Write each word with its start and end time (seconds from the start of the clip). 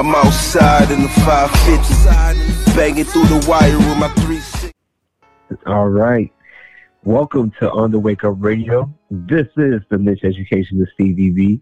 I'm 0.00 0.14
outside 0.14 0.90
in 0.90 1.02
the 1.02 1.10
550, 1.10 2.74
banging 2.74 3.04
through 3.04 3.26
the 3.26 3.46
wire 3.46 3.76
with 3.76 3.98
my 3.98 4.08
360. 4.14 4.72
All 5.66 5.90
right. 5.90 6.32
Welcome 7.04 7.52
to 7.60 7.70
On 7.70 7.90
the 7.90 7.98
Wake 7.98 8.24
Up 8.24 8.36
Radio. 8.38 8.90
This 9.10 9.46
is 9.58 9.82
the 9.90 9.98
Niche 9.98 10.24
Education 10.24 10.80
of 10.80 10.88
CVB. 10.98 11.60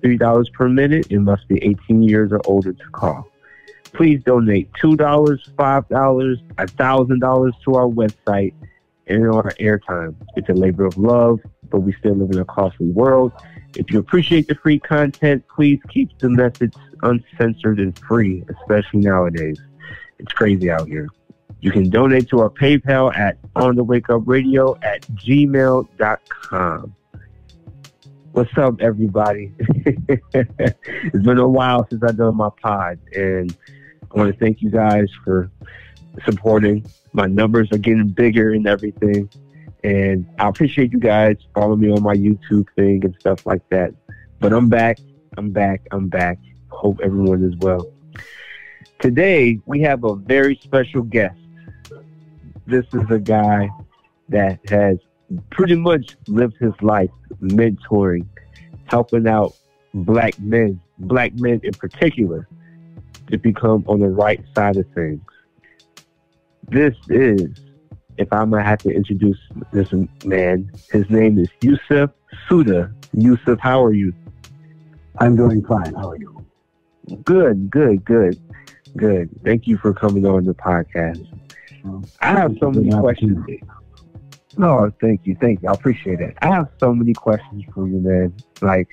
$3 0.03 0.53
per 0.53 0.69
minute 0.69 1.11
and 1.11 1.25
must 1.25 1.47
be 1.47 1.63
18 1.63 2.03
years 2.03 2.31
or 2.31 2.41
older 2.45 2.73
to 2.73 2.89
call. 2.91 3.27
Please 3.93 4.21
donate 4.23 4.71
$2, 4.73 4.97
$5, 4.97 5.55
$1,000 5.55 7.51
to 7.63 7.75
our 7.75 7.87
website 7.87 8.53
and 9.07 9.27
our 9.27 9.51
airtime. 9.59 10.15
It's 10.35 10.49
a 10.49 10.53
labor 10.53 10.85
of 10.85 10.97
love, 10.97 11.39
but 11.69 11.81
we 11.81 11.93
still 11.93 12.15
live 12.15 12.31
in 12.31 12.39
a 12.39 12.45
costly 12.45 12.87
world. 12.87 13.31
If 13.77 13.91
you 13.91 13.99
appreciate 13.99 14.47
the 14.47 14.55
free 14.55 14.79
content, 14.79 15.45
please 15.47 15.79
keep 15.89 16.17
the 16.19 16.29
message 16.29 16.73
uncensored 17.03 17.79
and 17.79 17.97
free, 17.99 18.43
especially 18.49 19.01
nowadays. 19.01 19.61
It's 20.19 20.33
crazy 20.33 20.69
out 20.69 20.87
here. 20.87 21.07
You 21.63 21.71
can 21.71 21.89
donate 21.89 22.27
to 22.27 22.41
our 22.41 22.49
PayPal 22.49 23.15
at 23.15 23.41
onthewakeupradio 23.53 24.83
at 24.83 25.03
gmail.com. 25.15 26.95
What's 28.33 28.57
up, 28.57 28.81
everybody? 28.81 29.53
it's 29.59 31.23
been 31.23 31.37
a 31.37 31.47
while 31.47 31.87
since 31.89 32.03
I've 32.03 32.17
done 32.17 32.35
my 32.35 32.49
pod, 32.61 32.99
and 33.15 33.55
I 34.13 34.17
want 34.17 34.33
to 34.33 34.37
thank 34.37 34.61
you 34.61 34.71
guys 34.71 35.07
for 35.23 35.49
supporting. 36.25 36.85
My 37.13 37.27
numbers 37.27 37.71
are 37.71 37.77
getting 37.77 38.09
bigger 38.09 38.51
and 38.51 38.67
everything, 38.67 39.29
and 39.85 40.29
I 40.39 40.49
appreciate 40.49 40.91
you 40.91 40.99
guys 40.99 41.37
following 41.55 41.79
me 41.79 41.93
on 41.93 42.03
my 42.03 42.15
YouTube 42.15 42.67
thing 42.75 43.05
and 43.05 43.15
stuff 43.21 43.45
like 43.45 43.61
that. 43.69 43.93
But 44.41 44.51
I'm 44.51 44.67
back. 44.67 44.97
I'm 45.37 45.51
back. 45.51 45.87
I'm 45.91 46.09
back. 46.09 46.39
Hope 46.67 46.99
everyone 47.01 47.41
is 47.41 47.55
well. 47.55 47.89
Today, 48.99 49.61
we 49.65 49.79
have 49.83 50.03
a 50.03 50.15
very 50.15 50.59
special 50.61 51.03
guest. 51.03 51.37
This 52.65 52.85
is 52.93 53.09
a 53.09 53.19
guy 53.19 53.69
that 54.29 54.59
has 54.69 54.97
pretty 55.49 55.75
much 55.75 56.15
lived 56.27 56.55
his 56.59 56.73
life 56.81 57.09
mentoring, 57.41 58.25
helping 58.85 59.27
out 59.27 59.55
black 59.93 60.39
men, 60.39 60.79
black 60.99 61.33
men 61.35 61.59
in 61.63 61.73
particular, 61.73 62.47
to 63.27 63.37
become 63.37 63.83
on 63.87 63.99
the 63.99 64.07
right 64.07 64.43
side 64.55 64.77
of 64.77 64.85
things. 64.93 65.21
This 66.69 66.95
is, 67.09 67.49
if 68.17 68.31
I 68.31 68.45
might 68.45 68.63
have 68.63 68.79
to 68.79 68.89
introduce 68.89 69.39
this 69.71 69.89
man, 70.23 70.71
his 70.91 71.09
name 71.09 71.37
is 71.37 71.49
Yusuf 71.61 72.11
Suda. 72.47 72.93
Yusuf, 73.13 73.59
how 73.59 73.83
are 73.83 73.93
you? 73.93 74.13
I'm 75.19 75.35
doing 75.35 75.63
fine. 75.65 75.93
How 75.93 76.11
are 76.11 76.17
you? 76.17 76.45
Good, 77.23 77.69
good, 77.69 78.05
good, 78.05 78.39
good. 78.95 79.29
Thank 79.43 79.67
you 79.67 79.77
for 79.77 79.93
coming 79.93 80.25
on 80.25 80.45
the 80.45 80.53
podcast. 80.53 81.27
I 82.21 82.27
have 82.27 82.55
so 82.59 82.71
many 82.71 82.91
questions. 82.91 83.45
No, 84.57 84.91
thank 85.01 85.25
you, 85.25 85.35
thank 85.41 85.61
you. 85.61 85.69
I 85.69 85.73
appreciate 85.73 86.19
it. 86.19 86.35
I 86.41 86.47
have 86.47 86.69
so 86.79 86.93
many 86.93 87.13
questions 87.13 87.63
for 87.73 87.87
you, 87.87 87.99
man. 87.99 88.33
Like, 88.61 88.87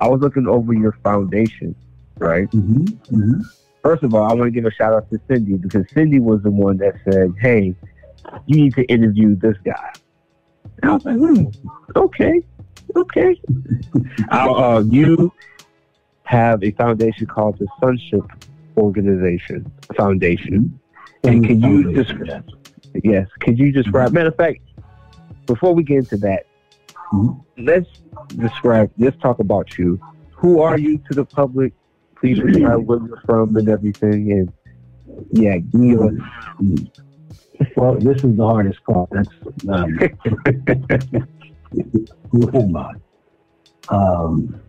I 0.00 0.08
was 0.08 0.20
looking 0.20 0.46
over 0.46 0.72
your 0.72 0.92
foundation, 1.02 1.74
right? 2.18 2.50
Mm-hmm. 2.50 2.84
Mm-hmm. 2.84 3.40
First 3.82 4.02
of 4.02 4.14
all, 4.14 4.30
I 4.30 4.34
want 4.34 4.44
to 4.44 4.50
give 4.50 4.66
a 4.66 4.70
shout 4.70 4.92
out 4.92 5.10
to 5.10 5.20
Cindy 5.28 5.54
because 5.54 5.86
Cindy 5.92 6.20
was 6.20 6.42
the 6.42 6.50
one 6.50 6.76
that 6.78 6.94
said, 7.10 7.34
"Hey, 7.40 7.74
you 8.46 8.56
need 8.56 8.74
to 8.74 8.84
interview 8.84 9.34
this 9.36 9.56
guy." 9.64 9.92
And 10.82 10.90
I 10.90 10.94
was 10.94 11.04
like, 11.04 11.16
hmm, 11.16 11.44
"Okay, 11.96 12.42
okay." 12.96 13.40
uh, 14.30 14.82
you 14.86 15.32
have 16.24 16.62
a 16.62 16.70
foundation 16.72 17.26
called 17.26 17.58
the 17.58 17.66
Sonship 17.80 18.24
Organization 18.76 19.70
Foundation, 19.96 20.79
and 21.24 21.44
can 21.46 21.60
you 21.60 21.92
just. 21.94 22.12
Yes, 23.04 23.28
could 23.40 23.58
you 23.58 23.70
describe? 23.72 24.12
Matter 24.12 24.28
of 24.28 24.36
fact, 24.36 24.58
before 25.46 25.74
we 25.74 25.82
get 25.84 25.98
into 25.98 26.16
that, 26.18 26.46
Mhm. 27.12 27.40
let's 27.58 27.88
describe. 28.36 28.90
Let's 28.98 29.16
talk 29.18 29.38
about 29.38 29.78
you. 29.78 30.00
Who 30.36 30.60
are 30.60 30.78
you 30.78 30.98
to 31.08 31.14
the 31.14 31.24
public? 31.24 31.72
Please 32.16 32.38
describe 32.46 32.84
where 32.86 32.98
you're 33.06 33.22
from 33.26 33.56
and 33.56 33.68
everything. 33.68 34.32
And 34.32 34.52
yeah, 35.32 35.58
give 35.58 35.80
me 35.80 35.96
Well, 37.76 37.94
this 37.96 38.24
is 38.24 38.36
the 38.36 38.44
hardest 38.46 38.82
part. 38.84 39.08
That's 39.10 39.28
um, 39.68 39.98
who 42.32 42.50
am 42.58 42.76
I? 42.76 42.92
Um, 43.88 44.60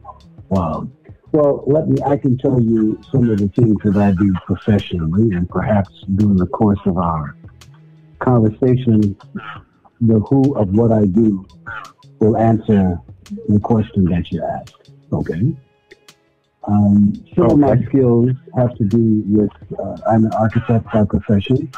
wow. 0.50 0.88
Well, 1.32 1.64
let 1.66 1.88
me. 1.88 1.98
I 2.06 2.18
can 2.18 2.38
tell 2.38 2.62
you 2.62 3.00
some 3.12 3.30
of 3.30 3.38
the 3.38 3.48
things 3.50 3.78
that 3.86 3.96
I 3.96 4.12
do 4.12 4.34
professionally, 4.46 5.34
and 5.36 5.48
perhaps 5.50 6.04
during 6.16 6.36
the 6.36 6.48
course 6.48 6.80
of 6.86 6.98
our 6.98 7.36
conversation, 8.20 9.16
the 10.02 10.20
who 10.20 10.54
of 10.56 10.70
what 10.70 10.92
I 10.92 11.06
do 11.06 11.46
will 12.20 12.36
answer 12.38 13.00
the 13.48 13.60
question 13.60 14.06
that 14.06 14.30
you 14.32 14.44
asked. 14.44 14.92
Okay. 15.14 15.56
Um, 16.68 17.14
some 17.34 17.50
of 17.52 17.58
my 17.60 17.82
skills 17.86 18.32
have 18.58 18.76
to 18.76 18.84
do 18.84 19.24
with. 19.28 19.50
Uh, 19.80 19.98
I'm 20.10 20.26
an 20.26 20.34
architect 20.34 20.86
by 20.94 21.06
profession. 21.06 21.72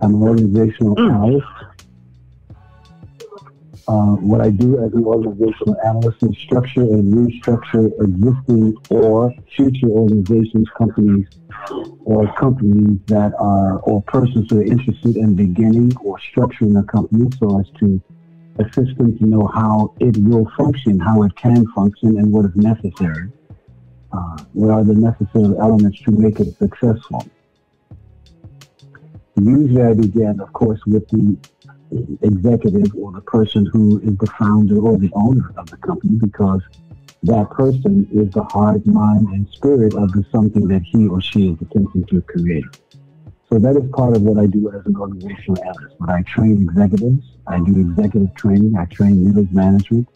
I'm 0.00 0.14
an 0.14 0.22
organizational 0.22 0.94
Mm. 0.96 1.12
analyst. 1.12 1.46
Uh, 3.86 4.16
what 4.16 4.40
I 4.40 4.48
do 4.48 4.82
as 4.82 4.94
an 4.94 5.04
organizational 5.04 5.76
analyst 5.84 6.22
is 6.22 6.36
structure 6.38 6.80
and 6.80 7.12
restructure 7.12 7.92
existing 8.02 8.76
or 8.88 9.34
future 9.54 9.88
organizations, 9.88 10.68
companies, 10.76 11.26
or 12.04 12.32
companies 12.34 12.98
that 13.06 13.32
are, 13.38 13.80
or 13.80 14.02
persons 14.04 14.48
who 14.48 14.60
are 14.60 14.64
interested 14.64 15.16
in 15.16 15.34
beginning 15.34 15.92
or 16.02 16.18
structuring 16.18 16.80
a 16.80 16.84
company 16.84 17.28
so 17.38 17.60
as 17.60 17.66
to 17.78 18.00
assist 18.58 18.96
them 18.96 19.18
to 19.18 19.26
know 19.26 19.46
how 19.52 19.94
it 20.00 20.16
will 20.16 20.50
function, 20.56 20.98
how 20.98 21.22
it 21.22 21.36
can 21.36 21.66
function, 21.72 22.16
and 22.18 22.32
what 22.32 22.46
is 22.46 22.56
necessary. 22.56 23.30
Uh, 24.12 24.38
what 24.54 24.70
are 24.70 24.84
the 24.84 24.94
necessary 24.94 25.58
elements 25.58 26.00
to 26.02 26.10
make 26.12 26.40
it 26.40 26.56
successful? 26.56 27.26
Usually 29.36 29.82
I 29.82 29.92
begin, 29.92 30.40
of 30.40 30.52
course, 30.52 30.80
with 30.86 31.06
the 31.08 31.36
executive 32.22 32.94
or 32.96 33.12
the 33.12 33.20
person 33.20 33.66
who 33.66 34.00
is 34.00 34.16
the 34.18 34.26
founder 34.38 34.78
or 34.78 34.98
the 34.98 35.10
owner 35.14 35.52
of 35.56 35.70
the 35.70 35.76
company 35.78 36.18
because 36.18 36.62
that 37.24 37.48
person 37.50 38.06
is 38.12 38.30
the 38.32 38.42
heart, 38.44 38.84
mind, 38.86 39.28
and 39.28 39.48
spirit 39.48 39.94
of 39.94 40.12
the 40.12 40.24
something 40.30 40.68
that 40.68 40.82
he 40.82 41.08
or 41.08 41.20
she 41.20 41.48
is 41.48 41.58
attempting 41.62 42.04
to 42.06 42.20
create. 42.22 42.64
So 43.50 43.58
that 43.58 43.76
is 43.76 43.88
part 43.92 44.16
of 44.16 44.22
what 44.22 44.42
I 44.42 44.46
do 44.46 44.70
as 44.70 44.84
an 44.84 44.96
organizational 44.96 45.62
analyst. 45.62 45.96
But 46.00 46.10
I 46.10 46.22
train 46.22 46.68
executives, 46.68 47.24
I 47.46 47.60
do 47.60 47.80
executive 47.80 48.34
training, 48.34 48.76
I 48.76 48.84
train 48.86 49.24
middle 49.24 49.46
management, 49.52 50.08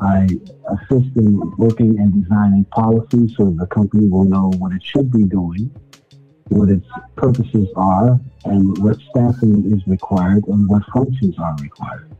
I 0.00 0.24
assist 0.70 1.16
in 1.16 1.38
working 1.58 1.98
and 1.98 2.22
designing 2.22 2.64
policies 2.66 3.34
so 3.36 3.50
the 3.50 3.66
company 3.66 4.08
will 4.08 4.24
know 4.24 4.50
what 4.58 4.72
it 4.72 4.82
should 4.82 5.12
be 5.12 5.24
doing, 5.24 5.70
what 6.48 6.68
its 6.68 6.86
purposes 7.16 7.68
are, 7.76 8.20
and 8.44 8.76
what 8.78 8.96
staffing 9.10 9.72
is 9.72 9.86
required 9.86 10.44
and 10.48 10.68
what 10.68 10.82
functions 10.92 11.34
are 11.38 11.56
required. 11.60 12.10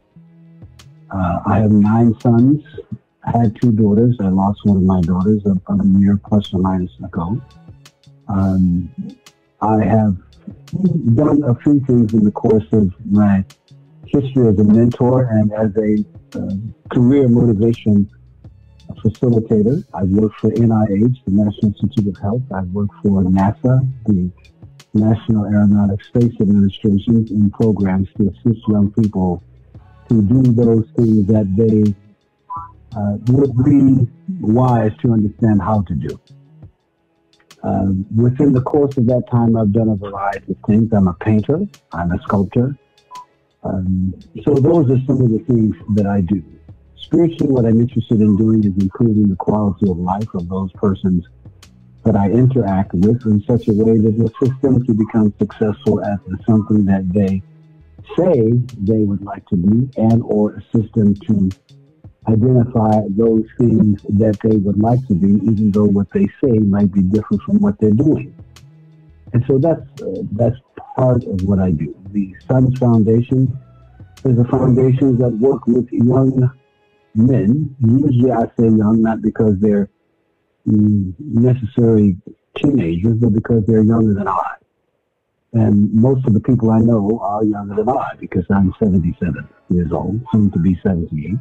Uh, 1.11 1.41
I 1.47 1.59
have 1.59 1.71
nine 1.71 2.19
sons. 2.21 2.65
I 3.25 3.39
had 3.39 3.61
two 3.61 3.73
daughters. 3.73 4.17
I 4.21 4.29
lost 4.29 4.61
one 4.65 4.79
of 4.79 4.83
my 4.83 5.01
daughters 5.01 5.43
about 5.45 5.85
a 5.85 5.89
year 5.99 6.19
plus 6.25 6.53
or 6.55 6.61
minus 6.61 6.91
ago. 7.05 7.41
Um, 8.29 8.91
I 9.61 9.85
have 9.85 10.17
done 11.15 11.43
a 11.45 11.55
few 11.57 11.81
things 11.87 12.15
in 12.15 12.25
the 12.25 12.33
course 12.33 12.65
of 12.73 12.93
my 13.05 13.45
history 14.07 14.49
as 14.49 14.59
a 14.59 14.65
mentor 14.65 15.25
and 15.25 15.53
as 15.53 15.71
a 15.77 16.39
uh, 16.39 16.55
career 16.91 17.29
motivation 17.29 18.09
facilitator. 18.97 19.85
I've 19.95 20.09
worked 20.09 20.41
for 20.41 20.51
NIH, 20.51 21.25
the 21.25 21.31
National 21.31 21.73
Institute 21.73 22.09
of 22.09 22.23
Health. 22.23 22.43
I've 22.55 22.69
worked 22.69 22.95
for 23.03 23.23
NASA, 23.23 23.81
the 24.07 24.31
National 24.95 25.47
Aeronautics 25.47 26.07
Space 26.09 26.35
Administration, 26.41 27.27
in 27.29 27.51
programs 27.51 28.09
to 28.19 28.29
assist 28.29 28.67
young 28.69 28.93
people 28.93 29.43
to 30.09 30.23
do 30.23 30.43
those 30.43 30.87
things 30.97 31.27
that 31.27 31.47
they 31.57 31.95
uh, 32.97 33.17
would 33.29 33.65
be 33.65 34.07
wise 34.41 34.93
to 35.01 35.13
understand 35.13 35.63
how 35.63 35.83
to 35.83 35.95
do. 35.95 36.21
Um, 37.63 38.05
within 38.15 38.53
the 38.53 38.61
course 38.61 38.97
of 38.97 39.07
that 39.07 39.25
time, 39.31 39.57
I've 39.57 39.73
done 39.73 39.89
a 39.89 39.97
variety 39.97 40.53
of 40.53 40.59
things. 40.67 40.93
I'm 40.93 41.09
a 41.09 41.15
painter. 41.15 41.61
I'm 41.93 42.11
a 42.11 42.21
sculptor. 42.23 42.77
Um, 43.63 44.15
so 44.45 44.55
those 44.55 44.91
are 44.91 45.01
some 45.07 45.21
of 45.23 45.31
the 45.31 45.45
things 45.47 45.77
that 45.95 46.07
I 46.07 46.21
do. 46.21 46.43
Spiritually, 47.13 47.53
what 47.53 47.67
I'm 47.67 47.79
interested 47.79 48.23
in 48.23 48.39
doing 48.39 48.65
is 48.65 48.73
improving 48.83 49.29
the 49.29 49.37
quality 49.37 49.91
of 49.91 49.99
life 49.99 50.33
of 50.33 50.49
those 50.49 50.73
persons 50.73 51.29
that 52.05 52.17
I 52.17 52.31
interact 52.31 52.95
with 52.95 53.27
in 53.27 53.45
such 53.47 53.69
a 53.69 53.73
way 53.75 53.99
that 53.99 54.15
assist 54.17 54.63
them 54.63 54.83
to 54.87 54.95
become 54.95 55.35
successful 55.39 56.03
at 56.03 56.21
something 56.47 56.87
that 56.87 57.13
they 57.13 57.43
say 58.17 58.55
they 58.79 59.05
would 59.05 59.23
like 59.23 59.47
to 59.49 59.57
be 59.57 59.91
and 60.01 60.23
or 60.23 60.55
assist 60.55 60.95
them 60.95 61.15
to 61.29 61.51
identify 62.29 63.03
those 63.11 63.45
things 63.59 64.01
that 64.09 64.39
they 64.43 64.57
would 64.57 64.83
like 64.83 65.07
to 65.09 65.15
do, 65.15 65.39
even 65.45 65.71
though 65.71 65.85
what 65.85 66.11
they 66.15 66.27
say 66.43 66.61
might 66.61 66.91
be 66.95 67.03
different 67.03 67.43
from 67.43 67.59
what 67.59 67.79
they're 67.79 67.91
doing. 67.91 68.35
And 69.35 69.45
so 69.47 69.59
that's 69.59 69.85
uh, 70.01 70.23
that's 70.33 70.57
part 70.97 71.25
of 71.25 71.43
what 71.43 71.59
I 71.59 71.73
do. 71.73 71.95
The 72.13 72.35
Sons 72.49 72.79
Foundation 72.79 73.55
is 74.25 74.39
a 74.39 74.45
foundation 74.45 75.19
that 75.19 75.29
work 75.29 75.67
with 75.67 75.93
young 75.93 76.51
men. 77.15 77.75
Usually, 77.81 78.31
I 78.31 78.45
say 78.59 78.65
young 78.65 79.03
not 79.03 79.23
because 79.23 79.55
they're 79.61 79.89
mm, 80.67 81.15
necessarily 81.19 82.17
teenagers, 82.57 83.17
but 83.19 83.33
because 83.33 83.65
they're 83.67 83.83
younger 83.83 84.15
than 84.15 84.29
I. 84.29 84.55
And 85.55 85.93
most 85.93 86.27
of 86.27 86.33
the 86.33 86.41
people 86.41 86.71
I 86.71 86.79
know 86.79 87.19
are 87.23 87.45
younger 87.45 87.77
than 87.77 87.89
I 87.89 88.17
because 88.19 88.45
I'm 88.51 88.73
77 88.79 89.49
years 89.69 89.93
old, 89.93 90.21
soon 90.33 90.51
to 90.53 90.59
be 90.59 90.79
78. 90.83 91.35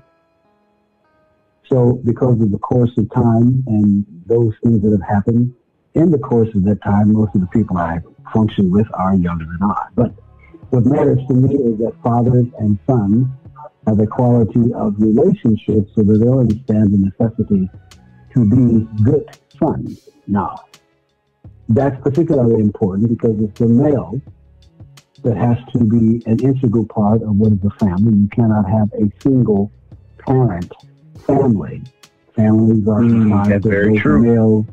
So 1.69 2.01
because 2.03 2.41
of 2.41 2.51
the 2.51 2.57
course 2.57 2.91
of 2.97 3.09
time 3.13 3.63
and 3.67 4.06
those 4.25 4.53
things 4.62 4.81
that 4.81 4.91
have 4.91 5.07
happened 5.07 5.53
in 5.94 6.12
the 6.12 6.17
course 6.17 6.50
of 6.56 6.65
that 6.65 6.81
time, 6.83 7.13
most 7.13 7.33
of 7.35 7.41
the 7.41 7.47
people 7.47 7.77
I 7.77 8.00
function 8.33 8.71
with 8.71 8.88
are 8.94 9.15
younger 9.15 9.45
than 9.45 9.59
I. 9.63 9.88
But 9.95 10.13
what 10.71 10.85
matters 10.85 11.19
to 11.27 11.33
me 11.33 11.56
is 11.56 11.77
that 11.79 11.94
fathers 12.03 12.47
and 12.59 12.77
sons 12.85 13.27
have 13.87 13.99
a 13.99 14.07
quality 14.07 14.73
of 14.73 14.95
relationships 14.99 15.91
so 15.95 16.03
that 16.03 16.19
they'll 16.19 16.39
understand 16.39 16.93
the 16.93 16.97
necessity 16.97 17.69
to 18.33 18.45
be 18.45 19.03
good 19.03 19.37
sons. 19.57 20.09
Now, 20.27 20.65
that's 21.69 21.99
particularly 22.01 22.61
important 22.61 23.09
because 23.09 23.39
it's 23.39 23.59
the 23.59 23.67
male 23.67 24.21
that 25.23 25.37
has 25.37 25.57
to 25.73 25.79
be 25.79 26.23
an 26.25 26.39
integral 26.39 26.85
part 26.85 27.21
of 27.21 27.35
what 27.35 27.53
is 27.53 27.59
a 27.63 27.85
family. 27.85 28.17
You 28.17 28.27
cannot 28.29 28.69
have 28.69 28.91
a 28.93 29.11
single 29.21 29.71
parent 30.19 30.71
family. 31.25 31.83
Families 32.35 32.87
are 32.87 33.01
mm, 33.01 33.55
of 33.55 33.61
both 33.61 34.01
true. 34.01 34.21
male 34.21 34.65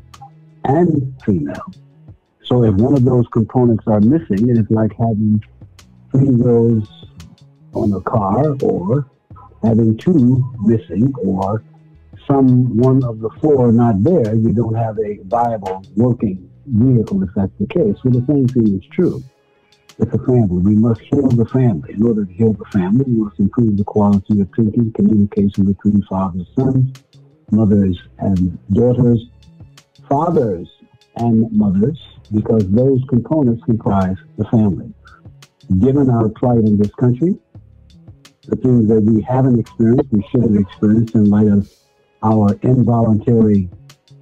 and 0.65 1.13
female. 1.25 1.73
So 2.43 2.63
if 2.63 2.73
one 2.75 2.95
of 2.95 3.03
those 3.03 3.27
components 3.31 3.83
are 3.87 3.99
missing, 3.99 4.49
it's 4.49 4.71
like 4.71 4.91
having 4.97 5.43
three 6.11 6.29
wheels 6.29 6.98
on 7.79 7.93
a 7.93 8.01
car 8.01 8.55
or 8.61 9.09
having 9.63 9.97
two 9.97 10.43
missing 10.61 11.13
or 11.23 11.63
some 12.27 12.77
one 12.77 13.03
of 13.03 13.19
the 13.19 13.29
four 13.41 13.71
not 13.71 14.03
there, 14.03 14.35
you 14.35 14.53
don't 14.53 14.75
have 14.75 14.97
a 14.99 15.17
viable 15.23 15.83
working 15.95 16.49
vehicle 16.65 17.23
if 17.23 17.29
that's 17.35 17.51
the 17.59 17.67
case. 17.67 17.95
Well, 18.03 18.13
the 18.13 18.25
same 18.27 18.47
thing 18.47 18.77
is 18.77 18.85
true 18.91 19.23
with 19.97 20.11
the 20.11 20.19
family. 20.19 20.61
We 20.61 20.75
must 20.75 21.01
heal 21.01 21.27
the 21.27 21.45
family. 21.45 21.93
In 21.93 22.05
order 22.05 22.25
to 22.25 22.33
heal 22.33 22.53
the 22.53 22.65
family, 22.65 23.05
we 23.07 23.23
must 23.23 23.39
improve 23.39 23.77
the 23.77 23.83
quality 23.83 24.41
of 24.41 24.49
thinking, 24.55 24.91
communication 24.93 25.65
between 25.65 26.03
fathers 26.03 26.47
sons, 26.55 27.03
mothers 27.51 27.99
and 28.19 28.57
daughters, 28.71 29.25
fathers 30.07 30.69
and 31.15 31.51
mothers, 31.51 31.99
because 32.33 32.69
those 32.69 33.01
components 33.09 33.63
comprise 33.65 34.17
the 34.37 34.45
family. 34.45 34.93
Given 35.79 36.09
our 36.09 36.29
plight 36.29 36.59
in 36.59 36.77
this 36.77 36.93
country, 36.95 37.37
the 38.49 38.55
things 38.55 38.87
that 38.89 39.01
we 39.01 39.21
haven't 39.21 39.59
experienced, 39.59 40.11
we 40.11 40.23
should 40.31 40.41
have 40.41 40.55
experienced 40.55 41.15
in 41.15 41.29
light 41.29 41.47
of 41.47 41.69
our 42.23 42.53
involuntary 42.63 43.69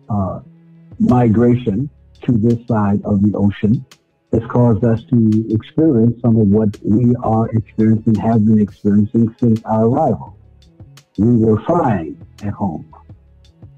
uh, 0.09 0.39
migration 0.99 1.89
to 2.23 2.31
this 2.33 2.65
side 2.67 3.01
of 3.05 3.21
the 3.21 3.33
ocean 3.37 3.85
has 4.33 4.43
caused 4.49 4.83
us 4.83 5.03
to 5.05 5.45
experience 5.49 6.21
some 6.21 6.35
of 6.35 6.47
what 6.47 6.77
we 6.83 7.15
are 7.23 7.49
experiencing, 7.51 8.15
have 8.15 8.45
been 8.45 8.59
experiencing 8.59 9.33
since 9.39 9.61
our 9.65 9.85
arrival. 9.85 10.37
We 11.17 11.37
were 11.37 11.61
fine 11.63 12.17
at 12.43 12.53
home. 12.53 12.93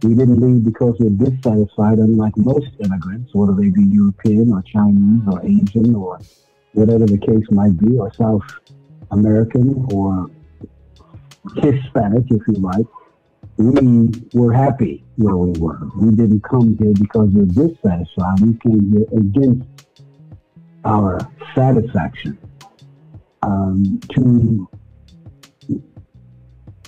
We 0.02 0.16
didn't 0.16 0.40
leave 0.40 0.66
because 0.66 0.96
we're 1.00 1.10
dissatisfied, 1.10 2.00
unlike 2.00 2.36
most 2.38 2.70
immigrants, 2.80 3.32
whether 3.34 3.54
they 3.54 3.70
be 3.70 3.84
European 3.84 4.52
or 4.54 4.64
Chinese 4.64 5.22
or 5.32 5.42
Asian 5.44 5.94
or 5.94 6.20
whatever 6.74 7.06
the 7.06 7.18
case 7.18 7.46
might 7.52 7.78
be, 7.78 7.98
or 7.98 8.12
South 8.14 8.44
American 9.12 9.86
or 9.92 10.30
Hispanic, 11.56 12.26
if 12.30 12.42
you 12.48 12.56
like 12.56 12.86
we 13.60 14.10
were 14.34 14.54
happy 14.54 15.04
where 15.18 15.36
we 15.36 15.52
were. 15.60 15.80
We 15.98 16.16
didn't 16.16 16.44
come 16.44 16.78
here 16.78 16.94
because 16.98 17.30
we're 17.34 17.46
dissatisfied. 17.46 18.40
We 18.40 18.58
came 18.58 18.94
here 18.94 19.20
against 19.20 19.68
our 20.86 21.20
satisfaction 21.54 22.38
um, 23.42 24.00
to 24.16 24.70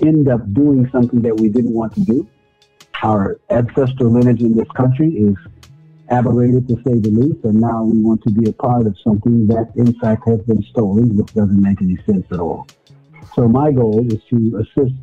end 0.02 0.30
up 0.30 0.54
doing 0.54 0.90
something 0.92 1.22
that 1.24 1.38
we 1.38 1.50
didn't 1.50 1.74
want 1.74 1.94
to 1.96 2.02
do. 2.02 2.28
Our 3.04 3.38
ancestral 3.50 4.12
lineage 4.12 4.42
in 4.42 4.56
this 4.56 4.70
country 4.70 5.10
is 5.10 5.36
aberrated 6.10 6.70
to 6.70 6.76
say 6.76 7.00
the 7.00 7.10
least, 7.10 7.44
and 7.44 7.60
now 7.60 7.84
we 7.84 8.00
want 8.00 8.24
to 8.24 8.32
be 8.32 8.50
a 8.50 8.54
part 8.54 8.88
of 8.88 8.96
something 9.04 9.48
that 9.48 9.74
in 9.76 9.94
fact 10.00 10.26
has 10.28 10.40
been 10.44 10.64
stolen, 10.64 11.18
which 11.18 11.34
doesn't 11.34 11.62
make 11.62 11.82
any 11.82 11.98
sense 12.06 12.26
at 12.32 12.40
all. 12.40 12.66
So 13.36 13.48
my 13.48 13.72
goal 13.72 14.06
is 14.12 14.22
to 14.30 14.58
assist 14.58 14.96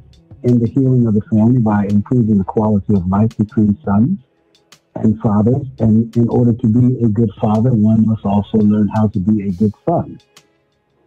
in 0.43 0.59
the 0.59 0.69
healing 0.69 1.07
of 1.07 1.15
the 1.15 1.23
family 1.31 1.61
by 1.61 1.87
improving 1.87 2.39
the 2.39 2.45
quality 2.45 2.95
of 2.95 3.07
life 3.07 3.37
between 3.37 3.79
sons 3.85 4.19
and 4.95 5.21
fathers. 5.21 5.67
And 5.79 6.15
in 6.17 6.29
order 6.29 6.53
to 6.53 6.67
be 6.67 7.03
a 7.05 7.09
good 7.09 7.31
father, 7.41 7.71
one 7.71 8.07
must 8.07 8.25
also 8.25 8.59
learn 8.59 8.89
how 8.95 9.09
to 9.09 9.19
be 9.19 9.49
a 9.49 9.53
good 9.53 9.73
son. 9.85 10.21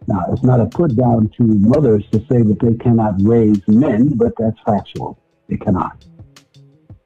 Now, 0.08 0.24
it's 0.32 0.42
not 0.42 0.60
a 0.60 0.66
put 0.66 0.96
down 0.96 1.30
to 1.36 1.44
mothers 1.44 2.04
to 2.10 2.18
say 2.28 2.42
that 2.42 2.58
they 2.60 2.74
cannot 2.74 3.14
raise 3.22 3.62
men, 3.68 4.16
but 4.16 4.32
that's 4.36 4.58
factual. 4.66 5.18
They 5.48 5.56
cannot. 5.56 6.04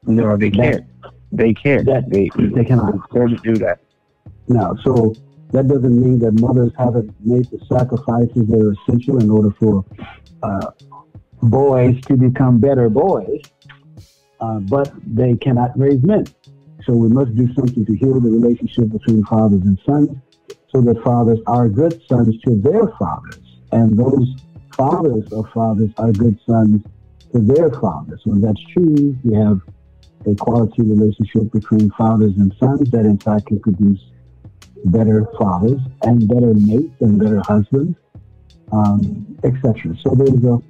No, 0.03 0.35
they 0.35 0.49
can't. 0.49 0.85
they 1.31 1.53
can't. 1.53 1.85
That, 1.85 2.09
they, 2.09 2.29
they 2.35 2.65
cannot. 2.65 2.95
They 3.11 3.35
do 3.35 3.55
that. 3.57 3.79
Now, 4.47 4.75
so 4.83 5.13
that 5.51 5.67
doesn't 5.67 6.01
mean 6.01 6.19
that 6.19 6.33
mothers 6.39 6.71
haven't 6.77 7.13
made 7.25 7.45
the 7.45 7.59
sacrifices 7.71 8.47
that 8.47 8.59
are 8.61 8.73
essential 8.73 9.19
in 9.19 9.29
order 9.29 9.51
for 9.51 9.85
uh, 10.43 10.71
boys 11.41 11.99
to 12.01 12.17
become 12.17 12.59
better 12.59 12.89
boys, 12.89 13.41
uh, 14.41 14.59
but 14.59 14.91
they 15.05 15.35
cannot 15.35 15.77
raise 15.77 16.03
men. 16.03 16.25
So 16.85 16.93
we 16.93 17.09
must 17.09 17.35
do 17.35 17.53
something 17.53 17.85
to 17.85 17.95
heal 17.95 18.19
the 18.19 18.29
relationship 18.29 18.89
between 18.89 19.23
fathers 19.25 19.61
and 19.61 19.79
sons 19.85 20.09
so 20.73 20.81
that 20.81 21.01
fathers 21.03 21.39
are 21.47 21.69
good 21.69 22.01
sons 22.07 22.39
to 22.41 22.55
their 22.55 22.87
fathers. 22.99 23.39
And 23.71 23.97
those 23.97 24.27
fathers 24.75 25.31
of 25.31 25.49
fathers 25.53 25.91
are 25.97 26.11
good 26.11 26.37
sons 26.45 26.83
to 27.33 27.39
their 27.39 27.69
fathers. 27.71 28.21
When 28.25 28.41
that's 28.41 28.61
true, 28.73 29.17
we 29.23 29.35
have 29.35 29.59
a 30.25 30.35
quality 30.35 30.83
relationship 30.83 31.51
between 31.51 31.89
fathers 31.91 32.33
and 32.37 32.53
sons 32.59 32.89
that 32.91 33.05
in 33.05 33.17
fact 33.17 33.47
can 33.47 33.59
produce 33.59 33.99
better 34.85 35.25
fathers 35.37 35.79
and 36.03 36.27
better 36.27 36.53
mates 36.53 36.93
and 37.01 37.19
better 37.19 37.41
husbands, 37.45 37.97
um, 38.71 39.37
etc. 39.43 39.95
So 40.01 40.15
there's 40.15 40.43
a 40.43 40.61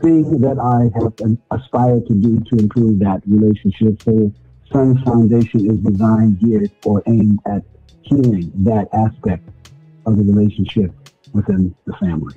thing 0.00 0.40
that 0.40 0.58
I 0.58 0.90
have 0.98 1.60
aspired 1.60 2.06
to 2.06 2.14
do 2.14 2.40
to 2.40 2.56
improve 2.62 2.98
that 3.00 3.22
relationship. 3.26 4.02
So 4.02 4.32
Sons 4.72 5.00
Foundation 5.02 5.70
is 5.70 5.78
designed, 5.78 6.40
geared, 6.40 6.70
or 6.84 7.02
aimed 7.06 7.38
at 7.46 7.62
healing 8.02 8.52
that 8.64 8.88
aspect 8.92 9.48
of 10.06 10.16
the 10.16 10.22
relationship 10.22 10.92
within 11.32 11.74
the 11.86 11.92
family. 11.94 12.34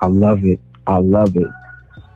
I 0.00 0.06
love 0.06 0.44
it. 0.44 0.60
I 0.86 0.98
love 0.98 1.36
it. 1.36 1.48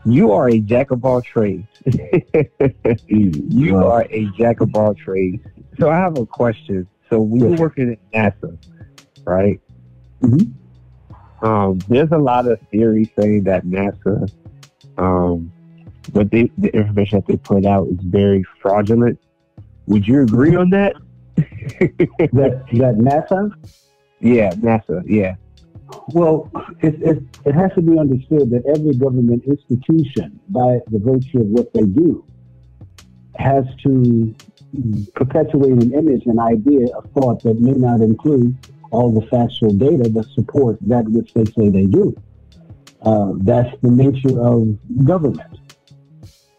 You 0.05 0.33
are 0.33 0.49
a 0.49 0.59
jack 0.61 0.91
of 0.91 1.05
all 1.05 1.21
trades. 1.21 1.67
you 3.07 3.77
are 3.77 4.07
a 4.11 4.27
jack 4.39 4.61
of 4.61 4.75
all 4.75 4.95
trades. 4.95 5.45
So 5.79 5.91
I 5.91 5.97
have 5.97 6.19
a 6.19 6.27
question. 6.27 6.87
So 7.11 7.21
we 7.21 7.41
yes. 7.41 7.51
were 7.51 7.57
working 7.57 7.97
at 8.13 8.41
NASA, 8.41 8.59
right? 9.25 9.61
Mm-hmm. 10.23 11.47
Um, 11.47 11.79
there's 11.89 12.11
a 12.13 12.19
lot 12.19 12.47
of 12.47 12.59
theories 12.71 13.09
saying 13.19 13.45
that 13.45 13.65
NASA, 13.65 14.31
um, 14.97 15.53
what 16.13 16.31
they, 16.31 16.51
the 16.59 16.75
information 16.75 17.19
that 17.19 17.27
they 17.27 17.37
put 17.37 17.67
out 17.67 17.89
is 17.89 17.99
very 18.01 18.45
fraudulent. 18.61 19.19
Would 19.87 20.07
you 20.09 20.23
agree 20.23 20.57
on 20.57 20.71
that? 20.71 20.95
that 21.37 22.65
that 22.73 22.97
NASA? 22.97 23.53
Yeah, 24.21 24.53
NASA. 24.55 25.03
Yeah. 25.07 25.37
Well, 26.09 26.51
it, 26.81 27.01
it, 27.03 27.23
it 27.45 27.55
has 27.55 27.73
to 27.75 27.83
be 27.83 27.99
understood 27.99 28.51
that 28.51 28.65
every 28.67 28.95
government 28.95 29.45
institution, 29.45 30.41
by 30.49 30.81
the 30.91 30.99
virtue 30.99 31.43
of 31.43 31.47
what 31.49 31.73
they 31.75 31.83
do, 31.83 32.25
has 33.37 33.65
to 33.85 34.35
perpetuate 35.15 35.73
an 35.73 35.93
image, 35.93 36.27
an 36.27 36.39
idea, 36.39 36.87
a 36.97 37.03
thought 37.09 37.43
that 37.43 37.61
may 37.61 37.73
not 37.73 38.01
include 38.01 38.57
all 38.91 39.13
the 39.13 39.27
factual 39.27 39.73
data 39.73 40.09
that 40.09 40.27
support 40.35 40.79
that 40.81 41.05
which 41.09 41.33
they 41.35 41.45
say 41.45 41.69
they 41.69 41.87
do. 41.87 42.15
Uh, 43.03 43.33
that's 43.39 43.71
the 43.83 43.91
nature 43.91 44.41
of 44.41 44.77
government. 45.05 45.59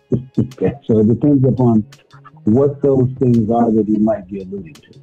so 0.86 1.00
it 1.00 1.08
depends 1.08 1.46
upon 1.48 1.86
what 2.46 2.82
those 2.82 3.10
things 3.20 3.50
are 3.52 3.72
that 3.72 3.86
you 3.88 4.00
might 4.00 4.28
be 4.28 4.42
alluding 4.42 4.74
to. 4.74 5.00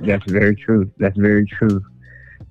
That's 0.00 0.30
very 0.30 0.54
true. 0.54 0.90
That's 0.98 1.16
very 1.16 1.46
true. 1.46 1.84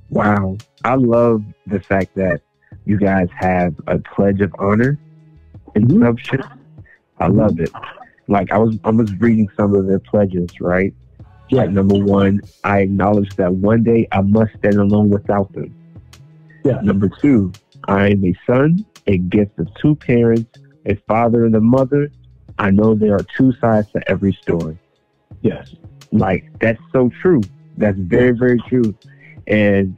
Wow. 0.10 0.58
I 0.84 0.96
love 0.96 1.44
the 1.65 1.79
fact 1.79 2.15
that 2.15 2.41
you 2.86 2.98
guys 2.98 3.27
have 3.38 3.74
a 3.88 4.00
pledge 4.00 4.41
of 4.41 4.53
honor 4.60 5.00
in 5.75 5.88
mm-hmm. 5.88 6.41
I 7.20 7.27
love 7.27 7.60
it. 7.60 7.72
Like 8.27 8.51
I 8.51 8.57
was 8.57 8.77
I 8.84 8.89
was 8.89 9.13
reading 9.19 9.48
some 9.55 9.74
of 9.75 9.88
their 9.88 10.00
pledges, 10.00 10.50
right? 10.60 10.93
Yeah. 11.50 11.62
Like 11.62 11.72
number 11.72 11.96
one, 11.96 12.41
I 12.63 12.81
acknowledge 12.81 13.36
that 13.38 13.53
one 13.53 13.84
day 13.84 14.07
I 14.12 14.22
must 14.22 14.53
stand 14.57 14.75
alone 14.75 15.10
without 15.10 15.51
them. 15.53 15.74
Yeah. 16.65 16.79
Number 16.81 17.10
two, 17.10 17.53
I 17.88 18.10
am 18.10 18.25
a 18.25 18.34
son, 18.46 18.86
a 19.07 19.17
gift 19.17 19.57
of 19.60 19.74
two 19.75 19.96
parents, 19.96 20.60
a 20.86 20.96
father 21.07 21.46
and 21.46 21.55
a 21.55 21.62
mother. 21.62 22.10
I 22.60 22.72
know 22.72 22.96
there 22.96 23.15
are 23.15 23.25
two 23.38 23.53
sides 23.62 23.91
to 23.91 24.10
every 24.10 24.34
story. 24.41 24.77
Yes. 25.41 25.75
Like 26.12 26.46
that's 26.60 26.81
so 26.91 27.10
true. 27.22 27.41
That's 27.77 27.98
very, 27.98 28.31
very 28.31 28.60
true. 28.67 28.96
And 29.46 29.98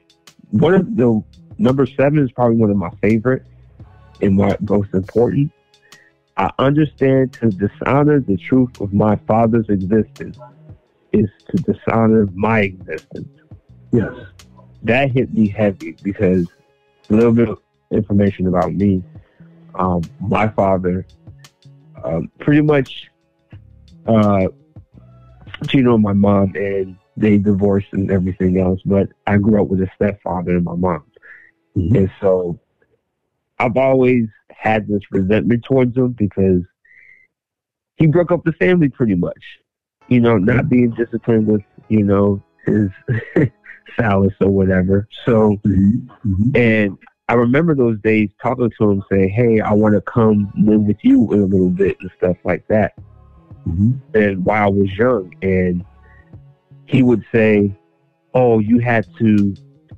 one 0.51 0.75
of 0.75 0.95
the 0.95 1.24
number 1.57 1.86
seven 1.86 2.19
is 2.19 2.31
probably 2.31 2.57
one 2.57 2.69
of 2.69 2.77
my 2.77 2.91
favorite 3.01 3.43
and 4.21 4.36
my 4.36 4.55
most 4.62 4.93
important. 4.93 5.51
I 6.39 6.50
understand 6.58 7.34
to 7.34 7.50
dishonor 7.50 8.22
the 8.22 8.38
truth 8.38 8.79
of 8.79 8.93
my 8.93 9.17
father's 9.27 9.67
existence 9.67 10.39
is 11.12 11.29
to 11.50 11.58
dishonor 11.63 12.29
my 12.34 12.62
existence. 12.62 13.27
Yes. 13.91 14.13
That 14.84 15.12
hit 15.12 15.34
me 15.34 15.50
heavy 15.50 15.98
because 16.01 16.48
a 17.10 17.13
little 17.13 17.34
bit 17.34 17.50
of 17.50 17.60
information 17.91 18.48
about 18.48 18.74
me. 18.74 19.03
Um, 19.75 20.01
my 20.22 20.48
father 20.48 21.05
um, 22.05 22.31
pretty 22.39 22.62
much 22.62 23.10
uh, 24.08 24.48
cheated 25.67 25.88
on 25.88 26.01
my 26.01 26.13
mom 26.13 26.53
and 26.55 26.96
they 27.17 27.38
divorced 27.38 27.91
and 27.91 28.10
everything 28.10 28.62
else, 28.62 28.79
but 28.86 29.10
I 29.27 29.36
grew 29.39 29.62
up 29.62 29.67
with 29.67 29.81
a 29.81 29.89
stepfather 29.96 30.55
and 30.55 30.63
my 30.63 30.75
mom. 30.75 31.03
Mm-hmm. 31.75 31.96
And 31.98 32.12
so 32.22 32.58
I've 33.59 33.77
always 33.77 34.25
had 34.49 34.87
this 34.87 35.01
resentment 35.11 35.63
towards 35.65 35.95
him 35.95 36.13
because 36.13 36.61
he 37.97 38.07
broke 38.07 38.31
up 38.31 38.43
the 38.43 38.53
family 38.53 38.89
pretty 38.89 39.15
much. 39.15 39.41
You 40.07 40.21
know, 40.21 40.37
not 40.37 40.55
mm-hmm. 40.55 40.67
being 40.69 40.89
disciplined 40.91 41.47
with, 41.47 41.61
you 41.89 42.03
know, 42.03 42.41
his 42.65 42.89
phallus 43.97 44.33
or 44.41 44.49
whatever. 44.49 45.07
So, 45.25 45.57
mm-hmm. 45.65 46.55
and 46.55 46.97
I 47.27 47.33
remember 47.33 47.75
those 47.75 47.99
days 47.99 48.29
talking 48.41 48.71
to 48.79 48.89
him, 48.89 49.03
saying, 49.11 49.29
"Hey, 49.29 49.59
I 49.59 49.73
want 49.73 49.93
to 49.93 50.01
come 50.01 50.51
live 50.57 50.81
with 50.81 50.97
you 51.03 51.31
in 51.31 51.41
a 51.41 51.45
little 51.45 51.69
bit 51.69 51.97
and 52.01 52.09
stuff 52.17 52.37
like 52.43 52.67
that." 52.69 52.93
Mm-hmm. 53.67 53.91
And 54.15 54.45
while 54.45 54.63
I 54.63 54.69
was 54.69 54.91
young, 54.97 55.31
and 55.43 55.85
he 56.87 57.03
would 57.03 57.23
say, 57.31 57.71
"Oh, 58.33 58.57
you 58.57 58.79
had 58.79 59.05
to 59.19 59.55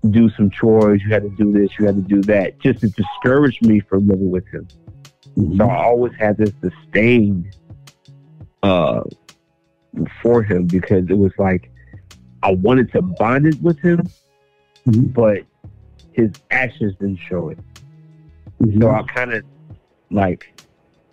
do 0.10 0.30
some 0.32 0.50
chores, 0.50 1.02
you 1.04 1.14
had 1.14 1.24
to 1.24 1.30
do 1.30 1.52
this, 1.52 1.70
you 1.78 1.86
had 1.86 1.96
to 1.96 2.02
do 2.02 2.22
that," 2.24 2.60
just 2.60 2.80
to 2.82 2.90
discourage 2.90 3.62
me 3.62 3.80
from 3.82 4.08
living 4.08 4.32
with 4.32 4.48
him. 4.48 4.68
Mm-hmm. 5.38 5.58
So 5.58 5.70
I 5.70 5.84
always 5.84 6.14
had 6.20 6.38
this 6.38 6.52
disdain 6.62 7.52
uh, 8.64 9.04
for 10.22 10.44
him 10.44 10.66
because 10.66 11.06
it 11.10 11.18
was 11.18 11.32
like 11.38 11.72
I 12.44 12.54
wanted 12.54 12.92
to 12.94 13.02
bond 13.02 13.46
it 13.46 13.62
with 13.62 13.80
him, 13.80 14.10
mm-hmm. 14.88 15.08
but 15.08 15.44
his 16.14 16.32
actions 16.50 16.96
didn't 17.00 17.20
show 17.30 17.50
it. 17.50 17.60
Mm-hmm. 18.62 18.82
So 18.82 18.92
I 18.92 19.04
kind 19.04 19.34
of 19.34 19.44
like 20.10 20.62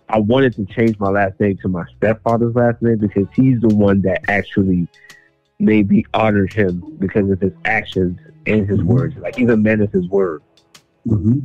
I 0.09 0.19
wanted 0.19 0.55
to 0.55 0.65
change 0.65 0.99
my 0.99 1.09
last 1.09 1.39
name 1.39 1.57
to 1.61 1.67
my 1.67 1.83
stepfather's 1.97 2.55
last 2.55 2.81
name 2.81 2.97
because 2.97 3.27
he's 3.35 3.61
the 3.61 3.73
one 3.75 4.01
that 4.01 4.23
actually 4.27 4.87
made 5.59 5.89
me 5.89 6.05
honor 6.13 6.47
him 6.47 6.95
because 6.99 7.29
of 7.29 7.39
his 7.41 7.53
actions 7.65 8.19
and 8.45 8.67
his 8.67 8.79
mm-hmm. 8.79 8.87
words. 8.87 9.17
Like 9.17 9.35
he's 9.35 9.49
a 9.49 9.57
man 9.57 9.81
of 9.81 9.91
his 9.91 10.07
word. 10.07 10.41
Mm-hmm. 11.07 11.39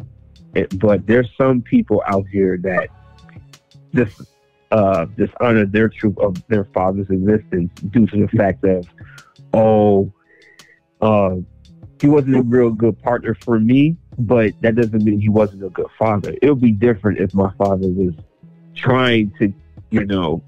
It, 0.54 0.78
but 0.78 1.06
there's 1.06 1.28
some 1.36 1.62
people 1.62 2.02
out 2.06 2.26
here 2.28 2.56
that 2.58 2.88
just 3.94 4.22
uh, 4.70 5.04
dishonor 5.16 5.66
their 5.66 5.88
truth 5.88 6.16
of 6.18 6.46
their 6.48 6.64
father's 6.66 7.10
existence 7.10 7.70
due 7.90 8.06
to 8.06 8.26
the 8.26 8.28
fact 8.36 8.64
of, 8.64 8.86
oh, 9.52 10.12
uh, 11.00 11.36
he 12.00 12.08
wasn't 12.08 12.36
a 12.36 12.42
real 12.42 12.70
good 12.70 13.00
partner 13.02 13.34
for 13.34 13.58
me, 13.58 13.96
but 14.18 14.52
that 14.60 14.76
doesn't 14.76 15.04
mean 15.04 15.20
he 15.20 15.28
wasn't 15.28 15.64
a 15.64 15.70
good 15.70 15.86
father. 15.98 16.34
It 16.42 16.50
would 16.50 16.60
be 16.60 16.72
different 16.72 17.18
if 17.18 17.34
my 17.34 17.52
father 17.56 17.88
was 17.88 18.14
trying 18.74 19.32
to, 19.38 19.52
you 19.90 20.04
know, 20.04 20.42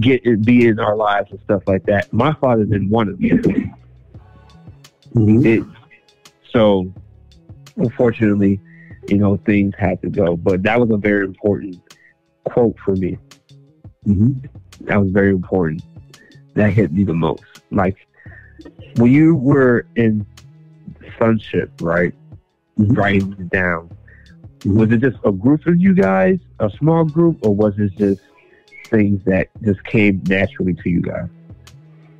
get 0.00 0.24
it, 0.24 0.44
be 0.44 0.66
in 0.66 0.78
our 0.78 0.96
lives 0.96 1.30
and 1.30 1.40
stuff 1.40 1.62
like 1.66 1.84
that. 1.86 2.12
My 2.12 2.32
father 2.34 2.64
didn't 2.64 2.90
want 2.90 3.10
to 3.10 3.16
be. 3.16 3.30
Mm-hmm. 5.14 5.46
It, 5.46 5.64
so, 6.50 6.92
unfortunately, 7.76 8.60
you 9.08 9.18
know, 9.18 9.36
things 9.38 9.74
had 9.78 10.00
to 10.02 10.10
go. 10.10 10.36
But 10.36 10.62
that 10.64 10.80
was 10.80 10.90
a 10.90 10.96
very 10.96 11.24
important 11.24 11.80
quote 12.44 12.76
for 12.84 12.94
me. 12.96 13.18
Mm-hmm. 14.06 14.46
That 14.86 15.00
was 15.00 15.10
very 15.10 15.30
important. 15.30 15.82
That 16.54 16.70
hit 16.70 16.92
me 16.92 17.04
the 17.04 17.14
most. 17.14 17.42
Like 17.70 18.06
when 18.96 19.12
you 19.12 19.34
were 19.34 19.86
in 19.96 20.26
sonship, 21.18 21.70
right? 21.80 22.14
Mm-hmm. 22.78 22.92
Writing 22.94 23.32
it 23.38 23.50
down. 23.50 23.90
Mm-hmm. 24.60 24.78
Was 24.78 24.92
it 24.92 25.00
just 25.00 25.18
a 25.24 25.32
group 25.32 25.66
of 25.66 25.80
you 25.80 25.94
guys, 25.94 26.38
a 26.60 26.70
small 26.78 27.04
group, 27.04 27.38
or 27.42 27.54
was 27.54 27.74
it 27.78 27.96
just 27.96 28.20
things 28.86 29.22
that 29.24 29.48
just 29.62 29.82
came 29.84 30.22
naturally 30.26 30.74
to 30.74 30.90
you 30.90 31.02
guys? 31.02 31.28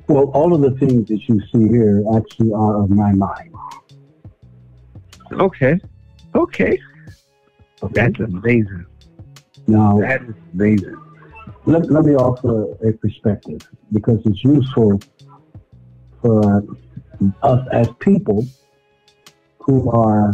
Well, 0.07 0.25
all 0.33 0.53
of 0.53 0.61
the 0.61 0.71
things 0.71 1.07
that 1.09 1.27
you 1.27 1.41
see 1.51 1.67
here 1.67 2.03
actually 2.15 2.53
are 2.53 2.81
of 2.81 2.89
my 2.89 3.11
mind. 3.13 3.53
Okay. 5.33 5.79
Okay. 6.33 6.79
okay. 7.83 7.91
That's 7.93 8.19
amazing. 8.19 8.85
Now, 9.67 9.99
that 9.99 10.21
is 10.23 10.35
amazing. 10.53 10.95
Let, 11.65 11.91
let 11.91 12.05
me 12.05 12.15
offer 12.15 12.71
a 12.87 12.93
perspective 12.93 13.61
because 13.91 14.21
it's 14.25 14.43
useful 14.43 15.01
for 16.21 16.63
us 17.43 17.67
as 17.73 17.89
people 17.99 18.45
who 19.59 19.91
are 19.91 20.31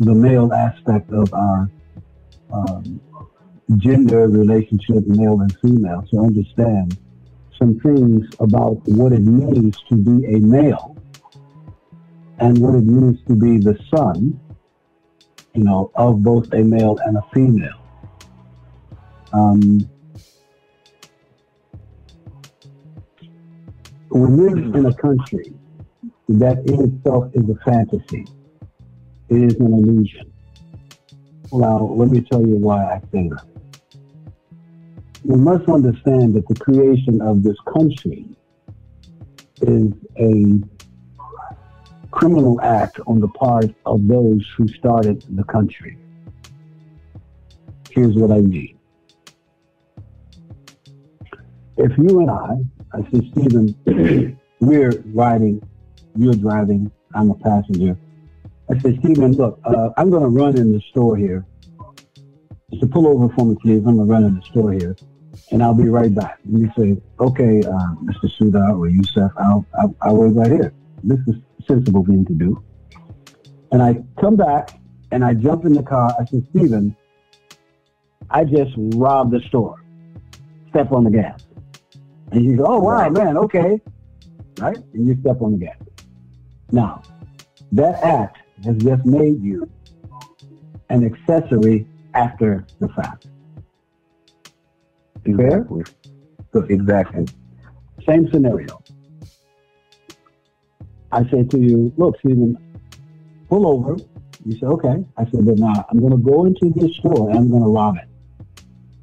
the 0.00 0.14
male 0.14 0.52
aspect 0.52 1.10
of 1.10 1.32
our 1.32 1.70
um, 2.52 3.00
gender 3.78 4.28
relationship, 4.28 5.06
male 5.06 5.40
and 5.40 5.56
female, 5.60 6.02
to 6.10 6.18
understand 6.18 6.98
some 7.58 7.78
things 7.80 8.26
about 8.40 8.76
what 8.88 9.12
it 9.12 9.22
means 9.22 9.76
to 9.88 9.96
be 9.96 10.34
a 10.34 10.38
male 10.40 10.96
and 12.38 12.58
what 12.58 12.74
it 12.74 12.84
means 12.84 13.18
to 13.26 13.34
be 13.34 13.58
the 13.58 13.78
son, 13.94 14.38
you 15.54 15.64
know, 15.64 15.90
of 15.94 16.22
both 16.22 16.52
a 16.52 16.62
male 16.62 16.98
and 17.04 17.16
a 17.16 17.22
female. 17.32 17.80
Um, 19.32 19.88
we 24.10 24.28
live 24.28 24.74
in 24.74 24.86
a 24.86 24.94
country 24.94 25.52
that 26.28 26.58
in 26.70 26.96
itself 26.96 27.30
is 27.34 27.48
a 27.48 27.64
fantasy 27.64 28.24
It 29.28 29.42
is 29.42 29.56
an 29.56 29.72
illusion. 29.72 30.32
Now, 31.52 31.78
let 31.96 32.10
me 32.10 32.20
tell 32.20 32.40
you 32.46 32.56
why 32.56 32.84
I 32.84 33.00
say 33.12 33.28
that. 33.28 33.53
We 35.24 35.36
must 35.36 35.68
understand 35.68 36.34
that 36.34 36.46
the 36.48 36.54
creation 36.54 37.22
of 37.22 37.42
this 37.42 37.56
country 37.72 38.26
is 39.62 39.92
a 40.18 40.60
criminal 42.10 42.60
act 42.60 43.00
on 43.06 43.20
the 43.20 43.28
part 43.28 43.74
of 43.86 44.06
those 44.06 44.46
who 44.56 44.68
started 44.68 45.24
the 45.30 45.44
country. 45.44 45.96
Here's 47.90 48.14
what 48.16 48.30
I 48.30 48.40
mean. 48.40 48.78
If 51.76 51.96
you 51.98 52.20
and 52.20 52.30
I, 52.30 52.56
I 52.92 53.02
say, 53.10 53.30
Stephen, 53.32 54.38
we're 54.60 55.02
riding, 55.06 55.62
you're 56.16 56.34
driving, 56.34 56.90
I'm 57.14 57.30
a 57.30 57.34
passenger, 57.34 57.96
I 58.70 58.78
said, 58.78 58.98
Stephen, 59.00 59.32
look, 59.32 59.58
uh, 59.64 59.90
I'm 59.96 60.10
going 60.10 60.22
to 60.22 60.28
run 60.28 60.56
in 60.56 60.72
the 60.72 60.80
store 60.90 61.16
here. 61.16 61.44
Just 62.72 62.90
pull 62.90 63.06
over 63.06 63.32
for 63.34 63.46
me, 63.46 63.56
please. 63.60 63.78
I'm 63.78 63.96
going 63.96 63.98
to 63.98 64.04
run 64.04 64.24
in 64.24 64.36
the 64.36 64.42
store 64.42 64.72
here, 64.72 64.96
and 65.50 65.62
I'll 65.62 65.74
be 65.74 65.88
right 65.88 66.14
back. 66.14 66.38
And 66.44 66.58
you 66.58 66.70
say, 66.76 67.00
okay, 67.20 67.60
uh, 67.60 67.94
Mr. 68.02 68.30
Suda 68.38 68.72
or 68.72 68.88
Yusuf, 68.88 69.32
I'll, 69.38 69.64
I'll, 69.80 69.94
I'll 70.02 70.16
wait 70.16 70.34
right 70.34 70.50
here. 70.50 70.72
This 71.02 71.18
is 71.26 71.36
a 71.60 71.62
sensible 71.66 72.04
thing 72.04 72.24
to 72.26 72.32
do. 72.32 72.62
And 73.72 73.82
I 73.82 74.02
come 74.20 74.36
back, 74.36 74.78
and 75.10 75.24
I 75.24 75.34
jump 75.34 75.64
in 75.64 75.72
the 75.72 75.82
car. 75.82 76.14
I 76.18 76.24
said, 76.26 76.46
Steven, 76.50 76.96
I 78.30 78.44
just 78.44 78.72
robbed 78.76 79.32
the 79.32 79.40
store. 79.48 79.82
Step 80.70 80.92
on 80.92 81.04
the 81.04 81.10
gas. 81.10 81.40
And 82.32 82.44
you 82.44 82.56
go, 82.56 82.64
oh, 82.66 82.78
wow, 82.78 83.08
man, 83.08 83.36
okay. 83.36 83.80
right? 84.58 84.76
And 84.92 85.06
you 85.06 85.16
step 85.20 85.40
on 85.40 85.52
the 85.52 85.58
gas. 85.58 85.76
Now, 86.72 87.02
that 87.72 88.02
act 88.02 88.38
has 88.64 88.76
just 88.78 89.04
made 89.04 89.42
you 89.42 89.70
an 90.88 91.04
accessory 91.04 91.86
after 92.14 92.66
the 92.80 92.88
fact. 92.88 93.26
Exactly. 95.24 95.84
Good. 96.52 96.70
Exactly. 96.70 97.26
Same 98.06 98.30
scenario. 98.30 98.82
I 101.10 101.24
say 101.30 101.44
to 101.44 101.58
you, 101.58 101.92
look, 101.96 102.18
Stephen, 102.18 102.56
pull 103.48 103.66
over. 103.66 103.96
You 104.44 104.58
say, 104.58 104.66
okay. 104.66 105.04
I 105.16 105.24
said, 105.30 105.46
but 105.46 105.58
now 105.58 105.86
I'm 105.90 106.00
going 106.00 106.10
to 106.10 106.18
go 106.18 106.44
into 106.44 106.70
this 106.74 106.96
store 106.96 107.30
and 107.30 107.38
I'm 107.38 107.50
going 107.50 107.62
to 107.62 107.68
rob 107.68 107.96
it. 107.96 108.08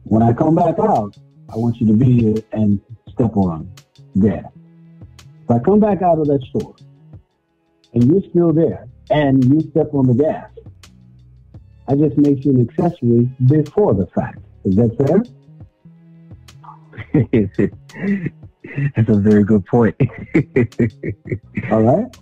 When 0.03 0.21
I 0.21 0.33
come 0.33 0.55
back 0.55 0.77
out, 0.77 1.17
I 1.49 1.55
want 1.55 1.77
you 1.77 1.87
to 1.87 1.93
be 1.93 2.19
here 2.19 2.43
and 2.51 2.81
step 3.09 3.35
on 3.37 3.71
there. 4.15 4.51
If 5.43 5.51
I 5.51 5.59
come 5.59 5.79
back 5.79 6.01
out 6.01 6.19
of 6.19 6.27
that 6.27 6.43
store 6.49 6.75
and 7.93 8.03
you're 8.03 8.29
still 8.29 8.53
there 8.53 8.87
and 9.09 9.43
you 9.45 9.61
step 9.71 9.93
on 9.93 10.07
the 10.07 10.13
gas, 10.13 10.49
I 11.87 11.95
just 11.95 12.17
make 12.17 12.45
you 12.45 12.51
an 12.51 12.69
accessory 12.69 13.29
before 13.47 13.93
the 13.93 14.07
fact. 14.07 14.39
Is 14.63 14.75
that 14.75 14.95
fair? 14.97 15.23
That's 18.95 19.09
a 19.09 19.15
very 19.15 19.43
good 19.43 19.65
point. 19.65 19.95
All 21.71 21.81
right? 21.81 22.17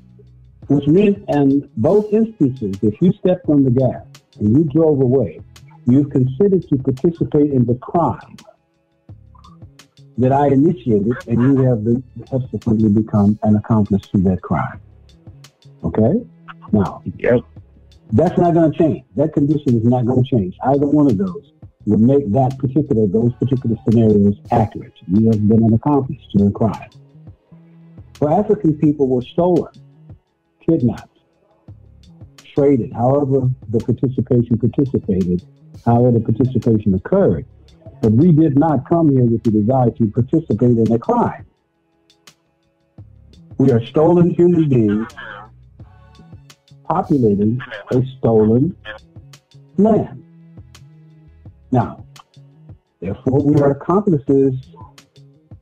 Which 0.67 0.88
means, 0.88 1.17
in 1.27 1.69
both 1.77 2.13
instances, 2.13 2.75
if 2.81 3.01
you 3.01 3.12
stepped 3.13 3.48
on 3.50 3.63
the 3.63 3.72
gas 3.72 4.05
and 4.39 4.55
you 4.55 4.63
drove 4.65 5.01
away, 5.01 5.41
you've 5.86 6.10
considered 6.12 6.67
to 6.69 6.77
participate 6.77 7.51
in 7.51 7.65
the 7.65 7.75
crime 7.75 8.38
that 10.17 10.31
I 10.31 10.48
initiated, 10.48 11.13
and 11.27 11.41
you 11.41 11.63
have 11.63 12.29
subsequently 12.29 12.89
become 12.89 13.39
an 13.43 13.55
accomplice 13.55 14.08
to 14.10 14.17
that 14.19 14.41
crime. 14.41 14.81
Okay? 15.84 16.25
Now, 16.72 17.01
yep. 17.17 17.41
that's 18.12 18.38
not 18.38 18.53
going 18.53 18.72
to 18.72 18.77
change. 18.77 19.05
That 19.15 19.34
condition 19.34 19.77
is 19.77 19.84
not 19.86 20.05
going 20.05 20.24
to 20.24 20.29
change. 20.29 20.55
Either 20.63 20.86
one 20.86 21.08
of 21.08 21.17
those 21.17 21.53
would 21.86 22.00
make 22.00 22.32
that 22.32 22.58
particular, 22.58 23.08
those 23.08 23.34
particular 23.34 23.76
scenarios 23.88 24.36
accurate. 24.52 24.94
You 25.08 25.28
have 25.28 25.48
been 25.48 25.64
an 25.64 25.74
accomplice 25.74 26.22
to 26.36 26.48
a 26.48 26.52
crime. 26.52 26.90
For 28.14 28.32
African 28.32 28.78
people 28.78 29.08
were 29.08 29.22
stolen, 29.22 29.72
kidnapped, 30.60 31.18
traded, 32.44 32.92
however 32.94 33.50
the 33.70 33.80
participation 33.80 34.58
participated, 34.58 35.46
however 35.86 36.20
the 36.20 36.20
participation 36.20 36.94
occurred. 36.94 37.46
But 38.02 38.12
we 38.12 38.32
did 38.32 38.58
not 38.58 38.88
come 38.88 39.12
here 39.12 39.24
with 39.24 39.44
the 39.44 39.52
desire 39.52 39.92
to 39.92 40.08
participate 40.08 40.78
in 40.78 40.92
a 40.92 41.00
crime. 41.00 41.46
We 43.58 43.72
are 43.72 43.86
stolen 43.86 44.30
human 44.32 44.70
beings 44.70 45.08
populating 46.90 47.62
a 47.92 48.06
stolen 48.18 48.76
land. 49.78 50.24
Now, 51.72 52.06
therefore, 53.00 53.42
we 53.44 53.56
are 53.62 53.72
accomplices 53.72 54.54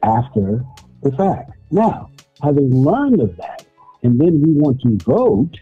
after 0.03 0.63
the 1.03 1.11
fact. 1.11 1.51
Now, 1.71 2.09
having 2.41 2.73
learned 2.73 3.21
of 3.21 3.35
that, 3.37 3.65
and 4.03 4.19
then 4.19 4.41
we 4.41 4.53
want 4.53 4.81
to 4.81 4.97
vote, 5.03 5.57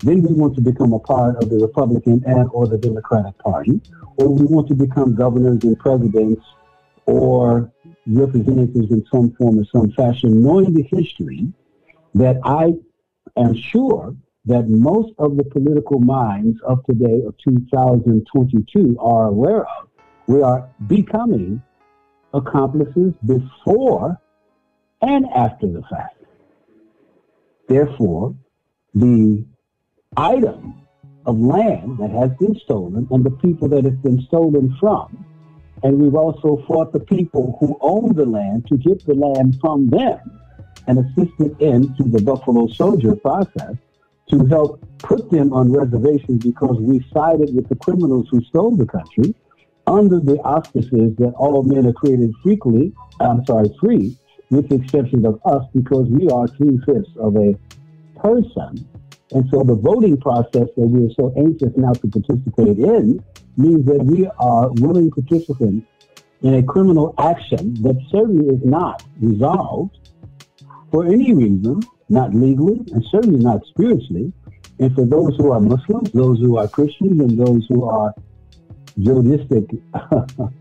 then 0.00 0.22
we 0.22 0.34
want 0.34 0.54
to 0.56 0.60
become 0.60 0.92
a 0.92 0.98
part 0.98 1.42
of 1.42 1.50
the 1.50 1.56
Republican 1.56 2.22
and 2.26 2.48
or 2.52 2.66
the 2.66 2.78
Democratic 2.78 3.36
Party, 3.38 3.80
or 4.18 4.28
we 4.28 4.44
want 4.46 4.68
to 4.68 4.74
become 4.74 5.14
governors 5.14 5.64
and 5.64 5.78
presidents 5.78 6.44
or 7.06 7.72
representatives 8.06 8.90
in 8.90 9.04
some 9.10 9.32
form 9.32 9.58
or 9.58 9.64
some 9.64 9.90
fashion, 9.92 10.42
knowing 10.42 10.72
the 10.74 10.82
history 10.82 11.52
that 12.14 12.36
I 12.44 12.74
am 13.36 13.54
sure 13.54 14.14
that 14.46 14.68
most 14.68 15.12
of 15.18 15.36
the 15.36 15.44
political 15.44 15.98
minds 15.98 16.58
of 16.62 16.84
today, 16.84 17.22
of 17.26 17.34
2022, 17.38 18.96
are 19.00 19.26
aware 19.26 19.62
of. 19.62 19.88
We 20.28 20.40
are 20.42 20.68
becoming 20.86 21.62
accomplices 22.32 23.12
before 23.24 24.20
and 25.02 25.26
after 25.34 25.66
the 25.66 25.82
fact. 25.90 26.22
Therefore, 27.68 28.36
the 28.94 29.44
item 30.16 30.82
of 31.26 31.38
land 31.40 31.98
that 31.98 32.10
has 32.10 32.30
been 32.38 32.56
stolen 32.64 33.08
and 33.10 33.24
the 33.24 33.30
people 33.30 33.68
that 33.68 33.84
it's 33.84 34.00
been 34.02 34.22
stolen 34.28 34.76
from, 34.78 35.24
and 35.82 35.98
we've 35.98 36.14
also 36.14 36.64
fought 36.68 36.92
the 36.92 37.00
people 37.00 37.56
who 37.60 37.76
own 37.80 38.14
the 38.14 38.24
land 38.24 38.66
to 38.68 38.76
get 38.76 39.04
the 39.06 39.14
land 39.14 39.58
from 39.60 39.88
them 39.88 40.20
and 40.86 40.98
assisted 41.00 41.60
in 41.60 41.84
into 41.84 42.04
the 42.04 42.22
Buffalo 42.22 42.68
Soldier 42.68 43.16
process 43.16 43.74
to 44.30 44.44
help 44.46 44.84
put 44.98 45.30
them 45.30 45.52
on 45.52 45.72
reservations 45.72 46.44
because 46.44 46.78
we 46.80 47.04
sided 47.12 47.54
with 47.54 47.68
the 47.68 47.76
criminals 47.76 48.26
who 48.30 48.42
stole 48.44 48.74
the 48.76 48.86
country 48.86 49.34
under 49.86 50.18
the 50.18 50.36
auspices 50.38 51.14
that 51.16 51.32
all 51.36 51.62
men 51.62 51.86
are 51.86 51.92
created 51.92 52.32
freely, 52.42 52.92
I'm 53.20 53.44
sorry, 53.44 53.70
free, 53.80 54.16
with 54.50 54.68
the 54.68 54.76
exception 54.76 55.24
of 55.24 55.40
us 55.44 55.64
because 55.74 56.08
we 56.08 56.28
are 56.28 56.48
two 56.48 56.80
fifths 56.84 57.10
of 57.20 57.36
a 57.36 57.54
person. 58.18 58.86
And 59.32 59.48
so 59.50 59.62
the 59.62 59.74
voting 59.74 60.16
process 60.16 60.68
that 60.76 60.88
we 60.88 61.06
are 61.06 61.14
so 61.14 61.32
anxious 61.36 61.72
now 61.76 61.92
to 61.92 62.08
participate 62.08 62.78
in 62.78 63.24
means 63.56 63.86
that 63.86 64.04
we 64.04 64.26
are 64.38 64.70
willing 64.72 65.10
participants 65.10 65.86
in 66.42 66.54
a 66.54 66.62
criminal 66.62 67.14
action 67.18 67.74
that 67.82 67.96
certainly 68.10 68.54
is 68.54 68.64
not 68.64 69.02
resolved 69.20 70.10
for 70.90 71.06
any 71.06 71.32
reason 71.32 71.80
not 72.08 72.34
legally 72.34 72.80
and 72.92 73.04
certainly 73.10 73.42
not 73.42 73.64
spiritually. 73.66 74.32
And 74.78 74.94
for 74.94 75.06
those 75.06 75.36
who 75.36 75.52
are 75.52 75.60
Muslims, 75.60 76.10
those 76.12 76.38
who 76.38 76.58
are 76.58 76.68
Christians, 76.68 77.20
and 77.20 77.38
those 77.38 77.66
who 77.68 77.88
are 77.88 78.14
Judaistic, 78.98 79.80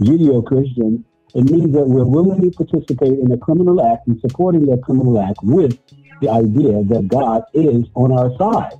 Judeo-Christian, 0.00 1.04
it 1.34 1.44
means 1.50 1.72
that 1.72 1.86
we're 1.86 2.04
willing 2.04 2.50
to 2.50 2.50
participate 2.50 3.18
in 3.18 3.32
a 3.32 3.38
criminal 3.38 3.80
act 3.84 4.06
and 4.06 4.20
supporting 4.20 4.66
that 4.66 4.82
criminal 4.82 5.20
act 5.20 5.38
with 5.42 5.78
the 6.20 6.28
idea 6.28 6.82
that 6.84 7.08
God 7.08 7.42
is 7.54 7.86
on 7.94 8.12
our 8.12 8.30
side. 8.36 8.78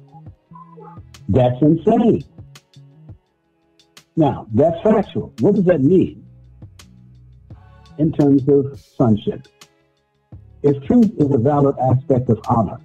That's 1.29 1.61
insane. 1.63 2.25
Now, 4.17 4.47
that's 4.53 4.81
factual. 4.83 5.33
What 5.41 5.55
does 5.55 5.65
that 5.65 5.81
mean 5.81 6.27
in 7.99 8.13
terms 8.13 8.47
of 8.49 8.79
sonship? 8.79 9.49
If 10.63 10.83
truth 10.85 11.11
is 11.19 11.31
a 11.33 11.39
valid 11.39 11.77
aspect 11.79 12.31
of 12.31 12.41
honor, 12.49 12.79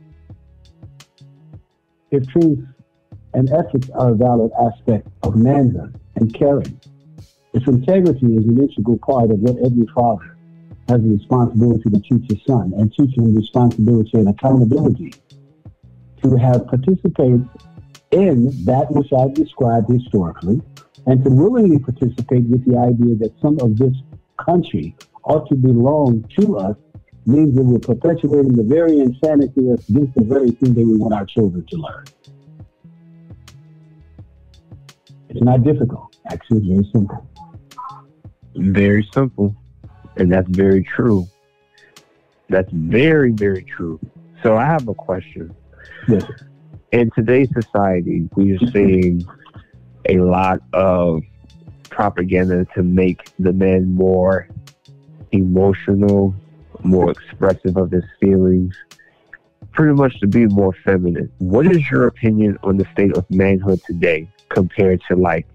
if 2.10 2.28
truth 2.28 2.66
and 3.34 3.52
ethics 3.52 3.90
are 3.92 4.12
a 4.12 4.16
valid 4.16 4.52
aspect 4.60 5.08
of 5.22 5.36
manhood 5.36 6.00
and 6.16 6.34
caring, 6.34 6.80
if 7.54 7.68
integrity 7.68 8.36
is 8.36 8.46
an 8.46 8.60
integral 8.60 8.98
part 8.98 9.30
of 9.30 9.40
what 9.40 9.58
every 9.64 9.86
father 9.94 10.38
has 10.90 11.02
a 11.02 11.08
responsibility 11.08 11.90
to 11.90 12.00
teach 12.00 12.32
his 12.32 12.44
son 12.48 12.74
and 12.78 12.92
teach 12.94 13.16
him 13.16 13.36
responsibility 13.36 14.18
and 14.18 14.30
accountability 14.30 15.14
to 16.24 16.36
have 16.36 16.66
participated 16.68 17.48
in 18.12 18.66
that 18.66 18.88
which 18.90 19.14
I've 19.14 19.34
described 19.34 19.92
historically 19.92 20.62
and 21.06 21.24
to 21.24 21.30
willingly 21.30 21.78
participate 21.78 22.46
with 22.46 22.66
the 22.66 22.78
idea 22.78 23.16
that 23.18 23.34
some 23.40 23.60
of 23.60 23.78
this 23.78 23.96
country 24.44 24.96
ought 25.24 25.48
to 25.50 25.56
belong 25.56 26.24
to 26.40 26.58
us 26.58 26.76
means 27.28 27.56
that 27.56 27.64
we're 27.64 27.80
perpetuating 27.80 28.54
the 28.54 28.64
very 28.64 29.00
insanity 29.00 29.62
that's 29.68 29.88
against 29.90 30.16
the 30.16 30.24
very 30.24 30.52
thing 30.52 30.74
that 30.74 30.86
we 30.86 30.98
want 30.98 31.14
our 31.14 31.26
children 31.26 31.66
to 31.70 31.78
learn. 31.78 32.06
It's 35.30 35.42
not 35.42 35.64
difficult. 35.64 36.16
Actually, 36.32 36.60
it's 36.60 36.68
very 36.68 36.90
simple. 36.94 37.28
Very 38.56 39.08
simple. 39.14 39.56
And 40.16 40.32
that's 40.32 40.48
very 40.50 40.84
true. 40.84 41.28
That's 42.50 42.72
very, 42.72 43.32
very 43.32 43.64
true. 43.64 44.00
So 44.42 44.56
I 44.56 44.66
have 44.66 44.88
a 44.88 44.94
question. 44.94 45.54
Yes. 46.08 46.24
In 46.94 47.12
today's 47.12 47.50
society, 47.54 48.30
we 48.36 48.54
are 48.56 48.72
seeing 48.72 49.28
a 50.08 50.20
lot 50.20 50.62
of 50.72 51.24
propaganda 51.90 52.66
to 52.74 52.84
make 52.84 53.30
the 53.38 53.52
men 53.52 53.94
more 53.94 54.48
emotional, 55.34 56.34
more 56.84 57.12
expressive 57.12 57.78
of 57.78 57.92
his 57.92 58.04
feelings, 58.20 58.76
pretty 59.72 59.94
much 59.94 60.20
to 60.20 60.28
be 60.28 60.46
more 60.48 60.74
feminine. 60.84 61.32
What 61.40 61.66
is 61.68 61.90
your 61.90 62.08
opinion 62.08 62.58
on 62.64 62.78
the 62.78 62.86
state 62.94 63.16
of 63.16 63.30
manhood 63.30 63.80
today 63.86 64.30
compared 64.50 65.02
to 65.08 65.16
like 65.16 65.48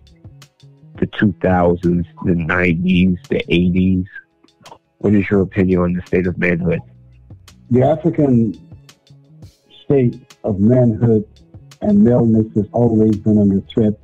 the 0.99 1.07
2000s, 1.07 1.81
the 2.25 2.33
90s, 2.33 3.29
the 3.29 3.45
80s? 3.51 4.07
What 4.99 5.15
is 5.15 5.29
your 5.31 5.41
opinion 5.41 5.81
on 5.81 5.93
the 5.95 6.03
state 6.07 6.27
of 6.27 6.39
manhood? 6.39 6.81
The 7.71 7.83
African 7.83 8.55
state 9.85 10.37
of 10.45 10.61
manhood 10.61 11.27
and 11.81 11.99
maleness 11.99 12.47
has 12.55 12.67
always 12.73 13.17
been 13.17 13.39
under 13.39 13.61
threat 13.63 13.95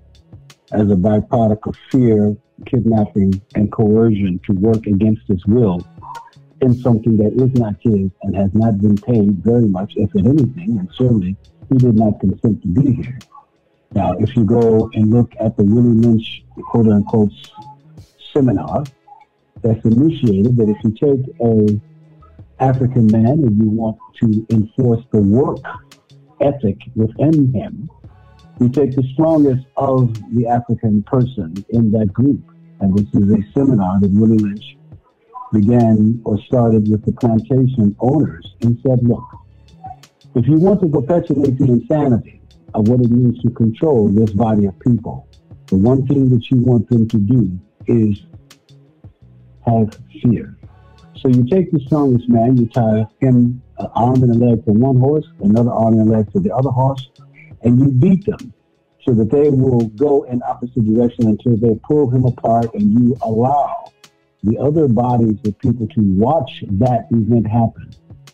as 0.72 0.90
a 0.90 0.96
byproduct 0.96 1.66
of 1.66 1.76
fear, 1.90 2.36
kidnapping, 2.66 3.40
and 3.54 3.70
coercion 3.70 4.40
to 4.46 4.52
work 4.54 4.86
against 4.86 5.22
his 5.28 5.44
will 5.46 5.86
in 6.60 6.74
something 6.74 7.16
that 7.18 7.32
is 7.34 7.52
not 7.58 7.74
his 7.80 8.10
and 8.22 8.36
has 8.36 8.50
not 8.54 8.78
been 8.78 8.96
paid 8.96 9.42
very 9.44 9.66
much, 9.66 9.94
if 9.96 10.14
at 10.16 10.26
anything, 10.26 10.78
and 10.78 10.88
certainly 10.92 11.36
he 11.68 11.78
did 11.78 11.96
not 11.96 12.18
consent 12.20 12.62
to 12.62 12.68
be 12.68 13.02
here. 13.02 13.18
Now, 13.94 14.12
if 14.18 14.36
you 14.36 14.44
go 14.44 14.90
and 14.94 15.10
look 15.10 15.32
at 15.40 15.56
the 15.56 15.64
Willie 15.64 15.96
Lynch 15.96 16.44
quote 16.70 16.88
unquote 16.88 17.32
seminar 18.32 18.84
that's 19.62 19.84
initiated, 19.84 20.56
that 20.56 20.68
if 20.68 20.76
you 20.84 20.90
take 20.90 21.26
a 21.40 21.80
African 22.62 23.06
man 23.06 23.44
and 23.44 23.56
you 23.58 23.70
want 23.70 23.98
to 24.20 24.46
enforce 24.50 25.04
the 25.12 25.22
work 25.22 25.58
ethic 26.40 26.78
within 26.96 27.52
him, 27.52 27.88
you 28.60 28.68
take 28.68 28.94
the 28.94 29.04
strongest 29.14 29.64
of 29.76 30.12
the 30.34 30.46
African 30.46 31.02
person 31.04 31.54
in 31.70 31.90
that 31.92 32.12
group. 32.12 32.42
And 32.80 32.96
this 32.96 33.06
is 33.14 33.30
a 33.30 33.52
seminar 33.52 34.00
that 34.00 34.10
Willie 34.10 34.38
Lynch 34.38 34.77
began 35.52 36.20
or 36.24 36.38
started 36.42 36.90
with 36.90 37.04
the 37.04 37.12
plantation 37.12 37.94
owners 38.00 38.54
and 38.62 38.78
said, 38.86 39.00
look, 39.02 39.24
if 40.34 40.46
you 40.46 40.58
want 40.58 40.80
to 40.80 40.88
perpetuate 40.88 41.58
the 41.58 41.64
insanity 41.64 42.40
of 42.74 42.88
what 42.88 43.00
it 43.00 43.10
means 43.10 43.40
to 43.42 43.50
control 43.50 44.08
this 44.08 44.30
body 44.30 44.66
of 44.66 44.78
people, 44.80 45.28
the 45.66 45.76
one 45.76 46.06
thing 46.06 46.28
that 46.28 46.50
you 46.50 46.58
want 46.58 46.88
them 46.88 47.08
to 47.08 47.18
do 47.18 47.58
is 47.86 48.26
have 49.66 49.98
fear. 50.22 50.56
So 51.16 51.28
you 51.28 51.44
take 51.46 51.72
the 51.72 51.80
strongest 51.80 52.28
man, 52.28 52.56
you 52.56 52.66
tie 52.68 53.06
him 53.20 53.62
an 53.78 53.86
arm 53.94 54.22
and 54.22 54.30
a 54.30 54.46
leg 54.46 54.64
to 54.66 54.72
one 54.72 54.98
horse, 54.98 55.26
another 55.40 55.72
arm 55.72 55.94
and 55.94 56.08
a 56.08 56.16
leg 56.18 56.32
to 56.32 56.40
the 56.40 56.54
other 56.54 56.70
horse, 56.70 57.10
and 57.62 57.78
you 57.80 57.90
beat 57.90 58.24
them 58.24 58.52
so 59.04 59.14
that 59.14 59.30
they 59.30 59.50
will 59.50 59.88
go 59.88 60.24
in 60.24 60.42
opposite 60.42 60.84
direction 60.84 61.26
until 61.26 61.56
they 61.56 61.74
pull 61.82 62.10
him 62.10 62.24
apart 62.24 62.72
and 62.74 62.92
you 62.92 63.16
allow 63.22 63.90
the 64.42 64.58
other 64.58 64.88
bodies 64.88 65.38
of 65.44 65.58
people 65.58 65.86
to 65.88 66.00
watch 66.00 66.64
that 66.70 67.08
event 67.10 67.46
happen. 67.46 67.90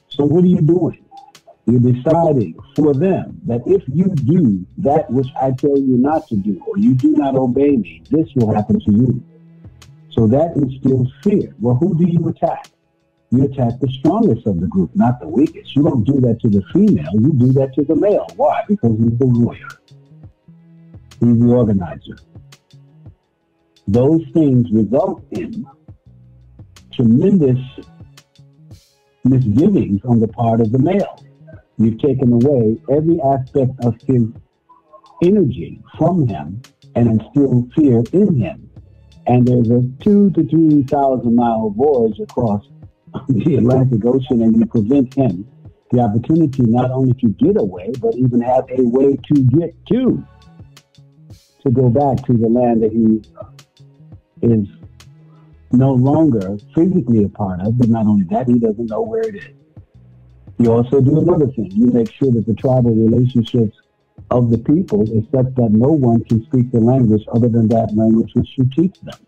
So 0.08 0.24
what 0.24 0.44
are 0.44 0.48
you 0.48 0.60
doing? 0.60 1.04
You're 1.66 1.80
deciding 1.80 2.56
for 2.76 2.92
them 2.92 3.40
that 3.46 3.62
if 3.66 3.82
you 3.88 4.06
do 4.14 4.66
that 4.78 5.10
which 5.10 5.28
I 5.40 5.50
tell 5.52 5.78
you 5.78 5.96
not 5.96 6.28
to 6.28 6.36
do, 6.36 6.62
or 6.66 6.76
you 6.76 6.94
do 6.94 7.12
not 7.12 7.36
obey 7.36 7.76
me, 7.76 8.02
this 8.10 8.28
will 8.34 8.54
happen 8.54 8.80
to 8.80 8.92
you. 8.92 9.24
So 10.10 10.26
that 10.26 10.56
instills 10.56 11.10
fear. 11.22 11.54
Well, 11.58 11.74
who 11.76 11.96
do 11.96 12.06
you 12.06 12.28
attack? 12.28 12.68
You 13.30 13.44
attack 13.44 13.80
the 13.80 13.88
strongest 13.88 14.46
of 14.46 14.60
the 14.60 14.66
group, 14.66 14.94
not 14.94 15.20
the 15.20 15.26
weakest. 15.26 15.74
You 15.74 15.84
don't 15.84 16.04
do 16.04 16.20
that 16.20 16.40
to 16.42 16.48
the 16.48 16.62
female, 16.72 17.10
you 17.14 17.32
do 17.32 17.52
that 17.54 17.74
to 17.74 17.84
the 17.84 17.96
male. 17.96 18.26
Why? 18.36 18.62
Because 18.68 18.96
he's 18.98 19.18
the 19.18 19.26
warrior. 19.26 19.68
He's 21.18 21.38
the 21.38 21.46
organizer. 21.46 22.18
Those 23.88 24.22
things 24.32 24.70
result 24.70 25.24
in 25.30 25.66
tremendous 26.96 27.58
misgivings 29.24 30.00
on 30.04 30.20
the 30.20 30.28
part 30.28 30.60
of 30.60 30.72
the 30.72 30.78
male. 30.78 31.24
You've 31.78 31.98
taken 31.98 32.32
away 32.32 32.76
every 32.90 33.20
aspect 33.20 33.72
of 33.84 33.94
his 34.06 34.22
energy 35.22 35.80
from 35.98 36.28
him 36.28 36.62
and 36.94 37.20
instilled 37.20 37.72
fear 37.74 38.02
in 38.12 38.40
him. 38.40 38.70
And 39.26 39.46
there's 39.46 39.70
a 39.70 39.82
two 40.02 40.30
to 40.32 40.46
three 40.46 40.82
thousand 40.84 41.34
mile 41.34 41.70
voyage 41.70 42.20
across 42.20 42.64
the 43.28 43.56
Atlantic 43.56 44.04
Ocean, 44.04 44.42
and 44.42 44.56
you 44.56 44.66
prevent 44.66 45.14
him 45.14 45.46
the 45.90 46.00
opportunity 46.00 46.62
not 46.62 46.90
only 46.90 47.14
to 47.14 47.28
get 47.28 47.58
away, 47.58 47.92
but 48.00 48.14
even 48.16 48.40
have 48.40 48.64
a 48.70 48.82
way 48.82 49.16
to 49.16 49.34
get 49.34 49.74
to, 49.86 50.24
to 51.62 51.70
go 51.70 51.88
back 51.88 52.24
to 52.26 52.32
the 52.34 52.48
land 52.48 52.82
that 52.82 52.92
he 52.92 53.22
is 54.46 54.68
no 55.76 55.92
longer 55.92 56.56
physically 56.74 57.24
a 57.24 57.28
part 57.28 57.60
of, 57.60 57.78
but 57.78 57.88
not 57.88 58.06
only 58.06 58.24
that, 58.30 58.48
he 58.48 58.58
doesn't 58.58 58.86
know 58.90 59.02
where 59.02 59.22
it 59.22 59.36
is. 59.36 59.54
You 60.58 60.72
also 60.72 61.00
do 61.00 61.20
another 61.20 61.48
thing. 61.48 61.70
You 61.72 61.86
make 61.86 62.12
sure 62.12 62.30
that 62.30 62.46
the 62.46 62.54
tribal 62.54 62.94
relationships 62.94 63.76
of 64.30 64.50
the 64.50 64.58
people 64.58 65.02
is 65.02 65.24
such 65.32 65.52
that 65.54 65.70
no 65.70 65.88
one 65.88 66.22
can 66.24 66.44
speak 66.46 66.70
the 66.70 66.80
language 66.80 67.24
other 67.32 67.48
than 67.48 67.68
that 67.68 67.94
language 67.94 68.30
which 68.34 68.56
you 68.56 68.68
teach 68.74 69.00
them. 69.00 69.18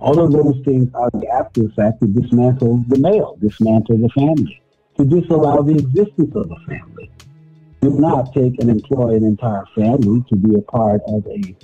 All 0.00 0.18
of 0.18 0.32
those 0.32 0.62
things 0.64 0.92
are 0.94 1.10
the 1.12 1.28
after 1.28 1.66
effect 1.66 2.00
to 2.00 2.06
dismantle 2.06 2.84
the 2.88 2.98
male, 2.98 3.36
dismantle 3.40 3.98
the 3.98 4.08
family, 4.10 4.60
to 4.98 5.04
disallow 5.04 5.62
the 5.62 5.74
existence 5.74 6.34
of 6.34 6.50
a 6.50 6.56
family. 6.66 7.10
Do 7.80 7.90
not 7.90 8.32
take 8.32 8.60
and 8.60 8.70
employ 8.70 9.14
an 9.14 9.24
entire 9.24 9.64
family 9.74 10.24
to 10.28 10.36
be 10.36 10.56
a 10.56 10.62
part 10.62 11.02
of 11.06 11.26
a 11.26 11.54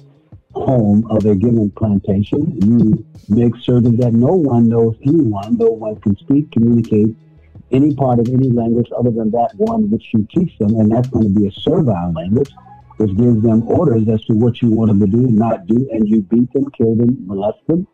home 0.53 1.07
of 1.11 1.25
a 1.27 1.35
given 1.35 1.71
plantation. 1.71 2.59
You 2.61 3.05
make 3.29 3.55
certain 3.63 3.97
that 3.99 4.13
no 4.13 4.33
one 4.35 4.69
knows 4.69 4.97
anyone, 5.07 5.57
no 5.57 5.71
one 5.71 6.01
can 6.01 6.17
speak, 6.17 6.51
communicate 6.53 7.15
any 7.73 7.95
part 7.95 8.19
of 8.19 8.29
any 8.29 8.51
language 8.51 8.89
other 8.99 9.11
than 9.11 9.31
that 9.31 9.51
one 9.57 9.91
which 9.91 10.07
you 10.13 10.27
teach 10.35 10.59
them, 10.59 10.75
and 10.75 10.91
that's 10.91 11.09
going 11.09 11.33
to 11.33 11.41
be 11.41 11.47
a 11.47 11.53
servile 11.53 12.13
language, 12.13 12.51
which 12.97 13.17
gives 13.17 13.43
them 13.43 13.67
orders 13.69 14.09
as 14.09 14.25
to 14.25 14.35
what 14.35 14.61
you 14.61 14.71
want 14.71 14.89
them 14.89 15.01
to 15.01 15.07
do, 15.07 15.29
not 15.29 15.67
do, 15.67 15.89
and 15.93 16.09
you 16.09 16.21
beat 16.23 16.53
them, 16.53 16.69
kill 16.73 16.97
them, 16.97 17.17
molest 17.27 17.65
them. 17.67 17.87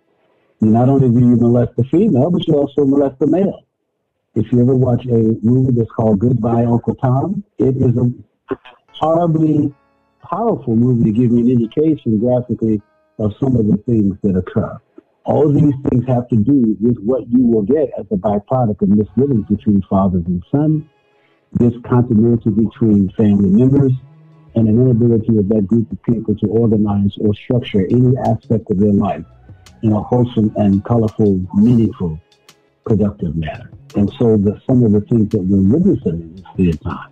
You 0.61 0.69
not 0.71 0.88
only 0.88 1.11
do 1.11 1.21
you 1.21 1.37
molest 1.37 1.77
the 1.77 1.85
female, 1.85 2.31
but 2.31 2.47
you 2.47 2.55
also 2.55 2.87
molest 2.87 3.19
the 3.19 3.27
male. 3.27 3.64
If 4.35 4.51
you 4.53 4.62
ever 4.62 4.75
watch 4.75 5.05
a 5.07 5.37
movie 5.42 5.73
that's 5.73 5.90
called 5.90 6.19
Goodbye 6.19 6.64
Uncle 6.64 6.95
Tom, 6.95 7.45
it 7.59 7.77
is 7.77 7.97
a 7.97 8.11
horribly 8.92 9.75
powerful 10.27 10.77
movie 10.77 11.05
to 11.05 11.12
give 11.12 11.31
you 11.33 11.39
an 11.39 11.51
indication 11.51 12.19
graphically 12.19 12.81
of 13.19 13.33
some 13.41 13.57
of 13.57 13.67
the 13.67 13.77
things 13.87 14.17
that 14.23 14.37
occur. 14.37 14.79
All 15.25 15.53
these 15.53 15.75
things 15.89 16.07
have 16.07 16.29
to 16.29 16.37
do 16.37 16.77
with 16.81 16.99
what 16.99 17.29
you 17.29 17.45
will 17.45 17.62
get 17.62 17.91
as 17.99 18.07
a 18.12 18.17
byproduct 18.17 18.83
of 18.83 18.89
misgivings 18.89 19.47
between 19.49 19.83
fathers 19.83 20.25
and 20.27 20.43
sons, 20.51 20.85
discontinuity 21.59 22.51
between 22.51 23.11
family 23.17 23.49
members, 23.49 23.93
and 24.55 24.69
an 24.69 24.81
inability 24.81 25.37
of 25.39 25.49
that 25.49 25.67
group 25.67 25.91
of 25.91 26.03
people 26.03 26.35
to 26.37 26.47
organize 26.47 27.17
or 27.21 27.35
structure 27.35 27.87
any 27.91 28.17
aspect 28.19 28.71
of 28.71 28.79
their 28.79 28.93
life 28.93 29.25
in 29.83 29.93
a 29.93 30.01
wholesome 30.01 30.53
and 30.57 30.85
colorful, 30.85 31.41
meaningful, 31.55 32.19
productive 32.85 33.35
manner. 33.37 33.71
And 33.97 34.11
so 34.19 34.37
the, 34.37 34.61
some 34.67 34.85
of 34.85 34.93
the 34.93 35.01
things 35.03 35.31
that 35.31 35.43
we're 35.43 35.77
witnessing 35.77 36.43
in 36.57 36.67
this 36.67 36.79
time 36.79 37.11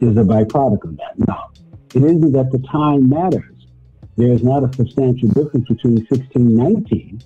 is 0.00 0.16
a 0.16 0.22
byproduct 0.22 0.84
of 0.84 0.96
that. 0.96 1.18
Now, 1.18 1.51
it 1.94 2.02
isn't 2.02 2.32
that 2.32 2.50
the 2.50 2.58
time 2.70 3.08
matters. 3.08 3.66
There 4.16 4.32
is 4.32 4.42
not 4.42 4.64
a 4.64 4.72
substantial 4.74 5.28
difference 5.28 5.68
between 5.68 6.06
1619 6.08 7.22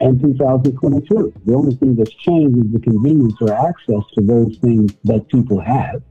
and 0.00 0.20
2022. 0.20 1.32
The 1.44 1.54
only 1.54 1.76
thing 1.76 1.96
that's 1.96 2.14
changed 2.14 2.58
is 2.58 2.72
the 2.72 2.80
convenience 2.80 3.36
or 3.40 3.52
access 3.52 4.02
to 4.14 4.22
those 4.22 4.56
things 4.58 4.94
that 5.04 5.28
people 5.28 5.60
have 5.60 6.02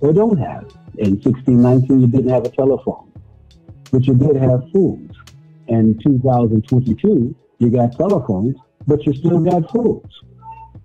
or 0.00 0.12
don't 0.12 0.38
have. 0.38 0.70
In 0.98 1.20
1619, 1.20 2.00
you 2.00 2.06
didn't 2.06 2.30
have 2.30 2.44
a 2.44 2.50
telephone, 2.50 3.12
but 3.90 4.06
you 4.06 4.14
did 4.14 4.36
have 4.36 4.62
phones. 4.72 5.12
In 5.68 5.98
2022, 6.02 7.34
you 7.58 7.70
got 7.70 7.96
telephones, 7.96 8.56
but 8.86 9.04
you 9.06 9.14
still 9.14 9.40
got 9.40 9.70
phones. 9.70 10.12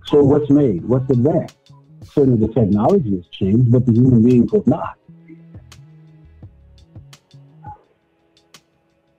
So 0.05 0.23
what's 0.23 0.49
made? 0.49 0.85
What's 0.85 1.09
advanced? 1.11 1.57
Certainly 2.03 2.47
the 2.47 2.53
technology 2.53 3.15
has 3.17 3.27
changed, 3.27 3.71
but 3.71 3.85
the 3.85 3.93
human 3.93 4.23
beings 4.23 4.51
have 4.53 4.65
not. 4.65 4.98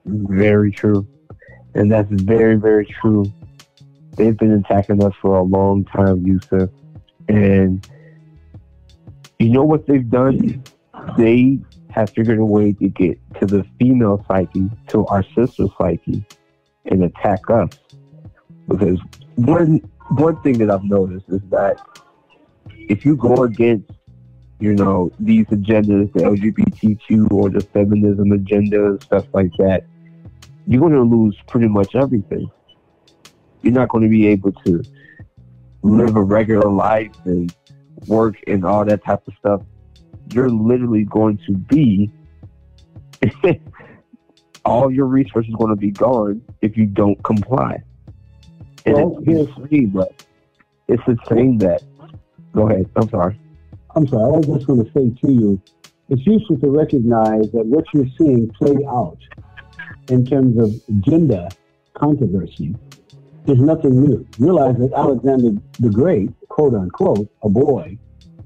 Very 0.05 0.71
true. 0.71 1.07
And 1.73 1.91
that's 1.91 2.09
very, 2.09 2.55
very 2.55 2.85
true. 2.85 3.31
They've 4.17 4.37
been 4.37 4.51
attacking 4.51 5.03
us 5.03 5.13
for 5.21 5.37
a 5.37 5.43
long 5.43 5.85
time, 5.85 6.25
Yusuf. 6.25 6.69
And 7.29 7.87
you 9.39 9.49
know 9.49 9.63
what 9.63 9.87
they've 9.87 10.09
done? 10.09 10.63
They 11.17 11.59
have 11.89 12.09
figured 12.11 12.39
a 12.39 12.45
way 12.45 12.73
to 12.73 12.89
get 12.89 13.19
to 13.39 13.45
the 13.45 13.65
female 13.79 14.23
psyche, 14.27 14.69
to 14.87 15.05
our 15.07 15.23
sister 15.35 15.65
psyche, 15.77 16.25
and 16.85 17.03
attack 17.03 17.49
us. 17.49 17.69
Because 18.67 18.99
one 19.35 19.79
one 20.17 20.41
thing 20.41 20.57
that 20.59 20.69
I've 20.69 20.83
noticed 20.83 21.25
is 21.29 21.41
that 21.49 21.79
if 22.67 23.05
you 23.05 23.15
go 23.15 23.43
against, 23.43 23.89
you 24.61 24.75
know, 24.75 25.11
these 25.19 25.47
agendas, 25.47 26.13
the 26.13 26.19
LGBTQ 26.19 27.31
or 27.31 27.49
the 27.49 27.61
feminism 27.61 28.31
agenda, 28.31 28.97
stuff 29.01 29.25
like 29.33 29.51
that, 29.57 29.85
you're 30.67 30.79
going 30.79 30.93
to 30.93 31.01
lose 31.01 31.35
pretty 31.47 31.67
much 31.67 31.95
everything. 31.95 32.49
You're 33.63 33.73
not 33.73 33.89
going 33.89 34.03
to 34.03 34.09
be 34.09 34.27
able 34.27 34.51
to 34.51 34.83
live 35.81 36.15
a 36.15 36.21
regular 36.21 36.69
life 36.69 37.11
and 37.25 37.53
work 38.05 38.35
and 38.45 38.63
all 38.63 38.85
that 38.85 39.03
type 39.03 39.27
of 39.27 39.33
stuff. 39.39 39.61
You're 40.31 40.51
literally 40.51 41.05
going 41.05 41.39
to 41.47 41.53
be 41.53 42.11
all 44.65 44.91
your 44.91 45.07
resources 45.07 45.55
going 45.57 45.71
to 45.71 45.75
be 45.75 45.89
gone 45.89 46.43
if 46.61 46.77
you 46.77 46.85
don't 46.85 47.21
comply. 47.23 47.81
And 48.85 48.95
Well, 48.95 49.23
it's 49.25 49.91
but 49.91 50.23
it's 50.87 51.03
insane 51.07 51.57
that. 51.59 51.81
Go 52.53 52.69
ahead. 52.69 52.87
I'm 52.95 53.09
sorry. 53.09 53.40
I'm 53.95 54.07
sorry, 54.07 54.23
I 54.23 54.37
was 54.37 54.47
just 54.47 54.67
going 54.67 54.83
to 54.83 54.91
say 54.91 55.09
to 55.21 55.31
you, 55.31 55.61
it's 56.09 56.25
useful 56.25 56.57
to 56.59 56.69
recognize 56.69 57.51
that 57.51 57.65
what 57.65 57.85
you're 57.93 58.07
seeing 58.17 58.49
play 58.49 58.85
out 58.87 59.17
in 60.09 60.25
terms 60.25 60.57
of 60.57 61.01
gender 61.01 61.47
controversy 61.93 62.75
is 63.47 63.59
nothing 63.59 64.01
new. 64.01 64.27
Realize 64.39 64.77
that 64.77 64.93
Alexander 64.93 65.61
the 65.79 65.89
Great, 65.89 66.29
quote 66.49 66.73
unquote, 66.73 67.29
a 67.43 67.49
boy 67.49 67.97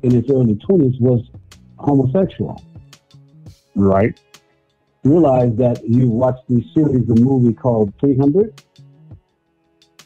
in 0.03 0.11
his 0.11 0.29
early 0.29 0.55
20s 0.55 0.99
was 0.99 1.21
homosexual. 1.77 2.61
Right. 3.75 4.19
Realize 5.03 5.55
that 5.57 5.87
you 5.87 6.09
watched 6.09 6.47
the 6.47 6.63
series, 6.73 7.05
the 7.07 7.19
movie 7.19 7.53
called 7.53 7.93
300? 7.99 8.61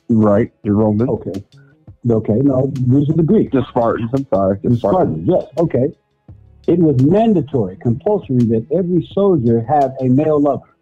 Right. 0.10 0.52
The 0.64 0.72
Roman. 0.72 1.08
Okay. 1.08 1.44
Okay, 2.10 2.36
no, 2.36 2.72
these 2.74 3.10
are 3.10 3.14
the 3.14 3.24
Greeks. 3.24 3.52
The 3.52 3.66
Spartans, 3.70 4.10
I'm 4.14 4.28
sorry. 4.28 4.60
The 4.64 4.76
Spartans, 4.76 5.28
yes, 5.28 5.44
okay. 5.58 5.94
It 6.68 6.80
was 6.80 7.02
mandatory, 7.02 7.78
compulsory 7.78 8.46
that 8.46 8.66
every 8.72 9.08
soldier 9.12 9.62
have 9.62 9.96
a 10.00 10.06
male 10.06 10.40
lover. 10.40 10.76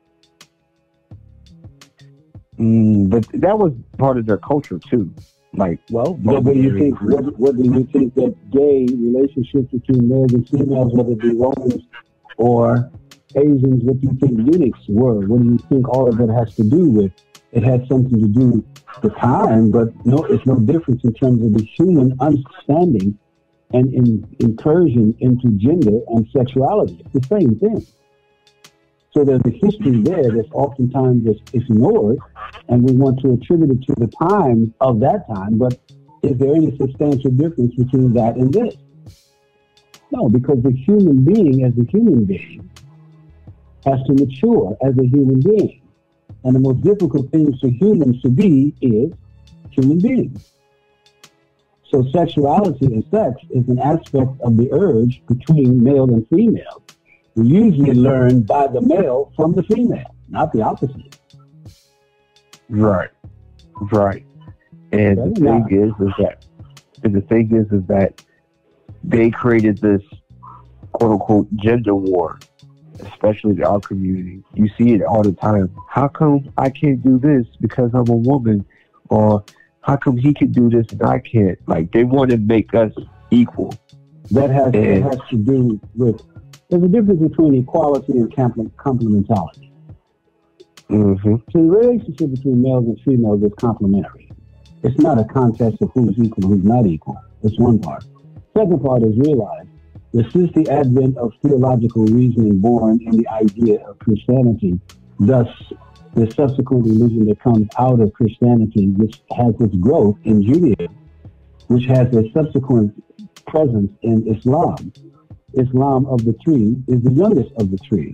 Mm, 2.59 3.09
but 3.09 3.27
that 3.33 3.57
was 3.57 3.73
part 3.97 4.17
of 4.17 4.25
their 4.25 4.37
culture 4.37 4.79
too. 4.79 5.13
Like, 5.53 5.79
well, 5.89 6.15
what 6.15 6.43
do 6.43 6.53
you 6.59 6.77
think? 6.77 7.01
What, 7.01 7.39
what, 7.39 7.55
do 7.55 7.63
you 7.63 7.87
think 7.91 8.13
that 8.15 8.35
gay 8.51 8.85
relationships 8.93 9.71
between 9.71 10.07
males 10.07 10.33
and 10.33 10.47
females, 10.47 10.93
whether 10.93 11.13
it 11.13 11.19
be 11.19 11.33
Romans 11.35 11.83
or 12.37 12.91
Asians, 13.35 13.83
what 13.83 13.99
do 13.99 14.07
you 14.07 14.17
think 14.19 14.53
eunuchs 14.53 14.79
were? 14.87 15.25
What 15.25 15.41
do 15.41 15.49
you 15.49 15.57
think 15.69 15.87
all 15.89 16.09
of 16.09 16.17
that 16.17 16.29
has 16.29 16.55
to 16.55 16.63
do 16.63 16.89
with? 16.89 17.11
It 17.57 17.63
had 17.63 17.87
something 17.87 18.21
to 18.21 18.27
do 18.27 18.63
with 19.01 19.17
time, 19.17 19.71
but 19.71 19.87
no, 20.05 20.23
it's 20.25 20.45
no 20.45 20.59
difference 20.59 21.03
in 21.03 21.11
terms 21.11 21.41
of 21.41 21.53
the 21.53 21.63
human 21.63 22.15
understanding 22.19 23.17
and 23.73 23.91
in, 23.95 24.35
incursion 24.37 25.15
into 25.21 25.49
gender 25.57 26.01
and 26.09 26.27
sexuality. 26.29 27.01
It's 27.03 27.27
the 27.27 27.39
same 27.39 27.57
thing. 27.57 27.83
So 29.11 29.23
there's 29.23 29.41
a 29.45 29.49
history 29.49 30.03
there 30.03 30.29
that's 30.29 30.51
oftentimes 30.53 31.25
is 31.25 31.41
ignored, 31.51 32.19
and 32.67 32.83
we 32.83 32.95
want 32.95 33.21
to 33.21 33.33
attribute 33.33 33.71
it 33.71 33.81
to 33.87 33.95
the 33.97 34.11
time 34.29 34.71
of 34.79 34.99
that 34.99 35.27
time. 35.27 35.57
But 35.57 35.79
is 36.21 36.37
there 36.37 36.53
any 36.53 36.77
substantial 36.77 37.31
difference 37.31 37.73
between 37.73 38.13
that 38.13 38.35
and 38.35 38.53
this? 38.53 38.75
No, 40.11 40.29
because 40.29 40.61
the 40.61 40.73
human 40.73 41.25
being, 41.25 41.63
as 41.63 41.73
a 41.79 41.89
human 41.89 42.25
being, 42.25 42.69
has 43.83 43.99
to 44.03 44.13
mature 44.13 44.77
as 44.83 44.95
a 44.99 45.07
human 45.07 45.39
being. 45.39 45.81
And 46.43 46.55
the 46.55 46.59
most 46.59 46.81
difficult 46.81 47.31
things 47.31 47.59
for 47.59 47.67
humans 47.67 48.21
to 48.21 48.29
be 48.29 48.73
is 48.81 49.11
human 49.71 49.99
beings. 49.99 50.53
So 51.89 52.05
sexuality 52.11 52.85
and 52.87 53.03
sex 53.11 53.35
is 53.49 53.67
an 53.67 53.79
aspect 53.79 54.39
of 54.41 54.57
the 54.57 54.69
urge 54.71 55.21
between 55.27 55.83
male 55.83 56.05
and 56.05 56.27
female 56.27 56.83
we 57.37 57.47
usually 57.49 57.93
learn 57.93 58.41
by 58.41 58.65
the 58.65 58.81
male 58.81 59.31
from 59.35 59.53
the 59.53 59.61
female, 59.61 60.15
not 60.27 60.51
the 60.51 60.63
opposite. 60.63 61.19
Right, 62.67 63.11
right. 63.91 64.25
And 64.91 65.35
the 65.35 65.39
thing 65.39 65.67
is, 65.69 66.07
is 66.07 66.13
that, 66.17 66.45
and 67.03 67.13
the 67.13 67.21
thing 67.21 67.55
is, 67.55 67.71
is 67.71 67.85
that 67.87 68.23
they 69.03 69.29
created 69.29 69.77
this 69.77 70.01
quote 70.93 71.11
unquote 71.11 71.55
gender 71.57 71.93
war, 71.93 72.39
especially 72.99 73.51
in 73.51 73.63
our 73.63 73.79
community. 73.79 74.43
You 74.53 74.69
see 74.77 74.93
it 74.93 75.03
all 75.03 75.23
the 75.23 75.33
time. 75.33 75.75
How 75.89 76.07
come 76.07 76.51
I 76.57 76.69
can't 76.69 77.01
do 77.03 77.19
this 77.19 77.45
because 77.61 77.91
I'm 77.93 78.09
a 78.09 78.15
woman, 78.15 78.65
or 79.09 79.43
how 79.81 79.97
come 79.97 80.17
he 80.17 80.33
can 80.33 80.51
do 80.51 80.69
this 80.69 80.85
and 80.91 81.03
I 81.03 81.19
can't? 81.19 81.59
Like 81.67 81.91
they 81.91 82.03
want 82.03 82.31
to 82.31 82.37
make 82.37 82.73
us 82.73 82.93
equal. 83.31 83.73
That 84.31 84.49
has, 84.49 84.73
has 84.73 85.29
to 85.29 85.37
do 85.37 85.79
with 85.95 86.21
there's 86.69 86.83
a 86.83 86.87
difference 86.87 87.21
between 87.21 87.55
equality 87.55 88.13
and 88.13 88.29
complementarity. 88.33 89.71
Mm-hmm. 90.89 91.35
So 91.51 91.59
the 91.59 91.59
relationship 91.59 92.31
between 92.31 92.61
males 92.61 92.85
and 92.85 92.99
females 93.01 93.41
is 93.43 93.51
complementary. 93.57 94.31
It's 94.83 94.97
not 94.99 95.17
a 95.17 95.23
contest 95.23 95.81
of 95.81 95.91
who's 95.93 96.17
equal 96.19 96.45
and 96.45 96.53
who's 96.55 96.65
not 96.65 96.85
equal. 96.85 97.21
That's 97.41 97.57
one 97.57 97.79
part. 97.79 98.03
Second 98.55 98.81
part 98.83 99.03
is 99.03 99.17
realize 99.17 99.65
that 100.13 100.31
since 100.31 100.51
the 100.53 100.69
advent 100.71 101.17
of 101.17 101.33
theological 101.41 102.05
reasoning 102.05 102.59
born 102.59 102.99
in 103.01 103.17
the 103.17 103.27
idea 103.27 103.85
of 103.87 103.99
Christianity, 103.99 104.79
thus 105.19 105.47
the 106.13 106.31
subsequent 106.31 106.85
religion 106.85 107.25
that 107.27 107.39
comes 107.39 107.67
out 107.77 107.99
of 107.99 108.13
Christianity, 108.13 108.87
which 108.87 109.21
has 109.35 109.53
its 109.59 109.75
growth 109.75 110.17
in 110.23 110.41
Judaism, 110.43 110.95
which 111.67 111.85
has 111.85 112.07
a 112.15 112.29
subsequent 112.31 113.03
presence 113.45 113.91
in 114.01 114.27
Islam, 114.33 114.91
Islam 115.53 116.05
of 116.07 116.23
the 116.25 116.35
three 116.43 116.77
is 116.87 117.01
the 117.03 117.11
youngest 117.11 117.51
of 117.59 117.71
the 117.71 117.77
three. 117.77 118.13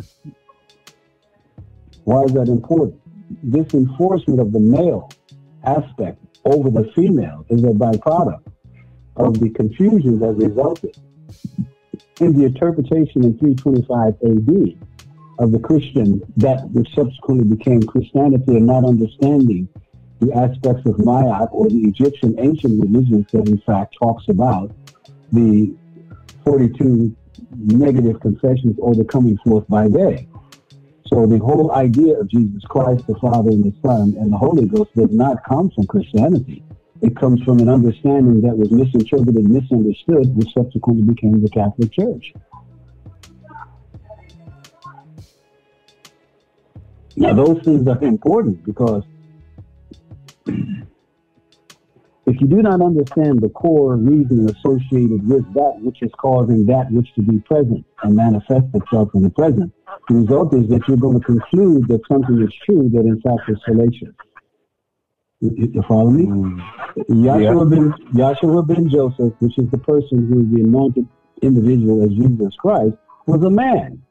Why 2.03 2.23
is 2.23 2.33
that 2.33 2.49
important? 2.49 2.99
This 3.41 3.73
enforcement 3.73 4.39
of 4.39 4.51
the 4.51 4.59
male 4.59 5.09
aspect 5.63 6.19
over 6.45 6.69
the 6.69 6.91
female 6.93 7.45
is 7.49 7.63
a 7.63 7.67
byproduct 7.67 8.43
of 9.15 9.39
the 9.39 9.49
confusion 9.51 10.19
that 10.19 10.33
resulted 10.33 10.97
the 12.31 12.45
interpretation 12.45 13.23
in 13.23 13.37
325 13.37 14.13
AD 14.23 14.79
of 15.39 15.51
the 15.51 15.59
Christian, 15.59 16.21
that 16.37 16.69
which 16.71 16.93
subsequently 16.93 17.55
became 17.55 17.81
Christianity, 17.83 18.55
and 18.55 18.65
not 18.65 18.85
understanding 18.85 19.67
the 20.19 20.31
aspects 20.33 20.85
of 20.85 20.95
Ma'at 20.97 21.49
or 21.51 21.69
the 21.69 21.81
Egyptian 21.81 22.35
ancient 22.39 22.81
religions 22.81 23.25
that 23.31 23.47
in 23.47 23.57
fact 23.59 23.95
talks 23.99 24.27
about 24.29 24.71
the 25.31 25.75
42 26.45 27.15
negative 27.55 28.19
confessions 28.19 28.77
or 28.79 28.95
the 28.95 29.03
coming 29.03 29.37
forth 29.45 29.67
by 29.67 29.87
day. 29.87 30.27
So 31.07 31.25
the 31.25 31.39
whole 31.39 31.71
idea 31.73 32.19
of 32.19 32.29
Jesus 32.29 32.63
Christ, 32.63 33.05
the 33.07 33.15
Father 33.15 33.49
and 33.49 33.63
the 33.63 33.73
Son 33.85 34.15
and 34.19 34.31
the 34.31 34.37
Holy 34.37 34.65
Ghost 34.65 34.91
did 34.95 35.11
not 35.11 35.43
come 35.43 35.69
from 35.71 35.85
Christianity. 35.85 36.63
It 37.03 37.17
comes 37.17 37.43
from 37.43 37.59
an 37.59 37.67
understanding 37.67 38.39
that 38.43 38.57
was 38.57 38.71
misinterpreted, 38.71 39.49
misunderstood, 39.49 40.33
which 40.37 40.53
subsequently 40.53 41.03
became 41.03 41.43
the 41.43 41.49
Catholic 41.49 41.91
Church. 41.91 42.33
Now, 47.17 47.33
those 47.33 47.61
things 47.63 47.85
are 47.89 48.01
important 48.01 48.63
because 48.63 49.03
if 50.45 50.55
you 52.39 52.47
do 52.47 52.61
not 52.61 52.81
understand 52.81 53.41
the 53.41 53.49
core 53.49 53.97
reason 53.97 54.49
associated 54.49 55.27
with 55.27 55.43
that 55.55 55.73
which 55.81 56.01
is 56.01 56.11
causing 56.17 56.65
that 56.67 56.89
which 56.89 57.13
to 57.15 57.21
be 57.21 57.39
present 57.39 57.85
and 58.03 58.15
manifest 58.15 58.67
itself 58.73 59.09
in 59.13 59.23
the 59.23 59.29
present, 59.29 59.73
the 60.07 60.15
result 60.15 60.53
is 60.53 60.69
that 60.69 60.87
you're 60.87 60.95
going 60.95 61.19
to 61.19 61.25
conclude 61.25 61.85
that 61.89 61.99
something 62.09 62.41
is 62.41 62.53
true 62.65 62.89
that 62.93 63.01
in 63.01 63.19
fact 63.19 63.49
is 63.49 63.57
fallacious. 63.65 64.15
You, 65.43 65.71
you 65.73 65.83
follow 65.89 66.09
me? 66.09 66.25
Mm. 66.25 66.61
Yahshua, 67.09 67.69
ben, 67.69 67.91
Yahshua 68.13 68.65
ben 68.65 68.89
Joseph, 68.89 69.33
which 69.39 69.57
is 69.57 69.69
the 69.71 69.77
person 69.77 70.27
who 70.27 70.41
is 70.41 70.49
the 70.53 70.61
anointed 70.61 71.05
individual 71.41 72.01
as 72.01 72.11
Jesus 72.11 72.55
Christ, 72.55 72.95
was 73.25 73.43
a 73.43 73.49
man. 73.49 74.01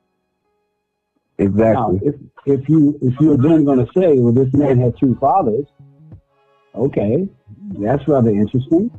Exactly. 1.38 1.72
Now, 1.72 1.98
if, 2.02 2.14
if 2.44 2.68
you 2.68 2.98
if 3.00 3.18
you're 3.18 3.38
then 3.38 3.64
going 3.64 3.78
to 3.78 3.90
say, 3.94 4.18
well, 4.18 4.34
this 4.34 4.52
man 4.52 4.78
had 4.78 4.98
two 4.98 5.16
fathers, 5.18 5.64
okay, 6.74 7.26
that's 7.78 8.06
rather 8.06 8.30
interesting. 8.30 8.90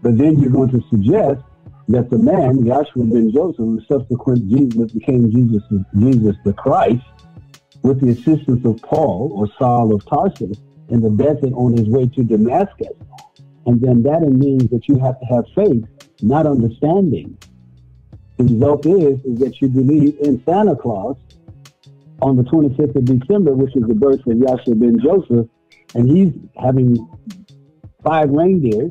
But 0.00 0.16
then 0.16 0.40
you're 0.40 0.50
going 0.50 0.70
to 0.70 0.82
suggest 0.88 1.42
that 1.88 2.08
the 2.08 2.18
man, 2.18 2.64
Yahshua 2.64 3.12
ben 3.12 3.30
Joseph, 3.30 3.58
who 3.58 3.80
subsequent 3.86 4.48
Jesus 4.48 4.92
became 4.92 5.30
Jesus, 5.30 5.62
Jesus 5.98 6.36
the 6.46 6.54
Christ, 6.54 7.04
with 7.82 8.00
the 8.00 8.12
assistance 8.12 8.64
of 8.64 8.80
Paul 8.80 9.30
or 9.34 9.46
Saul 9.58 9.94
of 9.94 10.06
Tarsus 10.06 10.56
in 10.92 11.00
the 11.00 11.10
desert 11.10 11.52
on 11.54 11.76
his 11.76 11.88
way 11.88 12.06
to 12.06 12.22
Damascus. 12.22 12.94
And 13.66 13.80
then 13.80 14.02
that 14.02 14.20
means 14.20 14.68
that 14.70 14.88
you 14.88 14.98
have 14.98 15.18
to 15.20 15.26
have 15.26 15.44
faith, 15.54 15.84
not 16.20 16.46
understanding. 16.46 17.38
The 18.36 18.44
result 18.44 18.86
is, 18.86 19.24
is 19.24 19.38
that 19.38 19.60
you 19.60 19.68
believe 19.68 20.18
in 20.20 20.42
Santa 20.44 20.76
Claus 20.76 21.16
on 22.20 22.36
the 22.36 22.42
25th 22.42 22.96
of 22.96 23.04
December, 23.04 23.54
which 23.54 23.74
is 23.74 23.82
the 23.86 23.94
birth 23.94 24.20
of 24.20 24.36
Yahshua 24.36 24.78
ben 24.78 24.98
Joseph, 25.00 25.48
and 25.94 26.10
he's 26.10 26.34
having 26.56 27.08
five 28.04 28.30
reindeers 28.30 28.90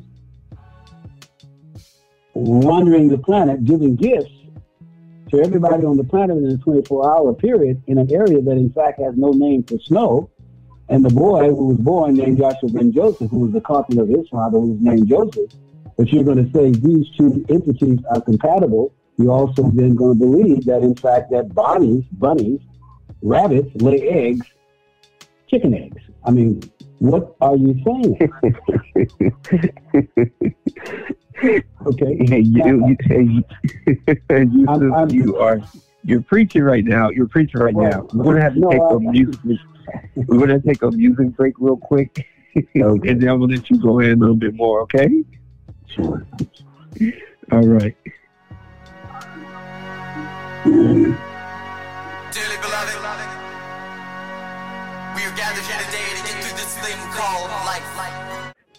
wandering 2.34 3.10
the 3.10 3.18
planet 3.18 3.64
giving 3.66 3.96
gifts 3.96 4.32
to 5.30 5.40
everybody 5.40 5.86
on 5.86 5.98
the 5.98 6.04
planet 6.04 6.38
in 6.38 6.48
a 6.48 6.58
24 6.58 7.12
hour 7.12 7.34
period 7.34 7.82
in 7.88 7.98
an 7.98 8.12
area 8.12 8.42
that 8.42 8.58
in 8.58 8.72
fact 8.72 9.00
has 9.00 9.14
no 9.18 9.32
name 9.32 9.64
for 9.64 9.78
snow. 9.80 10.31
And 10.91 11.04
the 11.06 11.10
boy 11.10 11.47
who 11.47 11.67
was 11.67 11.77
born 11.77 12.15
named 12.15 12.38
Joshua 12.38 12.67
ben 12.69 12.91
Joseph, 12.91 13.32
who 13.32 13.39
was 13.39 13.54
the 13.54 13.62
copy 13.62 13.97
of 13.97 14.10
his 14.10 14.27
father, 14.27 14.60
who 14.60 14.73
was 14.73 14.82
named 14.82 15.08
Joseph. 15.08 15.49
But 15.97 16.12
you're 16.12 16.25
going 16.25 16.45
to 16.45 16.51
say 16.51 16.71
these 16.71 17.08
two 17.17 17.45
entities 17.47 17.99
are 18.13 18.19
compatible. 18.19 18.93
You're 19.17 19.32
also 19.32 19.71
then 19.71 19.95
going 19.95 20.19
to 20.19 20.25
believe 20.25 20.65
that 20.65 20.82
in 20.82 20.93
fact 20.95 21.32
that 21.32 21.56
bunnies, 21.56 22.04
bunnies, 22.12 22.60
rabbits 23.21 23.69
lay 23.82 24.01
eggs, 24.01 24.45
chicken 25.47 25.73
eggs. 25.73 26.01
I 26.25 26.32
mean, 26.32 26.62
what 26.99 27.38
are 27.39 27.56
you 27.56 27.82
saying? 27.86 28.19
okay. 31.88 32.17
Hey, 32.27 32.41
you, 32.41 32.88
you, 32.88 32.97
hey, 33.06 33.23
you, 33.23 33.45
I'm, 34.67 34.93
I'm, 34.93 35.10
you 35.10 35.38
are 35.38 35.62
you're 36.04 36.21
preaching 36.21 36.63
right 36.63 36.84
now. 36.84 37.10
You're 37.10 37.27
preaching 37.27 37.62
right 37.62 37.73
well, 37.73 37.89
now. 37.89 38.06
We're 38.13 38.34
gonna 38.34 38.41
have 38.41 38.56
to 38.56 38.60
no, 38.60 38.71
take 38.71 38.82
I, 38.82 38.93
a 38.93 38.99
music. 38.99 39.39
We're 40.15 40.39
gonna 40.39 40.60
take 40.62 40.82
a 40.82 40.91
music 40.91 41.36
break 41.36 41.54
real 41.60 41.78
quick. 41.78 42.28
okay. 42.58 43.10
and 43.10 43.22
then 43.22 43.30
I'm 43.30 43.39
gonna 43.39 43.56
let 43.56 43.70
you 43.70 43.78
go 43.82 44.00
in 44.00 44.12
a 44.12 44.15
little 44.15 44.36
bit 44.36 44.54
more. 44.56 44.82
Okay. 44.82 45.24
Sure. 45.88 46.26
All 47.52 47.62
right. 47.67 47.96
Dearly 50.63 51.15
beloved, 52.62 52.96
we 55.15 55.22
are 55.24 55.36
gathered 55.36 55.65
here 55.65 55.80
today 55.86 56.10
to 56.15 56.22
get 56.24 56.44
through 56.44 56.58
this 56.58 56.78
thing 56.80 56.98
called 57.12 57.50
life. 57.65 57.82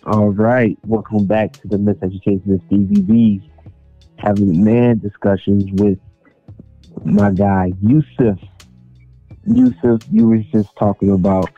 All 0.04 0.30
right, 0.30 0.76
welcome 0.86 1.26
back 1.26 1.52
to 1.54 1.68
the 1.68 1.78
Miss 1.78 1.96
Miseducation 1.98 2.60
DVB. 2.70 3.42
Having 4.18 4.64
man 4.64 4.98
discussions 4.98 5.64
with 5.80 5.98
my 7.04 7.30
guy 7.30 7.72
Yusuf. 7.80 8.38
Yusuf, 9.46 10.02
you 10.10 10.28
were 10.28 10.38
just 10.38 10.74
talking 10.76 11.10
about 11.10 11.50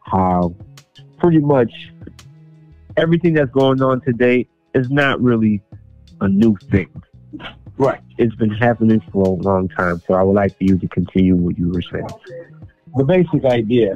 how 0.00 0.54
pretty 1.18 1.38
much 1.38 1.72
everything 2.96 3.34
that's 3.34 3.50
going 3.50 3.82
on 3.82 4.00
today 4.00 4.46
is 4.74 4.90
not 4.90 5.20
really 5.20 5.62
a 6.20 6.28
new 6.28 6.56
thing. 6.70 6.90
Right. 7.78 8.00
It's 8.16 8.34
been 8.36 8.50
happening 8.50 9.02
for 9.12 9.24
a 9.24 9.30
long 9.30 9.68
time, 9.68 10.00
so 10.06 10.14
I 10.14 10.22
would 10.22 10.34
like 10.34 10.56
for 10.56 10.64
you 10.64 10.78
to 10.78 10.88
continue 10.88 11.36
what 11.36 11.58
you 11.58 11.68
were 11.68 11.82
saying. 11.82 12.08
The 12.96 13.04
basic 13.04 13.44
idea 13.44 13.94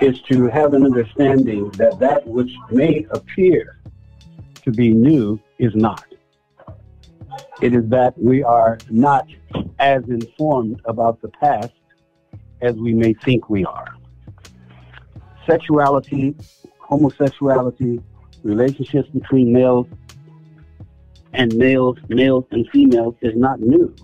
is 0.00 0.20
to 0.22 0.48
have 0.48 0.72
an 0.72 0.84
understanding 0.84 1.70
that 1.72 1.98
that 2.00 2.26
which 2.26 2.52
may 2.70 3.06
appear 3.10 3.78
to 4.64 4.70
be 4.70 4.90
new 4.90 5.38
is 5.58 5.74
not. 5.74 6.04
It 7.60 7.74
is 7.74 7.88
that 7.88 8.14
we 8.18 8.42
are 8.42 8.78
not 8.90 9.26
as 9.78 10.02
informed 10.08 10.80
about 10.84 11.20
the 11.22 11.28
past 11.28 11.72
as 12.60 12.74
we 12.74 12.94
may 12.94 13.12
think 13.12 13.50
we 13.50 13.64
are. 13.64 13.94
Sexuality, 15.46 16.34
homosexuality, 16.78 18.02
relationships 18.42 19.08
between 19.10 19.52
males 19.52 19.86
and 21.32 21.54
males, 21.56 21.98
males 22.08 22.44
and 22.50 22.68
females 22.70 23.14
is 23.20 23.34
not 23.36 23.60
new. 23.60 23.94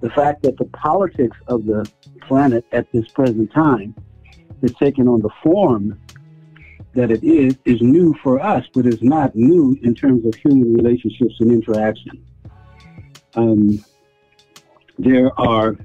The 0.00 0.10
fact 0.10 0.42
that 0.42 0.56
the 0.56 0.66
politics 0.66 1.36
of 1.48 1.66
the 1.66 1.90
planet 2.22 2.64
at 2.72 2.90
this 2.92 3.08
present 3.08 3.52
time 3.52 3.94
is 4.62 4.72
taking 4.74 5.08
on 5.08 5.20
the 5.20 5.30
form 5.42 5.98
that 6.96 7.10
it 7.10 7.22
is, 7.22 7.56
is 7.66 7.80
new 7.82 8.14
for 8.22 8.40
us, 8.40 8.64
but 8.72 8.86
is 8.86 9.02
not 9.02 9.36
new 9.36 9.78
in 9.82 9.94
terms 9.94 10.24
of 10.24 10.34
human 10.34 10.72
relationships 10.72 11.34
and 11.40 11.52
interaction. 11.52 12.24
Um, 13.34 13.84
there 14.98 15.30
are 15.38 15.76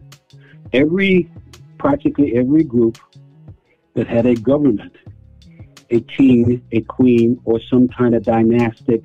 every, 0.71 1.30
practically 1.78 2.38
every 2.38 2.63
group 2.63 2.97
that 3.93 4.08
had 4.08 4.26
a 4.26 4.36
government, 4.36 4.95
a 5.89 6.00
king, 6.00 6.63
a 6.71 6.80
queen, 6.82 7.39
or 7.43 7.60
some 7.69 7.89
kind 7.89 8.15
of 8.15 8.24
dynastic 8.24 9.04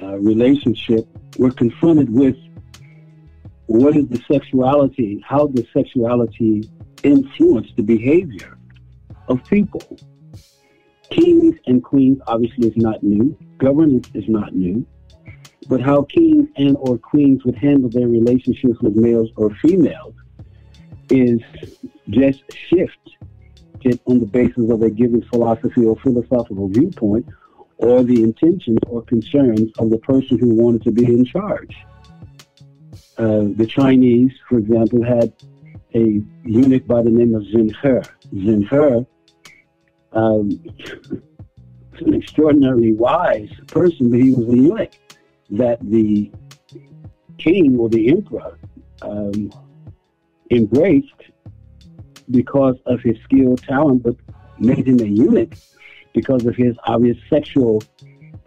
uh, 0.00 0.18
relationship, 0.18 1.04
were 1.36 1.50
confronted 1.50 2.10
with 2.10 2.36
what 3.66 3.96
is 3.96 4.06
the 4.08 4.22
sexuality, 4.30 5.20
how 5.26 5.48
does 5.48 5.66
sexuality 5.72 6.70
influence 7.02 7.66
the 7.76 7.82
behavior 7.82 8.56
of 9.26 9.42
people. 9.46 9.82
Kings 11.12 11.56
and 11.66 11.82
queens 11.82 12.18
obviously 12.26 12.68
is 12.68 12.76
not 12.76 13.02
new. 13.02 13.36
Governance 13.58 14.08
is 14.14 14.24
not 14.28 14.54
new. 14.54 14.86
But 15.68 15.80
how 15.80 16.02
kings 16.02 16.48
and 16.56 16.76
or 16.80 16.98
queens 16.98 17.44
would 17.44 17.54
handle 17.54 17.88
their 17.88 18.08
relationships 18.08 18.80
with 18.80 18.96
males 18.96 19.30
or 19.36 19.50
females 19.56 20.14
is 21.10 21.40
just 22.08 22.42
shift 22.52 23.10
it 23.82 24.00
on 24.06 24.20
the 24.20 24.26
basis 24.26 24.70
of 24.70 24.82
a 24.82 24.90
given 24.90 25.22
philosophy 25.22 25.84
or 25.84 25.96
philosophical 25.96 26.68
viewpoint 26.68 27.26
or 27.78 28.02
the 28.02 28.22
intentions 28.22 28.78
or 28.86 29.02
concerns 29.02 29.70
of 29.78 29.90
the 29.90 29.98
person 29.98 30.38
who 30.38 30.54
wanted 30.54 30.82
to 30.82 30.92
be 30.92 31.04
in 31.04 31.24
charge. 31.24 31.76
Uh, 33.18 33.44
the 33.56 33.66
Chinese, 33.66 34.32
for 34.48 34.58
example, 34.58 35.02
had 35.04 35.32
a 35.94 36.22
eunuch 36.44 36.86
by 36.86 37.02
the 37.02 37.10
name 37.10 37.34
of 37.34 37.42
Zheng 37.42 37.70
He. 37.82 38.38
Zheng 38.38 38.62
He 38.68 39.06
um, 40.12 40.62
an 42.00 42.14
extraordinarily 42.14 42.92
wise 42.92 43.50
person, 43.68 44.10
but 44.10 44.20
he 44.20 44.32
was 44.32 44.48
a 44.48 44.56
eunuch 44.56 44.92
that 45.50 45.78
the 45.82 46.30
king 47.38 47.76
or 47.78 47.88
the 47.88 48.10
emperor 48.10 48.58
um, 49.02 49.52
embraced 50.50 51.08
because 52.30 52.76
of 52.86 53.00
his 53.00 53.16
skill, 53.24 53.56
talent, 53.56 54.02
but 54.02 54.16
made 54.58 54.86
him 54.86 55.00
a 55.00 55.04
eunuch 55.04 55.54
because 56.14 56.44
of 56.46 56.54
his 56.54 56.76
obvious 56.86 57.16
sexual 57.28 57.82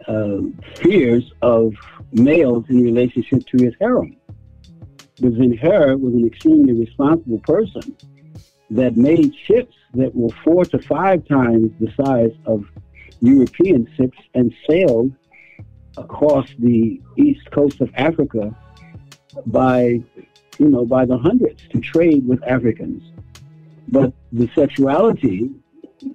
uh, 0.08 0.38
fears 0.76 1.32
of 1.42 1.74
males 2.12 2.64
in 2.68 2.82
relationship 2.82 3.44
to 3.46 3.62
his 3.62 3.74
harem. 3.80 4.16
But 5.20 5.32
Zheng 5.32 5.58
He 5.58 6.04
was 6.04 6.14
an 6.14 6.26
extremely 6.26 6.74
responsible 6.74 7.40
person 7.40 7.96
that 8.70 8.96
made 8.96 9.34
ships 9.34 9.74
that 9.94 10.14
were 10.14 10.34
four 10.44 10.64
to 10.64 10.78
five 10.78 11.26
times 11.26 11.70
the 11.80 11.92
size 12.04 12.32
of 12.46 12.64
European 13.20 13.88
ships 13.96 14.18
and 14.34 14.54
sailed 14.68 15.12
across 15.96 16.48
the 16.58 17.00
east 17.16 17.50
coast 17.50 17.80
of 17.80 17.90
Africa 17.94 18.54
by, 19.46 20.02
you 20.58 20.68
know, 20.68 20.84
by 20.84 21.04
the 21.04 21.16
hundreds 21.16 21.62
to 21.68 21.80
trade 21.80 22.26
with 22.26 22.42
Africans. 22.44 23.02
But 23.88 24.12
the 24.32 24.48
sexuality, 24.54 25.50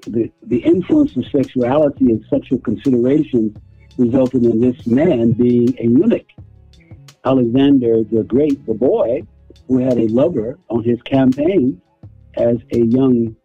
the, 0.07 0.31
the 0.43 0.59
influence 0.59 1.15
of 1.15 1.25
sexuality 1.27 2.05
and 2.05 2.23
sexual 2.29 2.59
considerations 2.59 3.57
resulted 3.97 4.43
in 4.43 4.59
this 4.59 4.85
man 4.85 5.31
being 5.31 5.75
a 5.79 5.83
eunuch. 5.83 6.27
Alexander 7.23 8.03
the 8.03 8.23
Great, 8.23 8.65
the 8.65 8.73
boy, 8.73 9.21
who 9.67 9.77
had 9.77 9.97
a 9.97 10.07
lover 10.07 10.59
on 10.69 10.83
his 10.83 11.01
campaign 11.03 11.81
as 12.37 12.57
a 12.73 12.79
young 12.79 13.35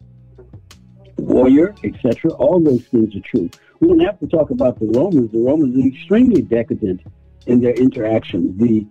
warrior, 1.17 1.75
etc. 1.83 2.31
All 2.31 2.59
those 2.59 2.83
things 2.85 3.15
are 3.15 3.21
true. 3.21 3.49
We 3.79 3.87
don't 3.87 3.99
have 3.99 4.19
to 4.19 4.27
talk 4.27 4.49
about 4.49 4.79
the 4.79 4.87
Romans. 4.87 5.31
The 5.31 5.39
Romans 5.39 5.75
are 5.77 5.87
extremely 5.87 6.41
decadent 6.41 7.01
in 7.45 7.61
their 7.61 7.73
interactions. 7.73 8.59
The 8.59 8.85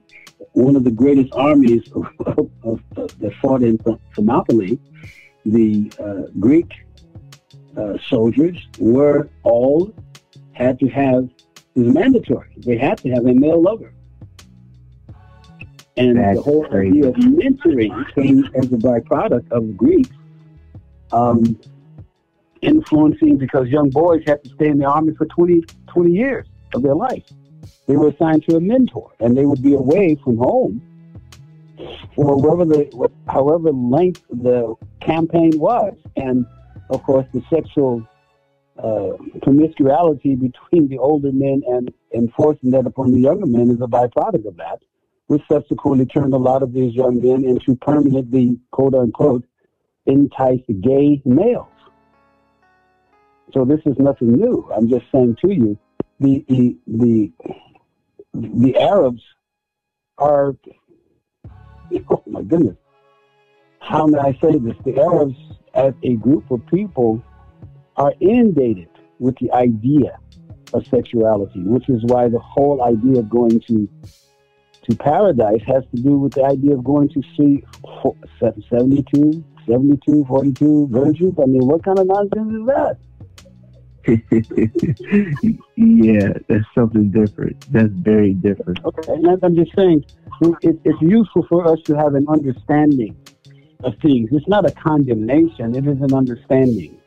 one 0.53 0.77
of 0.77 0.85
the 0.85 0.91
greatest 0.91 1.33
armies 1.35 1.91
of, 1.93 2.07
of, 2.27 2.51
of, 2.97 3.19
that 3.19 3.33
fought 3.43 3.63
in 3.63 3.79
Thermopylae, 4.15 4.79
the 5.45 5.93
uh, 6.01 6.31
Greek 6.41 6.73
uh, 7.77 7.99
soldiers 8.09 8.57
were 8.79 9.29
all 9.43 9.95
had 10.53 10.79
to 10.81 10.89
have 10.89 11.29
it 11.77 11.81
was 11.81 11.95
mandatory. 11.95 12.49
They 12.57 12.79
had 12.79 12.97
to 12.99 13.11
have 13.11 13.27
a 13.27 13.35
male 13.35 13.61
lover. 13.61 13.93
And 15.97 16.19
That's 16.19 16.37
the 16.37 16.43
whole 16.43 16.65
crazy. 16.67 16.99
idea 16.99 17.09
of 17.09 17.15
mentoring 17.15 18.15
came 18.15 18.45
as 18.55 18.67
a 18.67 18.77
byproduct 18.77 19.51
of 19.51 19.77
Greeks 19.77 20.11
um, 21.13 21.59
influencing 22.61 23.39
because 23.39 23.69
young 23.69 23.91
boys 23.91 24.23
had 24.27 24.43
to 24.45 24.51
stay 24.51 24.69
in 24.69 24.79
the 24.79 24.85
army 24.85 25.15
for 25.15 25.27
20, 25.27 25.65
20 25.87 26.11
years 26.11 26.47
of 26.75 26.83
their 26.83 26.95
life. 26.95 27.25
They 27.87 27.97
were 27.97 28.09
assigned 28.09 28.45
to 28.49 28.57
a 28.57 28.61
mentor, 28.61 29.13
and 29.21 29.37
they 29.37 29.47
would 29.47 29.63
be 29.63 29.75
away 29.75 30.17
from 30.23 30.37
home 30.37 30.83
for 32.15 32.37
whatever 32.37 32.65
the 32.65 33.11
however 33.29 33.71
length 33.71 34.23
the 34.31 34.75
campaign 35.01 35.53
was, 35.59 35.95
and 36.17 36.47
of 36.91 37.03
course 37.03 37.27
the 37.35 37.43
sexual 37.51 38.07
uh, 38.79 39.13
promiscuity 39.43 40.35
between 40.35 40.89
the 40.89 40.99
older 40.99 41.33
men 41.33 41.63
and 41.69 41.93
enforcing 42.15 42.71
that 42.71 42.87
upon 42.87 43.13
the 43.13 43.21
younger 43.21 43.47
men 43.47 43.71
is 43.71 43.81
a 43.81 43.87
byproduct 43.87 44.47
of 44.47 44.57
that, 44.57 44.81
which 45.27 45.43
subsequently 45.51 46.07
turned 46.07 46.33
a 46.33 46.39
lot 46.39 46.63
of 46.63 46.73
these 46.73 46.95
young 46.95 47.21
men 47.21 47.45
into 47.45 47.75
permanently, 47.77 48.59
quote 48.71 48.95
unquote, 48.95 49.45
enticed 50.07 50.65
gay 50.81 51.21
males. 51.25 51.67
So 53.53 53.65
this 53.65 53.81
is 53.87 53.97
nothing 53.99 54.33
new. 54.33 54.69
I'm 54.75 54.89
just 54.89 55.07
saying 55.13 55.37
to 55.45 55.53
you, 55.53 55.79
the 56.21 56.45
the 56.49 56.77
the, 56.87 57.33
the 58.35 58.79
Arabs 58.79 59.23
are 60.19 60.55
oh 62.11 62.23
my 62.27 62.43
goodness. 62.43 62.77
How 63.81 64.07
may 64.07 64.19
I 64.19 64.33
say 64.43 64.59
this? 64.59 64.77
The 64.85 65.01
Arabs 65.01 65.37
as 65.75 65.95
a 66.03 66.15
group 66.15 66.51
of 66.51 66.67
people 66.67 67.23
are 67.97 68.15
inundated 68.21 68.89
with 69.19 69.37
the 69.39 69.53
idea 69.53 70.19
of 70.75 70.87
sexuality, 70.87 71.63
which 71.63 71.89
is 71.89 72.03
why 72.05 72.29
the 72.29 72.39
whole 72.39 72.83
idea 72.83 73.21
of 73.21 73.31
going 73.31 73.61
to 73.61 73.89
to 74.89 74.97
paradise 74.97 75.63
has 75.67 75.85
to 75.95 76.03
do 76.03 76.19
with 76.19 76.35
the 76.35 76.45
idea 76.45 76.75
of 76.75 76.85
going 76.85 77.09
to 77.11 77.23
see 77.37 77.65
72, 78.39 79.45
72, 79.67 80.25
42 80.29 80.89
virgins. 80.91 81.35
I 81.41 81.47
mean, 81.47 81.67
what 81.67 81.85
kind 81.85 81.99
of 81.99 82.07
nonsense 82.07 82.53
is 82.53 82.67
that? 82.67 82.99
yeah, 85.77 86.33
that's 86.49 86.65
something 86.75 87.11
different. 87.11 87.73
That's 87.73 87.93
very 87.93 88.35
different. 88.35 88.85
Okay, 88.85 89.13
and 89.13 89.43
I'm 89.43 89.57
just 89.57 89.75
saying 89.75 90.05
it, 90.63 90.79
it's 90.85 91.03
useful 91.03 91.45
for 91.49 91.67
us 91.67 91.81
to 91.87 91.97
have 91.97 92.15
an 92.15 92.27
understanding 92.29 93.17
of 93.83 93.95
things. 93.99 94.31
It's 94.33 94.47
not 94.47 94.65
a 94.65 94.71
condemnation, 94.73 95.75
it 95.75 95.87
is 95.89 96.01
an 96.01 96.15
understanding. 96.15 97.01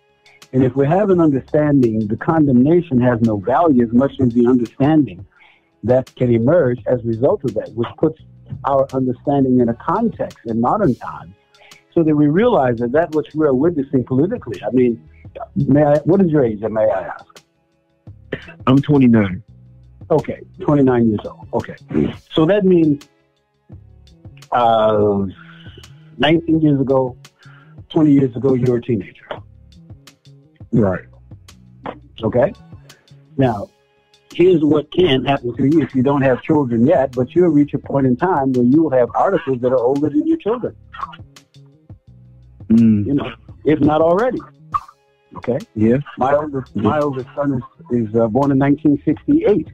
And 0.51 0.63
if 0.63 0.75
we 0.75 0.87
have 0.87 1.09
an 1.09 1.21
understanding, 1.21 2.07
the 2.07 2.17
condemnation 2.17 2.99
has 2.99 3.21
no 3.21 3.37
value 3.37 3.83
as 3.85 3.93
much 3.93 4.19
as 4.19 4.33
the 4.33 4.47
understanding 4.47 5.25
that 5.83 6.13
can 6.15 6.33
emerge 6.33 6.79
as 6.87 6.99
a 7.01 7.03
result 7.03 7.43
of 7.43 7.53
that, 7.53 7.69
which 7.73 7.89
puts 7.97 8.21
our 8.65 8.87
understanding 8.93 9.59
in 9.59 9.69
a 9.69 9.73
context 9.75 10.39
in 10.45 10.59
modern 10.59 10.95
times 10.95 11.33
so 11.93 12.03
that 12.03 12.15
we 12.15 12.27
realize 12.27 12.77
that 12.77 12.91
that 12.91 13.11
which 13.11 13.27
we're 13.33 13.53
witnessing 13.53 14.03
politically. 14.03 14.61
I 14.63 14.71
mean, 14.71 15.09
may 15.55 15.83
I, 15.83 15.97
what 15.99 16.21
is 16.21 16.31
your 16.31 16.43
age, 16.43 16.61
may 16.61 16.89
I 16.89 17.01
ask? 17.01 17.43
I'm 18.67 18.79
29. 18.79 19.43
Okay, 20.11 20.41
29 20.61 21.09
years 21.09 21.19
old. 21.25 21.47
Okay. 21.53 21.75
So 22.31 22.45
that 22.45 22.65
means 22.65 23.07
uh, 24.51 25.25
19 26.17 26.61
years 26.61 26.81
ago, 26.81 27.15
20 27.89 28.11
years 28.11 28.35
ago, 28.35 28.53
you 28.53 28.71
were 28.71 28.77
a 28.77 28.81
teenager. 28.81 29.25
Right. 30.71 31.05
Okay? 32.23 32.53
Now, 33.37 33.69
here's 34.33 34.61
what 34.63 34.91
can 34.91 35.25
happen 35.25 35.55
to 35.55 35.63
you 35.65 35.81
if 35.81 35.93
you 35.95 36.03
don't 36.03 36.21
have 36.21 36.41
children 36.41 36.85
yet, 36.85 37.11
but 37.13 37.33
you'll 37.35 37.49
reach 37.49 37.73
a 37.73 37.79
point 37.79 38.05
in 38.07 38.15
time 38.15 38.53
where 38.53 38.65
you 38.65 38.83
will 38.83 38.91
have 38.91 39.09
articles 39.15 39.59
that 39.61 39.71
are 39.71 39.79
older 39.79 40.09
than 40.09 40.27
your 40.27 40.37
children. 40.37 40.75
Mm. 42.69 43.05
You 43.05 43.13
know, 43.15 43.31
if 43.65 43.79
not 43.79 44.01
already. 44.01 44.39
Okay? 45.37 45.57
Yeah. 45.75 45.97
My 46.17 46.33
oldest, 46.33 46.75
my 46.75 46.99
oldest 46.99 47.27
son 47.35 47.53
is, 47.91 48.07
is 48.07 48.15
uh, 48.15 48.27
born 48.27 48.51
in 48.51 48.59
1968. 48.59 49.67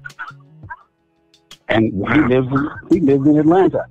And 1.68 1.91
Wow. 1.93 2.14
he 2.14 2.20
lives 2.36 2.47
in, 2.51 2.70
he 2.91 2.99
lives 2.99 3.28
in 3.28 3.39
Atlanta. 3.39 3.86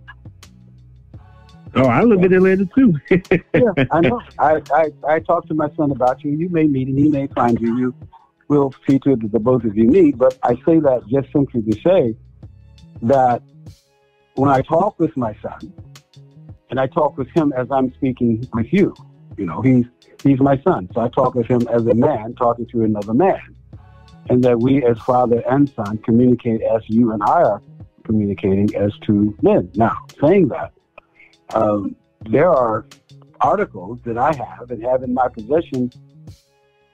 Oh, 1.77 1.87
I 1.87 2.03
live 2.03 2.23
in 2.23 2.33
Atlanta 2.33 2.67
too. 2.75 2.95
yeah, 3.11 3.87
I 3.91 4.01
know. 4.09 4.21
I, 4.39 4.63
I, 4.73 4.91
I 5.09 5.19
talked 5.21 5.49
to 5.49 5.55
my 5.55 5.69
son 5.77 5.91
about 5.91 6.23
you. 6.23 6.31
You 6.31 6.49
may 6.49 6.65
meet 6.65 6.89
him. 6.89 6.97
He 6.97 7.09
may 7.09 7.27
find 7.29 7.61
you. 7.61 7.77
You 7.77 7.95
will 8.49 8.75
see 8.89 8.99
to 9.01 9.13
it 9.13 9.23
that 9.23 9.33
the 9.33 9.39
both 9.39 9.65
of 9.65 9.77
you 9.77 9.85
meet. 9.85 10.19
But 10.19 10.39
I 10.43 10.55
say 10.67 10.81
that 10.81 11.03
just 11.09 11.33
simply 11.33 11.63
to 11.63 11.81
say 11.81 12.17
that 13.03 13.43
when 14.35 14.51
I 14.51 14.61
talk 14.63 14.99
with 14.99 15.17
my 15.17 15.35
son, 15.43 15.73
and 16.71 16.81
I 16.81 16.87
talk 16.87 17.17
with 17.17 17.29
him 17.31 17.53
as 17.57 17.69
I'm 17.71 17.93
speaking 17.95 18.49
with 18.53 18.73
you, 18.73 18.95
you 19.37 19.47
know, 19.47 19.61
he's 19.61 19.87
he's 20.23 20.41
my 20.41 20.61
son. 20.63 20.89
So 20.95 21.01
I 21.01 21.09
talk 21.09 21.35
with 21.35 21.47
him 21.47 21.63
as 21.71 21.87
a 21.87 21.95
man 21.95 22.35
talking 22.35 22.67
to 22.69 22.83
another 22.83 23.15
man. 23.15 23.41
And 24.31 24.43
that 24.43 24.59
we 24.59 24.83
as 24.83 24.99
father 25.01 25.43
and 25.49 25.69
son 25.69 25.99
communicate 25.99 26.63
as 26.63 26.81
you 26.89 27.13
and 27.13 27.23
I 27.23 27.43
are 27.43 27.63
communicating 28.05 28.75
as 28.75 28.93
two 29.07 29.37
men. 29.43 29.71
Now, 29.75 29.97
saying 30.19 30.49
that, 30.49 30.73
um, 31.53 31.95
there 32.23 32.51
are 32.51 32.87
articles 33.43 33.99
that 34.05 34.17
I 34.17 34.35
have 34.35 34.71
and 34.71 34.83
have 34.83 35.03
in 35.03 35.13
my 35.13 35.29
possession 35.29 35.93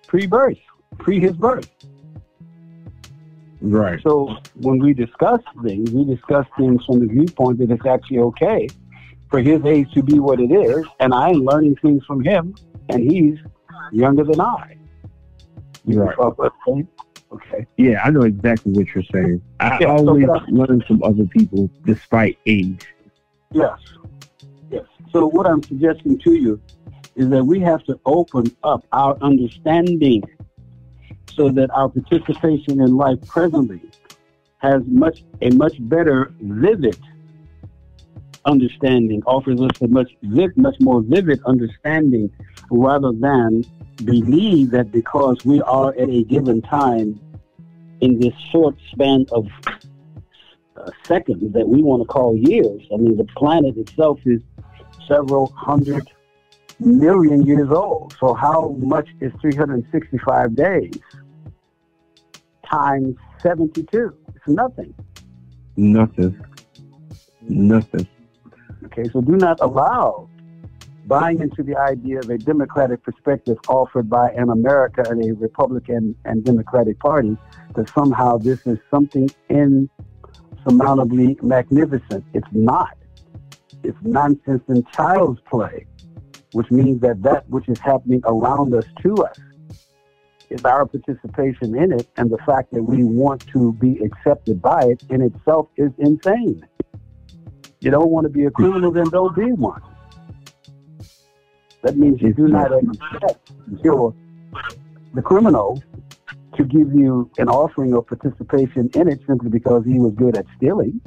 pre-birth, 0.09 0.59
pre 0.99 1.21
his 1.21 1.33
birth. 1.33 1.69
right. 3.61 4.01
So 4.03 4.37
when 4.57 4.79
we 4.79 4.95
discuss 4.95 5.41
things, 5.63 5.91
we 5.91 6.05
discuss 6.05 6.47
things 6.59 6.85
from 6.85 7.01
the 7.01 7.07
viewpoint 7.07 7.59
that 7.59 7.71
it's 7.71 7.87
actually 7.87 8.19
okay 8.19 8.69
for 9.31 9.41
his 9.41 9.65
age 9.65 9.91
to 9.93 10.03
be 10.03 10.19
what 10.19 10.41
it 10.41 10.51
is, 10.51 10.85
and 10.99 11.15
I 11.15 11.29
am 11.31 11.45
learning 11.45 11.77
things 11.77 12.05
from 12.05 12.23
him, 12.23 12.55
and 12.89 13.11
he's 13.11 13.39
younger 13.93 14.25
than 14.25 14.41
I. 14.41 14.77
You 15.87 16.03
Right. 16.03 16.17
follow 16.17 16.33
what 16.33 16.53
I'm 16.67 16.75
saying? 16.75 16.89
Okay. 17.33 17.67
Yeah, 17.77 18.03
I 18.05 18.11
know 18.11 18.23
exactly 18.23 18.73
what 18.73 18.93
you're 18.95 19.05
saying. 19.05 19.41
I 19.61 19.79
Yeah, 19.81 19.97
so 19.99 20.09
always 20.09 20.27
learn 20.49 20.83
from 20.83 21.03
other 21.05 21.25
people 21.27 21.71
despite 21.87 22.37
age. 22.47 22.85
Yes. 23.53 23.79
Yes. 24.71 24.85
So 25.13 25.27
what 25.29 25.47
I'm 25.47 25.63
suggesting 25.63 26.19
to 26.19 26.35
you 26.35 26.61
is 27.15 27.29
that 27.29 27.45
we 27.45 27.61
have 27.61 27.85
to 27.85 27.99
open 28.05 28.45
up 28.65 28.85
our 28.93 29.17
understanding 29.21 30.23
so 31.35 31.49
that 31.51 31.71
our 31.71 31.89
participation 31.89 32.81
in 32.81 32.97
life 32.97 33.19
presently 33.27 33.81
has 34.59 34.83
much 34.87 35.23
a 35.43 35.51
much 35.51 35.77
better 35.81 36.33
vivid 36.41 36.99
understanding, 38.45 39.23
offers 39.27 39.61
us 39.61 39.71
a 39.83 39.89
much 39.89 40.11
much 40.23 40.77
more 40.81 41.03
vivid 41.03 41.41
understanding 41.45 42.31
rather 42.71 43.13
than 43.13 43.65
believe 44.05 44.71
that 44.71 44.91
because 44.93 45.45
we 45.45 45.61
are 45.63 45.91
at 45.95 46.09
a 46.09 46.25
given 46.25 46.63
time 46.63 47.21
in 48.01 48.19
this 48.19 48.35
short 48.51 48.75
span 48.91 49.27
of 49.33 49.47
uh, 50.77 50.91
seconds 51.05 51.53
that 51.53 51.69
we 51.69 51.83
want 51.83 52.01
to 52.03 52.07
call 52.07 52.37
years. 52.37 52.83
I 52.93 52.97
mean, 52.97 53.17
the 53.17 53.27
planet 53.37 53.77
itself 53.77 54.21
is 54.25 54.41
several 55.07 55.53
hundred 55.57 56.09
million 56.81 57.45
years 57.47 57.71
old. 57.71 58.17
So 58.19 58.35
how 58.35 58.77
much 58.79 59.09
is 59.21 59.33
365 59.41 60.55
days 60.55 60.99
times 62.71 63.17
72? 63.43 64.15
It's 64.35 64.49
nothing. 64.49 64.95
Nothing. 65.77 66.41
Nothing. 67.43 68.09
Okay, 68.87 69.05
so 69.13 69.21
do 69.21 69.37
not 69.37 69.61
allow 69.61 70.29
buying 71.07 71.41
into 71.41 71.63
the 71.63 71.77
idea 71.77 72.19
of 72.21 72.31
a 72.31 72.39
democratic 72.39 73.03
perspective 73.03 73.59
offered 73.69 74.09
by 74.09 74.31
an 74.31 74.49
America 74.49 75.03
and 75.09 75.25
a 75.25 75.35
Republican 75.35 76.15
and 76.25 76.45
Democratic 76.45 76.99
Party 77.01 77.37
that 77.75 77.89
somehow 77.91 78.39
this 78.39 78.65
is 78.67 78.79
something 78.91 79.29
insurmountably 79.49 81.37
magnificent. 81.43 82.25
It's 82.33 82.47
not. 82.53 82.97
It's 83.83 83.99
nonsense 84.03 84.63
and 84.69 84.87
child's 84.93 85.41
play, 85.51 85.87
which 86.53 86.71
means 86.71 87.01
that 87.01 87.23
that 87.23 87.49
which 87.49 87.69
is 87.69 87.79
happening 87.79 88.21
around 88.25 88.75
us 88.75 88.85
to 89.03 89.15
us 89.17 89.39
is 90.51 90.65
our 90.65 90.85
participation 90.85 91.77
in 91.77 91.93
it, 91.93 92.09
and 92.17 92.31
the 92.31 92.39
fact 92.39 92.73
that 92.73 92.83
we 92.83 93.05
want 93.05 93.47
to 93.49 93.73
be 93.75 93.99
accepted 93.99 94.61
by 94.61 94.83
it 94.83 95.03
in 95.09 95.23
itself 95.23 95.69
is 95.77 95.93
insane. 95.99 96.67
You 97.81 97.91
don't 97.91 98.11
want 98.11 98.25
to 98.25 98.31
be 98.31 98.45
a 98.45 98.51
criminal, 98.51 98.91
then 98.91 99.09
don't 99.11 99.35
be 99.35 99.53
one. 99.53 99.81
That 101.83 101.97
means 101.97 102.21
you 102.21 102.35
do 102.35 102.49
not 102.49 102.73
accept 102.73 103.53
your 103.83 104.15
the 105.15 105.23
criminal 105.23 105.83
to 106.57 106.65
give 106.65 106.93
you 106.93 107.31
an 107.39 107.49
offering 107.49 107.95
of 107.95 108.07
participation 108.07 108.91
in 108.95 109.09
it 109.09 109.21
simply 109.27 109.49
because 109.49 109.85
he 109.85 109.99
was 109.99 110.13
good 110.15 110.37
at 110.37 110.45
stealing. 110.57 111.01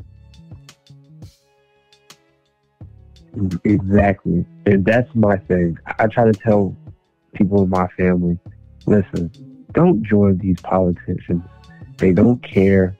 Exactly. 3.64 4.46
And 4.66 4.86
that's 4.86 5.10
my 5.16 5.38
thing. 5.38 5.78
I 6.00 6.08
try 6.08 6.26
to 6.26 6.34
tell 6.34 6.76
people 7.34 7.64
in 7.64 7.70
my 7.70 7.88
family, 7.98 8.38
listen, 8.86 9.32
don't 9.72 10.04
join 10.04 10.38
these 10.38 10.60
politicians. 10.62 11.44
They 11.98 12.14
don't 12.14 12.42
care. 12.44 12.96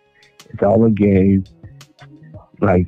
It's 0.50 0.64
all 0.64 0.84
a 0.86 0.90
game. 0.90 1.46
Like, 2.60 2.88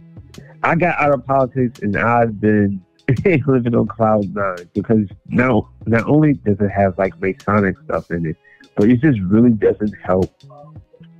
I 0.64 0.76
got 0.76 1.00
out 1.00 1.14
of 1.14 1.26
politics 1.26 1.80
and 1.82 1.96
I've 1.98 2.40
been 2.40 2.84
living 3.48 3.76
on 3.76 3.88
cloud 3.88 4.34
nine 4.34 4.70
because 4.74 5.08
now 5.28 5.70
not 5.86 6.08
only 6.08 6.34
does 6.34 6.58
it 6.60 6.70
have 6.70 6.98
like 6.98 7.20
Masonic 7.22 7.76
stuff 7.86 8.10
in 8.10 8.26
it, 8.26 8.38
but 8.76 8.90
it 8.90 9.02
just 9.02 9.20
really 9.22 9.52
doesn't 9.52 9.94
help 10.04 10.34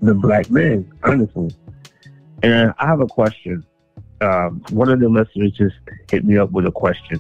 the 0.02 0.14
black 0.14 0.50
man, 0.50 0.92
honestly. 1.04 1.52
And 2.44 2.74
I 2.80 2.88
have 2.88 3.02
a 3.02 3.08
question 3.08 3.66
um, 4.22 4.64
one 4.70 4.90
of 4.90 5.00
the 5.00 5.10
listeners 5.10 5.52
just 5.52 5.76
hit 6.10 6.24
me 6.24 6.38
up 6.38 6.52
with 6.52 6.66
a 6.66 6.72
question. 6.72 7.20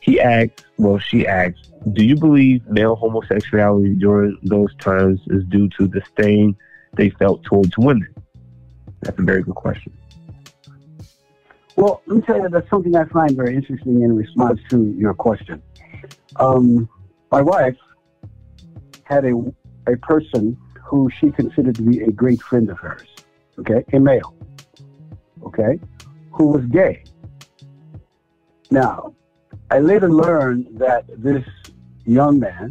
He 0.00 0.20
asked, 0.20 0.66
well, 0.78 0.98
she 0.98 1.26
asked, 1.26 1.70
do 1.92 2.04
you 2.04 2.16
believe 2.16 2.66
male 2.68 2.96
homosexuality 2.96 3.94
during 3.94 4.38
those 4.42 4.74
times 4.76 5.20
is 5.28 5.44
due 5.44 5.68
to 5.78 5.86
the 5.86 6.02
stain 6.12 6.56
they 6.94 7.10
felt 7.10 7.42
towards 7.44 7.76
women? 7.78 8.12
That's 9.02 9.18
a 9.18 9.22
very 9.22 9.42
good 9.42 9.54
question. 9.54 9.92
Well, 11.76 12.02
let 12.06 12.16
me 12.16 12.22
tell 12.22 12.36
you, 12.36 12.48
that's 12.48 12.68
something 12.68 12.94
I 12.94 13.04
find 13.06 13.36
very 13.36 13.54
interesting 13.54 14.02
in 14.02 14.14
response 14.14 14.60
to 14.70 14.94
your 14.96 15.14
question. 15.14 15.62
Um, 16.36 16.88
my 17.30 17.42
wife 17.42 17.76
had 19.04 19.24
a, 19.24 19.34
a 19.86 19.96
person 19.96 20.56
who 20.84 21.10
she 21.18 21.30
considered 21.30 21.76
to 21.76 21.82
be 21.82 22.02
a 22.02 22.12
great 22.12 22.40
friend 22.42 22.68
of 22.70 22.78
hers, 22.78 23.08
okay, 23.58 23.84
a 23.92 23.98
male, 23.98 24.34
okay, 25.44 25.78
who 26.32 26.46
was 26.48 26.64
gay. 26.66 27.04
Now, 28.70 29.14
I 29.70 29.78
later 29.80 30.10
learned 30.10 30.68
that 30.78 31.04
this 31.22 31.44
young 32.04 32.38
man 32.38 32.70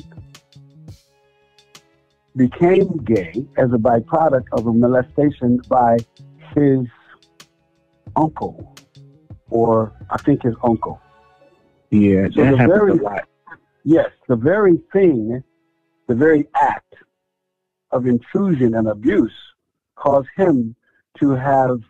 became 2.35 2.87
gay 3.03 3.45
as 3.57 3.71
a 3.73 3.77
byproduct 3.77 4.45
of 4.53 4.67
a 4.67 4.73
molestation 4.73 5.59
by 5.67 5.97
his 6.55 6.79
uncle, 8.15 8.75
or 9.49 9.93
I 10.09 10.17
think 10.17 10.43
his 10.43 10.55
uncle. 10.63 10.99
Yeah, 11.91 12.27
So 12.33 12.43
that 12.43 12.51
the 12.51 12.57
happens 12.57 12.79
very- 12.79 12.91
a 12.99 13.03
lot. 13.03 13.27
Yes, 13.83 14.11
the 14.27 14.35
very 14.35 14.77
thing, 14.93 15.43
the 16.07 16.15
very 16.15 16.47
act 16.55 16.95
of 17.91 18.05
intrusion 18.05 18.75
and 18.75 18.87
abuse 18.87 19.33
caused 19.95 20.29
him 20.37 20.75
to 21.19 21.31
have 21.31 21.81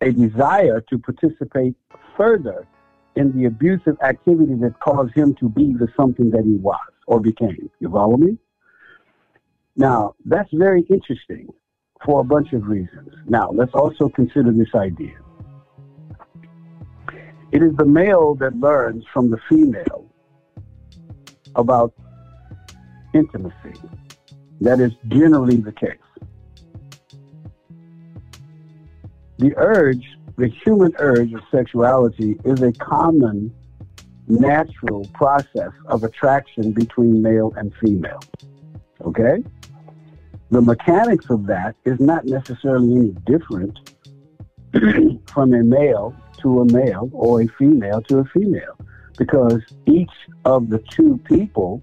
a 0.00 0.12
desire 0.12 0.80
to 0.90 0.98
participate 0.98 1.74
further 2.16 2.66
in 3.14 3.32
the 3.36 3.46
abusive 3.46 3.96
activity 4.02 4.54
that 4.54 4.78
caused 4.80 5.14
him 5.14 5.34
to 5.36 5.48
be 5.48 5.72
the 5.72 5.88
something 5.96 6.30
that 6.30 6.44
he 6.44 6.56
was 6.56 6.78
or 7.06 7.20
became. 7.20 7.70
You 7.80 7.90
follow 7.90 8.16
me? 8.16 8.36
Now, 9.76 10.14
that's 10.24 10.50
very 10.52 10.82
interesting 10.82 11.48
for 12.04 12.20
a 12.20 12.24
bunch 12.24 12.52
of 12.52 12.66
reasons. 12.66 13.10
Now, 13.26 13.50
let's 13.52 13.72
also 13.74 14.08
consider 14.08 14.52
this 14.52 14.68
idea. 14.74 15.16
It 17.52 17.62
is 17.62 17.74
the 17.76 17.86
male 17.86 18.34
that 18.36 18.56
learns 18.56 19.04
from 19.12 19.30
the 19.30 19.38
female 19.48 20.10
about 21.54 21.94
intimacy. 23.14 23.80
That 24.60 24.80
is 24.80 24.92
generally 25.08 25.56
the 25.56 25.72
case. 25.72 26.05
The 29.38 29.54
urge, 29.56 30.06
the 30.36 30.48
human 30.48 30.92
urge 30.98 31.32
of 31.32 31.42
sexuality, 31.50 32.36
is 32.44 32.62
a 32.62 32.72
common 32.72 33.54
natural 34.28 35.06
process 35.14 35.72
of 35.86 36.04
attraction 36.04 36.72
between 36.72 37.22
male 37.22 37.52
and 37.56 37.72
female. 37.80 38.20
Okay? 39.02 39.42
The 40.50 40.62
mechanics 40.62 41.28
of 41.30 41.46
that 41.46 41.76
is 41.84 42.00
not 42.00 42.24
necessarily 42.24 42.92
any 42.94 43.10
different 43.26 43.78
from 45.28 45.52
a 45.52 45.62
male 45.62 46.14
to 46.38 46.60
a 46.60 46.72
male 46.72 47.10
or 47.12 47.42
a 47.42 47.46
female 47.58 48.02
to 48.02 48.18
a 48.18 48.24
female 48.26 48.78
because 49.18 49.60
each 49.86 50.10
of 50.44 50.68
the 50.68 50.78
two 50.90 51.18
people 51.24 51.82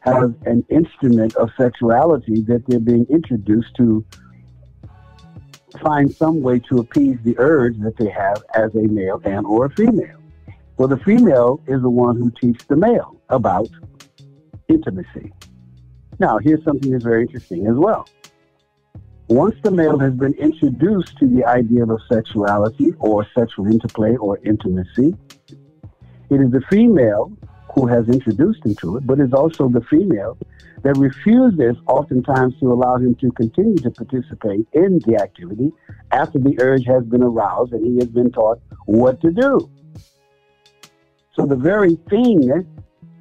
has 0.00 0.30
an 0.46 0.64
instrument 0.68 1.36
of 1.36 1.50
sexuality 1.56 2.40
that 2.42 2.64
they're 2.66 2.80
being 2.80 3.06
introduced 3.08 3.74
to 3.76 4.04
find 5.78 6.12
some 6.12 6.42
way 6.42 6.58
to 6.70 6.78
appease 6.78 7.18
the 7.24 7.34
urge 7.38 7.78
that 7.80 7.96
they 7.96 8.08
have 8.08 8.42
as 8.54 8.74
a 8.74 8.82
male 8.82 9.20
and 9.24 9.46
or 9.46 9.66
a 9.66 9.70
female. 9.70 10.18
Well, 10.76 10.88
the 10.88 10.98
female 10.98 11.60
is 11.66 11.82
the 11.82 11.90
one 11.90 12.16
who 12.16 12.30
teaches 12.30 12.66
the 12.66 12.76
male 12.76 13.16
about 13.28 13.68
intimacy. 14.68 15.32
Now, 16.18 16.38
here's 16.38 16.62
something 16.64 16.90
that's 16.90 17.04
very 17.04 17.22
interesting 17.22 17.66
as 17.66 17.74
well. 17.74 18.08
Once 19.28 19.54
the 19.62 19.70
male 19.70 19.98
has 19.98 20.12
been 20.12 20.34
introduced 20.34 21.16
to 21.18 21.26
the 21.26 21.44
idea 21.44 21.84
of 21.84 22.00
sexuality 22.10 22.92
or 22.98 23.26
sexual 23.34 23.66
interplay 23.66 24.16
or 24.16 24.38
intimacy, 24.44 25.16
it 26.30 26.40
is 26.40 26.50
the 26.50 26.62
female 26.70 27.32
who 27.74 27.86
has 27.86 28.06
introduced 28.08 28.64
him 28.64 28.74
to 28.76 28.96
it, 28.96 29.06
but 29.06 29.18
is 29.18 29.32
also 29.32 29.68
the 29.68 29.80
female 29.82 30.36
that 30.82 30.96
refuses 30.96 31.76
oftentimes 31.86 32.54
to 32.60 32.72
allow 32.72 32.96
him 32.96 33.14
to 33.16 33.30
continue 33.32 33.76
to 33.76 33.90
participate 33.90 34.66
in 34.72 34.98
the 35.06 35.16
activity 35.20 35.70
after 36.10 36.38
the 36.38 36.60
urge 36.60 36.84
has 36.84 37.04
been 37.04 37.22
aroused 37.22 37.72
and 37.72 37.86
he 37.86 37.98
has 37.98 38.08
been 38.08 38.30
taught 38.30 38.60
what 38.86 39.20
to 39.20 39.30
do. 39.30 39.70
So 41.34 41.46
the 41.46 41.56
very 41.56 41.96
thing 42.10 42.66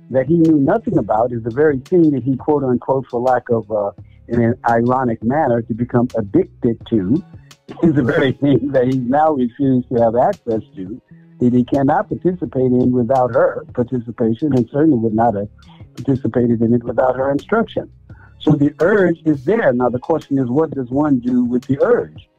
that 0.10 0.26
he 0.28 0.34
knew 0.34 0.58
nothing 0.58 0.98
about 0.98 1.32
is 1.32 1.44
the 1.44 1.52
very 1.52 1.80
thing 1.80 2.12
that 2.12 2.24
he, 2.24 2.36
quote 2.36 2.64
unquote, 2.64 3.06
for 3.10 3.22
lack 3.22 3.50
of, 3.50 3.72
uh, 3.72 3.92
in 4.28 4.42
an 4.42 4.56
ironic 4.70 5.24
manner, 5.24 5.62
to 5.62 5.74
become 5.74 6.10
addicted 6.18 6.86
to, 6.88 7.24
is 7.84 7.94
the 7.94 8.04
very 8.04 8.34
thing 8.34 8.72
that 8.74 8.88
he 8.88 8.98
now 8.98 9.32
refused 9.32 9.88
to 9.90 9.96
have 9.96 10.16
access 10.16 10.62
to, 10.76 11.02
that 11.42 11.54
he 11.54 11.64
cannot 11.64 12.08
participate 12.08 12.72
in 12.72 12.92
without 12.92 13.34
her 13.34 13.66
participation, 13.74 14.56
and 14.56 14.70
certainly 14.72 14.98
would 14.98 15.16
not 15.16 15.36
have 15.36 15.50
participated 15.96 16.62
in 16.62 16.74
it 16.74 16.84
without 16.84 17.18
her 17.18 17.32
instruction. 17.32 17.92
So 18.40 18.52
the 18.52 18.74
urge 18.80 19.20
is 19.26 19.44
there. 19.44 19.74
Now 19.74 19.90
the 19.90 20.00
question 20.00 20.38
is, 20.40 20.48
what 20.48 20.72
does 20.72 20.90
one 20.90 21.20
do 21.20 21.44
with 21.44 21.64
the 21.66 21.82
urge? 21.82 22.30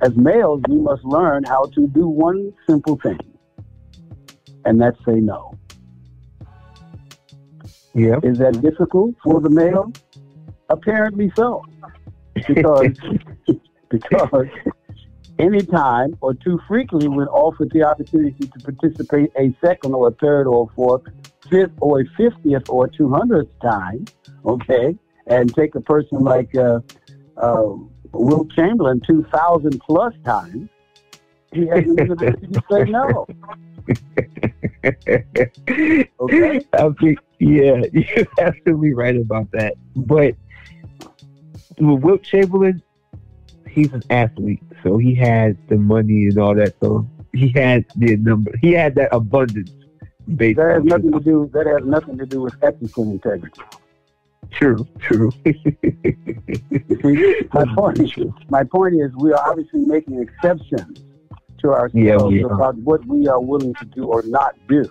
As 0.00 0.16
males, 0.16 0.60
we 0.68 0.76
must 0.76 1.04
learn 1.04 1.44
how 1.44 1.66
to 1.66 1.86
do 1.86 2.08
one 2.08 2.52
simple 2.68 2.96
thing, 2.96 3.20
and 4.64 4.80
that's 4.80 4.98
say 5.04 5.20
no. 5.20 5.56
Yeah. 7.94 8.18
Is 8.22 8.38
that 8.38 8.60
difficult 8.60 9.14
for 9.22 9.40
the 9.40 9.50
male? 9.50 9.92
Apparently 10.68 11.30
so. 11.36 11.64
Because 12.34 12.98
because 13.88 14.48
anytime 15.42 16.16
or 16.20 16.34
too 16.34 16.58
frequently 16.68 17.08
when 17.08 17.26
offered 17.28 17.70
the 17.72 17.82
opportunity 17.82 18.46
to 18.46 18.58
participate 18.60 19.30
a 19.38 19.54
second 19.64 19.94
or 19.94 20.08
a 20.08 20.12
third 20.12 20.46
or 20.46 20.68
a 20.70 20.74
fourth, 20.74 21.02
fifth 21.50 21.72
or 21.80 22.00
a 22.00 22.04
fiftieth 22.16 22.68
or 22.68 22.88
two 22.88 23.10
hundredth 23.10 23.52
time, 23.60 24.04
okay, 24.44 24.96
and 25.26 25.54
take 25.54 25.74
a 25.74 25.80
person 25.80 26.18
like 26.18 26.54
uh, 26.56 26.80
uh, 27.36 27.74
Wilt 28.12 28.50
Chamberlain 28.52 29.00
two 29.06 29.24
thousand 29.32 29.80
plus 29.80 30.14
times, 30.24 30.68
he 31.52 31.66
has 31.66 31.84
the 31.84 32.12
ability 32.12 32.46
to 32.46 32.62
say 32.70 32.84
no. 32.84 33.26
Okay. 36.20 36.60
I 36.72 36.88
think, 37.00 37.18
yeah, 37.38 37.82
you're 37.92 38.26
absolutely 38.40 38.94
right 38.94 39.16
about 39.16 39.50
that. 39.52 39.74
But 39.94 40.34
with 41.78 42.02
Wilt 42.02 42.22
Chamberlain, 42.22 42.82
he's 43.68 43.92
an 43.92 44.02
athlete, 44.10 44.62
so 44.82 44.98
he 44.98 45.14
had 45.14 45.56
the 45.68 45.76
money 45.76 46.26
and 46.26 46.38
all 46.38 46.54
that. 46.54 46.74
So 46.80 47.06
he 47.32 47.48
had 47.48 47.84
the 47.96 48.16
number. 48.16 48.52
He 48.60 48.72
had 48.72 48.94
that 48.96 49.08
abundance. 49.12 49.70
Based 50.36 50.56
That 50.56 50.74
has 50.74 50.84
nothing 50.84 51.12
to 51.12 51.20
do. 51.20 51.50
That 51.52 51.66
has 51.66 51.84
nothing 51.84 52.18
to 52.18 52.26
do 52.26 52.42
with 52.42 52.54
ethical 52.62 53.04
integrity. 53.04 53.60
True, 54.50 54.86
true. 55.00 55.32
My 57.52 57.64
point, 57.74 58.50
my 58.50 58.64
point 58.64 58.94
is, 58.96 59.10
we 59.16 59.32
are 59.32 59.48
obviously 59.48 59.80
making 59.80 60.20
exceptions 60.20 60.98
to 61.58 61.72
ourselves 61.72 62.34
Yeah, 62.34 62.46
about 62.46 62.76
what 62.78 63.04
we 63.06 63.26
are 63.28 63.40
willing 63.40 63.74
to 63.74 63.84
do 63.86 64.04
or 64.04 64.22
not 64.22 64.54
do. 64.68 64.84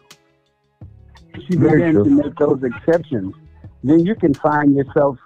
If 1.33 1.49
you 1.49 1.59
Very 1.59 1.91
begin 1.93 2.03
to 2.03 2.09
make 2.09 2.35
those 2.37 2.63
exceptions, 2.63 3.35
then 3.83 4.05
you 4.05 4.15
can 4.15 4.33
find 4.33 4.75
yourself. 4.75 5.17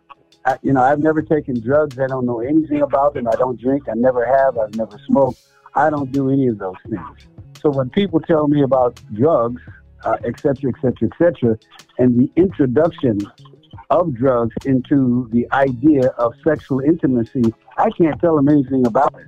I- 0.45 0.57
You 0.61 0.73
know, 0.73 0.81
I've 0.81 0.99
never 0.99 1.21
taken 1.21 1.59
drugs. 1.59 1.99
I 1.99 2.07
don't 2.07 2.25
know 2.25 2.39
anything 2.39 2.81
about 2.81 3.13
them. 3.15 3.27
I 3.27 3.35
don't 3.35 3.59
drink. 3.59 3.83
I 3.89 3.93
never 3.95 4.25
have. 4.25 4.57
I've 4.57 4.75
never 4.75 4.97
smoked. 5.07 5.39
I 5.75 5.89
don't 5.89 6.11
do 6.11 6.29
any 6.29 6.47
of 6.47 6.57
those 6.59 6.75
things. 6.89 7.01
So 7.61 7.69
when 7.71 7.89
people 7.89 8.19
tell 8.19 8.47
me 8.47 8.61
about 8.61 8.99
drugs, 9.13 9.61
uh, 10.03 10.17
et 10.23 10.39
cetera, 10.39 10.71
et 10.73 10.81
cetera, 10.81 11.09
et 11.11 11.17
cetera, 11.17 11.57
and 11.97 12.19
the 12.19 12.31
introduction 12.35 13.19
of 13.89 14.13
drugs 14.13 14.55
into 14.65 15.27
the 15.31 15.47
idea 15.51 16.07
of 16.17 16.33
sexual 16.43 16.79
intimacy, 16.79 17.53
I 17.77 17.89
can't 17.91 18.19
tell 18.21 18.35
them 18.35 18.49
anything 18.49 18.85
about 18.85 19.13
it. 19.19 19.27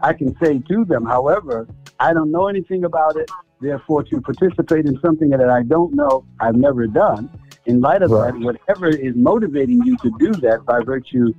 I 0.00 0.12
can 0.12 0.34
say 0.42 0.58
to 0.58 0.84
them, 0.84 1.04
however, 1.04 1.66
I 2.00 2.12
don't 2.12 2.30
know 2.30 2.48
anything 2.48 2.84
about 2.84 3.16
it. 3.16 3.30
Therefore, 3.60 4.02
to 4.04 4.20
participate 4.20 4.86
in 4.86 4.98
something 5.00 5.30
that 5.30 5.48
I 5.48 5.62
don't 5.62 5.94
know, 5.94 6.24
I've 6.40 6.56
never 6.56 6.86
done. 6.86 7.30
In 7.66 7.80
light 7.80 8.02
of 8.02 8.10
Right. 8.10 8.32
that, 8.32 8.40
whatever 8.40 8.88
is 8.88 9.16
motivating 9.16 9.82
you 9.84 9.96
to 9.98 10.10
do 10.18 10.32
that 10.34 10.64
by 10.66 10.80
virtue 10.82 11.32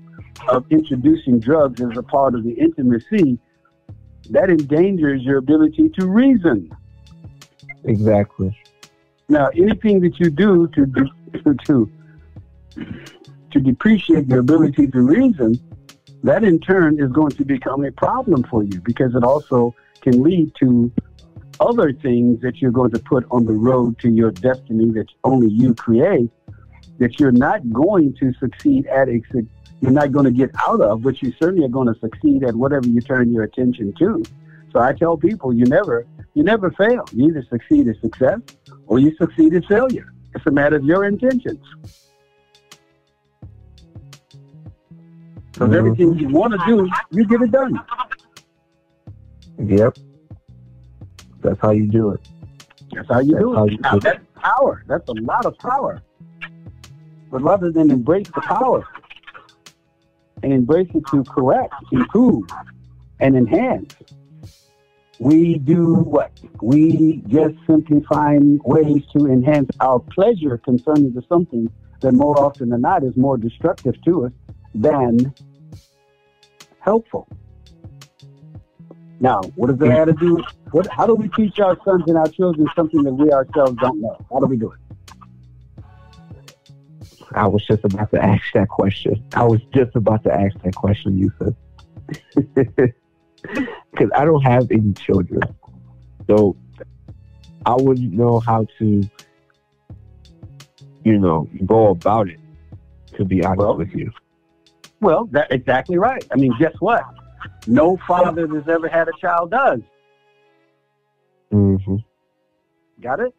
of 0.49 0.65
introducing 0.71 1.39
drugs 1.39 1.81
as 1.81 1.95
a 1.97 2.03
part 2.03 2.33
of 2.35 2.43
the 2.43 2.51
intimacy, 2.51 3.39
that 4.31 4.49
endangers 4.49 5.21
your 5.23 5.37
ability 5.37 5.89
to 5.89 6.07
reason. 6.07 6.71
exactly. 7.83 8.57
Now, 9.29 9.47
anything 9.55 10.01
that 10.01 10.19
you 10.19 10.29
do 10.29 10.67
to 10.69 10.85
to 11.43 11.53
to, 11.65 11.91
to 13.51 13.59
depreciate 13.59 14.27
your 14.27 14.39
ability 14.39 14.87
to 14.87 15.01
reason, 15.01 15.59
that 16.23 16.43
in 16.43 16.59
turn 16.59 16.99
is 16.99 17.11
going 17.11 17.31
to 17.31 17.45
become 17.45 17.85
a 17.85 17.91
problem 17.91 18.43
for 18.43 18.63
you 18.63 18.81
because 18.81 19.13
it 19.15 19.23
also 19.23 19.75
can 20.01 20.23
lead 20.23 20.51
to 20.59 20.91
other 21.59 21.93
things 21.93 22.41
that 22.41 22.61
you're 22.61 22.71
going 22.71 22.91
to 22.91 22.99
put 22.99 23.25
on 23.31 23.45
the 23.45 23.53
road 23.53 23.97
to 23.99 24.09
your 24.09 24.31
destiny 24.31 24.91
that 24.91 25.07
only 25.23 25.49
you 25.49 25.73
create 25.73 26.29
that 26.99 27.19
you're 27.19 27.31
not 27.31 27.61
going 27.71 28.15
to 28.19 28.33
succeed 28.39 28.87
at 28.87 29.09
a 29.09 29.21
you're 29.81 29.91
not 29.91 30.11
going 30.11 30.25
to 30.25 30.31
get 30.31 30.49
out 30.67 30.81
of, 30.81 31.01
but 31.01 31.21
you 31.21 31.33
certainly 31.39 31.65
are 31.65 31.69
going 31.69 31.93
to 31.93 31.99
succeed 31.99 32.43
at 32.43 32.55
whatever 32.55 32.87
you 32.87 33.01
turn 33.01 33.31
your 33.31 33.43
attention 33.43 33.93
to. 33.99 34.23
So 34.71 34.79
I 34.79 34.93
tell 34.93 35.17
people 35.17 35.53
you 35.53 35.65
never 35.65 36.05
you 36.33 36.43
never 36.43 36.71
fail. 36.71 37.05
You 37.11 37.27
either 37.27 37.45
succeed 37.49 37.87
at 37.87 37.99
success 38.01 38.39
or 38.87 38.99
you 38.99 39.15
succeed 39.15 39.53
at 39.53 39.65
failure. 39.65 40.11
It's 40.33 40.45
a 40.45 40.51
matter 40.51 40.75
of 40.75 40.83
your 40.83 41.05
intentions. 41.05 41.63
Because 45.53 45.69
Mhm. 45.69 45.75
everything 45.75 46.19
you 46.19 46.27
want 46.29 46.53
to 46.53 46.59
do, 46.65 46.89
you 47.11 47.25
get 47.25 47.41
it 47.41 47.51
done. 47.51 47.79
Yep. 49.57 49.97
That's 51.45 51.61
how 51.61 51.71
you 51.71 51.85
do 51.87 52.09
it. 52.11 52.21
That's 52.91 53.07
how 53.07 53.19
you 53.19 53.33
That's 53.33 53.43
do 53.43 53.55
how 53.55 53.65
you 53.65 53.77
Now, 53.77 53.91
do 53.91 53.97
it. 53.97 54.03
that's 54.03 54.19
power. 54.35 54.83
That's 54.87 55.07
a 55.09 55.13
lot 55.13 55.45
of 55.45 55.57
power. 55.59 56.01
But 57.31 57.41
rather 57.43 57.71
than 57.71 57.91
embrace 57.91 58.27
the 58.33 58.41
power 58.41 58.87
and 60.41 60.51
embrace 60.51 60.89
it 60.95 61.03
to 61.11 61.23
correct, 61.23 61.73
improve, 61.91 62.45
and 63.19 63.35
enhance, 63.35 63.95
we 65.19 65.57
do 65.59 65.93
what? 65.95 66.31
We 66.61 67.21
just 67.27 67.55
simply 67.67 68.01
find 68.09 68.59
ways 68.65 69.03
to 69.15 69.27
enhance 69.27 69.69
our 69.79 69.99
pleasure 69.99 70.57
concerning 70.57 71.13
the 71.13 71.21
something 71.29 71.71
that 72.01 72.11
more 72.13 72.37
often 72.43 72.69
than 72.69 72.81
not 72.81 73.03
is 73.03 73.15
more 73.15 73.37
destructive 73.37 73.95
to 74.03 74.25
us 74.25 74.31
than 74.73 75.33
helpful. 76.79 77.27
Now, 79.19 79.41
what 79.55 79.67
does 79.67 79.77
that 79.79 79.91
have 79.91 80.07
to 80.07 80.13
do? 80.13 80.43
What, 80.71 80.87
how 80.87 81.05
do 81.05 81.15
we 81.15 81.29
teach 81.29 81.59
our 81.59 81.77
sons 81.85 82.03
and 82.07 82.17
our 82.17 82.27
children 82.27 82.67
something 82.75 83.03
that 83.03 83.13
we 83.13 83.31
ourselves 83.31 83.77
don't 83.79 84.01
know? 84.01 84.17
How 84.29 84.39
do 84.39 84.45
we 84.45 84.57
do 84.57 84.71
it? 84.71 84.79
I 87.33 87.47
was 87.47 87.65
just 87.65 87.83
about 87.83 88.11
to 88.11 88.23
ask 88.23 88.43
that 88.53 88.69
question. 88.69 89.23
I 89.33 89.43
was 89.43 89.61
just 89.73 89.95
about 89.95 90.23
to 90.23 90.33
ask 90.33 90.57
that 90.63 90.75
question, 90.75 91.17
Yusuf. 91.17 91.53
Because 93.91 94.09
I 94.15 94.25
don't 94.25 94.41
have 94.41 94.71
any 94.71 94.91
children. 94.93 95.39
So 96.27 96.55
I 97.65 97.75
wouldn't 97.75 98.11
know 98.11 98.39
how 98.39 98.65
to, 98.79 99.03
you 101.03 101.19
know, 101.19 101.47
go 101.65 101.89
about 101.89 102.27
it, 102.27 102.39
to 103.17 103.23
be 103.23 103.43
honest 103.43 103.59
Well, 103.59 103.77
with 103.77 103.93
you. 103.93 104.11
Well, 104.99 105.29
that's 105.31 105.53
exactly 105.53 105.99
right. 105.99 106.25
I 106.31 106.37
mean, 106.37 106.53
guess 106.59 106.73
what? 106.79 107.03
No 107.67 107.97
father 108.07 108.47
that's 108.47 108.67
ever 108.67 108.87
had 108.87 109.07
a 109.07 109.11
child 109.19 109.51
does. 109.51 109.79
hmm 111.51 111.95
Got 113.01 113.19
it? 113.19 113.33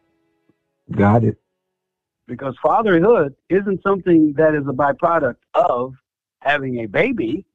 Got 0.91 1.23
it. 1.23 1.37
Because 2.27 2.55
fatherhood 2.61 3.35
isn't 3.49 3.81
something 3.83 4.33
that 4.37 4.53
is 4.53 4.67
a 4.67 4.73
byproduct 4.73 5.37
of 5.53 5.93
having 6.39 6.79
a 6.79 6.85
baby. 6.85 7.45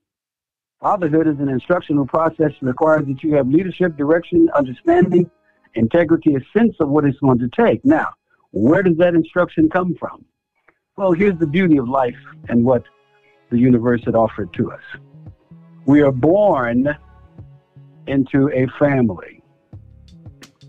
Fatherhood 0.80 1.28
is 1.28 1.38
an 1.38 1.48
instructional 1.48 2.06
process 2.06 2.50
that 2.60 2.66
requires 2.66 3.06
that 3.06 3.22
you 3.22 3.34
have 3.34 3.48
leadership, 3.48 3.96
direction, 3.96 4.48
understanding, 4.54 5.30
integrity, 5.74 6.34
a 6.34 6.58
sense 6.58 6.74
of 6.80 6.88
what 6.88 7.04
it's 7.04 7.18
going 7.20 7.38
to 7.38 7.48
take. 7.48 7.84
Now, 7.84 8.08
where 8.50 8.82
does 8.82 8.96
that 8.96 9.14
instruction 9.14 9.68
come 9.70 9.94
from? 9.94 10.24
Well, 10.96 11.12
here's 11.12 11.38
the 11.38 11.46
beauty 11.46 11.76
of 11.76 11.88
life 11.88 12.16
and 12.48 12.64
what 12.64 12.82
the 13.50 13.58
universe 13.58 14.02
had 14.04 14.14
offered 14.14 14.52
to 14.54 14.72
us. 14.72 14.82
We 15.84 16.00
are 16.02 16.12
born 16.12 16.96
into 18.06 18.50
a 18.52 18.66
family, 18.78 19.42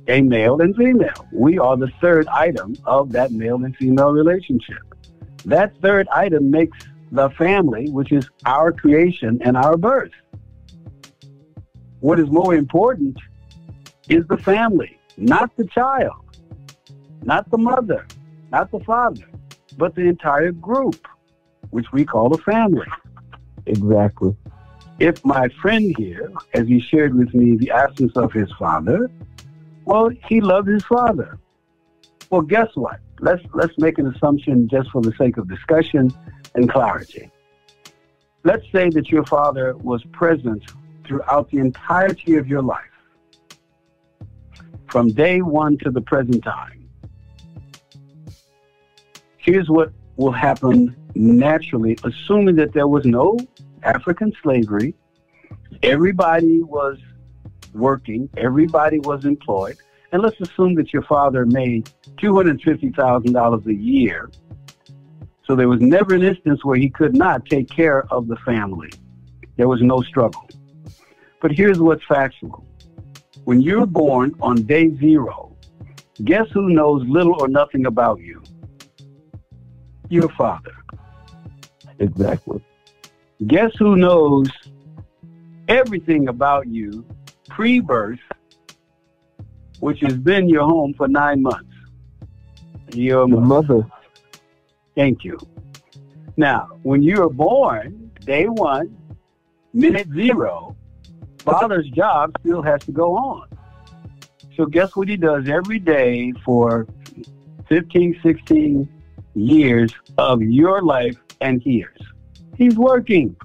a 0.07 0.22
male 0.22 0.61
and 0.61 0.76
female. 0.76 1.28
We 1.32 1.59
are 1.59 1.78
the 1.78 1.91
third 2.01 2.28
item 2.28 2.76
of 2.86 3.11
that 3.11 3.32
male 3.32 3.64
and 3.64 3.76
female 3.76 4.11
relationship. 4.11 4.82
That 5.45 5.76
third 5.82 6.07
item 6.09 6.49
makes 6.49 6.78
the 7.11 7.30
family, 7.32 7.89
which 7.89 8.11
is 8.11 8.28
our 8.45 8.72
creation 8.72 9.39
and 9.43 9.55
our 9.55 9.78
birth. 9.78 10.11
What 11.99 12.20
is 12.20 12.30
more 12.30 12.55
important 12.55 13.18
is 14.09 14.26
the 14.28 14.38
family, 14.38 14.97
not 15.16 15.55
the 15.55 15.66
child, 15.68 16.38
not 17.24 17.49
the 17.51 17.57
mother, 17.57 18.07
not 18.51 18.72
the 18.72 18.80
father, 18.80 19.30
but 19.78 19.93
the 19.95 20.01
entire 20.01 20.51
group, 20.51 21.07
which 21.70 21.91
we 21.93 22.03
call 22.03 22.34
a 22.34 22.38
family. 22.39 22.88
Exactly. 23.66 24.36
If 25.00 25.26
my 25.26 25.48
friend 25.62 25.94
here, 25.98 26.32
as 26.54 26.68
he 26.68 26.80
shared 26.80 27.16
with 27.16 27.34
me 27.34 27.58
the 27.58 27.72
absence 27.72 28.16
of 28.16 28.32
his 28.32 28.52
father, 28.60 29.10
well, 29.86 30.10
he 30.28 30.39
loved 30.39 30.68
his 30.68 30.84
father. 30.86 31.39
Well, 32.30 32.41
guess 32.41 32.70
what? 32.76 33.00
Let's 33.20 33.44
let's 33.54 33.78
make 33.78 33.98
an 33.98 34.08
assumption 34.08 34.68
just 34.68 34.89
for 34.91 35.02
the 35.02 35.14
sake 35.18 35.38
of 35.38 35.48
discussion 35.48 36.12
and 36.56 36.70
clarity. 36.70 37.30
Let's 38.44 38.66
say 38.72 38.89
that 38.89 39.10
your 39.10 39.26
father 39.26 39.76
was 39.78 40.04
present 40.12 40.64
throughout 41.06 41.50
the 41.50 41.58
entirety 41.60 42.36
of 42.36 42.48
your 42.48 42.62
life, 42.62 42.82
from 44.88 45.10
day 45.10 45.41
one 45.41 45.78
to 45.80 45.91
the 45.91 46.02
present 46.02 46.44
time. 46.44 46.89
Here's 49.38 49.70
what 49.70 49.91
will 50.16 50.32
happen 50.32 50.96
naturally, 51.16 51.98
assuming 52.04 52.56
that 52.56 52.74
there 52.74 52.88
was 52.88 53.06
no 53.06 53.38
African 53.84 54.34
slavery, 54.41 54.95
everybody 55.81 56.61
was 56.63 56.97
working, 57.73 58.29
everybody 58.38 58.99
was 58.99 59.25
employed, 59.25 59.77
and 60.11 60.21
let's 60.21 60.39
assume 60.41 60.75
that 60.75 60.93
your 60.93 61.03
father 61.03 61.45
made 61.45 61.89
$250,000 62.17 63.65
a 63.65 63.73
year. 63.73 64.29
So 65.45 65.55
there 65.55 65.67
was 65.67 65.81
never 65.81 66.15
an 66.15 66.23
instance 66.23 66.63
where 66.63 66.77
he 66.77 66.89
could 66.89 67.15
not 67.15 67.45
take 67.47 67.69
care 67.69 68.05
of 68.13 68.27
the 68.27 68.38
family. 68.38 68.91
There 69.57 69.67
was 69.67 69.81
no 69.81 70.01
struggle. 70.01 70.47
But 71.41 71.51
here's 71.51 71.79
what's 71.79 72.03
factual. 72.05 72.65
When 73.43 73.59
you're 73.59 73.86
born 73.86 74.34
on 74.41 74.63
day 74.63 74.95
zero, 74.97 75.57
guess 76.23 76.47
who 76.53 76.69
knows 76.69 77.05
little 77.07 77.36
or 77.41 77.49
nothing 77.49 77.86
about 77.86 78.21
you? 78.21 78.41
Your 80.09 80.29
father. 80.29 80.75
Exactly. 81.99 82.63
Guess 83.48 83.72
who 83.80 83.96
knows 83.96 84.48
everything 85.68 86.28
about 86.28 86.68
you 86.68 87.04
pre 87.50 87.80
birth, 87.80 88.20
which 89.80 90.00
has 90.02 90.16
been 90.16 90.48
your 90.48 90.64
home 90.64 90.94
for 90.94 91.08
nine 91.08 91.41
months? 91.41 91.74
Your 92.94 93.28
mother. 93.28 93.46
mother. 93.46 93.91
Thank 94.96 95.24
you. 95.24 95.39
Now, 96.38 96.70
when 96.84 97.02
you 97.02 97.24
are 97.24 97.30
born, 97.30 98.12
day 98.22 98.46
one, 98.46 98.96
minute 99.74 100.08
zero, 100.14 100.76
father's 101.39 101.89
job 101.89 102.36
still 102.39 102.62
has 102.62 102.84
to 102.86 102.91
go 102.91 103.16
on. 103.16 103.48
So 104.56 104.66
guess 104.68 104.96
what 104.96 105.08
he 105.08 105.18
does 105.18 105.50
every 105.50 105.80
day 105.80 106.32
for 106.46 106.88
15, 107.68 108.20
16 108.22 108.88
years 109.34 109.91
of 110.18 110.41
your 110.44 110.84
life 110.84 111.18
and 111.41 111.62
his? 111.62 111.86
He's 112.56 112.76
working. 112.76 113.36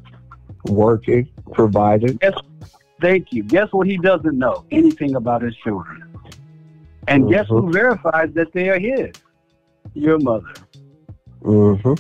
Working, 0.65 1.29
provided. 1.53 2.21
providing. 2.21 2.45
Thank 3.01 3.33
you. 3.33 3.43
Guess 3.45 3.69
what 3.73 3.87
he 3.87 3.97
doesn't 3.99 4.37
know? 4.37 4.65
Anything 4.71 5.15
about 5.15 5.43
his 5.43 5.55
children. 5.57 6.03
And 7.07 7.29
guess 7.31 7.47
who 7.49 7.71
verifies 7.73 8.33
that 8.35 8.53
they 8.53 8.69
are 8.69 8.79
his? 8.79 9.13
Your 9.95 10.19
mother. 10.19 10.53
hmm 11.43 11.95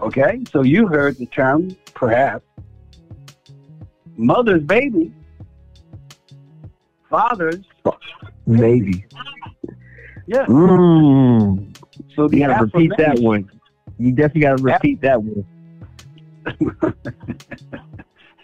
Okay? 0.00 0.42
So 0.50 0.62
you 0.62 0.86
heard 0.86 1.16
the 1.18 1.26
term, 1.26 1.76
perhaps, 1.94 2.44
mother's 4.16 4.62
baby, 4.62 5.12
father's, 7.10 7.64
Maybe. 8.46 9.04
yeah. 10.26 10.46
Mm. 10.46 11.76
So 12.14 12.30
You 12.30 12.46
gotta 12.46 12.64
repeat 12.64 12.92
that 12.98 13.18
one. 13.18 13.50
You 13.98 14.12
definitely 14.12 14.42
gotta 14.42 14.62
repeat 14.62 15.00
that 15.00 15.20
one. 15.22 15.44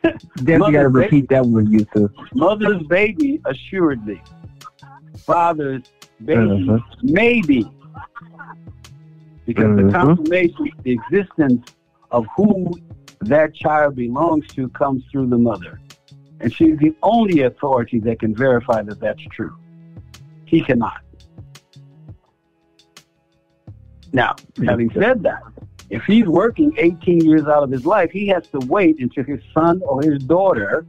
definitely 0.03 0.73
gotta 0.73 0.89
Mother's 0.89 0.93
repeat 0.93 1.29
that 1.29 1.45
one, 1.47 1.71
you 1.71 1.87
Yusuf. 1.95 2.11
Mother's 2.35 2.83
baby, 2.89 3.41
assuredly. 3.47 4.21
Father's 5.19 5.83
baby, 6.25 6.69
Uh-huh. 6.69 6.79
maybe. 7.03 7.67
Because 9.47 9.77
the 9.77 9.83
Mhm. 9.83 9.93
confirmation, 9.93 10.71
the 10.83 10.93
existence 10.93 11.67
of 12.11 12.27
who 12.37 12.73
that 13.21 13.55
child 13.55 13.97
belongs 13.97 14.47
to 14.55 14.69
comes 14.71 15.05
through 15.11 15.29
the 15.29 15.39
mother. 15.39 15.81
And 16.41 16.53
she's 16.53 16.77
the 16.79 16.95
only 17.03 17.43
authority 17.43 18.01
that 18.01 18.19
can 18.19 18.35
verify 18.35 18.83
that 18.83 18.99
that's 18.99 19.23
true. 19.31 19.55
He 20.45 20.61
cannot. 20.61 21.01
Now, 24.13 24.35
having 24.65 24.91
said 24.93 25.23
that, 25.23 25.43
if 25.93 26.03
he's 26.05 26.25
working 26.25 26.73
18 26.79 27.21
years 27.21 27.47
out 27.47 27.63
of 27.63 27.71
his 27.71 27.85
life, 27.85 28.11
he 28.11 28.27
has 28.29 28.49
to 28.49 28.59
wait 28.61 28.99
until 28.99 29.25
his 29.25 29.41
son 29.53 29.83
or 29.85 30.01
his 30.01 30.23
daughter 30.25 30.87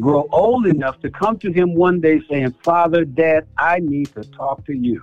grow 0.00 0.28
old 0.30 0.66
enough 0.66 1.00
to 1.00 1.10
come 1.10 1.36
to 1.40 1.50
him 1.50 1.74
one 1.74 2.00
day 2.00 2.20
saying, 2.30 2.54
Father, 2.62 3.04
Dad, 3.04 3.48
I 3.58 3.80
need 3.80 4.14
to 4.14 4.22
talk 4.22 4.64
to 4.66 4.72
you. 4.72 5.02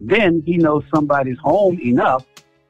Then 0.00 0.40
he 0.46 0.56
knows 0.56 0.84
somebody's 0.94 1.38
home 1.38 1.80
enough 1.80 2.24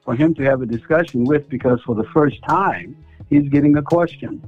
for 0.07 0.15
him 0.15 0.35
to 0.37 0.43
have 0.43 0.63
a 0.63 0.67
discussion 0.67 1.25
with 1.25 1.47
because 1.51 1.83
for 1.83 1.95
the 1.95 2.09
first 2.15 2.43
time, 2.49 2.97
he's 3.29 3.47
getting 3.51 3.77
a 3.77 3.83
question. 3.83 4.43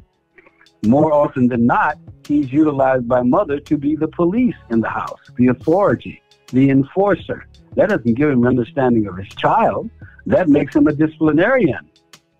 More 0.86 1.12
often 1.12 1.48
than 1.48 1.66
not, 1.66 1.98
he's 2.26 2.50
utilized 2.50 3.06
by 3.06 3.20
mother 3.20 3.60
to 3.60 3.76
be 3.76 3.94
the 3.94 4.08
police 4.08 4.56
in 4.70 4.80
the 4.80 4.88
house, 4.88 5.20
the 5.36 5.48
authority, 5.48 6.22
the 6.46 6.70
enforcer. 6.70 7.46
That 7.76 7.90
doesn't 7.90 8.14
give 8.14 8.30
him 8.30 8.44
an 8.44 8.48
understanding 8.48 9.06
of 9.06 9.18
his 9.18 9.28
child. 9.28 9.90
That 10.26 10.48
makes 10.48 10.74
him 10.74 10.86
a 10.86 10.92
disciplinarian. 10.92 11.90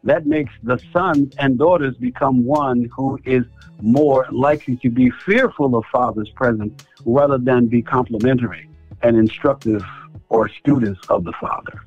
That 0.05 0.27
makes 0.27 0.53
the 0.63 0.79
sons 0.93 1.35
and 1.39 1.59
daughters 1.59 1.97
become 1.97 2.45
one 2.45 2.89
who 2.97 3.19
is 3.25 3.45
more 3.83 4.27
likely 4.31 4.77
to 4.77 4.91
be 4.91 5.11
fearful 5.11 5.77
of 5.77 5.85
father's 5.93 6.31
presence 6.31 6.85
rather 7.05 7.39
than 7.39 7.67
be 7.67 7.83
complimentary 7.83 8.69
and 9.03 9.17
instructive 9.17 9.83
or 10.29 10.49
students 10.49 11.01
of 11.09 11.25
the 11.25 11.33
father. 11.41 11.83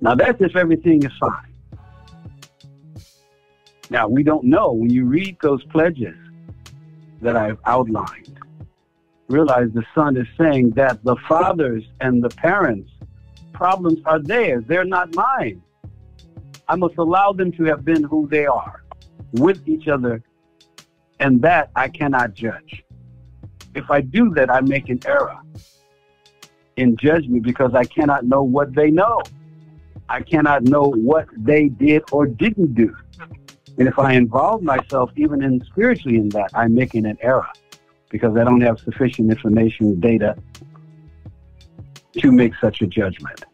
Now 0.00 0.14
that's 0.14 0.40
if 0.40 0.56
everything 0.56 1.02
is 1.04 1.12
fine. 1.18 1.54
Now 3.88 4.08
we 4.08 4.22
don't 4.22 4.44
know 4.44 4.72
when 4.72 4.90
you 4.90 5.04
read 5.04 5.36
those 5.42 5.62
pledges 5.64 6.16
that 7.22 7.36
I've 7.36 7.58
outlined. 7.64 8.40
Realize 9.28 9.68
the 9.72 9.84
son 9.94 10.16
is 10.16 10.26
saying 10.38 10.70
that 10.70 11.02
the 11.02 11.16
fathers 11.28 11.84
and 12.00 12.22
the 12.22 12.28
parents' 12.28 12.90
problems 13.56 13.98
are 14.04 14.20
theirs, 14.20 14.64
they're 14.68 14.84
not 14.84 15.14
mine. 15.14 15.62
I 16.68 16.76
must 16.76 16.96
allow 16.98 17.32
them 17.32 17.50
to 17.52 17.64
have 17.64 17.84
been 17.84 18.04
who 18.04 18.28
they 18.28 18.46
are 18.46 18.82
with 19.32 19.66
each 19.68 19.88
other 19.88 20.22
And 21.18 21.40
that 21.42 21.70
I 21.74 21.88
cannot 21.88 22.34
judge. 22.34 22.84
If 23.74 23.90
I 23.90 24.00
do 24.02 24.22
that, 24.34 24.50
I 24.50 24.60
make 24.60 24.90
an 24.90 25.00
error 25.06 25.38
in 26.76 26.96
judgment 26.96 27.42
because 27.42 27.72
I 27.74 27.84
cannot 27.84 28.24
know 28.24 28.42
what 28.42 28.74
they 28.74 28.90
know. 28.90 29.22
I 30.10 30.20
cannot 30.20 30.64
know 30.64 30.92
what 31.10 31.26
they 31.36 31.68
did 31.68 32.02
or 32.12 32.26
didn't 32.26 32.74
do. 32.74 32.94
And 33.78 33.88
if 33.88 33.98
I 33.98 34.12
involve 34.12 34.62
myself 34.62 35.10
even 35.16 35.42
in 35.42 35.64
spiritually 35.64 36.18
in 36.18 36.28
that, 36.30 36.50
I'm 36.54 36.74
making 36.74 37.06
an 37.06 37.18
error 37.20 37.48
because 38.10 38.36
I 38.36 38.44
don't 38.44 38.60
have 38.60 38.78
sufficient 38.78 39.30
information, 39.30 39.98
data 40.00 40.36
to 42.18 42.32
make 42.32 42.52
such 42.60 42.82
a 42.82 42.86
judgment. 42.86 43.44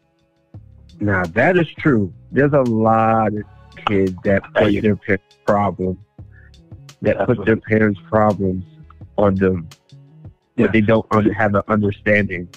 Now 1.01 1.25
that 1.25 1.57
is 1.57 1.69
true. 1.79 2.13
There's 2.31 2.53
a 2.53 2.61
lot 2.63 3.33
of 3.35 3.43
kids 3.87 4.15
that 4.25 4.43
put 4.55 4.73
their 4.83 4.97
parents' 4.97 5.37
problems 5.47 5.99
that 7.03 7.27
put 7.27 7.45
their 7.45 7.57
parents' 7.57 8.01
problems 8.09 8.65
on 9.19 9.35
them, 9.35 9.69
Yeah. 10.57 10.67
but 10.67 10.73
they 10.73 10.81
don't 10.81 11.05
un- 11.11 11.31
have 11.31 11.55
an 11.57 11.63
understanding 11.69 12.49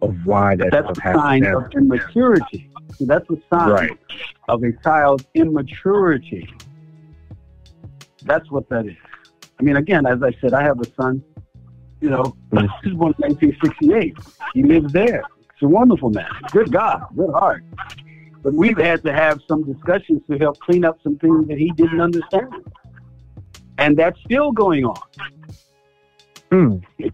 of 0.00 0.16
why 0.26 0.56
that 0.56 0.72
That's 0.72 0.98
a 0.98 1.02
sign 1.14 1.42
them. 1.42 1.56
of 1.56 1.72
immaturity. 1.72 2.68
That's 3.00 3.28
a 3.30 3.36
sign 3.52 3.70
Right. 3.70 3.98
of 4.48 4.64
a 4.64 4.72
child's 4.82 5.24
immaturity. 5.34 6.48
That's 8.24 8.50
what 8.50 8.68
that 8.70 8.86
is. 8.86 8.96
I 9.60 9.62
mean, 9.62 9.76
again, 9.76 10.06
as 10.06 10.22
I 10.22 10.32
said, 10.40 10.52
I 10.54 10.62
have 10.64 10.80
a 10.80 10.86
son, 11.00 11.22
you 12.00 12.10
know, 12.10 12.34
Mhm. 12.50 12.68
he 12.82 12.88
was 12.90 12.98
born 12.98 13.14
in 13.18 13.22
1968. 13.28 14.16
He 14.54 14.62
lives 14.64 14.92
there. 14.92 15.22
A 15.62 15.68
wonderful 15.68 16.10
man. 16.10 16.28
Good 16.50 16.72
God, 16.72 17.04
good 17.16 17.30
heart. 17.30 17.64
But 18.42 18.54
we've 18.54 18.76
had 18.78 19.02
to 19.04 19.12
have 19.12 19.40
some 19.46 19.62
discussions 19.64 20.20
to 20.28 20.36
help 20.38 20.58
clean 20.58 20.84
up 20.84 20.98
some 21.02 21.16
things 21.18 21.46
that 21.48 21.58
he 21.58 21.70
didn't 21.76 22.00
understand. 22.00 22.48
And 23.78 23.96
that's 23.96 24.18
still 24.20 24.50
going 24.52 24.84
on. 24.84 25.00
Hmm. 26.50 26.76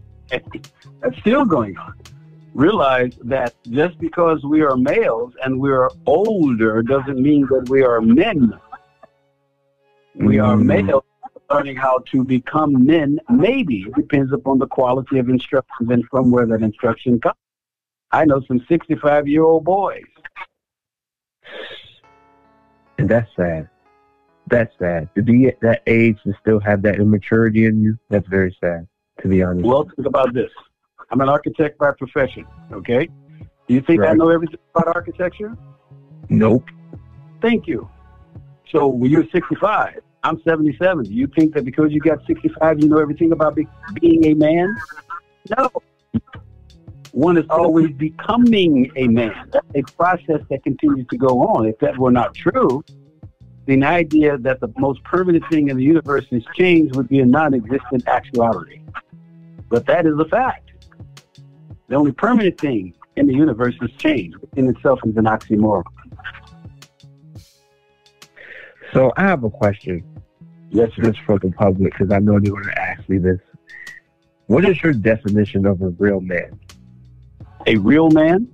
That's 1.01 1.17
still 1.19 1.45
going 1.45 1.77
on. 1.77 1.93
Realize 2.53 3.13
that 3.23 3.55
just 3.69 3.97
because 3.99 4.43
we 4.43 4.61
are 4.61 4.75
males 4.75 5.33
and 5.43 5.59
we 5.59 5.71
are 5.71 5.89
older 6.05 6.83
doesn't 6.83 7.19
mean 7.21 7.47
that 7.49 7.67
we 7.69 7.83
are 7.83 8.01
men. 8.01 8.53
We 10.15 10.39
are 10.39 10.55
Mm. 10.57 10.65
males 10.65 11.03
learning 11.49 11.77
how 11.77 11.99
to 12.11 12.23
become 12.23 12.85
men. 12.85 13.19
Maybe 13.29 13.83
it 13.87 13.95
depends 13.95 14.31
upon 14.33 14.59
the 14.59 14.67
quality 14.67 15.17
of 15.19 15.29
instruction 15.29 15.91
and 15.91 16.05
from 16.11 16.29
where 16.31 16.45
that 16.45 16.61
instruction 16.61 17.19
comes. 17.21 17.35
I 18.11 18.25
know 18.25 18.41
some 18.47 18.65
65 18.67 19.27
year 19.27 19.43
old 19.43 19.63
boys. 19.63 20.03
And 22.97 23.09
that's 23.09 23.29
sad. 23.35 23.69
That's 24.47 24.73
sad. 24.79 25.09
To 25.15 25.21
be 25.21 25.47
at 25.47 25.59
that 25.61 25.83
age 25.87 26.17
and 26.25 26.35
still 26.41 26.59
have 26.59 26.81
that 26.81 26.95
immaturity 26.95 27.65
in 27.65 27.81
you, 27.81 27.97
that's 28.09 28.27
very 28.27 28.55
sad, 28.59 28.87
to 29.21 29.27
be 29.27 29.43
honest. 29.43 29.65
Well, 29.65 29.83
think 29.95 30.07
about 30.07 30.33
this. 30.33 30.49
I'm 31.11 31.21
an 31.21 31.29
architect 31.29 31.77
by 31.77 31.91
profession, 31.91 32.45
okay? 32.71 33.07
Do 33.67 33.73
you 33.73 33.81
think 33.81 34.01
I 34.01 34.13
know 34.13 34.29
everything 34.29 34.59
about 34.75 34.95
architecture? 34.95 35.55
nope. 36.29 36.65
Thank 37.41 37.67
you. 37.67 37.89
So 38.71 38.87
when 38.87 39.11
you're 39.11 39.27
65, 39.31 40.01
I'm 40.23 40.41
77. 40.43 41.05
Do 41.05 41.13
you 41.13 41.27
think 41.27 41.53
that 41.53 41.63
because 41.63 41.91
you 41.91 41.99
got 41.99 42.19
65, 42.27 42.81
you 42.81 42.89
know 42.89 42.97
everything 42.97 43.31
about 43.31 43.55
be- 43.55 43.67
being 43.99 44.25
a 44.25 44.33
man? 44.33 44.75
No. 45.57 45.69
One 47.11 47.37
is 47.37 47.45
oh. 47.49 47.63
always 47.63 47.91
becoming 47.91 48.91
a 48.95 49.07
man. 49.07 49.49
That's 49.51 49.65
a 49.75 49.81
process 49.93 50.41
that 50.49 50.63
continues 50.63 51.07
to 51.07 51.17
go 51.17 51.41
on. 51.41 51.67
If 51.67 51.79
that 51.79 51.97
were 51.97 52.11
not 52.11 52.33
true, 52.35 52.83
then 53.65 53.81
the 53.81 53.87
idea 53.87 54.37
that 54.37 54.59
the 54.59 54.71
most 54.77 55.03
permanent 55.03 55.43
thing 55.49 55.69
in 55.69 55.77
the 55.77 55.83
universe 55.83 56.25
is 56.31 56.43
change 56.55 56.95
would 56.95 57.07
be 57.07 57.19
a 57.19 57.25
non-existent 57.25 58.07
actuality. 58.07 58.81
But 59.69 59.85
that 59.85 60.05
is 60.05 60.17
a 60.19 60.25
fact. 60.25 60.71
The 61.87 61.95
only 61.95 62.11
permanent 62.11 62.59
thing 62.59 62.93
in 63.15 63.27
the 63.27 63.33
universe 63.33 63.75
is 63.81 63.91
change, 63.97 64.35
which 64.35 64.51
in 64.55 64.67
itself 64.69 64.99
is 65.05 65.17
an 65.17 65.25
oxymoron. 65.25 65.83
So 68.93 69.11
I 69.17 69.23
have 69.23 69.43
a 69.43 69.49
question. 69.49 70.03
Yes, 70.71 70.89
sir. 70.95 71.03
just 71.03 71.19
for 71.25 71.39
the 71.39 71.51
public 71.51 71.93
because 71.93 72.11
I 72.11 72.19
know 72.19 72.39
they're 72.39 72.51
going 72.51 72.63
to 72.63 72.81
ask 72.81 73.07
me 73.09 73.17
this. 73.17 73.39
What 74.47 74.65
is 74.65 74.81
your 74.81 74.93
definition 74.93 75.65
of 75.65 75.81
a 75.81 75.89
real 75.89 76.21
man? 76.21 76.59
A 77.67 77.75
real 77.77 78.09
man? 78.09 78.47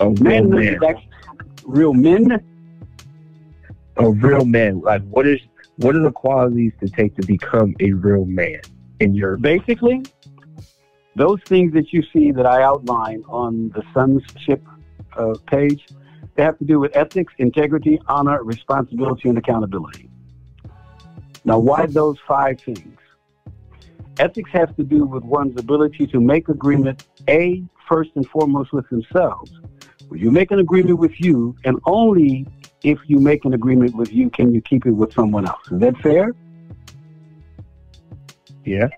A 0.00 0.08
real 0.08 0.44
Man, 0.44 0.50
man. 0.50 0.78
real 1.64 1.92
men? 1.94 2.44
A 3.96 4.10
real 4.10 4.44
man. 4.44 4.80
Like 4.80 5.02
what 5.08 5.26
is 5.26 5.40
what 5.76 5.94
are 5.94 6.02
the 6.02 6.10
qualities 6.12 6.72
to 6.80 6.88
take 6.88 7.16
to 7.16 7.26
become 7.26 7.74
a 7.80 7.92
real 7.92 8.24
man 8.24 8.60
in 9.00 9.14
your 9.14 9.36
Basically, 9.36 10.02
those 11.16 11.40
things 11.46 11.72
that 11.74 11.92
you 11.92 12.02
see 12.12 12.32
that 12.32 12.46
I 12.46 12.62
outline 12.62 13.24
on 13.28 13.70
the 13.70 13.82
sonship 13.92 14.62
uh, 15.16 15.34
page, 15.46 15.86
they 16.34 16.42
have 16.42 16.58
to 16.58 16.64
do 16.64 16.80
with 16.80 16.96
ethics, 16.96 17.32
integrity, 17.38 18.00
honor, 18.08 18.42
responsibility, 18.42 19.28
and 19.28 19.38
accountability. 19.38 20.10
Now, 21.44 21.58
why 21.58 21.86
those 21.86 22.16
five 22.26 22.60
things? 22.60 22.98
Ethics 24.18 24.50
has 24.52 24.68
to 24.76 24.84
do 24.84 25.04
with 25.04 25.24
one's 25.24 25.58
ability 25.60 26.06
to 26.08 26.20
make 26.20 26.48
agreement, 26.48 27.04
A, 27.28 27.62
first 27.88 28.10
and 28.14 28.28
foremost 28.28 28.72
with 28.72 28.88
themselves. 28.90 29.52
When 30.08 30.20
you 30.20 30.30
make 30.30 30.50
an 30.50 30.58
agreement 30.58 30.98
with 30.98 31.18
you, 31.20 31.56
and 31.64 31.78
only 31.86 32.46
if 32.82 32.98
you 33.06 33.18
make 33.18 33.44
an 33.44 33.54
agreement 33.54 33.94
with 33.96 34.12
you 34.12 34.30
can 34.30 34.54
you 34.54 34.60
keep 34.60 34.86
it 34.86 34.92
with 34.92 35.12
someone 35.12 35.46
else. 35.46 35.70
Is 35.70 35.80
that 35.80 35.96
fair? 35.98 36.32
Yeah. 38.64 38.88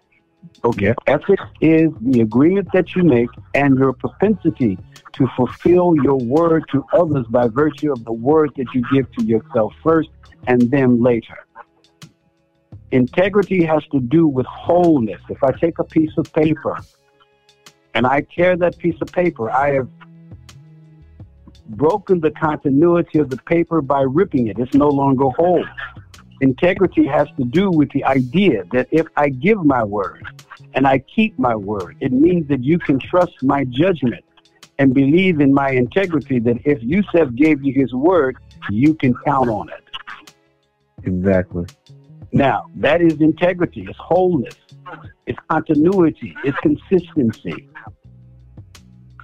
Okay. 0.64 0.94
Ethics 1.06 1.42
is 1.60 1.90
the 2.00 2.20
agreement 2.20 2.68
that 2.72 2.94
you 2.96 3.04
make 3.04 3.28
and 3.54 3.78
your 3.78 3.92
propensity 3.92 4.78
to 5.12 5.26
fulfill 5.36 5.94
your 6.02 6.16
word 6.16 6.64
to 6.72 6.84
others 6.92 7.26
by 7.30 7.46
virtue 7.48 7.92
of 7.92 8.04
the 8.04 8.12
word 8.12 8.50
that 8.56 8.66
you 8.74 8.82
give 8.92 9.10
to 9.12 9.24
yourself 9.24 9.72
first 9.82 10.08
and 10.46 10.62
then 10.70 11.02
later. 11.02 11.46
Integrity 12.90 13.64
has 13.64 13.84
to 13.92 14.00
do 14.00 14.26
with 14.26 14.46
wholeness. 14.46 15.20
If 15.28 15.42
I 15.42 15.52
take 15.52 15.78
a 15.78 15.84
piece 15.84 16.12
of 16.18 16.32
paper 16.32 16.78
and 17.96 18.06
I 18.06 18.20
tear 18.20 18.58
that 18.58 18.76
piece 18.76 19.00
of 19.00 19.10
paper, 19.10 19.50
I 19.50 19.72
have 19.72 19.88
broken 21.70 22.20
the 22.20 22.30
continuity 22.30 23.18
of 23.18 23.30
the 23.30 23.38
paper 23.38 23.80
by 23.80 24.02
ripping 24.02 24.48
it. 24.48 24.58
It's 24.58 24.74
no 24.74 24.88
longer 24.88 25.30
whole. 25.30 25.64
Integrity 26.42 27.06
has 27.06 27.26
to 27.38 27.44
do 27.44 27.70
with 27.70 27.90
the 27.92 28.04
idea 28.04 28.64
that 28.72 28.88
if 28.90 29.06
I 29.16 29.30
give 29.30 29.64
my 29.64 29.82
word 29.82 30.22
and 30.74 30.86
I 30.86 30.98
keep 30.98 31.38
my 31.38 31.56
word, 31.56 31.96
it 32.00 32.12
means 32.12 32.46
that 32.48 32.62
you 32.62 32.78
can 32.78 32.98
trust 33.00 33.42
my 33.42 33.64
judgment 33.64 34.22
and 34.78 34.92
believe 34.92 35.40
in 35.40 35.54
my 35.54 35.70
integrity 35.70 36.38
that 36.40 36.58
if 36.66 36.82
Yusuf 36.82 37.34
gave 37.34 37.64
you 37.64 37.72
his 37.72 37.94
word, 37.94 38.36
you 38.68 38.92
can 38.92 39.14
count 39.24 39.48
on 39.48 39.70
it. 39.70 39.84
exactly? 41.02 41.64
Now, 42.32 42.66
that 42.76 43.00
is 43.00 43.20
integrity, 43.20 43.86
it's 43.88 43.98
wholeness, 43.98 44.56
it's 45.26 45.38
continuity, 45.48 46.36
it's 46.44 46.58
consistency. 46.58 47.68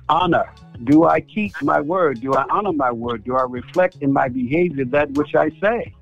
Honor. 0.09 0.53
Do 0.85 1.05
I 1.05 1.21
keep 1.21 1.53
my 1.63 1.81
word? 1.81 2.21
Do 2.21 2.35
I 2.35 2.45
honor 2.51 2.73
my 2.73 2.91
word? 2.91 3.25
Do 3.25 3.37
I 3.37 3.45
reflect 3.45 3.97
in 4.03 4.13
my 4.13 4.29
behavior 4.29 4.85
that 4.87 5.11
which 5.13 5.35
I 5.35 5.51
say? 5.61 5.95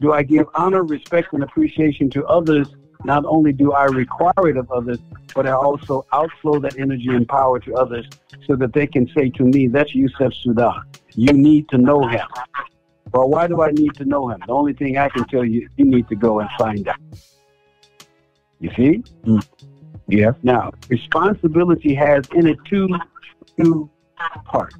Do 0.00 0.12
I 0.12 0.22
give 0.22 0.46
honor, 0.54 0.82
respect, 0.84 1.32
and 1.32 1.42
appreciation 1.42 2.08
to 2.10 2.24
others? 2.26 2.68
Not 3.04 3.24
only 3.26 3.52
do 3.52 3.72
I 3.72 3.84
require 3.84 4.48
it 4.48 4.56
of 4.56 4.70
others, 4.70 4.98
but 5.34 5.46
I 5.46 5.52
also 5.52 6.06
outflow 6.12 6.60
that 6.60 6.78
energy 6.78 7.08
and 7.08 7.28
power 7.28 7.58
to 7.60 7.74
others 7.74 8.06
so 8.46 8.56
that 8.56 8.72
they 8.72 8.86
can 8.86 9.08
say 9.16 9.30
to 9.30 9.44
me, 9.44 9.68
that's 9.68 9.94
Yusuf 9.94 10.34
Sudan. 10.34 10.82
You 11.14 11.32
need 11.32 11.68
to 11.70 11.78
know 11.78 12.06
him. 12.06 12.26
Well, 13.12 13.28
why 13.28 13.46
do 13.46 13.62
I 13.62 13.70
need 13.70 13.94
to 13.94 14.04
know 14.04 14.30
him? 14.30 14.40
The 14.46 14.52
only 14.52 14.72
thing 14.72 14.98
I 14.98 15.08
can 15.08 15.24
tell 15.24 15.44
you, 15.44 15.68
you 15.76 15.84
need 15.84 16.08
to 16.08 16.16
go 16.16 16.40
and 16.40 16.48
find 16.58 16.86
out. 16.88 16.96
You 18.60 18.70
see? 18.76 19.02
Hmm. 19.24 19.38
Yeah. 20.06 20.32
Now, 20.42 20.72
responsibility 20.88 21.94
has 21.94 22.28
in 22.34 22.46
it 22.46 22.58
two, 22.68 22.88
two 23.56 23.90
parts. 24.44 24.76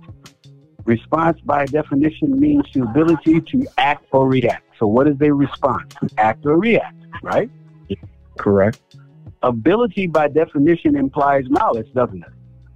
Response, 0.84 1.40
by 1.42 1.66
definition, 1.66 2.38
means 2.38 2.64
the 2.72 2.82
ability 2.82 3.40
to 3.40 3.66
act 3.78 4.06
or 4.12 4.28
react. 4.28 4.64
So, 4.78 4.86
what 4.86 5.06
is 5.06 5.16
a 5.20 5.32
response? 5.32 5.94
Act 6.18 6.46
or 6.46 6.58
react, 6.58 6.96
right? 7.22 7.50
Correct. 8.38 8.80
Ability, 9.42 10.06
by 10.06 10.28
definition, 10.28 10.96
implies 10.96 11.44
knowledge, 11.48 11.92
doesn't 11.94 12.22
it? 12.22 12.32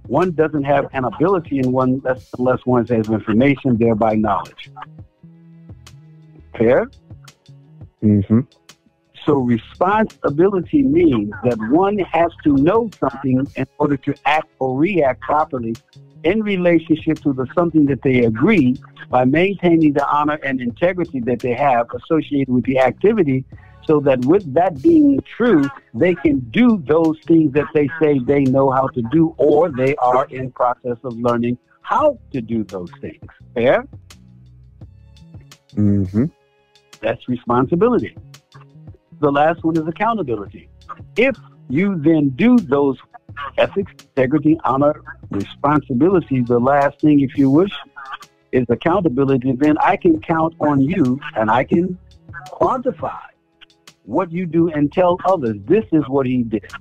One 0.07 0.31
doesn't 0.31 0.63
have 0.63 0.87
an 0.93 1.05
ability 1.05 1.59
in 1.59 1.71
one 1.71 2.01
unless, 2.05 2.29
unless 2.37 2.65
one 2.65 2.85
has 2.87 3.09
information, 3.09 3.77
thereby 3.77 4.15
knowledge. 4.15 4.71
Fair? 6.57 6.89
Mm-hmm. 8.03 8.41
So 9.25 9.37
responsibility 9.37 10.83
means 10.83 11.31
that 11.43 11.57
one 11.71 11.97
has 11.97 12.31
to 12.43 12.55
know 12.55 12.89
something 12.99 13.47
in 13.55 13.65
order 13.79 13.97
to 13.97 14.13
act 14.25 14.47
or 14.59 14.77
react 14.77 15.21
properly 15.21 15.75
in 16.23 16.43
relationship 16.43 17.19
to 17.19 17.33
the 17.33 17.47
something 17.55 17.85
that 17.87 18.03
they 18.03 18.25
agree 18.25 18.77
by 19.09 19.25
maintaining 19.25 19.93
the 19.93 20.07
honor 20.07 20.39
and 20.43 20.61
integrity 20.61 21.19
that 21.21 21.39
they 21.39 21.53
have 21.53 21.87
associated 21.93 22.53
with 22.53 22.65
the 22.65 22.79
activity 22.79 23.45
so 23.87 23.99
that 23.99 24.23
with 24.25 24.51
that 24.53 24.81
being 24.81 25.19
true, 25.37 25.63
they 25.93 26.15
can 26.15 26.39
do 26.51 26.83
those 26.87 27.17
things 27.25 27.53
that 27.53 27.67
they 27.73 27.87
say 28.01 28.19
they 28.19 28.41
know 28.41 28.71
how 28.71 28.87
to 28.87 29.01
do, 29.11 29.35
or 29.37 29.69
they 29.69 29.95
are 29.97 30.25
in 30.25 30.51
process 30.51 30.97
of 31.03 31.13
learning 31.17 31.57
how 31.81 32.19
to 32.31 32.41
do 32.41 32.63
those 32.63 32.89
things. 32.99 33.21
Fair? 33.53 33.85
Mm-hmm. 35.75 36.25
That's 37.05 37.29
responsibility. 37.29 38.17
The 39.19 39.31
last 39.31 39.63
one 39.63 39.77
is 39.77 39.87
accountability. 39.87 40.69
If 41.15 41.37
you 41.69 41.99
then 41.99 42.29
do 42.29 42.57
those 42.57 42.97
ethics, 43.59 43.91
integrity, 43.91 44.59
honor, 44.63 45.03
responsibility, 45.29 46.41
the 46.41 46.57
last 46.57 46.99
thing, 47.01 47.19
if 47.19 47.37
you 47.37 47.51
wish, 47.51 47.71
is 48.51 48.65
accountability, 48.69 49.51
then 49.51 49.77
I 49.77 49.97
can 49.97 50.19
count 50.19 50.55
on 50.59 50.81
you 50.81 51.19
and 51.35 51.51
I 51.51 51.63
can 51.63 51.95
quantify 52.47 53.21
what 54.05 54.31
you 54.31 54.47
do 54.47 54.71
and 54.71 54.91
tell 54.91 55.19
others 55.25 55.57
this 55.65 55.85
is 55.91 56.09
what 56.09 56.25
he 56.25 56.41
did. 56.41 56.71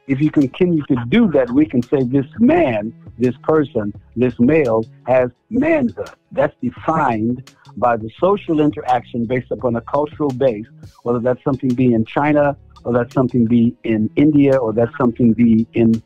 If 0.07 0.21
you 0.21 0.31
continue 0.31 0.83
to 0.87 0.97
do 1.09 1.31
that, 1.33 1.51
we 1.51 1.67
can 1.67 1.83
say 1.83 2.05
this 2.05 2.27
man, 2.39 2.95
this 3.19 3.35
person, 3.43 3.93
this 4.15 4.39
male 4.39 4.85
has 5.07 5.31
manhood. 5.51 6.11
That's 6.33 6.55
defined 6.63 7.53
by 7.77 7.97
the 7.97 8.11
social 8.19 8.61
interaction 8.61 9.27
based 9.27 9.51
upon 9.51 9.77
a 9.77 9.81
cultural 9.83 10.31
base, 10.31 10.67
whether 11.03 11.21
that's 11.21 11.43
something 11.45 11.75
be 11.75 11.93
in 11.93 12.05
China, 12.05 12.57
or 12.85 12.93
that's 12.93 13.15
something 13.15 13.47
be 13.47 13.77
in 13.85 14.11
India, 14.17 14.57
or 14.57 14.73
that's 14.73 14.97
something 14.97 15.33
be 15.33 15.67
in 15.75 16.03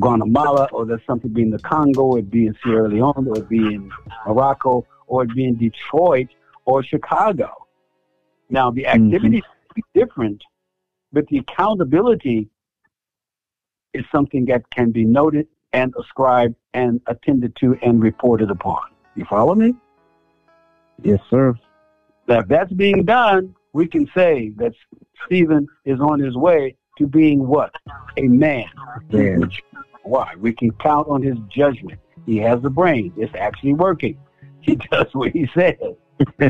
Guatemala, 0.00 0.68
or 0.72 0.86
there's 0.86 1.04
something 1.06 1.32
be 1.32 1.42
in 1.42 1.50
the 1.50 1.58
Congo, 1.58 2.02
or 2.02 2.18
it 2.18 2.30
be 2.30 2.46
in 2.46 2.56
Sierra 2.62 2.88
Leone, 2.88 3.26
or 3.28 3.38
it 3.38 3.48
be 3.48 3.74
in 3.74 3.90
Morocco, 4.26 4.86
or 5.06 5.24
it 5.24 5.34
be 5.34 5.44
in 5.44 5.56
Detroit 5.56 6.28
or 6.64 6.82
Chicago. 6.82 7.50
Now, 8.50 8.70
the 8.70 8.86
activities 8.86 9.42
mm-hmm. 9.42 9.72
be 9.74 9.82
different, 9.94 10.42
but 11.12 11.26
the 11.28 11.38
accountability 11.38 12.48
is 13.94 14.04
something 14.12 14.44
that 14.46 14.68
can 14.70 14.90
be 14.90 15.04
noted 15.04 15.48
and 15.72 15.92
ascribed 15.98 16.54
and 16.74 17.00
attended 17.06 17.56
to 17.56 17.76
and 17.82 18.02
reported 18.02 18.50
upon. 18.50 18.80
You 19.16 19.24
follow 19.24 19.54
me? 19.54 19.74
Yes, 21.02 21.20
sir. 21.30 21.54
Now, 22.26 22.40
if 22.40 22.48
that's 22.48 22.72
being 22.72 23.04
done, 23.04 23.54
we 23.72 23.86
can 23.86 24.08
say 24.14 24.52
that 24.56 24.72
Stephen 25.26 25.66
is 25.84 26.00
on 26.00 26.20
his 26.20 26.36
way 26.36 26.76
to 26.98 27.06
being 27.06 27.46
what? 27.46 27.72
A 28.16 28.22
man. 28.22 28.66
man. 29.10 29.50
Why? 30.02 30.34
We 30.38 30.52
can 30.52 30.72
count 30.72 31.08
on 31.08 31.22
his 31.22 31.36
judgment. 31.48 32.00
He 32.26 32.38
has 32.38 32.62
a 32.64 32.70
brain. 32.70 33.12
It's 33.16 33.34
actually 33.34 33.74
working. 33.74 34.18
He 34.60 34.74
does 34.74 35.06
what 35.12 35.30
he 35.30 35.48
says. 35.54 35.76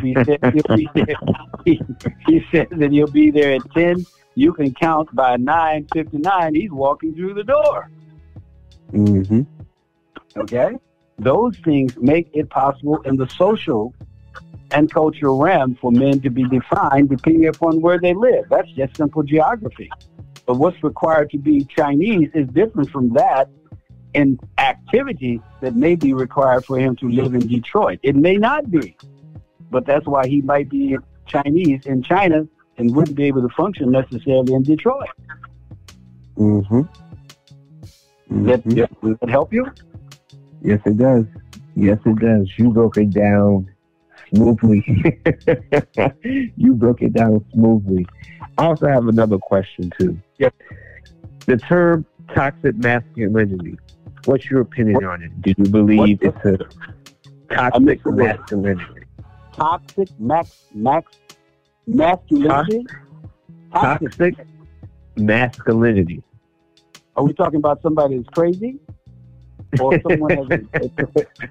he, 0.02 0.14
said, 0.24 0.40
he, 0.74 0.88
he, 1.64 1.80
he 2.26 2.44
said 2.50 2.68
that 2.70 2.90
he'll 2.90 3.06
be 3.06 3.30
there 3.30 3.52
at 3.52 3.70
10. 3.74 4.04
You 4.34 4.52
can 4.52 4.74
count 4.74 5.14
by 5.14 5.36
9.59, 5.36 6.56
he's 6.56 6.72
walking 6.72 7.14
through 7.14 7.34
the 7.34 7.44
door. 7.44 7.90
Mm-hmm. 8.92 9.42
Okay? 10.36 10.70
Those 11.18 11.56
things 11.58 11.96
make 11.98 12.30
it 12.32 12.50
possible 12.50 13.00
in 13.02 13.16
the 13.16 13.28
social 13.28 13.94
and 14.70 14.92
cultural 14.92 15.38
realm 15.38 15.76
for 15.80 15.90
men 15.90 16.20
to 16.20 16.30
be 16.30 16.44
defined 16.44 17.08
depending 17.08 17.48
upon 17.48 17.80
where 17.80 17.98
they 17.98 18.14
live. 18.14 18.44
That's 18.50 18.70
just 18.72 18.96
simple 18.96 19.22
geography. 19.22 19.90
But 20.46 20.56
what's 20.56 20.82
required 20.82 21.30
to 21.30 21.38
be 21.38 21.64
Chinese 21.64 22.30
is 22.34 22.48
different 22.48 22.90
from 22.90 23.12
that 23.14 23.48
in 24.14 24.38
activity 24.58 25.40
that 25.60 25.76
may 25.76 25.94
be 25.94 26.12
required 26.12 26.64
for 26.64 26.78
him 26.78 26.96
to 26.96 27.08
live 27.08 27.34
in 27.34 27.46
Detroit. 27.46 27.98
It 28.02 28.16
may 28.16 28.36
not 28.36 28.70
be, 28.70 28.96
but 29.70 29.86
that's 29.86 30.06
why 30.06 30.26
he 30.26 30.40
might 30.40 30.68
be 30.68 30.96
Chinese 31.26 31.86
in 31.86 32.02
China 32.02 32.46
and 32.78 32.94
wouldn't 32.94 33.16
be 33.16 33.24
able 33.24 33.42
to 33.42 33.54
function 33.54 33.90
necessarily 33.90 34.54
in 34.54 34.62
Detroit. 34.62 35.08
Mm-hmm. 36.36 36.80
mm-hmm. 36.80 38.46
That, 38.46 38.62
does 38.68 39.16
that 39.20 39.30
help 39.30 39.52
you? 39.52 39.66
Yes, 40.62 40.80
it 40.84 40.98
does. 40.98 41.24
Yes, 41.74 41.98
it 42.04 42.18
does. 42.18 42.48
You 42.58 42.70
broke 42.70 42.96
it 42.98 43.10
down 43.10 43.68
smoothly. 44.34 44.84
you 46.56 46.74
broke 46.74 47.02
it 47.02 47.12
down 47.12 47.44
smoothly. 47.52 48.06
I 48.56 48.66
also 48.66 48.88
have 48.88 49.08
another 49.08 49.38
question 49.38 49.90
too. 49.98 50.18
Yep. 50.38 50.54
The 51.46 51.56
term 51.56 52.06
toxic 52.34 52.76
masculinity. 52.76 53.78
What's 54.24 54.50
your 54.50 54.60
opinion 54.60 55.04
on 55.04 55.22
it? 55.22 55.42
Do 55.42 55.54
you 55.56 55.70
believe 55.70 56.18
it's 56.22 56.44
a 56.44 56.58
toxic 57.54 58.04
masculinity? 58.04 59.02
Toxic 59.52 60.08
max 60.18 60.66
max 60.74 61.16
masculinity. 61.86 62.84
Toxic, 63.72 64.10
toxic 64.12 64.46
masculinity. 65.16 66.22
Are 67.16 67.24
we 67.24 67.32
talking 67.32 67.58
about 67.58 67.82
somebody 67.82 68.16
who's 68.16 68.26
crazy? 68.32 68.78
Or 69.80 70.00
someone 70.00 70.30
has 70.30 70.46
a, 70.50 70.60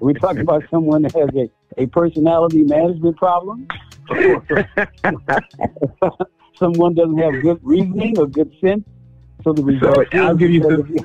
we 0.00 0.14
talking 0.14 0.40
about 0.40 0.64
someone 0.70 1.02
that 1.02 1.14
has 1.14 1.28
a, 1.34 1.50
a 1.82 1.86
personality 1.86 2.62
management 2.62 3.16
problem? 3.16 3.68
someone 6.56 6.94
doesn't 6.94 7.18
have 7.18 7.42
good 7.42 7.60
reasoning 7.62 8.18
or 8.18 8.26
good 8.26 8.50
sense. 8.60 8.84
So 9.44 9.52
the 9.52 9.62
result. 9.62 10.08
So 10.12 10.18
I'll 10.18 10.34
give 10.34 10.50
you 10.50 10.62
some. 10.62 10.96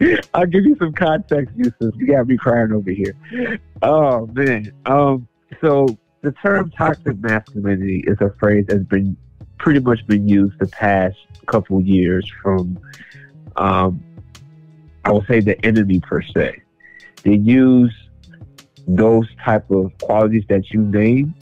I'll 0.34 0.46
give 0.46 0.64
you 0.64 0.74
some 0.76 0.92
context. 0.92 1.54
You 1.56 1.72
got 2.06 2.26
me 2.26 2.36
crying 2.36 2.72
over 2.72 2.90
here. 2.90 3.14
Oh 3.82 4.26
man. 4.26 4.72
Um. 4.86 5.28
So 5.60 5.86
the 6.22 6.32
term 6.32 6.70
toxic 6.70 7.18
masculinity 7.18 8.02
is 8.06 8.16
a 8.20 8.32
phrase 8.40 8.64
that's 8.68 8.84
been 8.84 9.16
pretty 9.58 9.80
much 9.80 10.04
been 10.06 10.28
used 10.28 10.58
the 10.58 10.66
past 10.66 11.16
couple 11.46 11.80
years 11.80 12.28
from, 12.42 12.78
um, 13.56 14.02
I 15.04 15.12
would 15.12 15.26
say 15.26 15.40
the 15.40 15.62
enemy 15.64 16.00
per 16.00 16.22
se. 16.22 16.62
They 17.22 17.34
use 17.34 17.92
those 18.86 19.26
type 19.44 19.70
of 19.70 19.92
qualities 20.00 20.44
that 20.48 20.70
you 20.70 20.82
name, 20.82 21.34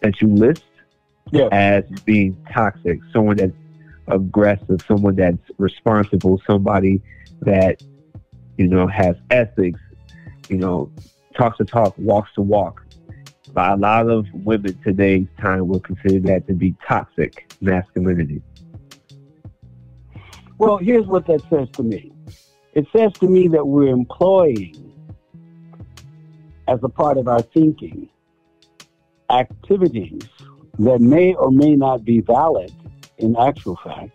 that 0.00 0.20
you 0.20 0.28
list, 0.28 0.64
yeah. 1.30 1.48
as 1.52 1.84
being 2.04 2.36
toxic, 2.52 3.00
someone 3.12 3.36
that's 3.36 3.52
aggressive, 4.08 4.82
someone 4.86 5.16
that's 5.16 5.38
responsible, 5.58 6.40
somebody 6.46 7.00
that, 7.42 7.82
you 8.56 8.68
know, 8.68 8.86
has 8.86 9.16
ethics, 9.30 9.80
you 10.48 10.56
know, 10.56 10.90
talks 11.36 11.58
to 11.58 11.64
talk, 11.64 11.94
walks 11.98 12.30
to 12.34 12.42
walk. 12.42 12.84
But 13.52 13.72
a 13.72 13.76
lot 13.76 14.08
of 14.08 14.26
women 14.32 14.78
today's 14.82 15.26
time 15.40 15.68
will 15.68 15.80
consider 15.80 16.18
that 16.28 16.46
to 16.48 16.54
be 16.54 16.74
toxic 16.86 17.52
masculinity. 17.60 18.42
Well, 20.58 20.78
here's 20.78 21.06
what 21.06 21.26
that 21.26 21.42
says 21.50 21.68
to 21.72 21.82
me. 21.82 22.13
It 22.74 22.86
says 22.94 23.12
to 23.14 23.28
me 23.28 23.46
that 23.48 23.64
we're 23.64 23.88
employing, 23.88 24.92
as 26.66 26.80
a 26.82 26.88
part 26.88 27.18
of 27.18 27.28
our 27.28 27.40
thinking, 27.40 28.08
activities 29.30 30.22
that 30.80 31.00
may 31.00 31.34
or 31.34 31.52
may 31.52 31.76
not 31.76 32.04
be 32.04 32.20
valid 32.20 32.72
in 33.18 33.36
actual 33.36 33.78
fact, 33.84 34.10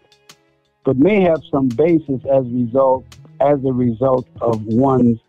but 0.84 0.97
may 0.97 1.22
have 1.22 1.41
some 1.49 1.70
basis 1.70 2.22
as 2.30 2.45
result 2.49 3.05
as 3.39 3.64
a 3.64 3.72
result 3.72 4.28
of 4.41 4.62
one's 4.66 5.20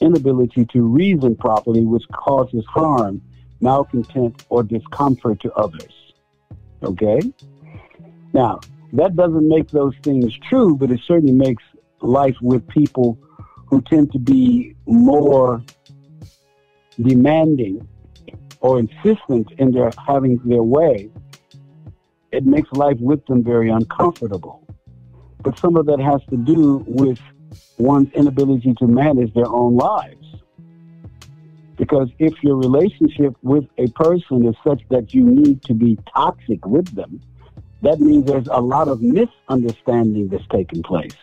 inability 0.00 0.64
to 0.72 0.80
reason 0.80 1.36
properly, 1.36 1.84
which 1.84 2.08
causes 2.08 2.64
harm, 2.66 3.20
malcontent, 3.60 4.42
or 4.48 4.62
discomfort 4.62 5.38
to 5.40 5.52
others. 5.52 6.14
Okay? 6.82 7.20
Now, 8.32 8.60
That 8.92 9.14
doesn't 9.14 9.48
make 9.48 9.68
those 9.68 9.94
things 10.02 10.36
true, 10.48 10.74
but 10.74 10.90
it 10.90 11.00
certainly 11.06 11.32
makes 11.32 11.62
life 12.02 12.36
with 12.40 12.66
people 12.68 13.18
who 13.66 13.80
tend 13.82 14.12
to 14.12 14.18
be 14.18 14.74
more 14.86 15.62
demanding 17.00 17.86
or 18.60 18.78
insistent 18.78 19.50
in 19.58 19.72
their 19.72 19.90
having 20.06 20.38
their 20.44 20.62
way, 20.62 21.10
it 22.32 22.44
makes 22.44 22.70
life 22.72 22.96
with 23.00 23.24
them 23.26 23.42
very 23.42 23.70
uncomfortable. 23.70 24.66
But 25.42 25.58
some 25.58 25.76
of 25.76 25.86
that 25.86 26.00
has 26.00 26.20
to 26.30 26.36
do 26.36 26.84
with 26.86 27.18
one's 27.78 28.12
inability 28.12 28.74
to 28.74 28.86
manage 28.86 29.32
their 29.34 29.48
own 29.48 29.76
lives. 29.76 30.16
Because 31.76 32.10
if 32.18 32.34
your 32.42 32.56
relationship 32.56 33.34
with 33.42 33.64
a 33.78 33.86
person 33.92 34.46
is 34.46 34.54
such 34.62 34.82
that 34.90 35.14
you 35.14 35.24
need 35.24 35.62
to 35.62 35.72
be 35.72 35.98
toxic 36.14 36.66
with 36.66 36.94
them, 36.94 37.22
that 37.82 38.00
means 38.00 38.26
there's 38.26 38.48
a 38.48 38.60
lot 38.60 38.88
of 38.88 39.00
misunderstanding 39.00 40.28
that's 40.28 40.44
taking 40.52 40.82
place. 40.82 41.16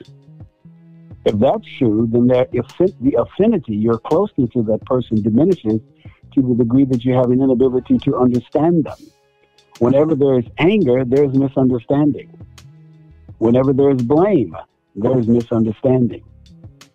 If 1.28 1.40
that's 1.40 1.68
true, 1.78 2.08
then 2.10 2.28
there, 2.28 2.48
if 2.54 2.66
the 2.78 3.16
affinity, 3.20 3.76
your 3.76 3.98
closeness 4.00 4.50
to 4.52 4.64
that 4.64 4.86
person 4.86 5.22
diminishes 5.22 5.82
to 6.34 6.42
the 6.42 6.56
degree 6.56 6.86
that 6.86 7.04
you 7.04 7.16
have 7.16 7.32
an 7.32 7.42
inability 7.42 7.98
to 7.98 8.16
understand 8.16 8.86
them. 8.86 8.98
Whenever 9.80 10.16
there 10.16 10.40
is 10.40 10.46
anger, 10.58 11.04
there's 11.04 11.34
misunderstanding. 11.34 12.30
Whenever 13.40 13.74
there 13.74 13.90
is 13.90 14.02
blame, 14.04 14.56
there 14.96 15.20
is 15.20 15.28
misunderstanding. 15.28 16.24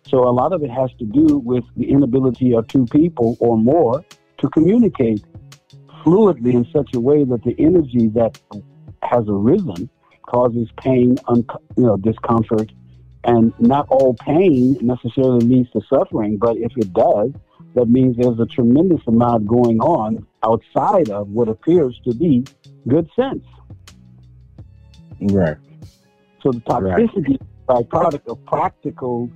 So 0.07 0.27
a 0.27 0.33
lot 0.41 0.51
of 0.51 0.63
it 0.63 0.71
has 0.71 0.89
to 0.97 1.05
do 1.05 1.37
with 1.37 1.63
the 1.77 1.91
inability 1.91 2.55
of 2.55 2.67
two 2.67 2.87
people 2.87 3.37
or 3.39 3.55
more 3.55 4.03
to 4.39 4.49
communicate 4.49 5.23
fluidly 6.03 6.53
in 6.55 6.65
such 6.73 6.95
a 6.95 6.99
way 6.99 7.23
that 7.23 7.43
the 7.43 7.55
energy 7.59 8.07
that 8.15 8.39
has 9.03 9.25
arisen 9.27 9.87
causes 10.23 10.69
pain, 10.77 11.17
un- 11.27 11.45
you 11.77 11.83
know, 11.83 11.97
discomfort, 11.97 12.71
and 13.25 13.53
not 13.59 13.87
all 13.89 14.15
pain 14.15 14.77
necessarily 14.81 15.45
leads 15.45 15.71
to 15.71 15.81
suffering, 15.89 16.37
but 16.37 16.57
if 16.57 16.71
it 16.77 16.91
does, 16.93 17.31
that 17.75 17.87
means 17.87 18.17
there's 18.17 18.39
a 18.39 18.45
tremendous 18.45 19.01
amount 19.07 19.47
going 19.47 19.79
on 19.79 20.25
outside 20.43 21.09
of 21.09 21.29
what 21.29 21.47
appears 21.47 21.99
to 22.05 22.13
be 22.13 22.45
good 22.87 23.09
sense. 23.15 23.43
Right. 25.21 25.57
So 26.41 26.51
the 26.51 26.59
toxicity 26.61 27.29
right. 27.29 27.41
is 27.41 27.47
byproduct 27.67 28.27
of 28.27 28.45
practical 28.45 29.29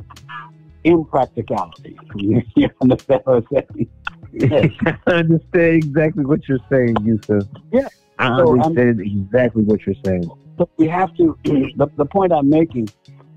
impracticality. 0.84 1.98
You, 2.56 2.70
understand 2.82 3.22
what 3.26 3.38
I'm 3.38 3.48
saying? 3.52 3.90
Yes. 4.34 4.72
I 5.08 5.12
understand 5.12 5.76
exactly 5.84 6.26
what 6.26 6.48
you're 6.48 6.60
saying, 6.72 6.96
Yusuf. 7.04 7.48
Yeah. 7.72 7.88
I 8.20 8.38
so 8.38 8.54
um, 8.54 8.62
understand 8.62 9.00
I'm, 9.00 9.06
exactly 9.06 9.64
what 9.64 9.86
you're 9.86 9.96
saying. 10.04 10.30
So 10.58 10.70
we 10.78 10.88
have 10.88 11.16
to, 11.18 11.38
the, 11.44 11.88
the 11.96 12.06
point 12.06 12.32
I'm 12.34 12.50
making, 12.50 12.90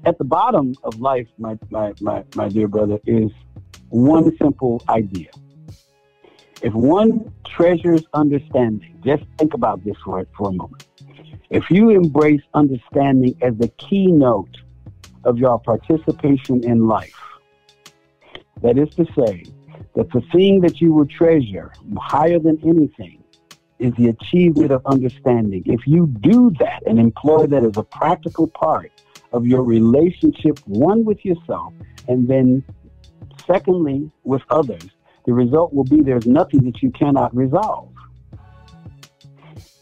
at 0.04 0.18
the 0.18 0.24
bottom 0.24 0.74
of 0.82 1.00
life, 1.00 1.26
my, 1.38 1.58
my, 1.70 1.92
my, 2.00 2.24
my 2.34 2.48
dear 2.48 2.68
brother, 2.68 2.98
is 3.06 3.30
one 3.90 4.36
simple 4.38 4.82
idea. 4.88 5.30
If 6.62 6.72
one 6.74 7.32
treasures 7.46 8.02
understanding, 8.14 9.00
just 9.04 9.24
think 9.38 9.54
about 9.54 9.84
this 9.84 9.96
for, 10.04 10.26
for 10.36 10.48
a 10.48 10.52
moment. 10.52 10.86
If 11.50 11.70
you 11.70 11.90
embrace 11.90 12.42
understanding 12.54 13.36
as 13.42 13.56
the 13.56 13.68
keynote 13.68 14.56
of 15.24 15.38
your 15.38 15.58
participation 15.58 16.64
in 16.64 16.86
life, 16.86 17.20
that 18.62 18.78
is 18.78 18.90
to 18.94 19.06
say, 19.18 19.44
that 19.96 20.10
the 20.12 20.20
thing 20.32 20.60
that 20.60 20.80
you 20.80 20.92
will 20.92 21.06
treasure 21.06 21.72
higher 21.98 22.38
than 22.38 22.58
anything 22.64 23.22
is 23.78 23.92
the 23.94 24.08
achievement 24.08 24.70
of 24.70 24.84
understanding. 24.86 25.62
If 25.66 25.86
you 25.86 26.06
do 26.06 26.52
that 26.58 26.82
and 26.86 26.98
employ 26.98 27.46
that 27.46 27.64
as 27.64 27.76
a 27.76 27.82
practical 27.82 28.46
part 28.46 28.92
of 29.32 29.46
your 29.46 29.62
relationship, 29.62 30.58
one 30.66 31.04
with 31.04 31.24
yourself, 31.24 31.72
and 32.08 32.28
then 32.28 32.64
secondly 33.46 34.10
with 34.24 34.42
others, 34.50 34.82
the 35.26 35.32
result 35.32 35.72
will 35.72 35.84
be 35.84 36.00
there's 36.00 36.26
nothing 36.26 36.64
that 36.64 36.82
you 36.82 36.90
cannot 36.90 37.34
resolve. 37.34 37.88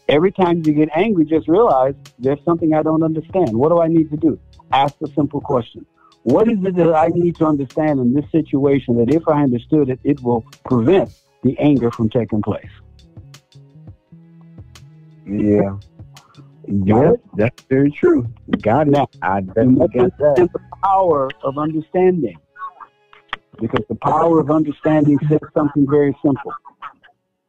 Every 0.07 0.31
time 0.31 0.63
you 0.65 0.73
get 0.73 0.89
angry, 0.95 1.25
just 1.25 1.47
realize 1.47 1.93
there's 2.17 2.43
something 2.43 2.73
I 2.73 2.81
don't 2.81 3.03
understand. 3.03 3.53
What 3.53 3.69
do 3.69 3.79
I 3.79 3.87
need 3.87 4.09
to 4.09 4.17
do? 4.17 4.39
Ask 4.71 4.97
the 4.99 5.07
simple 5.15 5.39
question. 5.39 5.85
What 6.23 6.51
is 6.51 6.57
it 6.63 6.75
that 6.75 6.93
I 6.93 7.07
need 7.07 7.35
to 7.37 7.45
understand 7.45 7.99
in 7.99 8.13
this 8.13 8.29
situation 8.31 8.97
that 8.97 9.13
if 9.13 9.27
I 9.27 9.43
understood 9.43 9.89
it, 9.89 9.99
it 10.03 10.21
will 10.21 10.41
prevent 10.65 11.11
the 11.43 11.57
anger 11.59 11.91
from 11.91 12.09
taking 12.09 12.41
place? 12.41 12.69
Yeah. 15.25 15.77
Yeah, 16.71 17.13
that's 17.35 17.63
very 17.63 17.89
true. 17.89 18.27
Got 18.61 18.89
it. 18.89 18.91
Now, 18.91 19.09
I 19.23 19.41
definitely 19.41 19.87
got 19.87 20.17
that. 20.19 20.49
the 20.53 20.59
power 20.83 21.29
of 21.43 21.57
understanding. 21.57 22.37
Because 23.59 23.83
the 23.89 23.95
power 23.95 24.39
of 24.39 24.51
understanding 24.51 25.17
says 25.27 25.39
something 25.55 25.87
very 25.89 26.15
simple. 26.23 26.53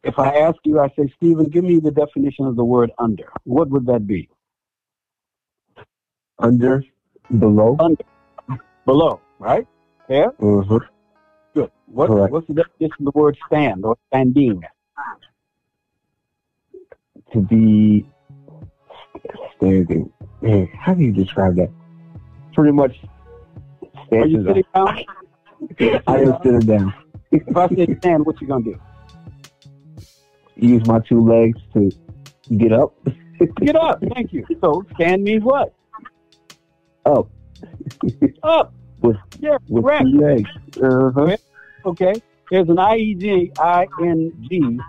If 0.03 0.19
I 0.19 0.35
ask 0.37 0.57
you, 0.65 0.81
I 0.81 0.89
say, 0.97 1.13
Stephen, 1.17 1.45
give 1.45 1.65
me 1.65 1.79
the 1.79 1.91
definition 1.91 2.47
of 2.47 2.57
the 2.57 2.65
word 2.65 2.93
under. 2.99 3.31
What 3.45 3.69
would 3.69 3.85
that 3.87 4.07
be? 4.07 4.31
Under, 6.39 6.83
below. 7.39 7.77
Under, 7.79 8.03
below, 8.87 9.21
right? 9.39 9.67
Yeah? 10.09 10.29
Mm-hmm. 10.41 10.79
Good. 11.53 11.71
What, 11.87 12.09
what's 12.31 12.47
the 12.47 12.55
definition 12.55 13.07
of 13.07 13.13
the 13.13 13.19
word 13.19 13.37
stand 13.47 13.85
or 13.85 13.99
standing? 14.09 14.63
To 17.35 17.41
be 17.41 18.07
standing. 19.57 20.13
Man, 20.41 20.67
how 20.69 20.95
do 20.95 21.03
you 21.03 21.13
describe 21.13 21.57
that? 21.57 21.71
Pretty 22.55 22.73
much. 22.73 23.01
Are 24.13 24.27
you 24.27 24.45
sitting 24.45 24.65
down? 24.75 25.05
I 26.07 26.17
am 26.19 26.39
sitting 26.43 26.61
down. 26.61 26.95
if 27.31 27.57
I 27.57 27.69
say 27.69 27.97
stand, 27.99 28.27
what 28.27 28.41
you 28.41 28.47
gonna 28.47 28.65
do? 28.65 28.81
Use 30.57 30.87
my 30.87 30.99
two 31.01 31.21
legs 31.21 31.59
to 31.75 31.91
get 32.57 32.73
up. 32.73 32.95
get 33.61 33.77
up. 33.77 34.03
Thank 34.15 34.33
you. 34.33 34.47
So 34.61 34.85
stand 34.95 35.23
means 35.23 35.45
what? 35.45 35.73
Up. 37.07 37.29
up. 38.43 38.75
With, 39.01 39.17
yeah, 39.39 39.57
with 39.69 39.85
correct. 39.85 40.05
two 40.05 40.21
legs. 40.21 40.51
Uh-huh. 40.83 41.37
Okay. 41.87 42.13
There's 42.51 42.69
an 42.69 42.79
I-E-G, 42.79 43.53
I-N-G 43.59 44.81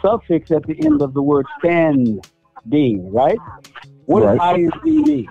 suffix 0.00 0.50
at 0.50 0.62
the 0.66 0.76
end 0.84 1.02
of 1.02 1.14
the 1.14 1.22
word 1.22 1.46
standing, 2.66 3.12
right? 3.12 3.38
What 4.06 4.24
right. 4.24 4.40
I-N-G 4.40 5.02
mean? 5.02 5.28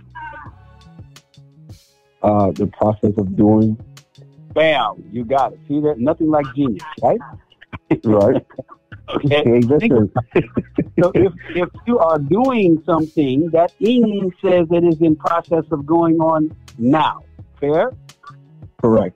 Uh, 2.22 2.52
the 2.52 2.68
process 2.68 3.12
of 3.18 3.36
doing 3.36 3.78
Bam, 4.54 5.04
you 5.12 5.26
got 5.26 5.54
it. 5.54 5.60
See 5.68 5.80
that? 5.82 5.98
Nothing 5.98 6.30
like 6.30 6.46
genius, 6.56 6.84
right? 7.02 7.20
right. 8.04 8.46
okay. 9.10 9.62
so 11.00 11.12
if, 11.16 11.34
if 11.50 11.70
you 11.88 11.98
are 11.98 12.20
doing 12.20 12.82
something, 12.86 13.50
that 13.52 13.74
ing 13.80 14.32
says 14.44 14.68
it 14.70 14.84
is 14.84 15.02
in 15.02 15.16
process 15.16 15.66
of 15.72 15.86
going 15.88 16.18
on 16.20 16.56
now. 16.78 17.24
Fair? 17.60 17.92
Correct. 18.80 19.16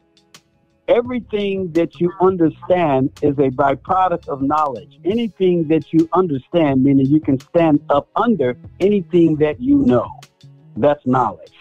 Everything 0.87 1.71
that 1.73 1.99
you 1.99 2.13
understand 2.21 3.11
is 3.21 3.37
a 3.39 3.49
byproduct 3.49 4.29
of 4.29 4.41
knowledge. 4.41 4.99
Anything 5.03 5.67
that 5.67 5.91
you 5.91 6.07
understand, 6.13 6.83
meaning 6.83 7.05
you 7.07 7.19
can 7.19 7.39
stand 7.39 7.83
up 7.89 8.07
under 8.15 8.57
anything 8.79 9.35
that 9.37 9.59
you 9.59 9.79
know. 9.79 10.09
That's 10.77 11.05
knowledge. 11.05 11.51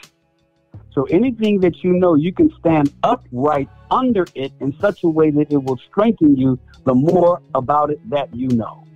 So 0.93 1.05
anything 1.05 1.61
that 1.61 1.83
you 1.83 1.93
know, 1.93 2.15
you 2.15 2.33
can 2.33 2.53
stand 2.61 2.93
upright 3.03 3.69
under 3.91 4.27
it 4.35 4.53
in 4.61 4.79
such 4.79 5.03
a 5.03 5.09
way 5.09 5.31
that 5.31 5.53
it 5.53 5.63
will 5.63 5.79
strengthen 5.91 6.37
you 6.37 6.59
the 6.85 6.95
more 6.95 7.43
about 7.55 7.91
it 7.91 8.01
that 8.09 8.35
you 8.35 8.49
know. 8.49 8.87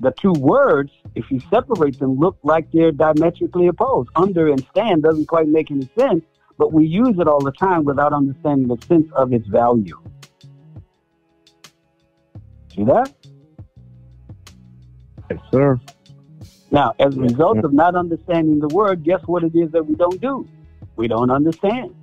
The 0.00 0.12
two 0.12 0.32
words, 0.32 0.92
if 1.16 1.30
you 1.30 1.40
separate 1.50 1.98
them, 1.98 2.18
look 2.18 2.38
like 2.44 2.70
they're 2.70 2.92
diametrically 2.92 3.66
opposed. 3.66 4.10
Under 4.14 4.48
and 4.48 4.64
stand 4.70 5.02
doesn't 5.02 5.26
quite 5.26 5.48
make 5.48 5.70
any 5.70 5.88
sense, 5.98 6.22
but 6.58 6.72
we 6.72 6.84
use 6.84 7.18
it 7.18 7.28
all 7.28 7.40
the 7.40 7.52
time 7.52 7.84
without 7.84 8.12
understanding 8.12 8.68
the 8.68 8.84
sense 8.86 9.08
of 9.14 9.32
its 9.32 9.46
value. 9.46 9.98
See 12.74 12.84
that? 12.84 13.14
Yes, 15.30 15.40
sir. 15.52 15.80
Now, 16.70 16.94
as 16.98 17.16
a 17.16 17.20
result 17.20 17.58
of 17.64 17.72
not 17.72 17.94
understanding 17.94 18.58
the 18.58 18.68
word, 18.68 19.04
guess 19.04 19.22
what 19.26 19.44
it 19.44 19.54
is 19.54 19.70
that 19.70 19.86
we 19.86 19.94
don't 19.94 20.20
do? 20.20 20.46
We 20.96 21.08
don't 21.08 21.30
understand. 21.30 21.94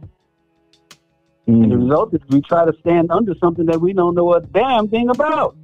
Mm. 1.48 1.64
And 1.64 1.72
the 1.72 1.76
mm. 1.76 1.90
result 1.90 2.14
is 2.14 2.22
we 2.30 2.42
try 2.42 2.66
to 2.66 2.74
stand 2.80 3.12
under 3.12 3.36
something 3.36 3.66
that 3.68 3.80
we 3.80 3.94
don't 3.94 4.16
know 4.16 4.34
a 4.34 4.42
damn 4.42 4.88
thing 4.88 5.10
about. 5.10 5.56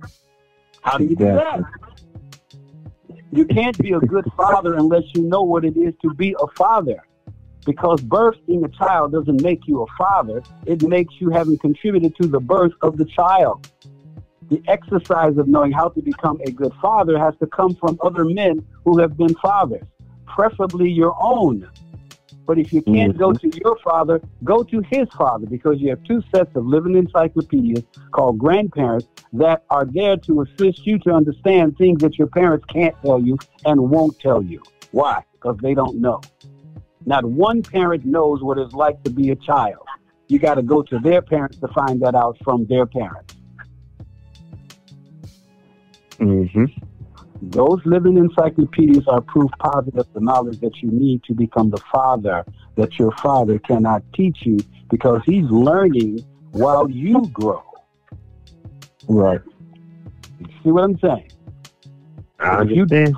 How 0.81 0.97
do 0.97 1.05
you 1.05 1.15
do 1.15 1.25
that? 1.25 1.61
You 3.31 3.45
can't 3.45 3.77
be 3.77 3.93
a 3.93 3.99
good 3.99 4.25
father 4.35 4.75
unless 4.75 5.03
you 5.15 5.23
know 5.23 5.41
what 5.41 5.63
it 5.63 5.77
is 5.77 5.93
to 6.01 6.13
be 6.13 6.35
a 6.39 6.47
father. 6.57 7.03
Because 7.65 8.01
birthing 8.01 8.65
a 8.65 8.69
child 8.69 9.11
doesn't 9.11 9.41
make 9.41 9.67
you 9.67 9.83
a 9.83 9.85
father, 9.97 10.41
it 10.65 10.81
makes 10.81 11.13
you 11.19 11.29
having 11.29 11.57
contributed 11.57 12.15
to 12.21 12.27
the 12.27 12.39
birth 12.39 12.73
of 12.81 12.97
the 12.97 13.05
child 13.05 13.67
the 14.51 14.61
exercise 14.67 15.37
of 15.37 15.47
knowing 15.47 15.71
how 15.71 15.87
to 15.87 16.01
become 16.01 16.37
a 16.45 16.51
good 16.51 16.73
father 16.81 17.17
has 17.17 17.33
to 17.39 17.47
come 17.47 17.73
from 17.75 17.97
other 18.03 18.25
men 18.25 18.63
who 18.83 18.99
have 18.99 19.17
been 19.17 19.33
fathers. 19.35 19.83
preferably 20.25 20.89
your 20.89 21.15
own. 21.21 21.69
But 22.45 22.57
if 22.57 22.71
you 22.73 22.81
can't 22.81 23.17
go 23.17 23.31
mm-hmm. 23.31 23.49
to 23.49 23.59
your 23.63 23.77
father, 23.83 24.21
go 24.43 24.63
to 24.63 24.81
his 24.89 25.07
father 25.09 25.45
because 25.45 25.79
you 25.79 25.89
have 25.89 26.03
two 26.03 26.21
sets 26.33 26.53
of 26.55 26.65
living 26.65 26.95
encyclopedias 26.95 27.83
called 28.11 28.39
grandparents 28.39 29.07
that 29.33 29.63
are 29.69 29.85
there 29.85 30.17
to 30.17 30.41
assist 30.41 30.85
you 30.85 30.99
to 30.99 31.11
understand 31.11 31.77
things 31.77 32.01
that 32.01 32.17
your 32.17 32.27
parents 32.27 32.65
can't 32.65 32.95
tell 33.03 33.21
you 33.21 33.37
and 33.65 33.79
won't 33.89 34.19
tell 34.19 34.41
you. 34.41 34.61
Why? 34.91 35.23
Because 35.33 35.57
they 35.61 35.73
don't 35.73 35.99
know. 35.99 36.21
Not 37.05 37.25
one 37.25 37.61
parent 37.61 38.05
knows 38.05 38.41
what 38.41 38.57
it's 38.57 38.73
like 38.73 39.03
to 39.03 39.09
be 39.09 39.31
a 39.31 39.35
child. 39.35 39.85
You 40.27 40.39
got 40.39 40.55
to 40.55 40.61
go 40.61 40.81
to 40.83 40.99
their 40.99 41.21
parents 41.21 41.57
to 41.59 41.67
find 41.69 42.01
that 42.01 42.15
out 42.15 42.37
from 42.43 42.65
their 42.67 42.85
parents. 42.85 43.35
Mm-hmm. 46.19 46.65
Those 47.41 47.79
living 47.85 48.17
encyclopedias 48.17 49.07
are 49.07 49.21
proof 49.21 49.49
positive 49.59 50.05
the 50.13 50.19
knowledge 50.19 50.59
that 50.59 50.77
you 50.81 50.91
need 50.91 51.23
to 51.23 51.33
become 51.33 51.71
the 51.71 51.81
father 51.91 52.45
that 52.75 52.99
your 52.99 53.11
father 53.13 53.57
cannot 53.59 54.03
teach 54.13 54.37
you 54.43 54.57
because 54.91 55.21
he's 55.25 55.45
learning 55.45 56.19
while 56.51 56.89
you 56.89 57.27
grow. 57.33 57.63
Right. 59.07 59.41
You 60.39 60.45
see 60.63 60.71
what 60.71 60.83
I'm 60.83 60.99
saying? 60.99 61.31
I 62.39 62.61
If 62.61 62.69
you 62.69 62.83
understand. 62.83 63.15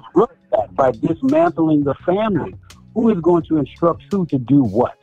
that 0.52 0.74
by 0.76 0.92
dismantling 0.92 1.84
the 1.84 1.96
family, 2.06 2.56
who 2.94 3.10
is 3.10 3.20
going 3.22 3.44
to 3.44 3.58
instruct 3.58 4.04
who 4.12 4.26
to 4.28 4.38
do 4.38 4.64
what? 4.64 4.98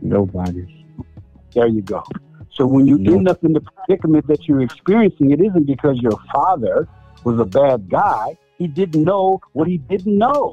Nobody. 0.00 0.66
There 1.54 1.66
you 1.66 1.82
go. 1.82 2.04
So 2.50 2.66
when 2.66 2.86
you 2.86 2.98
Yeah. 2.98 3.12
end 3.16 3.28
up 3.28 3.42
in 3.44 3.52
the 3.52 3.60
predicament 3.60 4.26
that 4.28 4.46
you're 4.48 4.62
experiencing, 4.62 5.30
it 5.30 5.40
isn't 5.40 5.66
because 5.66 5.98
your 6.00 6.18
father 6.32 6.88
was 7.24 7.38
a 7.40 7.44
bad 7.44 7.88
guy. 7.88 8.36
He 8.58 8.66
didn't 8.66 9.02
know 9.02 9.40
what 9.52 9.66
he 9.66 9.78
didn't 9.78 10.16
know. 10.16 10.52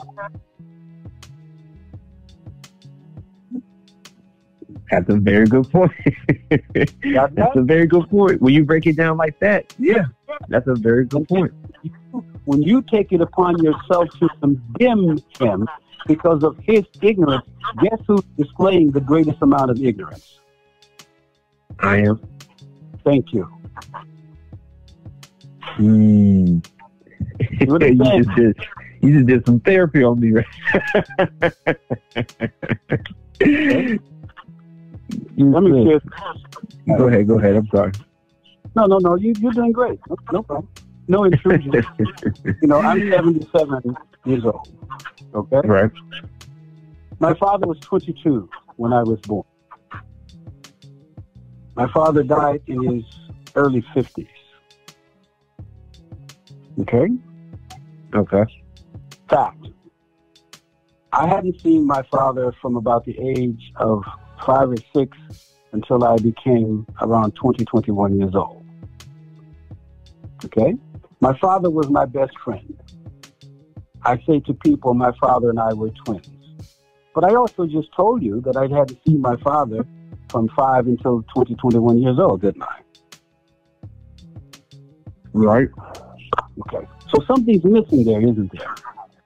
That's 4.89 5.09
a 5.09 5.15
very 5.15 5.45
good 5.47 5.69
point. 5.71 5.91
That's 6.49 7.55
a 7.55 7.61
very 7.61 7.85
good 7.87 8.09
point. 8.09 8.41
When 8.41 8.53
you 8.53 8.65
break 8.65 8.85
it 8.87 8.97
down 8.97 9.17
like 9.17 9.39
that, 9.39 9.73
yeah, 9.79 10.05
that's 10.49 10.67
a 10.67 10.75
very 10.75 11.05
good 11.05 11.27
point. 11.29 11.53
When 12.45 12.61
you 12.61 12.81
take 12.81 13.11
it 13.11 13.21
upon 13.21 13.61
yourself 13.63 14.09
to 14.19 14.29
condemn 14.39 15.19
him 15.39 15.67
because 16.07 16.43
of 16.43 16.57
his 16.59 16.83
ignorance, 17.01 17.45
guess 17.81 17.99
who's 18.07 18.23
displaying 18.37 18.91
the 18.91 19.01
greatest 19.01 19.41
amount 19.41 19.69
of 19.69 19.81
ignorance? 19.81 20.39
I 21.79 21.97
am. 21.97 22.19
Thank 23.03 23.33
you. 23.33 23.47
Mm. 25.77 26.65
What 27.65 27.81
you 27.81 27.95
just 28.23 28.35
did. 28.35 28.57
You 29.01 29.13
just 29.13 29.25
did 29.25 29.45
some 29.45 29.59
therapy 29.61 30.03
on 30.03 30.19
me, 30.19 30.31
right? 30.31 30.45
Let 35.37 35.63
me 35.63 35.85
share. 35.85 36.01
Go 36.97 37.07
ahead. 37.07 37.27
Go 37.27 37.39
ahead. 37.39 37.55
I'm 37.55 37.67
sorry. 37.67 37.91
No, 38.75 38.85
no, 38.85 38.99
no. 38.99 39.15
You, 39.15 39.33
you're 39.39 39.51
doing 39.51 39.71
great. 39.71 39.99
No, 40.07 40.15
no 40.31 40.43
problem. 40.43 40.69
No 41.11 41.25
intrusion. 41.25 41.73
you 42.45 42.67
know, 42.69 42.79
I'm 42.79 43.11
77 43.11 43.97
years 44.23 44.45
old. 44.45 44.69
Okay? 45.35 45.59
right. 45.65 45.91
My 47.19 47.33
father 47.33 47.67
was 47.67 47.77
22 47.81 48.49
when 48.77 48.93
I 48.93 49.03
was 49.03 49.19
born. 49.19 49.43
My 51.75 51.91
father 51.91 52.23
died 52.23 52.61
in 52.67 52.81
his 52.83 53.03
early 53.55 53.81
50s. 53.93 54.25
Okay? 56.79 57.07
Okay. 58.15 58.43
Fact. 59.29 59.67
I 61.11 61.27
hadn't 61.27 61.59
seen 61.59 61.85
my 61.85 62.03
father 62.03 62.53
from 62.61 62.77
about 62.77 63.03
the 63.03 63.19
age 63.19 63.73
of 63.75 64.01
five 64.45 64.69
or 64.69 64.77
six 64.95 65.17
until 65.73 66.05
I 66.05 66.15
became 66.15 66.87
around 67.01 67.35
20, 67.35 67.65
21 67.65 68.17
years 68.17 68.33
old. 68.33 68.65
Okay? 70.45 70.77
My 71.21 71.37
father 71.37 71.69
was 71.69 71.87
my 71.89 72.05
best 72.05 72.33
friend. 72.43 72.77
I 74.03 74.17
say 74.27 74.39
to 74.41 74.53
people, 74.55 74.95
my 74.95 75.11
father 75.19 75.51
and 75.51 75.59
I 75.59 75.71
were 75.73 75.91
twins. 76.03 76.25
But 77.13 77.23
I 77.23 77.35
also 77.35 77.67
just 77.67 77.89
told 77.95 78.23
you 78.23 78.41
that 78.41 78.57
I'd 78.57 78.71
had 78.71 78.87
to 78.87 78.97
see 79.07 79.17
my 79.17 79.35
father 79.37 79.85
from 80.31 80.49
five 80.55 80.87
until 80.87 81.23
20, 81.35 81.55
21 81.55 82.01
years 82.01 82.17
old, 82.17 82.41
didn't 82.41 82.63
I? 82.63 82.75
Right. 85.33 85.69
Okay. 86.61 86.87
So 87.13 87.23
something's 87.27 87.63
missing 87.63 88.03
there, 88.03 88.21
isn't 88.21 88.51
there? 88.51 88.75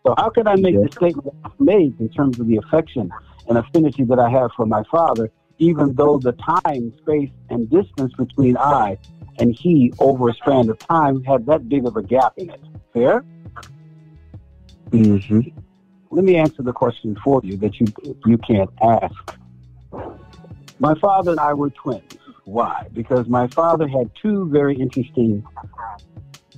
So 0.06 0.14
how 0.18 0.30
could 0.30 0.48
I 0.48 0.56
make 0.56 0.76
Yeah. 0.76 0.82
the 0.82 0.90
statement 0.98 1.26
that 1.26 1.36
I 1.46 1.52
made 1.60 2.00
in 2.00 2.10
terms 2.10 2.40
of 2.40 2.48
the 2.48 2.58
affection 2.58 3.10
and 3.48 3.58
affinity 3.58 4.04
that 4.04 4.20
I 4.20 4.30
have 4.30 4.52
for 4.58 4.66
my 4.66 4.84
father, 4.92 5.32
even 5.60 5.94
though 5.94 6.18
the 6.18 6.34
time, 6.34 6.92
space, 7.02 7.30
and 7.50 7.70
distance 7.70 8.14
between 8.18 8.58
I 8.58 8.98
and 9.40 9.56
he 9.56 9.94
over 10.00 10.30
a 10.30 10.34
span 10.34 10.70
of 10.70 10.80
time 10.80 11.24
had 11.24 11.46
that 11.48 11.68
big 11.68 11.86
of 11.86 11.96
a 11.96 12.04
gap 12.04 12.34
in 12.38 12.50
it? 12.50 12.62
Fair? 12.94 13.24
Mm-hmm. 14.92 15.42
Let 16.12 16.24
me 16.24 16.36
answer 16.38 16.62
the 16.62 16.74
question 16.74 17.18
for 17.24 17.42
you 17.44 17.58
that 17.58 17.80
you 17.80 17.88
you 18.26 18.38
can't 18.38 18.70
ask. 18.82 19.38
My 20.80 20.94
father 20.96 21.32
and 21.32 21.40
I 21.40 21.54
were 21.54 21.70
twins. 21.70 22.04
Why? 22.46 22.88
Because 22.94 23.28
my 23.28 23.48
father 23.48 23.88
had 23.88 24.12
two 24.22 24.50
very 24.50 24.76
interesting 24.76 25.44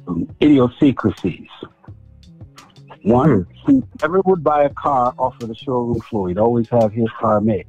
um, 0.08 0.28
idiosyncrasies. 0.42 1.48
One, 3.04 3.48
he 3.66 3.82
never 4.02 4.22
would 4.26 4.44
buy 4.44 4.64
a 4.64 4.70
car 4.70 5.14
off 5.18 5.42
of 5.42 5.48
the 5.48 5.56
showroom 5.56 6.02
floor. 6.02 6.28
He'd 6.28 6.38
always 6.38 6.68
have 6.70 6.92
his 6.92 7.08
car 7.20 7.40
made. 7.40 7.68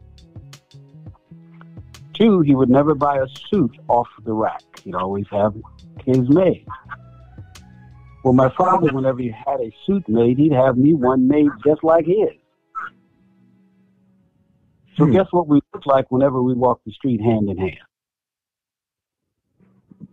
Two, 2.19 2.41
he 2.41 2.55
would 2.55 2.69
never 2.69 2.95
buy 2.95 3.19
a 3.19 3.27
suit 3.49 3.77
off 3.89 4.09
the 4.25 4.33
rack. 4.33 4.63
He'd 4.83 4.95
always 4.95 5.27
have 5.31 5.55
his 6.05 6.29
made. 6.29 6.67
Well, 8.25 8.35
my 8.35 8.53
father, 8.57 8.89
whenever 8.93 9.21
he 9.21 9.31
had 9.31 9.61
a 9.61 9.73
suit 9.87 10.09
made, 10.09 10.39
he'd 10.39 10.53
have 10.53 10.77
me 10.77 10.95
one 10.95 11.29
made 11.29 11.49
just 11.65 11.85
like 11.85 12.07
his. 12.07 12.31
So 14.97 15.07
Hmm. 15.07 15.13
guess 15.13 15.27
what 15.31 15.47
we 15.47 15.61
look 15.73 15.87
like 15.87 16.11
whenever 16.11 16.43
we 16.43 16.55
walk 16.55 16.81
the 16.85 16.91
street 16.93 17.21
hand 17.21 17.49
in 17.49 17.57
hand? 17.57 17.79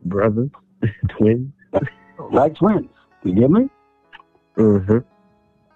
Brothers, 0.04 0.52
twins. 1.10 1.52
Like 2.32 2.56
twins. 2.56 2.92
You 3.24 3.34
get 3.34 3.50
me? 3.50 3.68
Mm-hmm. 4.58 5.00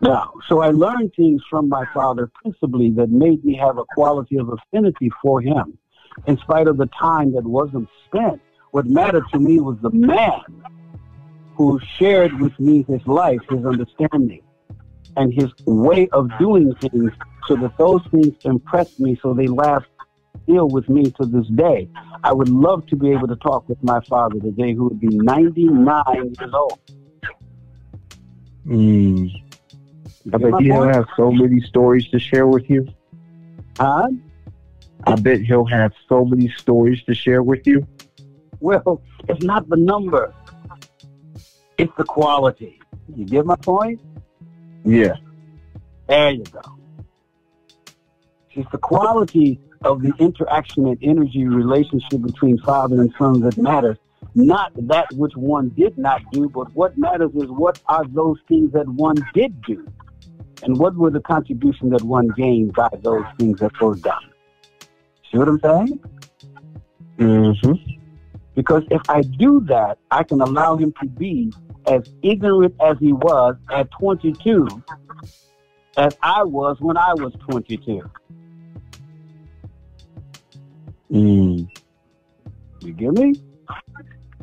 Now, 0.02 0.32
so 0.48 0.62
I 0.62 0.70
learned 0.70 1.12
things 1.16 1.42
from 1.50 1.68
my 1.68 1.86
father 1.94 2.32
principally 2.42 2.92
that 2.92 3.10
made 3.10 3.44
me 3.44 3.56
have 3.58 3.78
a 3.80 3.84
quality 3.96 4.38
of 4.38 4.50
affinity 4.50 5.10
for 5.22 5.42
him. 5.42 5.78
In 6.28 6.38
spite 6.38 6.68
of 6.68 6.78
the 6.78 6.88
time 7.00 7.34
that 7.34 7.44
wasn't 7.44 7.88
spent, 8.06 8.42
what 8.72 8.86
mattered 8.86 9.24
to 9.34 9.40
me 9.40 9.60
was 9.60 9.78
the 9.82 9.92
man 9.92 10.42
who 11.56 11.80
shared 11.98 12.40
with 12.40 12.58
me 12.60 12.86
his 12.88 13.06
life, 13.08 13.40
his 13.50 13.66
understanding, 13.66 14.42
and 15.18 15.34
his 15.34 15.52
way 15.66 16.08
of 16.10 16.30
doing 16.40 16.74
things 16.76 17.12
so 17.48 17.56
that 17.56 17.78
those 17.78 18.02
things 18.12 18.36
impressed 18.46 19.00
me 19.00 19.20
so 19.22 19.34
they 19.34 19.48
last 19.48 19.88
still 20.44 20.68
with 20.68 20.88
me 20.90 21.12
to 21.12 21.26
this 21.26 21.48
day. 21.48 21.90
I 22.24 22.34
would 22.34 22.50
love 22.50 22.86
to 22.88 22.96
be 22.96 23.12
able 23.12 23.28
to 23.28 23.36
talk 23.36 23.68
with 23.68 23.82
my 23.84 24.00
father 24.02 24.40
today 24.40 24.74
who 24.74 24.86
would 24.86 25.00
be 25.00 25.08
99 25.08 26.04
years 26.16 26.54
old. 26.54 26.80
Mm. 28.66 29.32
I 30.34 30.38
bet 30.38 30.62
he'll 30.62 30.84
have 30.84 31.08
so 31.18 31.32
many 31.32 31.60
stories 31.62 32.08
to 32.10 32.20
share 32.20 32.48
with 32.48 32.70
you. 32.70 32.88
Huh? 33.80 34.10
I 35.06 35.16
bet 35.16 35.42
he'll 35.42 35.66
have 35.66 35.94
so 36.08 36.26
many 36.26 36.50
stories 36.50 37.04
to 37.04 37.14
share 37.14 37.42
with 37.44 37.66
you. 37.66 37.88
Well, 38.60 39.02
it's 39.28 39.44
not 39.44 39.70
the 39.70 39.78
number. 39.78 40.34
It's 41.78 41.94
the 41.98 42.04
quality. 42.04 42.80
You 43.16 43.26
get 43.26 43.46
my 43.46 43.56
point? 43.56 44.02
Yeah. 44.84 45.16
There 46.08 46.32
you 46.32 46.44
go. 46.44 46.62
It's 48.52 48.70
the 48.72 48.78
quality 48.78 49.60
of 49.84 50.02
the 50.02 50.14
interaction 50.20 50.88
and 50.88 50.98
energy 51.02 51.46
relationship 51.48 52.22
between 52.22 52.58
father 52.60 53.00
and 53.02 53.14
son 53.18 53.40
that 53.42 53.58
matters. 53.58 53.98
Not 54.36 54.74
that 54.88 55.08
which 55.14 55.36
one 55.36 55.70
did 55.70 55.98
not 55.98 56.22
do, 56.32 56.50
but 56.50 56.74
what 56.76 56.98
matters 56.98 57.32
is 57.36 57.46
what 57.46 57.82
are 57.88 58.06
those 58.06 58.38
things 58.48 58.74
that 58.74 58.88
one 58.88 59.16
did 59.34 59.62
do. 59.62 59.88
And 60.62 60.78
what 60.78 60.96
were 60.96 61.10
the 61.10 61.22
contributions 61.22 61.92
that 61.92 62.02
one 62.02 62.28
gained 62.36 62.74
by 62.74 62.90
those 63.02 63.26
things 63.38 63.60
that 63.60 63.80
were 63.80 63.96
done. 63.96 64.30
See 65.32 65.38
what 65.38 65.48
I'm 65.48 65.60
saying? 65.60 66.00
Mm-hmm. 67.18 67.74
Because 68.56 68.84
if 68.90 69.02
I 69.10 69.22
do 69.22 69.62
that, 69.68 69.98
I 70.12 70.24
can 70.24 70.42
allow 70.42 70.76
him 70.76 70.94
to 71.02 71.08
be 71.08 71.52
as 71.88 72.02
ignorant 72.24 72.76
as 72.82 72.98
he 73.00 73.14
was 73.14 73.56
at 73.72 73.90
22 73.92 74.68
as 75.98 76.18
I 76.22 76.44
was 76.44 76.78
when 76.80 76.98
I 76.98 77.14
was 77.14 77.34
22. 77.50 78.10
Mm. 81.12 81.70
You 82.82 82.94
get 82.94 83.12
me? 83.12 83.36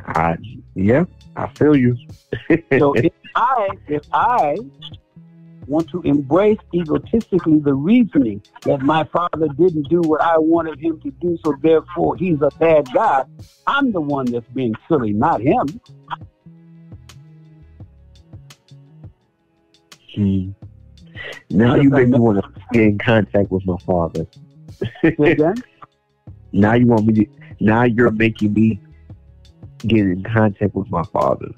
I, 0.06 0.36
yeah, 0.74 1.04
I 1.36 1.46
feel 1.48 1.76
you. 1.76 1.96
So 2.78 2.92
if 2.96 3.12
I, 3.34 3.68
if 3.88 4.02
I 4.12 4.56
want 5.66 5.88
to 5.90 6.02
embrace 6.02 6.58
egotistically 6.74 7.58
the 7.58 7.74
reasoning 7.74 8.42
that 8.62 8.82
my 8.82 9.04
father 9.04 9.48
didn't 9.56 9.88
do 9.88 10.00
what 10.00 10.20
I 10.20 10.38
wanted 10.38 10.78
him 10.78 11.00
to 11.00 11.10
do, 11.10 11.38
so 11.44 11.54
therefore 11.62 12.16
he's 12.16 12.40
a 12.42 12.50
bad 12.58 12.86
guy, 12.92 13.24
I'm 13.66 13.92
the 13.92 14.00
one 14.00 14.26
that's 14.26 14.48
being 14.48 14.74
silly, 14.88 15.12
not 15.12 15.40
him. 15.40 15.80
Hmm. 20.14 20.50
Now 21.50 21.74
you 21.74 21.90
make 21.90 22.08
me 22.08 22.18
want 22.18 22.42
to 22.42 22.50
get 22.72 22.82
in 22.82 22.98
contact 22.98 23.50
with 23.50 23.66
my 23.66 23.76
father. 23.78 24.26
Now 26.52 26.72
you 26.72 26.86
want 26.86 27.06
me 27.06 27.12
to. 27.14 27.26
Now 27.60 27.84
you're 27.84 28.10
making 28.10 28.54
me 28.54 28.80
get 29.80 30.00
in 30.00 30.22
contact 30.22 30.74
with 30.74 30.90
my 30.90 31.02
father. 31.12 31.48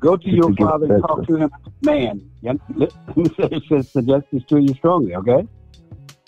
Go 0.00 0.16
to 0.16 0.28
your 0.28 0.54
father 0.54 0.94
and 0.94 1.02
talk 1.02 1.26
to 1.26 1.36
him, 1.36 1.50
man. 1.80 2.30
Yeah, 2.42 2.54
Let 2.74 2.92
let 3.08 3.16
me 3.16 3.28
say, 3.28 3.48
it 3.50 3.62
should 3.64 3.90
suggest 3.92 4.24
this 4.32 4.44
to 4.44 4.58
you 4.58 4.74
strongly, 4.74 5.14
okay? 5.16 5.46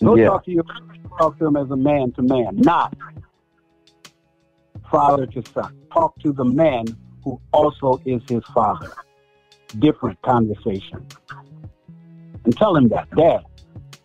Go 0.03 0.16
Yeah. 0.16 0.28
talk 0.28 0.45
to 0.47 0.51
your 0.51 0.65
talk 1.19 1.39
to 1.39 1.47
him 1.47 1.57
as 1.57 1.70
a 1.70 1.77
man 1.77 2.12
to 2.12 2.23
man, 2.23 2.57
not 2.57 2.97
father 4.90 5.27
to 5.27 5.43
son. 5.55 5.70
Talk 5.93 6.19
to 6.20 6.32
the 6.32 6.45
man 6.45 6.85
who 7.24 7.40
also 7.53 8.01
is 8.05 8.23
his 8.28 8.43
father. 8.55 8.93
Different 9.78 10.20
conversation. 10.23 11.07
And 12.45 12.57
tell 12.57 12.74
him 12.74 12.89
that, 12.89 13.11
Dad, 13.11 13.45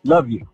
love 0.04 0.30
you. 0.30 0.46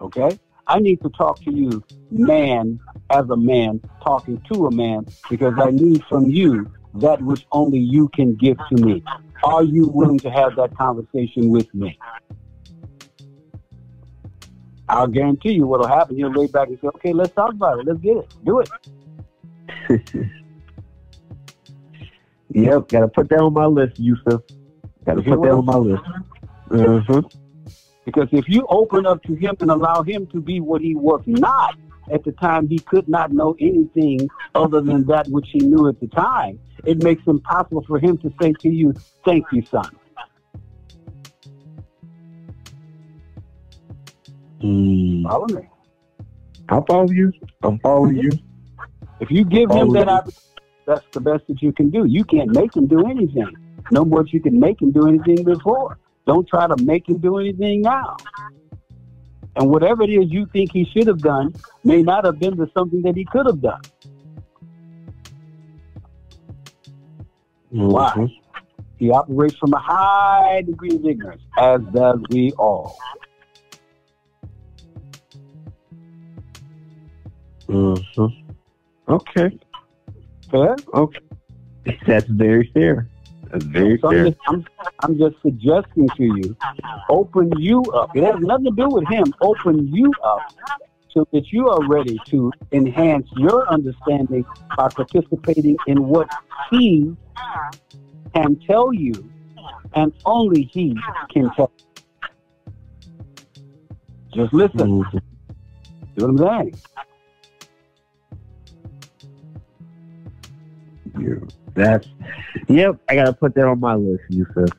Okay? 0.00 0.38
I 0.66 0.78
need 0.78 1.02
to 1.02 1.10
talk 1.10 1.42
to 1.42 1.52
you, 1.52 1.82
man, 2.10 2.80
as 3.10 3.28
a 3.28 3.36
man, 3.36 3.80
talking 4.02 4.40
to 4.52 4.66
a 4.66 4.70
man, 4.70 5.06
because 5.28 5.54
I 5.58 5.70
need 5.70 6.02
from 6.08 6.26
you 6.30 6.70
that 6.94 7.20
which 7.22 7.46
only 7.52 7.78
you 7.78 8.08
can 8.08 8.34
give 8.34 8.56
to 8.68 8.84
me. 8.84 9.02
Are 9.42 9.64
you 9.64 9.86
willing 9.88 10.18
to 10.20 10.30
have 10.30 10.56
that 10.56 10.76
conversation 10.76 11.48
with 11.50 11.72
me? 11.74 11.98
I'll 14.88 15.06
guarantee 15.06 15.52
you 15.52 15.66
what'll 15.66 15.88
happen. 15.88 16.16
You'll 16.16 16.32
lay 16.32 16.46
back 16.46 16.68
and 16.68 16.78
say, 16.80 16.88
okay, 16.88 17.12
let's 17.12 17.32
talk 17.32 17.52
about 17.52 17.80
it. 17.80 17.86
Let's 17.86 18.00
get 18.00 18.18
it. 18.18 18.34
Do 18.44 18.60
it. 18.60 18.70
Yep, 22.54 22.88
gotta 22.88 23.08
put 23.08 23.28
that 23.30 23.40
on 23.40 23.52
my 23.52 23.66
list, 23.66 23.98
Yusuf. 23.98 24.42
Gotta 25.04 25.22
put 25.22 25.42
that 25.42 25.50
on 25.50 25.64
my 25.64 25.74
list. 25.74 26.04
Uh-huh. 26.70 27.22
Because 28.04 28.28
if 28.30 28.48
you 28.48 28.64
open 28.68 29.06
up 29.06 29.22
to 29.24 29.34
him 29.34 29.56
and 29.60 29.70
allow 29.70 30.02
him 30.02 30.26
to 30.28 30.40
be 30.40 30.60
what 30.60 30.80
he 30.80 30.94
was 30.94 31.22
not 31.26 31.76
at 32.12 32.24
the 32.24 32.32
time, 32.32 32.68
he 32.68 32.78
could 32.78 33.08
not 33.08 33.32
know 33.32 33.56
anything 33.60 34.28
other 34.54 34.80
than 34.80 35.06
that 35.06 35.26
which 35.28 35.48
he 35.50 35.60
knew 35.60 35.88
at 35.88 36.00
the 36.00 36.08
time. 36.08 36.58
It 36.84 37.02
makes 37.02 37.22
it 37.26 37.30
impossible 37.30 37.84
for 37.86 37.98
him 37.98 38.18
to 38.18 38.32
say 38.40 38.52
to 38.60 38.68
you, 38.68 38.94
thank 39.24 39.46
you, 39.52 39.64
son. 39.64 39.90
Mm. 44.60 45.22
Follow 45.24 45.46
me. 45.48 45.68
I'll 46.68 46.84
follow 46.86 47.10
you. 47.10 47.32
I'm 47.62 47.78
following 47.80 48.16
you. 48.16 48.30
If 49.20 49.30
you 49.30 49.44
give 49.44 49.70
him 49.70 49.92
that 49.92 50.08
opportunity, 50.08 50.38
that's 50.86 51.04
the 51.12 51.20
best 51.20 51.46
that 51.48 51.62
you 51.62 51.72
can 51.72 51.90
do. 51.90 52.04
You 52.04 52.24
can't 52.24 52.50
make 52.54 52.74
him 52.74 52.86
do 52.86 53.06
anything. 53.06 53.54
No 53.90 54.04
more 54.04 54.24
you 54.26 54.40
can 54.40 54.58
make 54.58 54.80
him 54.80 54.90
do 54.90 55.08
anything 55.08 55.44
before. 55.44 55.98
Don't 56.26 56.48
try 56.48 56.66
to 56.66 56.76
make 56.82 57.08
him 57.08 57.18
do 57.18 57.38
anything 57.38 57.82
now. 57.82 58.16
And 59.56 59.70
whatever 59.70 60.02
it 60.02 60.10
is 60.10 60.30
you 60.30 60.46
think 60.52 60.72
he 60.72 60.84
should 60.84 61.06
have 61.06 61.20
done 61.20 61.54
may 61.84 62.02
not 62.02 62.24
have 62.24 62.38
been 62.38 62.56
the 62.56 62.68
something 62.74 63.02
that 63.02 63.16
he 63.16 63.24
could 63.24 63.46
have 63.46 63.60
done. 63.60 63.80
Why? 67.70 68.12
Mhm. 68.16 68.30
He 68.98 69.10
operates 69.10 69.56
from 69.56 69.72
a 69.72 69.78
high 69.78 70.62
degree 70.62 70.94
of 70.94 71.04
ignorance, 71.04 71.42
as 71.58 71.80
does 71.92 72.20
we 72.30 72.52
all. 72.52 72.96
Mhm. 77.68 78.32
Okay. 79.08 79.58
Fair? 80.50 80.76
Okay. 80.94 81.18
That's 82.06 82.26
very 82.28 82.70
fair. 82.74 83.08
Very 83.52 83.98
So 84.00 84.08
I'm 84.08 84.24
just, 84.24 84.38
I'm, 84.48 84.64
I'm 85.02 85.18
just 85.18 85.36
suggesting 85.42 86.08
to 86.16 86.24
you, 86.24 86.56
open 87.08 87.52
you 87.58 87.82
up. 87.92 88.16
It 88.16 88.24
has 88.24 88.40
nothing 88.40 88.66
to 88.66 88.70
do 88.70 88.88
with 88.88 89.06
him. 89.08 89.32
Open 89.40 89.88
you 89.94 90.12
up 90.24 90.40
so 91.10 91.26
that 91.32 91.52
you 91.52 91.68
are 91.68 91.82
ready 91.84 92.20
to 92.30 92.52
enhance 92.72 93.28
your 93.36 93.68
understanding 93.68 94.44
by 94.76 94.88
participating 94.88 95.76
in 95.86 96.08
what 96.08 96.28
he 96.70 97.16
can 98.34 98.58
tell 98.66 98.92
you, 98.92 99.12
and 99.94 100.12
only 100.24 100.62
he 100.72 100.96
can 101.32 101.50
tell. 101.54 101.70
You. 104.34 104.42
Just 104.42 104.52
listen. 104.52 105.04
Mhm. 105.04 105.22
See 106.16 106.22
what 106.22 106.30
I'm 106.30 106.38
saying? 106.38 106.74
Yeah. 111.18 111.63
That's 111.74 112.06
yep. 112.68 112.96
I 113.08 113.16
gotta 113.16 113.32
put 113.32 113.54
that 113.56 113.66
on 113.66 113.80
my 113.80 113.94
list, 113.94 114.22
Yusuf. 114.28 114.70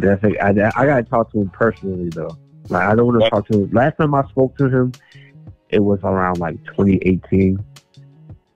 Definitely. 0.00 0.38
I, 0.40 0.50
I 0.50 0.86
gotta 0.86 1.02
talk 1.02 1.32
to 1.32 1.40
him 1.40 1.50
personally 1.50 2.10
though. 2.10 2.36
Like 2.68 2.84
I 2.84 2.94
don't 2.94 3.06
want 3.06 3.22
to 3.22 3.30
talk 3.30 3.46
to 3.48 3.62
him. 3.62 3.70
Last 3.72 3.96
time 3.96 4.14
I 4.14 4.22
spoke 4.28 4.56
to 4.58 4.68
him, 4.68 4.92
it 5.70 5.80
was 5.80 6.00
around 6.02 6.38
like 6.38 6.62
2018, 6.66 7.58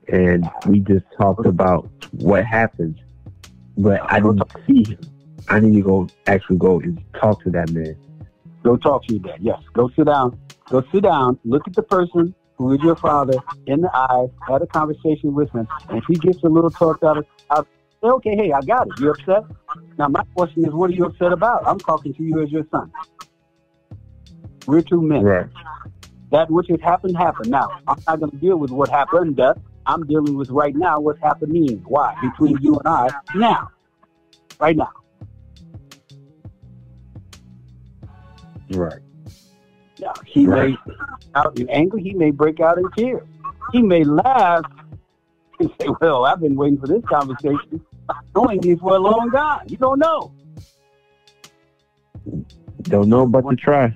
and 0.09 0.51
we 0.67 0.81
just 0.81 1.07
talked 1.17 1.47
about 1.47 1.89
what 2.13 2.45
happened. 2.45 3.01
But 3.79 4.01
I 4.13 4.21
didn't 4.21 4.43
see 4.67 4.85
him. 4.93 5.01
I 5.49 5.61
need 5.61 5.77
to 5.77 5.83
go 5.83 6.09
actually 6.27 6.59
go 6.59 6.81
and 6.81 7.03
talk 7.19 7.43
to 7.45 7.51
that 7.51 7.71
man. 7.71 7.97
Go 8.63 8.77
talk 8.77 9.07
to 9.07 9.15
your 9.15 9.23
dad. 9.23 9.39
Yes. 9.41 9.61
Go 9.73 9.89
sit 9.97 10.05
down. 10.05 10.39
Go 10.69 10.85
sit 10.93 11.03
down. 11.03 11.39
Look 11.45 11.67
at 11.67 11.75
the 11.75 11.83
person 11.83 12.35
is 12.69 12.83
your 12.83 12.97
father 12.97 13.39
in 13.67 13.81
the 13.81 13.91
eyes. 13.97 14.29
Have 14.49 14.63
a 14.63 14.67
conversation 14.67 15.35
with 15.35 15.51
him. 15.51 15.67
And 15.89 15.99
if 15.99 16.05
he 16.07 16.15
gets 16.17 16.43
a 16.45 16.49
little 16.49 16.71
talked 16.71 17.03
out 17.03 17.19
of, 17.19 17.27
out, 17.51 17.67
say, 18.03 18.09
okay, 18.09 18.37
hey, 18.37 18.53
I 18.53 18.61
got 18.61 18.87
it. 18.87 18.93
You 18.99 19.11
upset? 19.11 19.45
Now 19.99 20.09
my 20.09 20.23
question 20.37 20.65
is, 20.67 20.73
what 20.73 20.91
are 20.91 20.93
you 20.93 21.07
upset 21.07 21.33
about? 21.33 21.67
I'm 21.67 21.79
talking 21.79 22.15
to 22.15 22.23
you 22.23 22.43
as 22.43 22.51
your 22.51 22.65
son. 22.71 22.93
We're 24.67 24.83
two 24.83 25.03
men. 25.03 25.23
Right. 25.23 25.47
That 26.31 26.51
which 26.51 26.69
has 26.69 26.81
happened 26.81 27.17
happened. 27.17 27.51
Now 27.51 27.71
I'm 27.89 27.97
not 28.07 28.21
going 28.21 28.31
to 28.31 28.37
deal 28.37 28.57
with 28.57 28.71
what 28.71 28.89
happened. 28.89 29.41
I'm 29.87 30.07
dealing 30.07 30.37
with 30.37 30.51
right 30.51 30.77
now 30.77 31.01
what's 31.01 31.21
happening. 31.21 31.83
Why? 31.87 32.15
Between 32.23 32.59
you 32.61 32.79
and 32.79 32.87
I 32.87 33.11
now. 33.35 33.71
Right 34.61 34.77
now. 34.77 34.91
Right. 38.71 39.01
Yeah, 40.01 40.13
he 40.27 40.47
Right. 40.47 40.71
may 40.87 40.95
out 41.35 41.59
in 41.59 41.69
anger. 41.69 41.99
He 41.99 42.15
may 42.15 42.31
break 42.31 42.59
out 42.61 42.79
in 42.79 42.91
tears. 42.93 43.23
He 43.73 43.83
may 43.83 44.03
laugh 44.03 44.65
and 45.59 45.71
say, 45.79 45.89
"Well, 46.01 46.25
I've 46.25 46.41
been 46.41 46.57
waiting 46.57 46.79
for 46.79 46.87
this 46.87 47.05
conversation, 47.05 47.85
knowing 48.35 48.63
you 48.63 48.79
for 48.79 48.97
a 48.97 48.99
long 48.99 49.31
time." 49.31 49.67
You 49.69 49.77
don't 49.77 49.99
know. 49.99 50.33
Don't 52.85 53.09
know 53.11 53.27
but 53.27 53.43
to 53.49 53.57
try. 53.57 53.95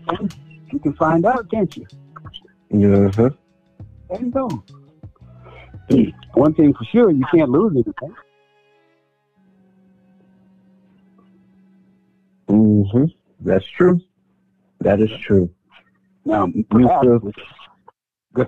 You 0.70 0.78
can 0.78 0.93
find 0.94 1.24
out, 1.24 1.51
can't 1.51 1.74
you? 1.76 1.86
Uh-huh. 3.06 3.31
There 4.10 4.20
you 4.20 4.31
go. 4.31 4.64
One 6.35 6.55
thing 6.55 6.74
for 6.74 6.85
sure, 6.85 7.10
you 7.10 7.24
can't 7.32 7.51
lose 7.51 7.72
anything. 7.72 8.14
hmm 12.48 13.05
That's 13.40 13.66
true. 13.66 14.01
That 14.81 15.01
is 15.01 15.10
true. 15.22 15.48
Now, 16.24 16.48
perhaps, 16.70 17.05
Yusuf, 17.05 17.34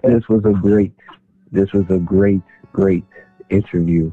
this 0.02 0.28
was 0.28 0.42
a 0.44 0.52
great, 0.52 0.92
this 1.52 1.72
was 1.72 1.84
a 1.90 1.98
great, 1.98 2.40
great 2.72 3.04
interview. 3.50 4.10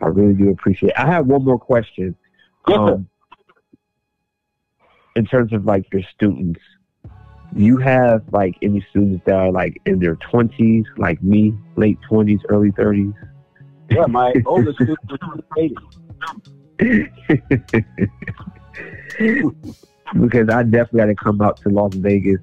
I 0.00 0.06
really 0.06 0.32
do 0.34 0.50
appreciate. 0.50 0.90
it. 0.90 0.98
I 0.98 1.06
have 1.06 1.26
one 1.26 1.44
more 1.44 1.58
question. 1.58 2.14
Yes. 2.68 2.78
Um, 2.78 3.08
in 5.16 5.24
terms 5.24 5.52
of 5.52 5.64
like 5.64 5.86
your 5.92 6.02
students, 6.14 6.60
you 7.54 7.78
have 7.78 8.22
like 8.32 8.56
any 8.62 8.86
students 8.90 9.24
that 9.26 9.34
are 9.34 9.50
like 9.50 9.80
in 9.86 9.98
their 9.98 10.14
twenties, 10.16 10.84
like 10.98 11.20
me, 11.22 11.54
late 11.76 11.98
twenties, 12.08 12.40
early 12.48 12.70
thirties? 12.72 13.12
Yeah, 13.90 14.06
my 14.06 14.32
oldest 14.44 14.76
student 14.76 14.98
is 15.08 15.18
eighty. 15.58 15.76
because 20.20 20.50
I 20.50 20.62
definitely 20.62 20.98
got 20.98 21.06
to 21.06 21.14
come 21.14 21.40
out 21.40 21.56
to 21.62 21.70
Las 21.70 21.94
Vegas 21.94 22.40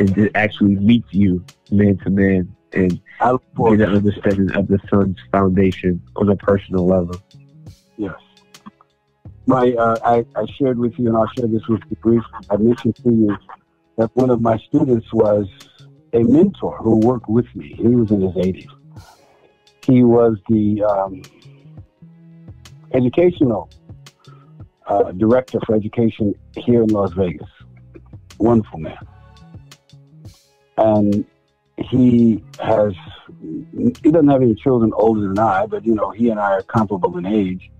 and 0.00 0.14
just 0.14 0.30
actually 0.34 0.74
meet 0.76 1.04
you 1.10 1.44
man 1.70 1.96
to 1.98 2.10
man 2.10 2.56
and 2.72 3.00
I 3.20 3.32
look 3.32 3.42
forward 3.54 3.78
get 3.78 3.86
to 3.86 3.90
an 3.92 3.96
understanding 3.98 4.52
of 4.56 4.68
the 4.68 4.78
Sun's 4.88 5.18
foundation 5.30 6.02
on 6.16 6.28
a 6.28 6.36
personal 6.36 6.86
level. 6.86 7.16
Yes. 7.96 8.14
My, 9.46 9.72
uh, 9.72 9.96
I, 10.04 10.24
I 10.36 10.46
shared 10.46 10.78
with 10.78 10.98
you, 10.98 11.08
and 11.08 11.16
I'll 11.16 11.28
share 11.36 11.48
this 11.48 11.66
with 11.68 11.82
you 11.90 11.96
briefly. 11.96 12.30
I 12.50 12.56
mentioned 12.56 12.96
to 12.96 13.10
you 13.10 13.36
that 13.98 14.14
one 14.14 14.30
of 14.30 14.40
my 14.40 14.58
students 14.58 15.12
was 15.12 15.46
a 16.12 16.20
mentor 16.20 16.78
who 16.78 16.96
worked 16.96 17.28
with 17.28 17.46
me. 17.54 17.74
He 17.76 17.88
was 17.88 18.10
in 18.10 18.20
his 18.20 18.32
80s. 18.32 18.68
He 19.84 20.04
was 20.04 20.38
the 20.48 20.84
um, 20.84 21.22
educational 22.92 23.70
uh, 24.86 25.12
director 25.12 25.58
for 25.66 25.74
education 25.74 26.34
here 26.56 26.82
in 26.82 26.88
Las 26.88 27.12
Vegas. 27.12 27.48
Wonderful 28.38 28.78
man. 28.78 28.98
And 30.80 31.24
he 31.78 32.42
has, 32.58 32.94
he 33.40 34.10
doesn't 34.10 34.28
have 34.28 34.42
any 34.42 34.54
children 34.54 34.92
older 34.94 35.28
than 35.28 35.38
I, 35.38 35.66
but 35.66 35.84
you 35.84 35.94
know, 35.94 36.10
he 36.10 36.30
and 36.30 36.40
I 36.40 36.52
are 36.52 36.62
comparable 36.62 37.16
in 37.18 37.26
age 37.26 37.70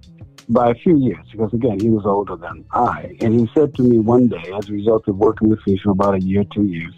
by 0.48 0.70
a 0.70 0.74
few 0.74 0.98
years 0.98 1.24
because 1.30 1.52
again, 1.54 1.78
he 1.80 1.90
was 1.90 2.04
older 2.04 2.36
than 2.36 2.64
I. 2.72 3.16
And 3.20 3.38
he 3.38 3.50
said 3.54 3.74
to 3.76 3.82
me 3.82 3.98
one 3.98 4.28
day, 4.28 4.52
as 4.56 4.68
a 4.68 4.72
result 4.72 5.08
of 5.08 5.16
working 5.16 5.48
with 5.48 5.64
me 5.66 5.78
for 5.78 5.90
about 5.90 6.14
a 6.14 6.20
year, 6.20 6.44
two 6.52 6.66
years, 6.66 6.94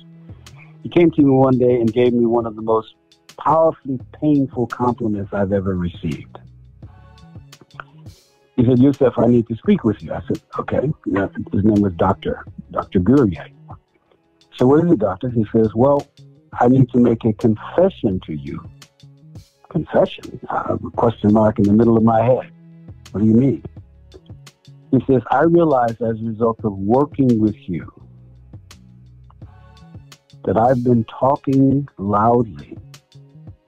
he 0.83 0.89
came 0.89 1.11
to 1.13 1.23
me 1.23 1.31
one 1.31 1.59
day 1.59 1.81
and 1.81 1.93
gave 1.93 2.13
me 2.13 2.27
one 2.27 2.47
of 2.47 2.57
the 2.57 2.63
most 2.63 2.95
powerfully 3.37 4.01
painful 4.21 4.67
compliments 4.67 5.33
I've 5.33 5.53
ever 5.53 5.77
received. 5.77 6.39
He 8.57 8.65
said, 8.65 8.79
Yusuf, 8.79 9.15
I 9.17 9.27
need 9.27 9.49
to 9.49 9.57
speak 9.57 9.85
with 9.85 10.03
you. 10.03 10.13
I 10.13 10.21
said, 10.29 10.41
okay. 10.59 10.93
His 11.53 11.65
name 11.65 11.81
was 11.81 11.95
Dr. 11.95 12.45
Dr. 12.71 13.01
Gurye. 13.01 13.53
So 14.59 14.67
what 14.67 14.85
is 14.85 14.91
the 14.91 14.97
doctor? 14.97 15.29
He 15.31 15.47
says, 15.53 15.71
well, 15.75 16.07
I 16.61 16.69
need 16.69 16.91
to 16.91 16.99
make 16.99 17.25
a 17.25 17.33
confession 17.33 18.21
to 18.27 18.35
you. 18.35 18.69
Confession? 19.71 20.39
Uh, 20.49 20.77
question 20.97 21.33
mark 21.33 21.59
in 21.59 21.65
the 21.65 21.73
middle 21.73 21.97
of 21.97 22.03
my 22.03 22.23
head. 22.23 22.53
What 23.11 23.21
do 23.21 23.27
you 23.27 23.35
mean? 23.35 23.65
He 24.91 25.03
says, 25.07 25.23
I 25.31 25.45
realize 25.45 25.93
as 25.93 26.21
a 26.21 26.25
result 26.25 26.61
of 26.65 26.77
working 26.77 27.41
with 27.41 27.57
you 27.69 27.91
that 30.45 30.59
I've 30.59 30.85
been 30.85 31.05
talking 31.05 31.89
loudly, 31.97 32.77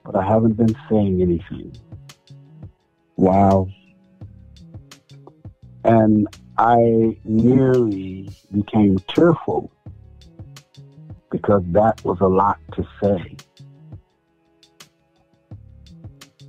but 0.03 0.15
I 0.15 0.23
haven't 0.23 0.53
been 0.53 0.75
saying 0.89 1.21
anything. 1.21 1.75
Wow. 3.15 3.69
And 5.83 6.27
I 6.57 7.17
nearly 7.23 8.29
became 8.51 8.99
tearful 8.99 9.71
because 11.35 11.63
that 11.67 12.01
was 12.05 12.17
a 12.21 12.27
lot 12.27 12.57
to 12.73 12.87
say. 13.03 13.35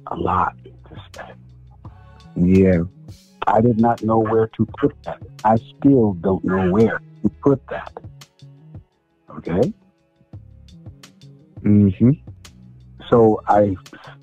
A 0.07 0.17
lot 0.17 0.57
to 0.65 0.97
say. 1.13 1.33
Yeah. 2.37 2.83
I 3.49 3.61
did 3.61 3.81
not 3.81 4.05
know 4.05 4.21
where 4.21 4.47
to 4.47 4.67
put 4.79 4.95
that. 5.03 5.21
I 5.45 5.57
still 5.57 6.13
don't 6.15 6.45
know 6.45 6.71
where 6.71 7.01
to 7.23 7.29
put 7.43 7.61
that. 7.69 7.93
Okay? 9.39 9.73
Mm-hmm. 11.63 12.11
So 13.11 13.43
I 13.49 13.75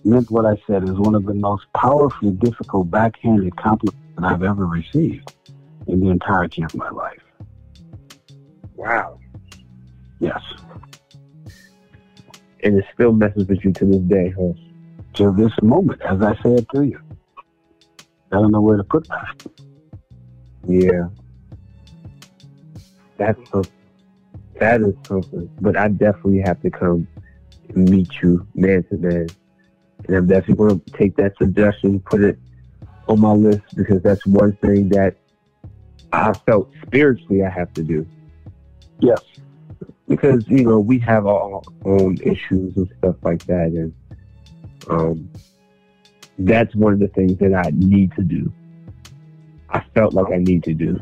meant 0.06 0.32
what 0.32 0.46
I 0.46 0.56
said 0.66 0.84
is 0.84 0.94
one 0.94 1.16
of 1.16 1.26
the 1.26 1.34
most 1.34 1.66
powerfully 1.74 2.32
difficult 2.32 2.90
backhanded 2.90 3.58
compliments 3.58 4.00
that 4.16 4.26
I've 4.32 4.44
ever 4.44 4.66
received 4.66 5.34
in 5.88 6.00
the 6.00 6.10
entirety 6.10 6.64
of 6.64 6.74
my 6.76 6.90
life. 6.90 7.20
Wow. 8.76 9.20
Yes. 10.24 10.42
And 12.64 12.80
it 12.80 12.86
still 12.94 13.12
messes 13.12 13.46
with 13.46 13.66
you 13.66 13.74
to 13.74 13.86
this 13.86 14.00
day, 14.04 14.30
huh? 14.30 14.54
To 15.16 15.32
this 15.34 15.52
moment, 15.62 16.02
as 16.02 16.22
I 16.22 16.34
said 16.42 16.66
to 16.74 16.84
you. 16.84 17.00
I 18.32 18.38
don't 18.38 18.52
know 18.52 18.62
where 18.62 18.78
to 18.78 18.86
put 18.86 19.06
that. 19.10 19.46
Yeah. 20.66 21.10
That's 23.18 23.38
something. 23.50 23.74
That 24.62 24.82
is 24.82 24.96
something. 25.06 25.50
But 25.60 25.76
I 25.76 25.90
definitely 25.90 26.40
have 26.40 26.62
to 26.62 26.70
come 26.70 27.06
and 27.76 27.90
meet 27.90 28.10
you 28.22 28.48
man 28.56 28.84
to 28.84 28.98
man. 28.98 29.28
And 30.08 30.16
I'm 30.16 30.28
definitely 30.28 30.56
going 30.56 30.80
to 30.80 30.92
take 30.92 31.18
that 31.18 31.38
suggestion, 31.38 32.00
put 32.00 32.22
it 32.22 32.40
on 33.10 33.20
my 33.20 33.34
list 33.34 33.76
because 33.76 34.02
that's 34.02 34.26
one 34.26 34.56
thing 34.58 34.88
that 34.90 35.18
I 36.14 36.32
felt 36.46 36.72
spiritually 36.86 37.44
I 37.44 37.50
have 37.50 37.74
to 37.74 37.84
do. 37.84 38.08
Yes. 39.00 39.22
Because, 40.16 40.48
you 40.48 40.64
know, 40.64 40.80
we 40.80 41.00
have 41.00 41.26
our 41.26 41.62
own 41.86 42.18
issues 42.24 42.76
and 42.78 42.90
stuff 43.00 43.16
like 43.24 43.46
that. 43.46 43.68
And 43.68 43.94
um, 44.90 45.30
that's 46.38 46.74
one 46.76 46.94
of 46.94 47.00
the 47.00 47.08
things 47.10 47.38
that 47.40 47.54
I 47.54 47.72
need 47.74 48.14
to 48.16 48.24
do. 48.24 48.52
I 49.70 49.84
felt 49.96 50.14
like 50.14 50.32
I 50.32 50.38
need 50.38 50.64
to 50.66 50.74
do. 50.74 51.00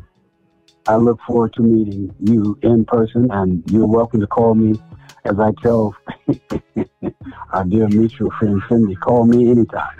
I 0.87 0.95
look 0.95 1.19
forward 1.27 1.53
to 1.53 1.61
meeting 1.61 2.13
you 2.19 2.57
in 2.63 2.85
person, 2.85 3.29
and 3.31 3.63
you're 3.71 3.85
welcome 3.85 4.19
to 4.19 4.27
call 4.27 4.55
me. 4.55 4.79
As 5.23 5.39
I 5.39 5.51
tell 5.61 5.95
our 7.53 7.63
dear 7.65 7.87
mutual 7.87 8.31
friend 8.31 8.59
Cindy, 8.67 8.95
call 8.95 9.25
me 9.25 9.51
anytime. 9.51 9.97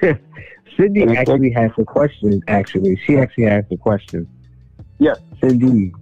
Cindy 0.76 1.02
actually 1.02 1.50
has 1.50 1.70
a 1.76 1.84
question. 1.84 2.40
Actually, 2.48 2.98
she 3.04 3.18
actually 3.18 3.44
has 3.44 3.64
a 3.70 3.76
question. 3.76 4.26
Yes. 4.98 5.18
Cindy, 5.40 5.92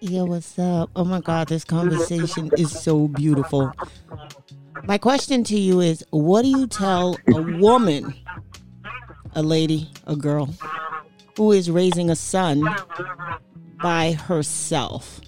Yo, 0.00 0.24
what's 0.24 0.56
up? 0.60 0.90
Oh 0.94 1.04
my 1.04 1.20
God, 1.20 1.48
this 1.48 1.64
conversation 1.64 2.52
is 2.56 2.70
so 2.70 3.08
beautiful. 3.08 3.72
My 4.84 4.96
question 4.96 5.42
to 5.44 5.58
you 5.58 5.80
is 5.80 6.04
what 6.10 6.42
do 6.42 6.48
you 6.48 6.68
tell 6.68 7.16
a 7.34 7.42
woman, 7.58 8.14
a 9.34 9.42
lady, 9.42 9.90
a 10.06 10.14
girl, 10.14 10.54
who 11.36 11.50
is 11.50 11.68
raising 11.68 12.10
a 12.10 12.14
son 12.16 12.62
by 13.82 14.12
herself? 14.12 15.20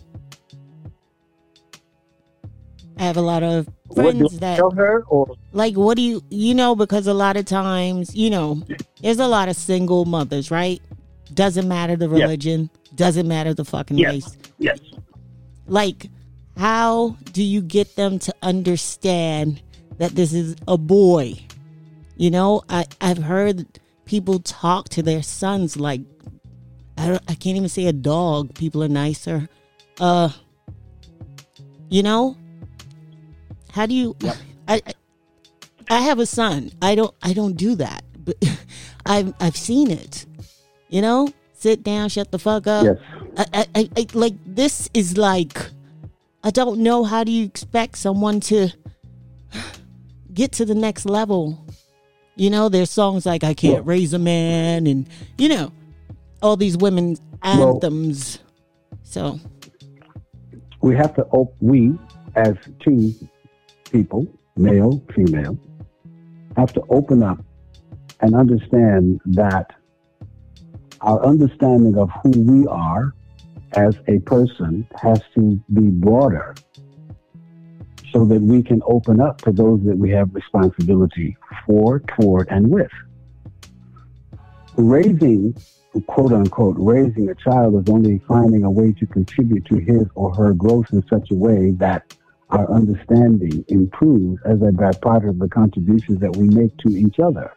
I 2.97 3.03
have 3.03 3.17
a 3.17 3.23
lot 3.23 3.43
of 3.43 3.69
friends 3.93 4.39
that 4.39 4.59
tell 4.59 4.71
her, 4.71 5.03
or 5.09 5.35
like 5.53 5.75
what 5.75 5.97
do 5.97 6.03
you 6.03 6.23
you 6.31 6.55
know 6.55 6.77
because 6.77 7.09
a 7.09 7.15
lot 7.15 7.37
of 7.37 7.45
times 7.45 8.15
you 8.15 8.31
know 8.31 8.63
there's 9.03 9.19
a 9.19 9.27
lot 9.27 9.49
of 9.49 9.57
single 9.57 10.05
mothers 10.05 10.51
right 10.51 10.81
doesn't 11.35 11.67
matter 11.67 11.97
the 11.97 12.09
religion 12.09 12.71
doesn't 12.95 13.27
matter 13.29 13.55
the 13.55 13.65
fucking 13.65 13.99
Yes. 13.99 14.13
race. 14.13 14.37
Yes, 14.59 14.79
like 15.67 16.09
how 16.57 17.17
do 17.33 17.43
you 17.43 17.63
get 17.63 17.97
them 17.97 18.19
to 18.19 18.35
understand 18.43 19.63
that 19.99 20.13
this 20.15 20.33
is 20.33 20.57
a 20.69 20.77
boy? 20.77 21.35
You 22.17 22.31
know 22.31 22.63
i 22.69 22.85
i've 23.01 23.19
heard 23.19 23.67
people 24.05 24.41
talk 24.41 24.89
to 24.91 25.03
their 25.03 25.23
sons 25.23 25.79
like 25.79 26.03
i 26.99 27.07
don't 27.07 27.23
i 27.29 27.35
can't 27.35 27.57
even 27.57 27.69
say 27.69 27.87
a 27.87 27.93
dog. 27.95 28.55
People 28.55 28.83
are 28.85 28.89
nicer. 28.89 29.49
Uh 29.99 30.31
you 31.89 32.03
know? 32.03 32.37
How 33.73 33.87
do 33.87 33.95
you 33.95 34.17
I, 34.69 34.83
I 34.87 34.93
i 35.89 36.01
have 36.01 36.19
a 36.19 36.27
son. 36.27 36.71
I 36.83 36.95
don't 36.95 37.15
i 37.23 37.33
don't 37.33 37.57
do 37.57 37.75
that 37.77 38.03
but 38.25 38.37
i've 39.07 39.33
i've 39.41 39.57
seen 39.57 39.91
it 39.91 40.27
you 40.89 41.01
know 41.01 41.29
sit 41.61 41.83
down 41.83 42.09
shut 42.09 42.31
the 42.31 42.39
fuck 42.39 42.67
up 42.67 42.85
yes, 42.85 42.97
I, 43.37 43.67
I, 43.75 43.91
I, 43.97 44.07
like 44.15 44.35
this 44.47 44.89
is 44.95 45.17
like 45.17 45.71
I 46.43 46.51
don't 46.51 46.81
know 46.81 47.05
how 47.05 47.23
do 47.25 47.31
you 47.31 47.45
expect 47.45 47.99
someone 47.99 48.41
to 48.41 48.71
get 50.33 50.53
to 50.53 50.65
the 50.65 50.75
next 50.75 51.05
level. 51.05 51.63
You 52.37 52.49
know, 52.49 52.69
there's 52.71 52.91
songs 52.91 53.27
like 53.27 53.45
I 53.45 53.53
can't 53.53 53.87
raise 53.87 54.15
a 54.15 54.19
man 54.19 54.87
and 54.87 55.07
you 55.37 55.49
know, 55.49 55.73
all 56.43 56.57
these 56.57 56.77
women 56.77 57.17
Well- 57.43 57.75
anthems. 57.75 58.39
so 59.03 59.39
we 60.81 60.97
have 60.97 61.15
to. 61.17 61.25
Op- 61.27 61.55
we, 61.61 61.93
as 62.37 62.55
two 62.79 63.13
people, 63.93 64.27
male, 64.57 65.03
female, 65.15 65.59
have 66.57 66.73
to 66.73 66.83
open 66.89 67.23
up 67.23 67.45
and 68.21 68.35
understand 68.35 69.21
that 69.27 69.75
our 71.03 71.25
understanding 71.25 71.97
of 71.97 72.11
who 72.23 72.31
we 72.31 72.67
are 72.67 73.15
as 73.73 73.97
a 74.09 74.19
person 74.21 74.87
has 75.01 75.21
to 75.35 75.61
be 75.73 75.91
broader 75.91 76.55
so 78.13 78.25
that 78.25 78.41
we 78.41 78.63
can 78.63 78.83
open 78.87 79.21
up 79.21 79.41
to 79.43 79.53
those 79.53 79.81
that 79.85 79.97
we 79.97 80.11
have 80.11 80.35
responsibility 80.35 81.37
for, 81.65 82.01
toward, 82.01 82.49
and 82.49 82.69
with. 82.69 82.91
Raising, 84.77 85.55
quote 86.07 86.33
unquote, 86.33 86.77
raising 86.79 87.29
a 87.29 87.35
child 87.37 87.81
is 87.81 87.93
only 87.93 88.19
finding 88.27 88.65
a 88.65 88.71
way 88.71 88.93
to 88.93 89.07
contribute 89.07 89.65
to 89.67 89.77
his 89.77 90.07
or 90.15 90.35
her 90.35 90.53
growth 90.55 90.87
in 90.93 91.05
such 91.09 91.31
a 91.31 91.35
way 91.35 91.71
that 91.73 92.15
our 92.51 92.69
understanding 92.73 93.65
improves 93.69 94.41
as 94.45 94.61
a 94.63 94.73
byproduct 94.73 95.29
of 95.29 95.39
the 95.39 95.49
contributions 95.49 96.19
that 96.21 96.35
we 96.35 96.49
make 96.49 96.77
to 96.79 96.89
each 96.89 97.21
other. 97.21 97.53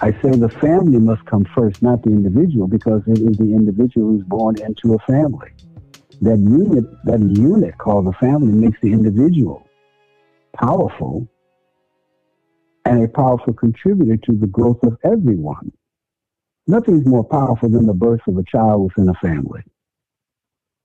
I 0.00 0.12
say 0.22 0.30
the 0.30 0.48
family 0.60 0.98
must 0.98 1.24
come 1.24 1.44
first, 1.56 1.82
not 1.82 2.02
the 2.04 2.10
individual, 2.10 2.68
because 2.68 3.02
it 3.08 3.18
is 3.18 3.36
the 3.36 3.52
individual 3.52 4.12
who's 4.12 4.22
born 4.24 4.54
into 4.60 4.94
a 4.94 4.98
family. 5.00 5.50
That 6.20 6.38
unit, 6.38 6.84
that 7.04 7.20
unit 7.20 7.76
called 7.78 8.06
the 8.06 8.12
family 8.12 8.52
makes 8.52 8.80
the 8.80 8.92
individual 8.92 9.66
powerful 10.54 11.28
and 12.84 13.04
a 13.04 13.08
powerful 13.08 13.52
contributor 13.52 14.16
to 14.16 14.32
the 14.32 14.46
growth 14.46 14.82
of 14.84 14.96
everyone. 15.04 15.72
Nothing's 16.66 17.06
more 17.06 17.24
powerful 17.24 17.68
than 17.68 17.86
the 17.86 17.94
birth 17.94 18.20
of 18.28 18.36
a 18.36 18.44
child 18.44 18.84
within 18.84 19.08
a 19.08 19.14
family. 19.14 19.62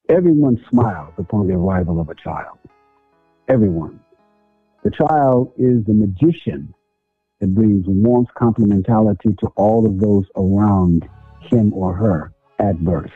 Everyone 0.10 0.64
smiles 0.70 1.14
upon 1.18 1.48
the 1.48 1.54
arrival 1.54 2.00
of 2.00 2.10
a 2.10 2.16
child. 2.16 2.58
Everyone. 3.48 4.00
The 4.84 4.92
child 4.92 5.54
is 5.58 5.86
the 5.86 5.94
magician 5.94 6.74
that 7.44 7.54
brings 7.54 7.86
warmth, 7.86 8.30
complementality 8.38 9.38
to 9.38 9.48
all 9.58 9.86
of 9.86 10.00
those 10.00 10.24
around 10.38 11.10
him 11.42 11.74
or 11.74 11.94
her 11.94 12.32
at 12.58 12.80
birth. 12.80 13.12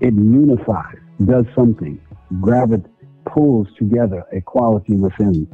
It 0.00 0.14
unifies, 0.14 0.96
does 1.22 1.44
something, 1.54 2.00
gravit 2.36 2.86
pulls 3.26 3.68
together 3.74 4.24
a 4.32 4.40
quality 4.40 4.96
within 4.96 5.46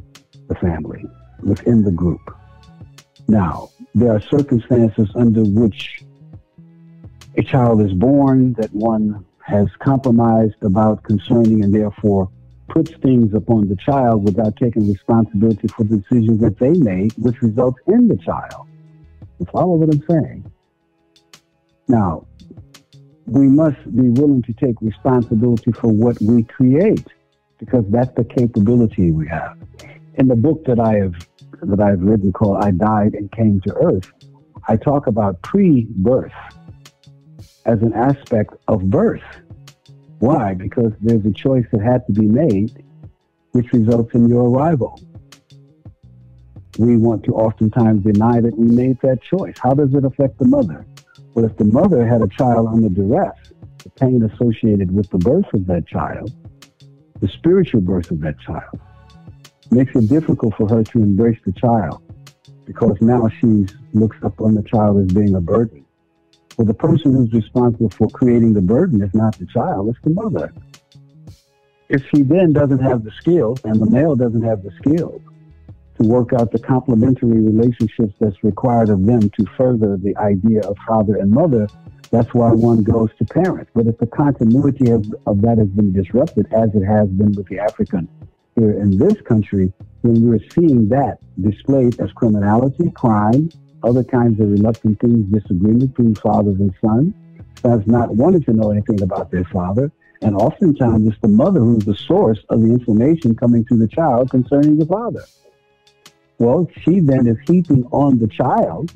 the 0.47 0.55
family, 0.55 1.05
within 1.41 1.83
the 1.83 1.91
group. 1.91 2.21
Now, 3.27 3.71
there 3.97 4.15
are 4.15 4.21
circumstances 4.21 5.11
under 5.17 5.43
which 5.43 6.05
a 7.37 7.43
child 7.43 7.81
is 7.81 7.93
born 7.95 8.53
that 8.59 8.73
one 8.73 9.25
has 9.41 9.67
compromised 9.81 10.63
about 10.63 11.03
concerning 11.03 11.65
and 11.65 11.75
therefore 11.75 12.31
puts 12.69 12.93
things 13.03 13.35
upon 13.35 13.69
the 13.69 13.77
child 13.77 14.25
without 14.25 14.57
taking 14.57 14.89
responsibility 14.89 15.69
for 15.69 15.85
the 15.85 15.99
decisions 15.99 16.41
that 16.41 16.59
they 16.59 16.73
make, 16.73 17.13
which 17.15 17.41
results 17.43 17.79
in 17.87 18.09
the 18.09 18.17
child. 18.17 18.67
You 19.39 19.47
follow 19.53 19.75
what 19.75 19.93
I'm 19.93 20.05
saying? 20.09 20.53
Now, 21.89 22.27
we 23.27 23.47
must 23.47 23.83
be 23.95 24.11
willing 24.11 24.43
to 24.43 24.53
take 24.55 24.81
responsibility 24.81 25.73
for 25.73 25.89
what 25.89 26.21
we 26.21 26.43
create 26.45 27.07
because 27.59 27.85
that's 27.89 28.15
the 28.17 28.25
capability 28.25 29.11
we 29.11 29.27
have. 29.29 29.57
In 30.15 30.29
the 30.29 30.37
book 30.37 30.65
that 30.67 30.79
I 30.79 30.95
have 30.95 31.15
that 31.63 31.81
I've 31.81 32.03
written 32.03 32.33
called 32.33 32.63
I 32.63 32.71
Died 32.71 33.15
and 33.15 33.31
Came 33.33 33.61
to 33.63 33.75
Earth, 33.77 34.11
I 34.69 34.77
talk 34.77 35.07
about 35.07 35.41
pre-birth 35.43 36.33
as 37.65 37.81
an 37.81 37.93
aspect 37.95 38.55
of 38.69 38.91
birth. 38.91 39.23
Why? 40.25 40.55
Because 40.55 40.93
there's 41.03 41.27
a 41.27 41.33
choice 41.33 41.67
that 41.71 41.83
had 41.83 42.07
to 42.07 42.13
be 42.15 42.25
made 42.25 42.83
which 43.53 43.71
results 43.75 44.15
in 44.15 44.27
your 44.27 44.49
arrival. 44.49 44.99
We 46.79 46.97
want 46.97 47.25
to 47.25 47.33
oftentimes 47.35 48.05
deny 48.05 48.41
that 48.41 48.57
we 48.57 48.75
made 48.75 48.99
that 49.03 49.23
choice. 49.23 49.57
How 49.63 49.75
does 49.75 49.93
it 49.93 50.03
affect 50.03 50.39
the 50.39 50.47
mother? 50.47 50.87
Well, 51.35 51.45
if 51.45 51.55
the 51.59 51.67
mother 51.67 52.07
had 52.07 52.23
a 52.23 52.29
child 52.29 52.69
under 52.69 52.89
duress, 52.89 53.37
the 53.83 53.91
pain 53.91 54.23
associated 54.23 54.91
with 54.97 55.11
the 55.11 55.19
birth 55.19 55.53
of 55.53 55.67
that 55.67 55.87
child, 55.87 56.33
the 57.21 57.29
spiritual 57.29 57.83
birth 57.83 58.11
of 58.11 58.21
that 58.23 58.41
child, 58.41 58.81
makes 59.71 59.95
it 59.95 60.09
difficult 60.09 60.55
for 60.57 60.67
her 60.71 60.83
to 60.85 61.03
embrace 61.03 61.39
the 61.45 61.53
child 61.53 62.03
because 62.65 62.97
now 63.03 63.29
she 63.29 63.67
looks 63.93 64.17
upon 64.23 64.55
the 64.55 64.63
child 64.63 65.05
as 65.05 65.15
being 65.15 65.35
a 65.35 65.41
burden. 65.43 65.84
Well, 66.57 66.67
the 66.67 66.75
person 66.75 67.13
who's 67.13 67.33
responsible 67.33 67.91
for 67.91 68.09
creating 68.09 68.55
the 68.55 68.61
burden 68.61 69.03
is 69.03 69.13
not 69.13 69.37
the 69.39 69.47
child, 69.47 69.89
it's 69.89 69.99
the 70.05 70.11
mother. 70.11 70.53
If 71.89 72.05
she 72.09 72.23
then 72.23 72.53
doesn't 72.53 72.79
have 72.81 73.05
the 73.05 73.11
skills, 73.13 73.61
and 73.65 73.81
the 73.81 73.91
male 73.91 74.15
doesn't 74.15 74.43
have 74.43 74.63
the 74.63 74.71
skills, 74.79 75.21
to 76.01 76.09
work 76.09 76.33
out 76.33 76.51
the 76.51 76.59
complementary 76.59 77.41
relationships 77.41 78.15
that's 78.21 78.43
required 78.43 78.89
of 78.89 79.05
them 79.05 79.31
to 79.31 79.47
further 79.57 79.97
the 79.97 80.17
idea 80.17 80.61
of 80.63 80.77
father 80.87 81.17
and 81.17 81.31
mother, 81.31 81.69
that's 82.11 82.33
why 82.35 82.51
one 82.51 82.83
goes 82.83 83.11
to 83.19 83.25
parents. 83.25 83.71
But 83.75 83.87
if 83.87 83.99
the 83.99 84.07
continuity 84.07 84.91
of, 84.91 85.05
of 85.27 85.41
that 85.43 85.59
has 85.59 85.69
been 85.69 85.93
disrupted, 85.93 86.47
as 86.53 86.75
it 86.75 86.85
has 86.85 87.09
been 87.09 87.33
with 87.33 87.49
the 87.49 87.59
African 87.59 88.09
here 88.57 88.73
in 88.73 88.97
this 88.97 89.21
country, 89.23 89.73
then 90.03 90.23
we're 90.23 90.39
seeing 90.51 90.89
that 90.91 91.19
displayed 91.41 92.01
as 92.01 92.13
criminality, 92.13 92.91
crime, 92.93 93.51
other 93.85 94.05
kinds 94.05 94.41
of 94.41 94.51
reluctant 94.51 95.01
things, 95.01 95.27
disagreement 95.33 95.95
between 95.95 96.15
fathers 96.15 96.59
and 96.59 96.73
sons, 96.81 97.15
sons 97.61 97.87
not 97.87 98.15
wanting 98.15 98.43
to 98.45 98.53
know 98.53 98.71
anything 98.71 99.03
about 99.03 99.31
their 99.31 99.45
father, 99.45 99.91
and 100.23 100.35
oftentimes 100.37 101.07
it's 101.09 101.21
the 101.21 101.29
mother 101.29 101.61
who's 101.61 101.85
the 101.85 101.95
source 101.95 102.39
of 102.49 102.63
the 102.63 102.69
information 102.69 103.35
coming 103.35 103.65
to 103.67 103.77
the 103.77 103.89
child 103.89 104.31
concerning 104.31 104.79
the 104.79 104.87
father. 104.87 105.25
Well, 106.39 106.69
she 106.83 107.01
then 107.01 107.27
is 107.27 107.37
heaping 107.47 107.85
on 107.93 108.19
the 108.19 108.29
child. 108.29 108.93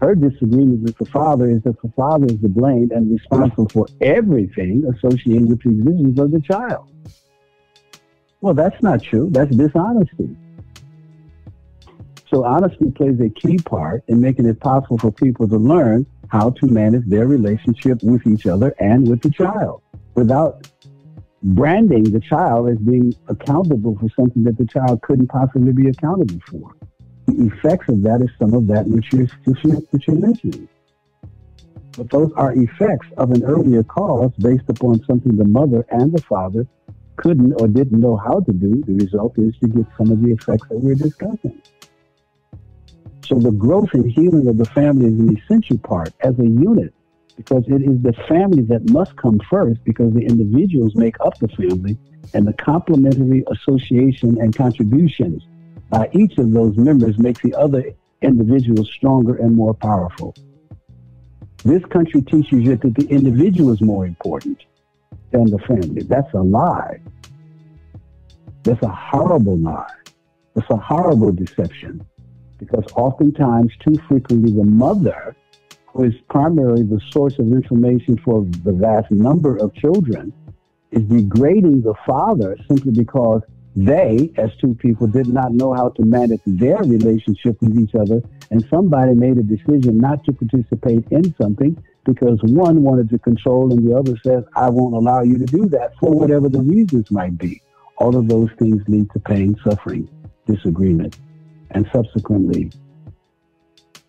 Her 0.00 0.14
disagreement 0.14 0.82
with 0.82 0.98
the 0.98 1.06
father 1.06 1.48
is 1.48 1.62
that 1.62 1.80
the 1.80 1.88
father 1.90 2.26
is 2.26 2.40
to 2.40 2.48
blame 2.48 2.90
and 2.92 3.12
responsible 3.12 3.68
for 3.68 3.86
everything 4.00 4.84
associated 4.92 5.48
with 5.48 5.62
the 5.62 5.70
existence 5.70 6.18
of 6.18 6.30
the 6.32 6.40
child. 6.40 6.90
Well, 8.40 8.54
that's 8.54 8.82
not 8.82 9.02
true. 9.02 9.28
That's 9.30 9.54
dishonesty. 9.54 10.36
So 12.32 12.44
honesty 12.44 12.90
plays 12.90 13.20
a 13.20 13.28
key 13.28 13.58
part 13.58 14.04
in 14.08 14.18
making 14.18 14.46
it 14.46 14.58
possible 14.58 14.96
for 14.96 15.12
people 15.12 15.46
to 15.48 15.58
learn 15.58 16.06
how 16.28 16.48
to 16.48 16.66
manage 16.66 17.04
their 17.06 17.26
relationship 17.26 18.02
with 18.02 18.26
each 18.26 18.46
other 18.46 18.74
and 18.80 19.06
with 19.06 19.20
the 19.20 19.28
child 19.28 19.82
without 20.14 20.66
branding 21.42 22.04
the 22.04 22.20
child 22.20 22.70
as 22.70 22.78
being 22.78 23.14
accountable 23.28 23.98
for 23.98 24.08
something 24.18 24.44
that 24.44 24.56
the 24.56 24.64
child 24.64 25.02
couldn't 25.02 25.26
possibly 25.26 25.72
be 25.72 25.88
accountable 25.88 26.40
for. 26.48 26.72
The 27.26 27.52
effects 27.54 27.90
of 27.90 28.02
that 28.04 28.22
is 28.22 28.30
some 28.38 28.54
of 28.54 28.66
that 28.68 28.86
which 28.86 29.12
you're, 29.12 30.18
mentioning. 30.18 30.68
But 31.98 32.08
those 32.08 32.32
are 32.36 32.54
effects 32.54 33.08
of 33.18 33.32
an 33.32 33.44
earlier 33.44 33.82
cause 33.82 34.32
based 34.38 34.70
upon 34.70 35.04
something 35.04 35.36
the 35.36 35.44
mother 35.44 35.84
and 35.90 36.10
the 36.10 36.22
father 36.22 36.66
couldn't 37.16 37.60
or 37.60 37.68
didn't 37.68 38.00
know 38.00 38.16
how 38.16 38.40
to 38.40 38.52
do. 38.52 38.82
The 38.86 38.94
result 38.94 39.38
is 39.38 39.54
you 39.60 39.68
get 39.68 39.86
some 39.98 40.10
of 40.10 40.22
the 40.22 40.32
effects 40.32 40.66
that 40.68 40.78
we're 40.78 40.94
discussing. 40.94 41.60
So 43.24 43.36
the 43.36 43.52
growth 43.52 43.90
and 43.94 44.10
healing 44.10 44.48
of 44.48 44.58
the 44.58 44.64
family 44.64 45.06
is 45.06 45.18
an 45.18 45.36
essential 45.36 45.78
part 45.78 46.12
as 46.20 46.38
a 46.38 46.44
unit 46.44 46.92
because 47.36 47.64
it 47.68 47.82
is 47.82 48.02
the 48.02 48.12
family 48.28 48.62
that 48.64 48.90
must 48.90 49.16
come 49.16 49.40
first 49.48 49.82
because 49.84 50.12
the 50.12 50.20
individuals 50.20 50.96
make 50.96 51.18
up 51.20 51.38
the 51.38 51.48
family 51.48 51.96
and 52.34 52.46
the 52.46 52.52
complementary 52.52 53.44
association 53.50 54.40
and 54.40 54.56
contributions 54.56 55.44
by 55.88 56.08
each 56.12 56.36
of 56.38 56.52
those 56.52 56.76
members 56.76 57.18
makes 57.18 57.40
the 57.42 57.54
other 57.54 57.84
individual 58.22 58.84
stronger 58.84 59.36
and 59.36 59.54
more 59.54 59.74
powerful. 59.74 60.34
This 61.64 61.84
country 61.86 62.22
teaches 62.22 62.50
you 62.50 62.76
that 62.76 62.94
the 62.94 63.06
individual 63.08 63.72
is 63.72 63.80
more 63.80 64.04
important 64.04 64.58
than 65.30 65.44
the 65.44 65.58
family. 65.58 66.02
That's 66.02 66.32
a 66.34 66.42
lie. 66.42 67.00
That's 68.64 68.82
a 68.82 68.88
horrible 68.88 69.58
lie. 69.58 69.86
That's 70.54 70.70
a 70.70 70.76
horrible 70.76 71.32
deception 71.32 72.04
because 72.62 72.84
oftentimes, 72.94 73.72
too 73.80 73.96
frequently, 74.08 74.52
the 74.52 74.64
mother 74.64 75.34
who 75.88 76.04
is 76.04 76.14
primarily 76.30 76.82
the 76.82 77.00
source 77.10 77.38
of 77.38 77.46
information 77.48 78.16
for 78.18 78.44
the 78.64 78.72
vast 78.72 79.10
number 79.10 79.56
of 79.56 79.74
children, 79.74 80.32
is 80.90 81.02
degrading 81.04 81.82
the 81.82 81.94
father 82.06 82.56
simply 82.68 82.92
because 82.92 83.42
they, 83.74 84.30
as 84.36 84.50
two 84.60 84.74
people, 84.74 85.06
did 85.06 85.26
not 85.26 85.52
know 85.52 85.72
how 85.72 85.88
to 85.90 86.04
manage 86.04 86.40
their 86.46 86.78
relationship 86.78 87.60
with 87.60 87.78
each 87.78 87.94
other, 87.94 88.22
and 88.50 88.64
somebody 88.68 89.14
made 89.14 89.38
a 89.38 89.42
decision 89.42 89.98
not 89.98 90.22
to 90.24 90.32
participate 90.32 91.04
in 91.10 91.34
something 91.40 91.82
because 92.04 92.38
one 92.42 92.82
wanted 92.82 93.08
to 93.08 93.18
control 93.18 93.72
and 93.72 93.86
the 93.86 93.96
other 93.96 94.16
says, 94.24 94.44
I 94.54 94.68
won't 94.68 94.94
allow 94.94 95.22
you 95.22 95.38
to 95.38 95.46
do 95.46 95.68
that 95.70 95.96
for 95.98 96.10
whatever 96.10 96.48
the 96.48 96.60
reasons 96.60 97.10
might 97.10 97.38
be. 97.38 97.62
All 97.96 98.16
of 98.16 98.28
those 98.28 98.50
things 98.58 98.82
lead 98.88 99.10
to 99.12 99.20
pain, 99.20 99.56
suffering, 99.64 100.08
disagreement, 100.46 101.16
and 101.72 101.88
subsequently 101.92 102.70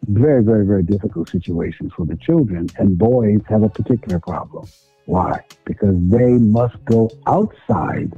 very, 0.07 0.43
very, 0.43 0.65
very 0.65 0.83
difficult 0.83 1.29
situation 1.29 1.89
for 1.95 2.05
the 2.05 2.17
children. 2.17 2.67
And 2.77 2.97
boys 2.97 3.39
have 3.47 3.63
a 3.63 3.69
particular 3.69 4.19
problem. 4.19 4.67
Why? 5.05 5.43
Because 5.65 5.95
they 6.09 6.33
must 6.33 6.83
go 6.85 7.09
outside 7.27 8.13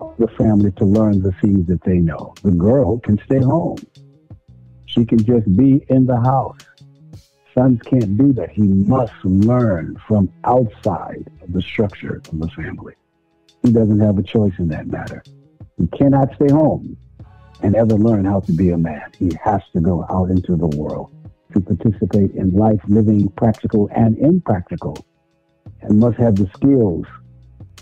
of 0.00 0.16
the 0.18 0.28
family 0.28 0.72
to 0.72 0.84
learn 0.84 1.22
the 1.22 1.32
things 1.40 1.66
that 1.68 1.82
they 1.84 1.98
know. 1.98 2.34
The 2.42 2.50
girl 2.50 2.98
can 2.98 3.18
stay 3.24 3.40
home. 3.40 3.78
She 4.86 5.04
can 5.04 5.18
just 5.18 5.54
be 5.56 5.84
in 5.88 6.06
the 6.06 6.20
house. 6.20 6.60
Sons 7.54 7.80
can't 7.82 8.16
do 8.16 8.32
that. 8.32 8.50
He 8.50 8.62
must 8.62 9.12
learn 9.24 10.00
from 10.08 10.32
outside 10.44 11.30
of 11.42 11.52
the 11.52 11.62
structure 11.62 12.20
of 12.30 12.38
the 12.38 12.48
family. 12.48 12.94
He 13.62 13.72
doesn't 13.72 14.00
have 14.00 14.18
a 14.18 14.22
choice 14.22 14.52
in 14.58 14.68
that 14.68 14.88
matter. 14.88 15.22
He 15.78 15.86
cannot 15.88 16.34
stay 16.34 16.50
home 16.50 16.96
and 17.64 17.74
ever 17.74 17.94
learn 17.94 18.26
how 18.26 18.40
to 18.40 18.52
be 18.52 18.70
a 18.70 18.76
man. 18.76 19.10
He 19.18 19.30
has 19.42 19.62
to 19.72 19.80
go 19.80 20.04
out 20.10 20.30
into 20.30 20.54
the 20.54 20.66
world 20.66 21.10
to 21.54 21.60
participate 21.60 22.32
in 22.32 22.52
life, 22.52 22.80
living 22.88 23.30
practical 23.30 23.88
and 23.96 24.18
impractical, 24.18 24.98
and 25.80 25.98
must 25.98 26.18
have 26.18 26.36
the 26.36 26.46
skills 26.54 27.06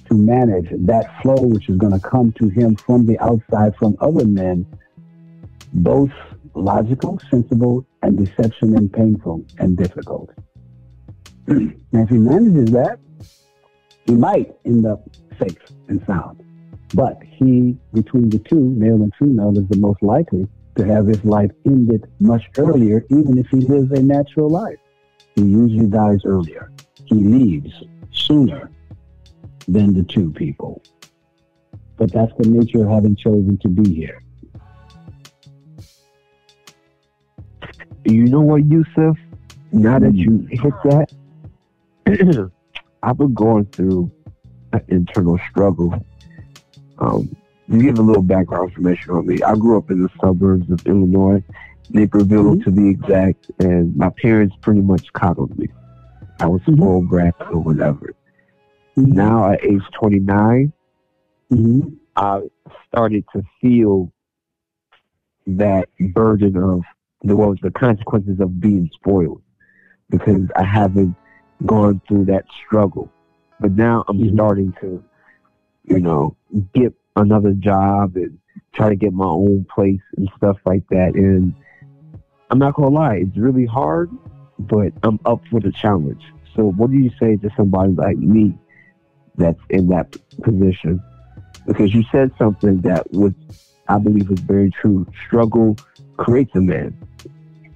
to 0.08 0.14
manage 0.14 0.68
that 0.86 1.20
flow 1.20 1.42
which 1.42 1.68
is 1.68 1.76
going 1.78 1.92
to 1.92 1.98
come 1.98 2.30
to 2.32 2.48
him 2.48 2.76
from 2.76 3.06
the 3.06 3.18
outside 3.18 3.74
from 3.74 3.96
other 4.00 4.24
men, 4.24 4.64
both 5.72 6.12
logical, 6.54 7.20
sensible, 7.28 7.84
and 8.02 8.24
deception 8.24 8.76
and 8.76 8.92
painful 8.92 9.44
and 9.58 9.76
difficult. 9.76 10.30
and 11.48 11.74
if 11.92 12.08
he 12.08 12.18
manages 12.18 12.70
that, 12.70 13.00
he 14.06 14.14
might 14.14 14.54
end 14.64 14.86
up 14.86 15.02
safe 15.40 15.58
and 15.88 16.04
sound. 16.06 16.41
But 16.94 17.22
he, 17.22 17.76
between 17.92 18.28
the 18.28 18.38
two, 18.38 18.60
male 18.60 18.96
and 18.96 19.12
female, 19.18 19.56
is 19.58 19.68
the 19.68 19.78
most 19.78 20.02
likely 20.02 20.46
to 20.76 20.84
have 20.84 21.06
his 21.06 21.24
life 21.24 21.50
ended 21.66 22.06
much 22.20 22.50
earlier, 22.58 23.04
even 23.10 23.38
if 23.38 23.46
he 23.48 23.60
lives 23.60 23.90
a 23.92 24.02
natural 24.02 24.48
life. 24.48 24.78
He 25.34 25.42
usually 25.42 25.86
dies 25.86 26.20
earlier. 26.24 26.70
He 27.06 27.14
leaves 27.14 27.72
sooner 28.10 28.70
than 29.68 29.94
the 29.94 30.02
two 30.02 30.30
people. 30.32 30.82
But 31.96 32.12
that's 32.12 32.32
the 32.38 32.48
nature 32.48 32.84
of 32.84 32.90
having 32.90 33.16
chosen 33.16 33.58
to 33.58 33.68
be 33.68 33.94
here. 33.94 34.22
You 38.04 38.26
know 38.26 38.40
what, 38.40 38.64
Yusuf? 38.66 39.16
now 39.72 39.98
that 39.98 40.14
you 40.14 40.30
mm-hmm. 40.30 40.62
hit 40.62 41.08
that, 42.04 42.50
I've 43.02 43.18
been 43.18 43.34
going 43.34 43.64
through 43.66 44.12
an 44.72 44.84
internal 44.88 45.38
struggle. 45.50 45.94
Um, 46.98 47.34
give 47.70 47.98
a 47.98 48.02
little 48.02 48.22
background 48.22 48.70
information 48.70 49.12
on 49.12 49.26
me, 49.26 49.42
I 49.42 49.54
grew 49.54 49.78
up 49.78 49.90
in 49.90 50.02
the 50.02 50.08
suburbs 50.20 50.70
of 50.70 50.86
Illinois, 50.86 51.42
Naperville 51.90 52.60
to 52.60 52.70
be 52.70 52.88
exact, 52.90 53.50
and 53.58 53.96
my 53.96 54.10
parents 54.20 54.54
pretty 54.60 54.80
much 54.80 55.12
coddled 55.12 55.56
me. 55.58 55.68
I 56.40 56.46
was 56.46 56.60
spoiled 56.62 57.08
brat 57.08 57.34
or 57.40 57.60
whatever. 57.60 58.14
Now 58.96 59.52
at 59.52 59.64
age 59.64 59.82
29, 59.98 60.72
Mm-hmm. 61.50 61.88
I 62.16 62.40
started 62.88 63.24
to 63.34 63.42
feel 63.60 64.10
that 65.46 65.88
burden 66.14 66.56
of 66.56 66.80
the 67.22 67.36
well, 67.36 67.54
the 67.60 67.70
consequences 67.70 68.40
of 68.40 68.58
being 68.58 68.88
spoiled 68.94 69.42
because 70.08 70.48
I 70.56 70.64
haven't 70.64 71.14
gone 71.66 72.00
through 72.08 72.24
that 72.26 72.46
struggle. 72.64 73.10
But 73.60 73.72
now 73.72 74.04
I'm 74.08 74.18
Mhm. 74.18 74.34
starting 74.34 74.72
to, 74.80 75.04
you 75.84 76.00
know, 76.00 76.36
get 76.74 76.92
another 77.16 77.52
job 77.52 78.16
and 78.16 78.38
try 78.74 78.88
to 78.88 78.96
get 78.96 79.12
my 79.12 79.26
own 79.26 79.66
place 79.74 80.00
and 80.16 80.28
stuff 80.36 80.56
like 80.64 80.86
that. 80.88 81.14
And 81.14 81.54
I'm 82.50 82.58
not 82.58 82.74
gonna 82.74 82.88
lie, 82.94 83.16
it's 83.16 83.36
really 83.36 83.66
hard, 83.66 84.10
but 84.58 84.92
I'm 85.02 85.18
up 85.24 85.42
for 85.50 85.60
the 85.60 85.72
challenge. 85.72 86.22
So 86.54 86.70
what 86.72 86.90
do 86.90 86.98
you 86.98 87.10
say 87.18 87.36
to 87.36 87.50
somebody 87.56 87.92
like 87.92 88.18
me 88.18 88.54
that's 89.36 89.60
in 89.70 89.88
that 89.88 90.16
position? 90.42 91.02
because 91.66 91.94
you 91.94 92.04
said 92.10 92.30
something 92.38 92.80
that 92.82 93.10
was, 93.12 93.32
I 93.88 93.98
believe, 93.98 94.28
was 94.28 94.40
very 94.40 94.70
true. 94.70 95.06
Struggle 95.26 95.76
creates 96.16 96.54
a 96.54 96.60
man. 96.60 96.96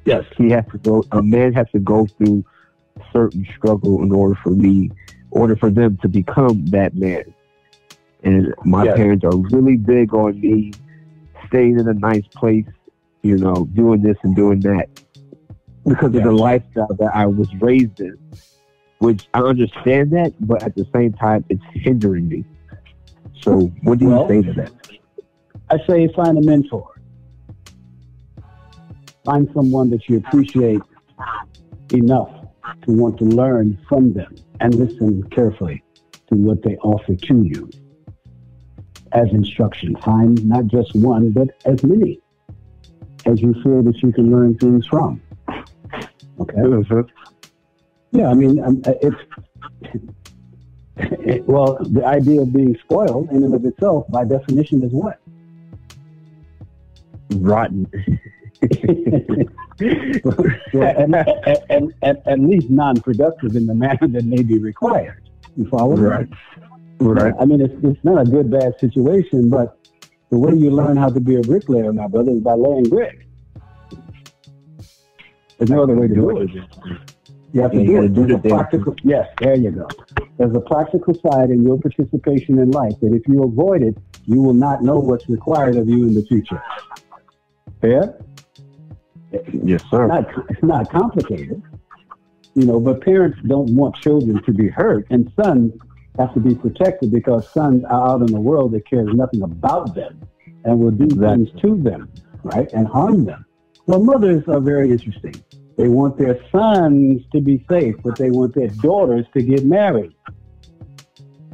Yes. 0.05 0.25
He 0.37 0.51
has 0.51 0.65
to 0.73 0.79
go. 0.79 1.05
A 1.13 1.23
man 1.23 1.53
has 1.55 1.67
to 1.73 1.79
go 1.79 2.07
through 2.07 2.45
certain 3.13 3.47
struggle 3.57 4.03
in 4.03 4.13
order 4.13 4.39
for 4.43 4.51
me, 4.51 4.91
order 5.31 5.57
for 5.57 5.71
them 5.71 5.99
to 5.99 6.09
become 6.09 6.67
that 6.67 6.95
man. 6.95 7.25
And 8.27 8.53
my 8.65 8.85
parents 8.89 9.25
are 9.25 9.37
really 9.37 9.77
big 9.77 10.13
on 10.13 10.41
me 10.41 10.73
staying 11.47 11.79
in 11.79 11.87
a 11.87 11.95
nice 11.95 12.27
place, 12.35 12.67
you 13.23 13.37
know, 13.39 13.69
doing 13.73 14.03
this 14.03 14.17
and 14.25 14.35
doing 14.35 14.59
that 14.61 14.89
because 15.87 16.13
of 16.13 16.25
the 16.25 16.33
lifestyle 16.33 16.93
that 16.99 17.15
I 17.15 17.27
was 17.27 17.49
raised 17.61 18.01
in. 18.01 18.19
Which 18.99 19.29
I 19.33 19.43
understand 19.43 20.11
that, 20.11 20.33
but 20.41 20.65
at 20.65 20.75
the 20.75 20.85
same 20.93 21.13
time, 21.13 21.45
it's 21.51 21.63
hindering 21.71 22.29
me. 22.29 22.45
So, 23.43 23.71
what 23.85 24.01
do 24.01 24.07
you 24.07 24.11
Well- 24.11 24.27
say 24.27 24.43
to 24.43 24.53
that? 24.55 24.73
I 25.71 25.79
say 25.87 26.09
find 26.09 26.37
a 26.37 26.43
mentor. 26.43 26.89
Find 29.25 29.49
someone 29.55 29.91
that 29.91 30.09
you 30.09 30.17
appreciate 30.17 30.83
enough 31.93 32.33
to 32.83 32.93
want 32.93 33.19
to 33.19 33.25
learn 33.25 33.79
from 33.89 34.15
them 34.15 34.35
and 34.59 34.75
listen 34.75 35.23
carefully 35.31 35.85
to 36.27 36.35
what 36.35 36.63
they 36.63 36.77
offer 36.79 37.15
to 37.15 37.43
you 37.43 37.71
as 39.13 39.29
instruction. 39.31 39.97
Find 39.97 40.45
not 40.47 40.67
just 40.67 40.95
one, 40.95 41.31
but 41.31 41.49
as 41.65 41.83
many 41.83 42.21
as 43.25 43.41
you 43.41 43.55
feel 43.63 43.83
that 43.83 44.03
you 44.03 44.13
can 44.13 44.31
learn 44.31 44.57
things 44.59 44.87
from. 44.87 45.21
Okay? 46.39 47.11
Yeah, 48.13 48.29
I 48.29 48.35
mean, 48.35 48.63
um, 48.63 48.83
uh, 48.87 48.93
it's 49.01 49.17
it, 50.97 51.45
well, 51.47 51.79
the 51.81 52.05
idea 52.05 52.43
of 52.43 52.53
being 52.53 52.77
spoiled 52.85 53.31
in 53.31 53.43
and 53.43 53.55
of 53.55 53.65
itself, 53.65 54.07
by 54.09 54.25
definition, 54.25 54.83
is 54.83 54.93
what? 54.93 55.19
Rotten. 57.35 57.91
well, 60.25 60.97
and, 60.97 61.15
and, 61.15 61.59
and, 61.69 61.95
and 62.03 62.19
at 62.27 62.41
least 62.41 62.71
non-productive 62.71 63.57
in 63.57 63.67
the 63.67 63.75
manner 63.75 64.09
that 64.09 64.25
may 64.25 64.43
be 64.43 64.59
required. 64.59 65.29
You 65.57 65.69
follow? 65.69 65.97
Right. 65.97 66.29
Right. 66.99 67.35
I 67.39 67.45
mean, 67.45 67.61
it's, 67.61 67.75
it's 67.83 68.05
not 68.05 68.21
a 68.27 68.31
good, 68.31 68.51
bad 68.51 68.79
situation, 68.81 69.51
but 69.51 69.79
the 70.31 70.39
way 70.39 70.55
you 70.55 70.71
learn 70.71 70.97
how 70.97 71.09
to 71.09 71.21
be 71.21 71.37
a 71.37 71.41
bricklayer, 71.43 71.93
my 71.93 72.09
brother, 72.09 72.33
is 72.33 72.41
by 72.41 72.55
laying 72.55 72.89
brick. 72.89 73.27
There's 75.59 75.71
no 75.71 75.83
other 75.83 75.95
way 75.95 76.09
to 76.09 76.15
do 76.15 76.39
it. 76.41 76.51
You 77.53 77.63
have 77.63 77.73
to 77.73 77.79
Yeah, 77.79 77.87
do 77.87 78.03
it. 78.03 78.15
do 78.15 78.27
There's 78.27 78.43
the 78.43 78.49
a 78.49 78.57
practical, 78.57 78.95
yes, 79.03 79.29
there 79.41 79.57
you 79.57 79.71
go. 79.71 79.89
There's 80.37 80.55
a 80.55 80.61
practical 80.61 81.15
side 81.15 81.51
in 81.51 81.63
your 81.63 81.79
participation 81.79 82.59
in 82.59 82.71
life 82.71 82.95
that 83.01 83.15
if 83.15 83.27
you 83.27 83.43
avoid 83.45 83.83
it, 83.83 83.97
you 84.25 84.43
will 84.43 84.55
not 84.55 84.83
know 84.83 84.99
what's 84.99 85.29
required 85.29 85.77
of 85.77 85.89
you 85.89 86.07
in 86.07 86.15
the 86.15 86.23
future. 86.23 86.63
Fair? 87.81 88.19
Yes, 89.65 89.83
sir. 89.91 90.07
not 90.07 90.27
it's 90.49 90.63
not 90.63 90.91
complicated, 90.91 91.63
you 92.55 92.65
know. 92.65 92.81
But 92.81 93.03
parents 93.03 93.39
don't 93.47 93.75
want 93.75 93.97
children 93.97 94.43
to 94.45 94.53
be 94.53 94.69
hurt, 94.69 95.07
and 95.11 95.31
sons 95.41 95.73
have 96.19 96.35
to 96.35 96.41
be 96.41 96.55
protected 96.55 97.11
because 97.11 97.49
sons 97.53 97.85
are 97.85 98.09
out 98.09 98.21
in 98.21 98.27
the 98.27 98.41
world 98.41 98.73
that 98.73 98.89
cares 98.89 99.09
nothing 99.13 99.43
about 99.43 99.95
them 99.95 100.21
and 100.65 100.79
will 100.79 100.91
do 100.91 101.09
things 101.09 101.49
to 101.61 101.81
them, 101.83 102.11
right, 102.43 102.73
and 102.73 102.87
harm 102.87 103.25
them. 103.25 103.45
Well, 103.87 104.03
mothers 104.03 104.43
are 104.49 104.61
very 104.61 104.91
interesting. 104.91 105.35
They 105.77 105.89
want 105.89 106.17
their 106.19 106.39
sons 106.51 107.23
to 107.33 107.41
be 107.41 107.65
safe, 107.71 107.97
but 108.03 108.17
they 108.17 108.31
want 108.31 108.55
their 108.55 108.69
daughters 108.69 109.27
to 109.35 109.43
get 109.43 109.65
married. 109.65 110.15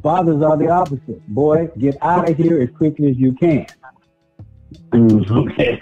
Fathers 0.03 0.43
are 0.43 0.57
the 0.57 0.69
opposite. 0.69 1.27
Boy, 1.29 1.69
get 1.79 1.97
out 2.01 2.29
of 2.29 2.37
here 2.37 2.61
as 2.61 2.71
quickly 2.71 3.11
as 3.11 3.17
you 3.17 3.33
can. 3.35 3.67
Mhm. 4.91 5.29
Okay. 5.53 5.81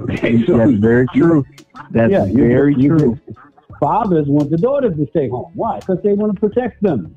Okay. 0.00 0.44
So 0.46 0.58
That's 0.58 0.72
very 0.72 1.06
true. 1.08 1.44
That's 1.90 2.12
yeah, 2.12 2.26
very 2.26 2.74
true. 2.74 3.18
Fathers 3.80 4.26
want 4.28 4.50
the 4.50 4.56
daughters 4.56 4.96
to 4.96 5.06
stay 5.10 5.28
home. 5.28 5.50
Why? 5.54 5.80
Because 5.80 5.98
they 6.02 6.12
want 6.12 6.34
to 6.34 6.40
protect 6.40 6.82
them. 6.82 7.16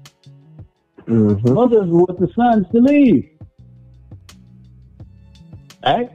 Mhm. 1.07 1.53
Mothers 1.53 1.88
want 1.90 2.19
the 2.19 2.28
sons 2.36 2.65
to 2.72 2.80
leave. 2.80 3.30
Right? 5.84 6.11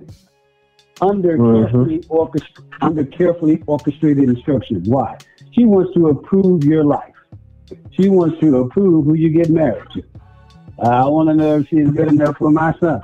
Under 1.01 1.37
Mhm. 1.37 1.99
carefully 1.99 2.43
under 2.81 3.05
carefully 3.05 3.63
orchestrated 3.67 4.29
instructions. 4.29 4.89
Why? 4.89 5.17
She 5.53 5.65
wants 5.65 5.93
to 5.95 6.09
approve 6.09 6.65
your 6.65 6.85
life. 6.85 7.15
She 7.91 8.09
wants 8.09 8.39
to 8.41 8.59
approve 8.59 9.07
who 9.07 9.15
you 9.15 9.31
get 9.31 9.51
married 9.51 9.83
to. 9.95 10.03
I 10.79 11.07
want 11.09 11.29
to 11.31 11.35
know 11.35 11.59
if 11.59 11.69
she's 11.69 11.91
good 11.91 12.13
enough 12.13 12.37
for 12.37 12.51
my 12.51 12.75
son. 12.81 13.01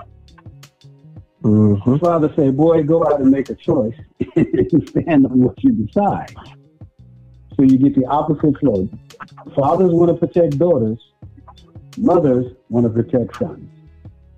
Mhm. 1.42 2.00
Father 2.00 2.32
say, 2.36 2.50
boy, 2.50 2.84
go 2.84 3.02
out 3.04 3.20
and 3.20 3.30
make 3.30 3.50
a 3.50 3.54
choice 3.54 3.96
and 4.36 4.88
stand 4.88 5.26
on 5.26 5.40
what 5.40 5.62
you 5.64 5.72
decide. 5.72 6.32
So 7.56 7.62
you 7.62 7.78
get 7.78 7.94
the 7.96 8.06
opposite 8.06 8.56
flow. 8.59 8.88
Fathers 9.56 9.90
want 9.92 10.10
to 10.10 10.26
protect 10.26 10.59
daughters. 10.59 10.98
Mothers 11.98 12.52
want 12.69 12.85
to 12.86 12.90
protect 12.90 13.36
sons. 13.36 13.69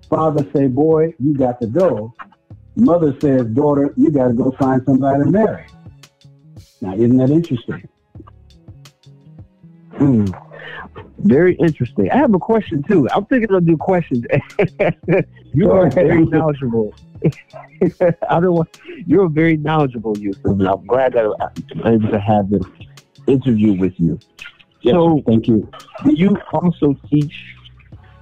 Father 0.09 0.45
say, 0.55 0.67
boy, 0.67 1.13
you 1.19 1.35
got 1.35 1.59
to 1.61 1.67
go. 1.67 2.13
Mother 2.75 3.15
says, 3.21 3.45
daughter, 3.47 3.93
you 3.95 4.11
got 4.11 4.27
to 4.27 4.33
go 4.33 4.51
find 4.59 4.81
somebody 4.85 5.23
to 5.23 5.31
marry. 5.31 5.65
Now, 6.81 6.93
isn't 6.93 7.17
that 7.17 7.29
interesting? 7.29 7.87
Hmm. 9.97 10.25
Very 11.19 11.55
interesting. 11.55 12.11
I 12.11 12.17
have 12.17 12.33
a 12.33 12.39
question 12.39 12.83
too. 12.83 13.07
I'm 13.09 13.25
thinking 13.25 13.51
of 13.51 13.65
do 13.65 13.77
questions. 13.77 14.25
you 15.53 15.71
are 15.71 15.89
very 15.89 16.25
knowledgeable. 16.25 16.93
I 18.29 18.39
don't 18.39 18.53
want. 18.53 18.79
You're 19.07 19.25
a 19.25 19.29
very 19.29 19.57
knowledgeable, 19.57 20.17
Yusuf. 20.17 20.45
And 20.45 20.67
I'm 20.67 20.85
glad 20.85 21.13
that 21.13 21.25
I'm 21.83 21.93
able 21.93 22.11
to 22.11 22.19
have 22.19 22.49
this 22.49 22.63
interview 23.27 23.73
with 23.73 23.93
you. 23.97 24.19
So, 24.91 25.23
Thank 25.25 25.47
you. 25.47 25.69
you 26.05 26.37
also 26.53 26.95
teach. 27.09 27.55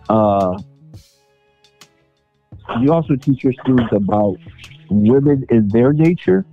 Uh, 0.10 0.58
you 2.80 2.94
also 2.94 3.16
teach 3.16 3.44
your 3.44 3.54
students 3.54 3.92
about 3.94 4.38
women 4.90 5.46
in 5.50 5.68
their 5.70 5.94
nature. 5.94 6.46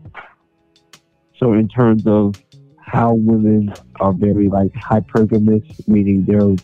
So, 1.36 1.52
in 1.54 1.68
terms 1.68 2.06
of 2.06 2.34
how 2.84 3.14
women 3.14 3.72
are 4.00 4.12
very 4.12 4.48
like 4.48 4.72
hypergamous, 4.72 5.86
meaning 5.88 6.24
they'll 6.24 6.56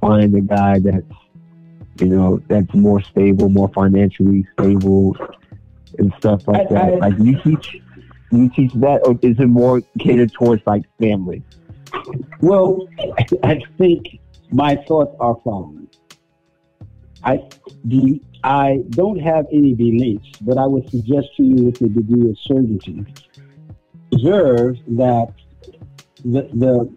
find 0.00 0.34
a 0.34 0.40
guy 0.40 0.78
that's 0.78 1.06
you 2.00 2.06
know 2.06 2.40
that's 2.48 2.72
more 2.74 3.00
stable, 3.02 3.48
more 3.48 3.68
financially 3.70 4.46
stable, 4.52 5.16
and 5.98 6.12
stuff 6.18 6.46
like 6.46 6.70
I- 6.70 6.74
that. 6.74 6.92
I- 6.94 6.96
like 7.08 7.18
you 7.18 7.40
teach, 7.42 7.80
you 8.30 8.48
teach 8.50 8.72
that, 8.74 9.00
or 9.06 9.18
is 9.22 9.38
it 9.40 9.46
more 9.46 9.82
catered 9.98 10.32
towards 10.32 10.62
like 10.66 10.84
family? 11.00 11.42
Well, 12.40 12.88
I 13.42 13.60
think 13.76 14.20
my 14.50 14.76
thoughts 14.86 15.14
are 15.20 15.36
following. 15.44 15.88
I 17.24 17.42
do. 17.86 18.20
I 18.44 18.84
don't 18.90 19.18
have 19.18 19.46
any 19.52 19.74
beliefs, 19.74 20.28
but 20.40 20.58
I 20.58 20.66
would 20.66 20.88
suggest 20.90 21.28
to 21.36 21.42
you 21.42 21.64
with 21.64 21.80
a 21.82 21.88
degree 21.88 22.30
of 22.30 22.38
certainty. 22.38 23.04
Observe 24.12 24.76
that 24.96 25.32
the, 26.24 26.48
the 26.54 26.90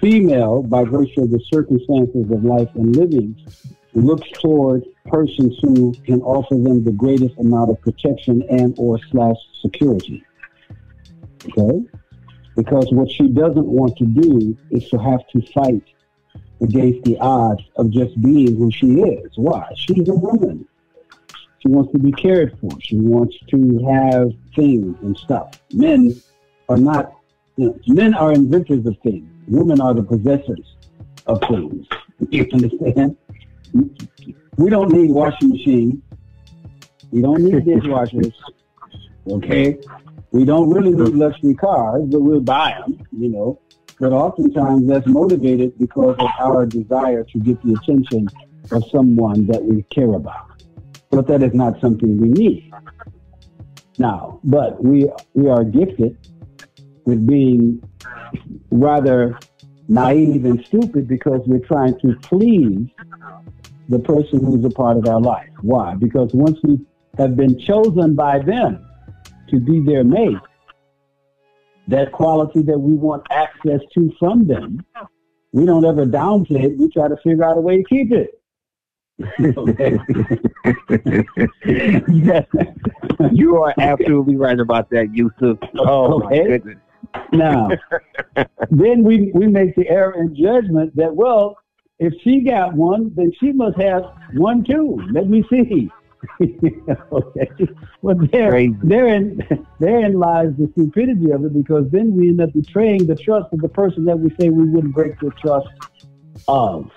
female, 0.00 0.62
by 0.62 0.84
virtue 0.84 1.22
of 1.22 1.30
the 1.30 1.40
circumstances 1.52 2.30
of 2.30 2.44
life 2.44 2.70
and 2.74 2.96
living, 2.96 3.36
looks 3.94 4.28
toward 4.40 4.84
persons 5.06 5.58
who 5.62 5.92
can 6.04 6.20
offer 6.22 6.54
them 6.54 6.84
the 6.84 6.92
greatest 6.92 7.36
amount 7.38 7.70
of 7.70 7.80
protection 7.80 8.42
and 8.48 8.74
or 8.78 8.98
slash 9.10 9.36
security. 9.60 10.24
Okay? 11.46 11.84
Because 12.58 12.88
what 12.90 13.08
she 13.08 13.28
doesn't 13.28 13.68
want 13.68 13.96
to 13.98 14.04
do 14.04 14.58
is 14.72 14.88
to 14.88 14.98
have 14.98 15.24
to 15.28 15.40
fight 15.52 15.84
against 16.60 17.04
the 17.04 17.16
odds 17.20 17.62
of 17.76 17.88
just 17.90 18.20
being 18.20 18.56
who 18.56 18.68
she 18.72 19.00
is. 19.00 19.30
Why? 19.36 19.64
She's 19.76 20.08
a 20.08 20.14
woman. 20.14 20.66
She 21.60 21.68
wants 21.68 21.92
to 21.92 22.00
be 22.00 22.10
cared 22.10 22.58
for. 22.60 22.70
She 22.80 22.96
wants 22.96 23.36
to 23.50 23.78
have 23.86 24.32
things 24.56 24.96
and 25.02 25.16
stuff. 25.16 25.52
Men 25.72 26.20
are 26.68 26.76
not, 26.76 27.12
you 27.54 27.66
know, 27.66 27.78
men 27.86 28.12
are 28.14 28.32
inventors 28.32 28.84
of 28.86 28.96
things. 29.04 29.30
Women 29.46 29.80
are 29.80 29.94
the 29.94 30.02
possessors 30.02 30.74
of 31.26 31.40
things. 31.42 31.86
You 32.30 32.48
understand? 32.52 33.16
We 34.56 34.68
don't 34.68 34.90
need 34.90 35.12
washing 35.12 35.50
machines. 35.50 36.02
We 37.12 37.22
don't 37.22 37.40
need 37.44 37.64
dishwashers. 37.64 38.34
Okay? 39.30 39.78
We 40.30 40.44
don't 40.44 40.70
really 40.70 40.92
need 40.92 41.14
luxury 41.14 41.54
cars, 41.54 42.02
but 42.06 42.20
we'll 42.20 42.40
buy 42.40 42.76
them, 42.80 43.06
you 43.16 43.28
know. 43.28 43.60
But 43.98 44.12
oftentimes 44.12 44.86
that's 44.86 45.06
motivated 45.06 45.78
because 45.78 46.16
of 46.18 46.28
our 46.38 46.66
desire 46.66 47.24
to 47.24 47.38
get 47.38 47.60
the 47.62 47.74
attention 47.74 48.28
of 48.70 48.84
someone 48.90 49.46
that 49.46 49.64
we 49.64 49.82
care 49.84 50.12
about. 50.14 50.62
But 51.10 51.26
that 51.28 51.42
is 51.42 51.54
not 51.54 51.80
something 51.80 52.20
we 52.20 52.28
need. 52.28 52.72
Now, 53.98 54.38
but 54.44 54.82
we 54.84 55.10
we 55.34 55.48
are 55.48 55.64
gifted 55.64 56.16
with 57.06 57.26
being 57.26 57.82
rather 58.70 59.38
naive 59.88 60.44
and 60.44 60.64
stupid 60.66 61.08
because 61.08 61.40
we're 61.46 61.66
trying 61.66 61.98
to 62.00 62.14
please 62.22 62.86
the 63.88 63.98
person 63.98 64.44
who's 64.44 64.64
a 64.64 64.70
part 64.70 64.98
of 64.98 65.06
our 65.06 65.20
life. 65.20 65.48
Why? 65.62 65.94
Because 65.94 66.32
once 66.34 66.58
we 66.62 66.78
have 67.16 67.34
been 67.34 67.58
chosen 67.58 68.14
by 68.14 68.38
them 68.40 68.87
to 69.50 69.58
be 69.60 69.80
their 69.80 70.04
mate, 70.04 70.38
that 71.88 72.12
quality 72.12 72.62
that 72.62 72.78
we 72.78 72.94
want 72.94 73.26
access 73.30 73.80
to 73.94 74.12
from 74.18 74.46
them, 74.46 74.84
we 75.52 75.64
don't 75.64 75.84
ever 75.84 76.04
downplay 76.06 76.64
it. 76.64 76.78
We 76.78 76.88
try 76.90 77.08
to 77.08 77.16
figure 77.24 77.44
out 77.44 77.56
a 77.56 77.60
way 77.60 77.82
to 77.82 77.84
keep 77.84 78.12
it. 78.12 78.34
yes. 82.06 82.46
You 83.32 83.56
are 83.62 83.74
absolutely 83.78 84.36
right 84.36 84.60
about 84.60 84.90
that, 84.90 85.12
Yusuf. 85.12 85.58
Oh, 85.76 86.22
Okay. 86.22 86.40
my 86.42 86.46
goodness. 86.46 86.78
Now, 87.32 87.68
then 88.70 89.02
we, 89.02 89.32
we 89.34 89.48
make 89.48 89.74
the 89.74 89.88
error 89.88 90.14
in 90.14 90.36
judgment 90.36 90.94
that, 90.94 91.14
well, 91.14 91.56
if 91.98 92.12
she 92.22 92.42
got 92.42 92.74
one, 92.74 93.10
then 93.16 93.32
she 93.40 93.50
must 93.50 93.76
have 93.80 94.04
one 94.34 94.62
too. 94.62 95.02
Let 95.10 95.28
me 95.28 95.42
see. 95.50 95.90
okay. 97.12 97.48
Well, 98.02 98.16
there, 98.32 98.50
Crazy. 98.50 98.76
therein, 98.82 99.66
therein 99.78 100.14
lies 100.14 100.48
the 100.58 100.68
stupidity 100.72 101.30
of 101.30 101.44
it 101.44 101.54
because 101.54 101.90
then 101.90 102.16
we 102.16 102.28
end 102.28 102.40
up 102.40 102.52
betraying 102.52 103.06
the 103.06 103.16
trust 103.16 103.52
of 103.52 103.60
the 103.60 103.68
person 103.68 104.04
that 104.06 104.18
we 104.18 104.30
say 104.40 104.48
we 104.48 104.64
wouldn't 104.64 104.94
break 104.94 105.18
the 105.20 105.30
trust 105.40 105.68
of. 106.46 106.90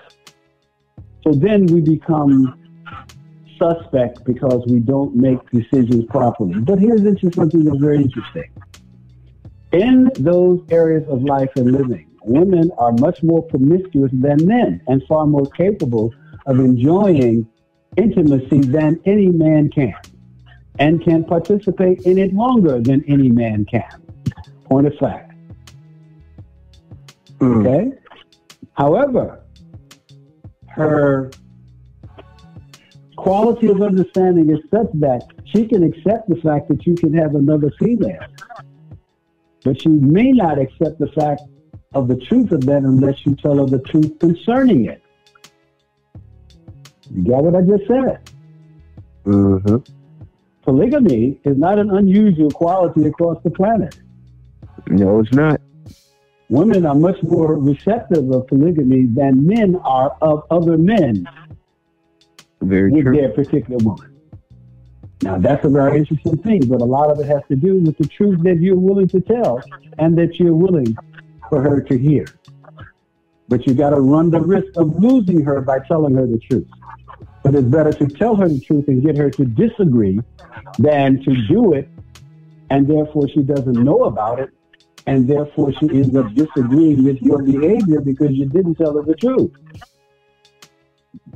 So 1.24 1.32
then 1.32 1.66
we 1.66 1.80
become 1.80 2.58
suspect 3.58 4.24
because 4.24 4.64
we 4.66 4.80
don't 4.80 5.14
make 5.14 5.38
decisions 5.50 6.04
properly. 6.06 6.54
But 6.60 6.78
here's 6.78 7.02
something 7.34 7.64
that's 7.64 7.78
very 7.78 8.02
interesting. 8.02 8.50
In 9.72 10.10
those 10.18 10.60
areas 10.70 11.04
of 11.08 11.22
life 11.22 11.50
and 11.56 11.72
living, 11.72 12.10
women 12.24 12.70
are 12.78 12.92
much 12.92 13.22
more 13.22 13.42
promiscuous 13.42 14.10
than 14.12 14.44
men 14.46 14.82
and 14.88 15.02
far 15.08 15.26
more 15.26 15.46
capable 15.56 16.12
of 16.46 16.58
enjoying 16.58 17.46
intimacy 17.96 18.60
than 18.60 19.00
any 19.04 19.28
man 19.28 19.70
can 19.70 19.94
and 20.78 21.02
can 21.02 21.24
participate 21.24 22.00
in 22.02 22.18
it 22.18 22.32
longer 22.32 22.80
than 22.80 23.04
any 23.06 23.28
man 23.28 23.64
can. 23.64 24.02
Point 24.64 24.86
of 24.86 24.96
fact. 24.96 25.32
Mm. 27.38 27.66
Okay? 27.66 27.98
However, 28.74 29.40
her 30.68 31.30
quality 33.16 33.68
of 33.68 33.82
understanding 33.82 34.50
is 34.50 34.58
such 34.70 34.88
that 34.94 35.22
she 35.44 35.66
can 35.66 35.82
accept 35.82 36.28
the 36.28 36.36
fact 36.36 36.68
that 36.68 36.86
you 36.86 36.94
can 36.94 37.12
have 37.12 37.34
another 37.34 37.70
female, 37.78 38.24
but 39.64 39.80
she 39.80 39.90
may 39.90 40.32
not 40.32 40.58
accept 40.58 40.98
the 40.98 41.08
fact 41.08 41.42
of 41.94 42.08
the 42.08 42.16
truth 42.16 42.52
of 42.52 42.64
that 42.64 42.82
unless 42.82 43.26
you 43.26 43.34
tell 43.36 43.58
her 43.58 43.66
the 43.66 43.80
truth 43.80 44.18
concerning 44.18 44.86
it. 44.86 45.01
You 47.14 47.22
got 47.30 47.44
what 47.44 47.54
I 47.56 47.62
just 47.62 47.86
said? 47.86 48.30
hmm 49.24 49.76
Polygamy 50.62 51.40
is 51.44 51.56
not 51.58 51.78
an 51.78 51.90
unusual 51.90 52.50
quality 52.50 53.06
across 53.08 53.42
the 53.42 53.50
planet. 53.50 53.98
No, 54.88 55.18
it's 55.20 55.32
not. 55.32 55.60
Women 56.48 56.86
are 56.86 56.94
much 56.94 57.20
more 57.22 57.58
receptive 57.58 58.30
of 58.30 58.46
polygamy 58.46 59.06
than 59.06 59.44
men 59.46 59.76
are 59.84 60.16
of 60.22 60.44
other 60.50 60.78
men 60.78 61.26
Very 62.60 62.92
with 62.92 63.04
true. 63.04 63.16
their 63.16 63.30
particular 63.30 63.78
woman. 63.84 64.08
Now, 65.22 65.38
that's 65.38 65.64
a 65.64 65.68
very 65.68 65.98
interesting 65.98 66.36
thing, 66.38 66.66
but 66.68 66.80
a 66.80 66.84
lot 66.84 67.10
of 67.10 67.18
it 67.20 67.26
has 67.26 67.42
to 67.48 67.56
do 67.56 67.80
with 67.80 67.96
the 67.98 68.06
truth 68.06 68.42
that 68.42 68.58
you're 68.60 68.76
willing 68.78 69.08
to 69.08 69.20
tell 69.20 69.62
and 69.98 70.16
that 70.18 70.38
you're 70.38 70.54
willing 70.54 70.96
for 71.48 71.60
her 71.62 71.80
to 71.80 71.98
hear. 71.98 72.26
But 73.48 73.66
you 73.66 73.74
got 73.74 73.90
to 73.90 74.00
run 74.00 74.30
the 74.30 74.40
risk 74.40 74.76
of 74.76 74.96
losing 75.02 75.42
her 75.44 75.60
by 75.60 75.80
telling 75.80 76.14
her 76.14 76.26
the 76.26 76.38
truth. 76.38 76.68
But 77.42 77.54
it's 77.54 77.66
better 77.66 77.92
to 77.92 78.06
tell 78.06 78.36
her 78.36 78.48
the 78.48 78.60
truth 78.60 78.88
and 78.88 79.02
get 79.02 79.16
her 79.16 79.30
to 79.30 79.44
disagree 79.44 80.20
than 80.78 81.22
to 81.24 81.46
do 81.48 81.72
it, 81.74 81.88
and 82.70 82.86
therefore 82.86 83.28
she 83.28 83.42
doesn't 83.42 83.72
know 83.72 84.04
about 84.04 84.38
it, 84.38 84.50
and 85.06 85.28
therefore 85.28 85.72
she 85.72 85.88
ends 85.90 86.14
up 86.16 86.32
disagreeing 86.34 87.04
with 87.04 87.20
your 87.20 87.42
behavior 87.42 88.00
because 88.00 88.30
you 88.30 88.46
didn't 88.46 88.76
tell 88.76 88.94
her 88.94 89.02
the 89.02 89.14
truth. 89.16 89.50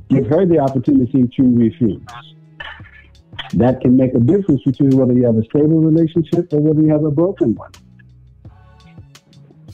Give 0.09 0.27
her 0.27 0.47
the 0.47 0.59
opportunity 0.61 1.27
to 1.27 1.43
refuse. 1.43 2.03
That 3.55 3.81
can 3.81 3.97
make 3.97 4.15
a 4.15 4.21
difference 4.21 4.63
between 4.63 4.97
whether 4.97 5.13
you 5.13 5.25
have 5.25 5.37
a 5.37 5.45
stable 5.45 5.81
relationship 5.81 6.53
or 6.53 6.61
whether 6.61 6.81
you 6.81 6.93
have 6.93 7.05
a 7.05 7.11
broken 7.11 7.55
one. 7.55 7.73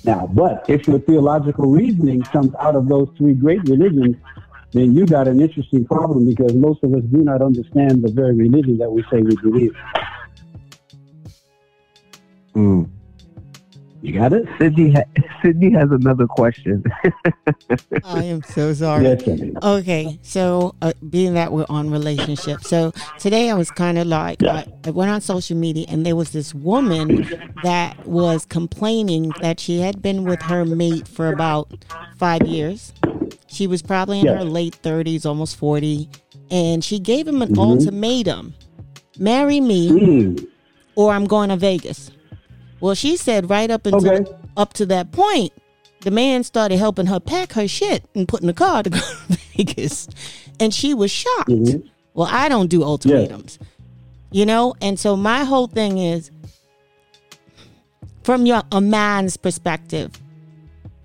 Now, 0.05 0.27
but 0.33 0.65
if 0.69 0.89
your 0.89 0.99
theological 0.99 1.71
reasoning 1.71 2.23
comes 2.23 2.53
out 2.59 2.75
of 2.75 2.89
those 2.89 3.09
three 3.17 3.35
great 3.35 3.63
religions, 3.69 4.17
then 4.73 4.95
you 4.95 5.07
got 5.07 5.29
an 5.29 5.41
interesting 5.41 5.85
problem 5.85 6.27
because 6.27 6.55
most 6.55 6.83
of 6.83 6.95
us 6.95 7.03
do 7.11 7.19
not 7.19 7.43
understand 7.43 8.03
the 8.03 8.11
very 8.11 8.35
religion 8.35 8.79
that 8.79 8.91
we 8.91 9.03
say 9.11 9.21
we 9.21 9.37
believe. 9.37 9.75
Mm. 12.55 12.91
You 14.03 14.19
got 14.19 14.33
it? 14.33 14.49
Cindy, 14.59 14.91
ha- 14.91 15.05
Cindy 15.43 15.71
has 15.71 15.93
another 15.93 16.27
question. 16.27 16.83
I 18.05 18.25
am 18.25 18.43
so 18.43 18.75
sorry. 18.75 19.05
Yes, 19.05 19.23
I. 19.29 19.53
Okay, 19.79 20.19
so 20.23 20.75
uh, 20.83 20.93
being 21.09 21.35
that 21.35 21.53
we're 21.53 21.67
on 21.69 21.89
relationships, 21.89 22.69
so 22.69 22.93
today 23.21 23.49
I 23.49 23.55
was 23.55 23.71
kind 23.71 23.99
of 23.99 24.09
like 24.09 24.43
I, 24.43 24.67
I 24.85 24.91
went 24.91 25.13
on 25.13 25.21
social 25.21 25.57
media 25.57 25.87
and 25.89 26.05
there 26.05 26.17
was 26.17 26.31
this 26.31 26.53
woman 26.53 27.29
that 27.63 28.05
was 28.05 28.45
complaining 28.45 29.33
that 29.41 29.61
she 29.61 29.79
had 29.79 30.03
been 30.03 30.25
with 30.25 30.43
her 30.43 30.65
mate 30.65 31.07
for 31.07 31.29
about 31.29 31.73
five 32.17 32.43
years. 32.43 32.93
She 33.53 33.67
was 33.67 33.83
probably 33.83 34.21
in 34.21 34.25
Yes. 34.25 34.39
her 34.39 34.45
late 34.45 34.75
thirties, 34.77 35.27
almost 35.27 35.57
forty, 35.57 36.09
and 36.51 36.83
she 36.83 36.99
gave 36.99 37.29
him 37.29 37.43
an 37.43 37.55
Mhm. 37.55 37.59
ultimatum: 37.59 38.55
marry 39.19 39.61
me 39.61 39.91
Mm, 39.91 40.47
or 40.97 41.13
I'm 41.13 41.27
going 41.27 41.51
to 41.51 41.57
Vegas. 41.57 42.11
Well, 42.81 42.95
she 42.95 43.17
said 43.17 43.51
right 43.51 43.71
up 43.71 43.85
until 43.85 44.11
Okay. 44.11 44.31
up 44.57 44.73
to 44.75 44.87
that 44.87 45.13
point, 45.13 45.53
the 46.01 46.11
man 46.11 46.45
started 46.45 46.79
helping 46.79 47.07
her 47.07 47.21
pack 47.21 47.53
her 47.53 47.69
shit 47.69 48.05
and 48.15 48.27
put 48.27 48.41
in 48.41 48.47
the 48.47 48.55
car 48.55 48.83
to 48.83 48.89
go 48.91 48.99
to 48.99 49.39
Vegas, 49.57 50.09
and 50.59 50.73
she 50.73 50.95
was 50.95 51.11
shocked. 51.11 51.51
Mhm. 51.51 51.83
Well, 52.15 52.29
I 52.31 52.49
don't 52.49 52.69
do 52.71 52.83
ultimatums, 52.83 53.59
you 54.31 54.47
know, 54.47 54.75
and 54.81 54.99
so 54.99 55.15
my 55.15 55.45
whole 55.45 55.67
thing 55.67 55.99
is 55.99 56.31
from 58.23 58.47
your 58.47 58.63
a 58.73 58.81
man's 58.81 59.37
perspective. 59.37 60.11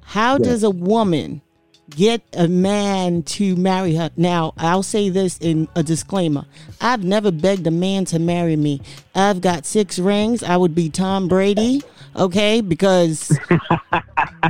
How 0.01 0.37
does 0.37 0.63
a 0.63 0.69
woman 0.69 1.41
get 1.89 2.21
a 2.33 2.47
man 2.47 3.23
to 3.23 3.55
marry 3.55 3.95
her? 3.95 4.11
Now, 4.17 4.53
I'll 4.57 4.83
say 4.83 5.09
this 5.09 5.37
in 5.39 5.67
a 5.75 5.83
disclaimer. 5.83 6.45
I've 6.81 7.03
never 7.03 7.31
begged 7.31 7.67
a 7.67 7.71
man 7.71 8.05
to 8.05 8.19
marry 8.19 8.55
me. 8.55 8.81
I've 9.15 9.41
got 9.41 9.65
six 9.65 9.99
rings. 9.99 10.43
I 10.43 10.57
would 10.57 10.75
be 10.75 10.89
Tom 10.89 11.27
Brady, 11.27 11.81
okay? 12.15 12.61
Because 12.61 13.27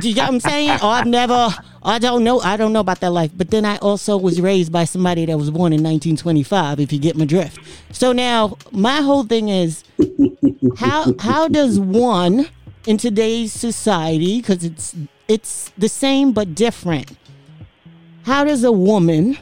do 0.00 0.08
you 0.08 0.14
get 0.14 0.24
what 0.24 0.34
I'm 0.34 0.40
saying? 0.40 0.70
Or 0.70 0.90
I've 0.90 1.06
never 1.06 1.54
I 1.82 1.98
don't 1.98 2.24
know 2.24 2.40
I 2.40 2.56
don't 2.56 2.72
know 2.72 2.80
about 2.80 3.00
that 3.00 3.10
life. 3.10 3.30
But 3.34 3.50
then 3.50 3.64
I 3.64 3.76
also 3.78 4.16
was 4.16 4.40
raised 4.40 4.72
by 4.72 4.84
somebody 4.84 5.24
that 5.26 5.38
was 5.38 5.50
born 5.50 5.72
in 5.72 5.82
1925, 5.82 6.80
if 6.80 6.92
you 6.92 6.98
get 6.98 7.16
my 7.16 7.24
drift. 7.24 7.58
So 7.92 8.12
now 8.12 8.56
my 8.72 9.00
whole 9.00 9.24
thing 9.24 9.48
is 9.48 9.84
how 10.76 11.14
how 11.18 11.48
does 11.48 11.78
one 11.78 12.48
in 12.86 12.98
today's 12.98 13.52
society 13.52 14.40
because 14.40 14.64
it's 14.64 14.94
it's 15.28 15.70
the 15.76 15.88
same 15.88 16.32
but 16.32 16.54
different 16.54 17.12
how 18.28 18.44
does 18.44 18.62
a 18.62 18.70
woman 18.70 19.38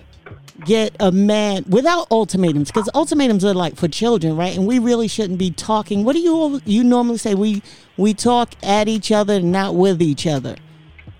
get 0.64 0.94
a 1.00 1.10
man 1.10 1.64
without 1.68 2.06
ultimatums? 2.12 2.70
Because 2.70 2.88
ultimatums 2.94 3.44
are 3.44 3.52
like 3.52 3.74
for 3.74 3.88
children, 3.88 4.36
right? 4.36 4.56
And 4.56 4.64
we 4.64 4.78
really 4.78 5.08
shouldn't 5.08 5.40
be 5.40 5.50
talking. 5.50 6.04
What 6.04 6.12
do 6.14 6.20
you 6.20 6.60
you 6.64 6.84
normally 6.84 7.18
say? 7.18 7.34
We 7.34 7.62
we 7.96 8.14
talk 8.14 8.54
at 8.62 8.86
each 8.86 9.10
other, 9.10 9.40
not 9.40 9.74
with 9.74 10.00
each 10.00 10.24
other. 10.24 10.54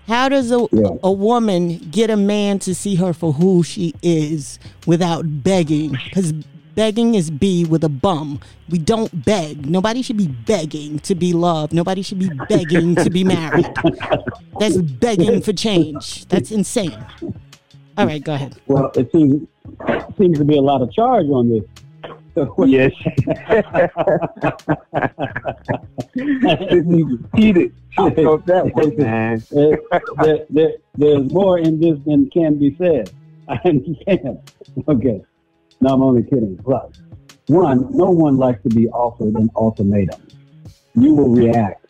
How 0.07 0.29
does 0.29 0.49
a, 0.51 0.65
Yeah. 0.71 0.91
a 1.03 1.11
woman 1.11 1.79
get 1.91 2.09
a 2.09 2.15
man 2.15 2.59
to 2.59 2.73
see 2.73 2.95
her 2.95 3.11
for 3.11 3.33
who 3.33 3.63
she 3.63 3.93
is 4.01 4.59
without 4.85 5.43
begging? 5.43 5.91
Because 6.05 6.31
begging 6.75 7.15
is 7.15 7.29
B 7.29 7.65
with 7.65 7.83
a 7.83 7.89
bum. 7.89 8.39
We 8.69 8.77
don't 8.77 9.25
beg. 9.25 9.69
Nobody 9.69 10.01
should 10.01 10.15
be 10.15 10.27
begging 10.27 10.99
to 10.99 11.15
be 11.15 11.33
loved. 11.33 11.73
Nobody 11.73 12.01
should 12.01 12.19
be 12.19 12.29
begging 12.47 12.95
to 12.95 13.09
be 13.09 13.25
married. 13.25 13.67
That's 14.59 14.77
begging 14.77 15.41
for 15.41 15.51
change. 15.51 16.25
That's 16.27 16.51
insane. 16.51 16.95
All 17.97 18.05
right, 18.05 18.23
go 18.23 18.35
ahead. 18.35 18.55
Well, 18.67 18.91
it 18.95 19.11
seems 19.11 19.47
seems 20.17 20.37
to 20.37 20.45
be 20.45 20.57
a 20.57 20.61
lot 20.61 20.81
of 20.81 20.91
charge 20.93 21.25
on 21.27 21.49
this. 21.49 21.63
Yes. 22.67 22.91
Heated. 27.35 27.73
I 27.97 28.09
felt 28.11 28.45
that 28.45 28.69
one, 28.75 28.95
man. 28.97 29.43
there, 29.49 29.79
there, 30.23 30.45
there, 30.51 30.71
there's 30.95 31.31
more 31.31 31.57
in 31.57 31.79
this 31.79 31.97
than 32.05 32.29
can 32.29 32.59
be 32.59 32.75
said. 32.77 33.11
I 33.47 33.59
understand. 33.65 34.51
Okay. 34.87 35.23
No, 35.81 35.93
I'm 35.93 36.03
only 36.03 36.21
kidding. 36.21 36.57
Plus, 36.57 36.91
one, 37.47 37.87
no 37.91 38.11
one 38.11 38.37
likes 38.37 38.61
to 38.63 38.69
be 38.69 38.87
offered 38.89 39.33
an 39.33 39.49
ultimatum. 39.55 40.21
You 40.93 41.15
will 41.15 41.29
react. 41.29 41.87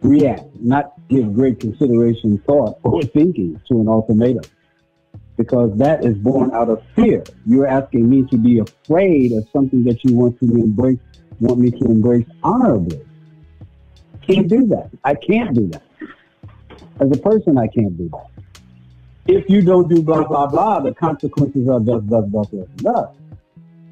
React, 0.00 0.60
not 0.60 0.94
give 1.08 1.32
great 1.32 1.60
consideration, 1.60 2.38
thought, 2.38 2.80
or 2.82 3.02
thinking 3.02 3.60
to 3.68 3.80
an 3.80 3.86
ultimatum. 3.88 4.42
Because 5.36 5.76
that 5.78 6.04
is 6.04 6.16
born 6.18 6.52
out 6.52 6.68
of 6.68 6.82
fear. 6.94 7.24
You're 7.46 7.66
asking 7.66 8.08
me 8.08 8.22
to 8.30 8.36
be 8.36 8.58
afraid 8.58 9.32
of 9.32 9.46
something 9.52 9.82
that 9.84 10.04
you 10.04 10.14
want 10.14 10.38
to 10.40 10.46
embrace, 10.46 10.98
want 11.40 11.58
me 11.58 11.70
to 11.70 11.84
embrace 11.86 12.26
honorably. 12.42 13.00
Can't 14.22 14.48
do 14.48 14.66
that. 14.68 14.90
I 15.04 15.14
can't 15.14 15.54
do 15.54 15.68
that. 15.68 15.82
As 17.00 17.10
a 17.10 17.20
person, 17.20 17.58
I 17.58 17.66
can't 17.66 17.96
do 17.96 18.08
that. 18.10 18.26
If 19.26 19.48
you 19.48 19.62
don't 19.62 19.88
do 19.88 20.02
blah, 20.02 20.24
blah, 20.24 20.46
blah, 20.46 20.80
the 20.80 20.94
consequences 20.94 21.68
are 21.68 21.80
thus, 21.80 22.02
thus, 22.04 22.24
thus, 22.28 22.46
thus, 22.50 22.68
thus. 22.76 23.16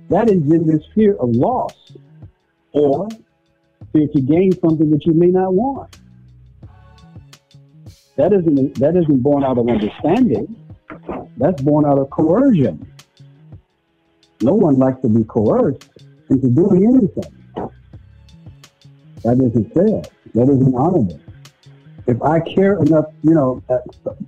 That 0.08 0.28
engenders 0.28 0.84
fear 0.94 1.14
of 1.16 1.30
loss 1.30 1.92
or 2.72 3.08
fear 3.92 4.08
to 4.08 4.20
gain 4.20 4.52
something 4.60 4.90
that 4.90 5.06
you 5.06 5.12
may 5.12 5.28
not 5.28 5.54
want. 5.54 5.96
That 8.16 8.32
isn't, 8.32 8.78
that 8.80 8.96
isn't 8.96 9.22
born 9.22 9.44
out 9.44 9.56
of 9.56 9.68
understanding. 9.68 10.56
That's 11.40 11.62
born 11.62 11.86
out 11.86 11.98
of 11.98 12.10
coercion. 12.10 12.86
No 14.42 14.52
one 14.52 14.76
likes 14.76 15.00
to 15.00 15.08
be 15.08 15.24
coerced 15.24 15.88
into 16.28 16.48
doing 16.48 16.84
anything. 16.84 17.32
That 19.24 19.38
isn't 19.38 19.72
fair. 19.72 20.02
That 20.34 20.52
isn't 20.52 20.74
honorable. 20.74 21.18
If 22.06 22.22
I 22.22 22.40
care 22.40 22.78
enough, 22.82 23.06
you 23.22 23.32
know, 23.32 23.62
uh, 23.70 23.78
let 24.04 24.18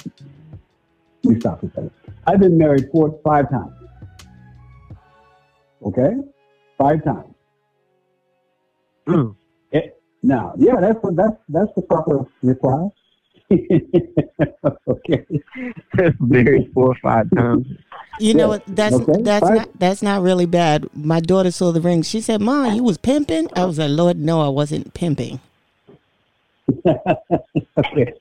me 1.25 1.39
stop 1.39 1.61
for 1.61 1.67
a 1.67 1.71
second. 1.71 1.91
I've 2.27 2.41
been 2.41 2.57
married 2.57 2.89
four, 2.91 3.21
five 3.23 3.51
times. 3.51 3.75
Okay? 5.85 6.15
Five 6.79 7.05
times. 7.05 7.35
Mm. 9.07 9.37
Eh, 9.73 9.89
now, 10.23 10.55
yeah, 10.57 10.81
that's 10.81 10.99
that's 11.13 11.37
that's 11.49 11.75
the 11.75 11.83
proper 11.83 12.25
reply. 12.43 12.89
okay. 14.89 15.25
Married 16.21 16.71
four 16.73 16.89
or 16.89 16.95
five 17.03 17.29
times. 17.35 17.67
You 18.19 18.35
know 18.35 18.45
Yeah. 18.45 18.49
what? 18.49 18.63
That's 18.67 18.95
Okay, 18.95 19.23
that's 19.23 19.47
fine. 19.47 19.57
not 19.57 19.79
that's 19.79 20.03
not 20.03 20.23
really 20.23 20.47
bad. 20.47 20.89
My 20.95 21.21
daughter 21.21 21.51
saw 21.51 21.73
the 21.73 21.81
ring. 21.81 22.03
She 22.03 22.21
said, 22.21 22.41
"Mom, 22.41 22.75
you 22.75 22.83
was 22.83 22.99
pimping." 22.99 23.49
I 23.57 23.65
was 23.65 23.79
like, 23.79 23.91
"Lord, 23.91 24.19
no, 24.19 24.41
I 24.43 24.49
wasn't 24.49 24.93
pimping." 24.95 25.41
okay. 26.87 28.13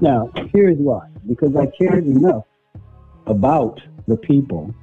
Now, 0.00 0.30
here's 0.52 0.76
why. 0.78 1.08
Because 1.26 1.54
I 1.56 1.66
cared 1.66 2.06
enough 2.06 2.44
about 3.26 3.80
the 4.08 4.16
people 4.16 4.74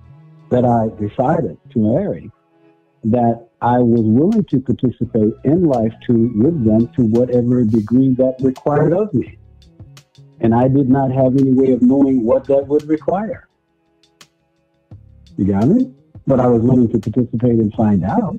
that 0.49 0.65
I 0.65 0.87
decided 0.99 1.57
to 1.71 1.79
marry 1.79 2.31
that 3.03 3.47
I 3.61 3.79
was 3.79 4.01
willing 4.01 4.43
to 4.45 4.59
participate 4.59 5.33
in 5.43 5.63
life 5.65 5.93
to 6.07 6.13
with 6.35 6.65
them 6.65 6.87
to 6.95 7.03
whatever 7.03 7.63
degree 7.63 8.13
that 8.15 8.35
required 8.41 8.93
of 8.93 9.13
me. 9.13 9.37
And 10.41 10.55
I 10.55 10.67
did 10.67 10.89
not 10.89 11.11
have 11.11 11.37
any 11.37 11.53
way 11.53 11.71
of 11.71 11.81
knowing 11.81 12.23
what 12.23 12.45
that 12.45 12.67
would 12.67 12.83
require. 12.87 13.47
You 15.37 15.45
got 15.45 15.67
me? 15.67 15.93
But 16.27 16.39
I 16.39 16.47
was 16.47 16.61
willing 16.61 16.89
to 16.89 16.99
participate 16.99 17.59
and 17.59 17.73
find 17.73 18.03
out. 18.03 18.37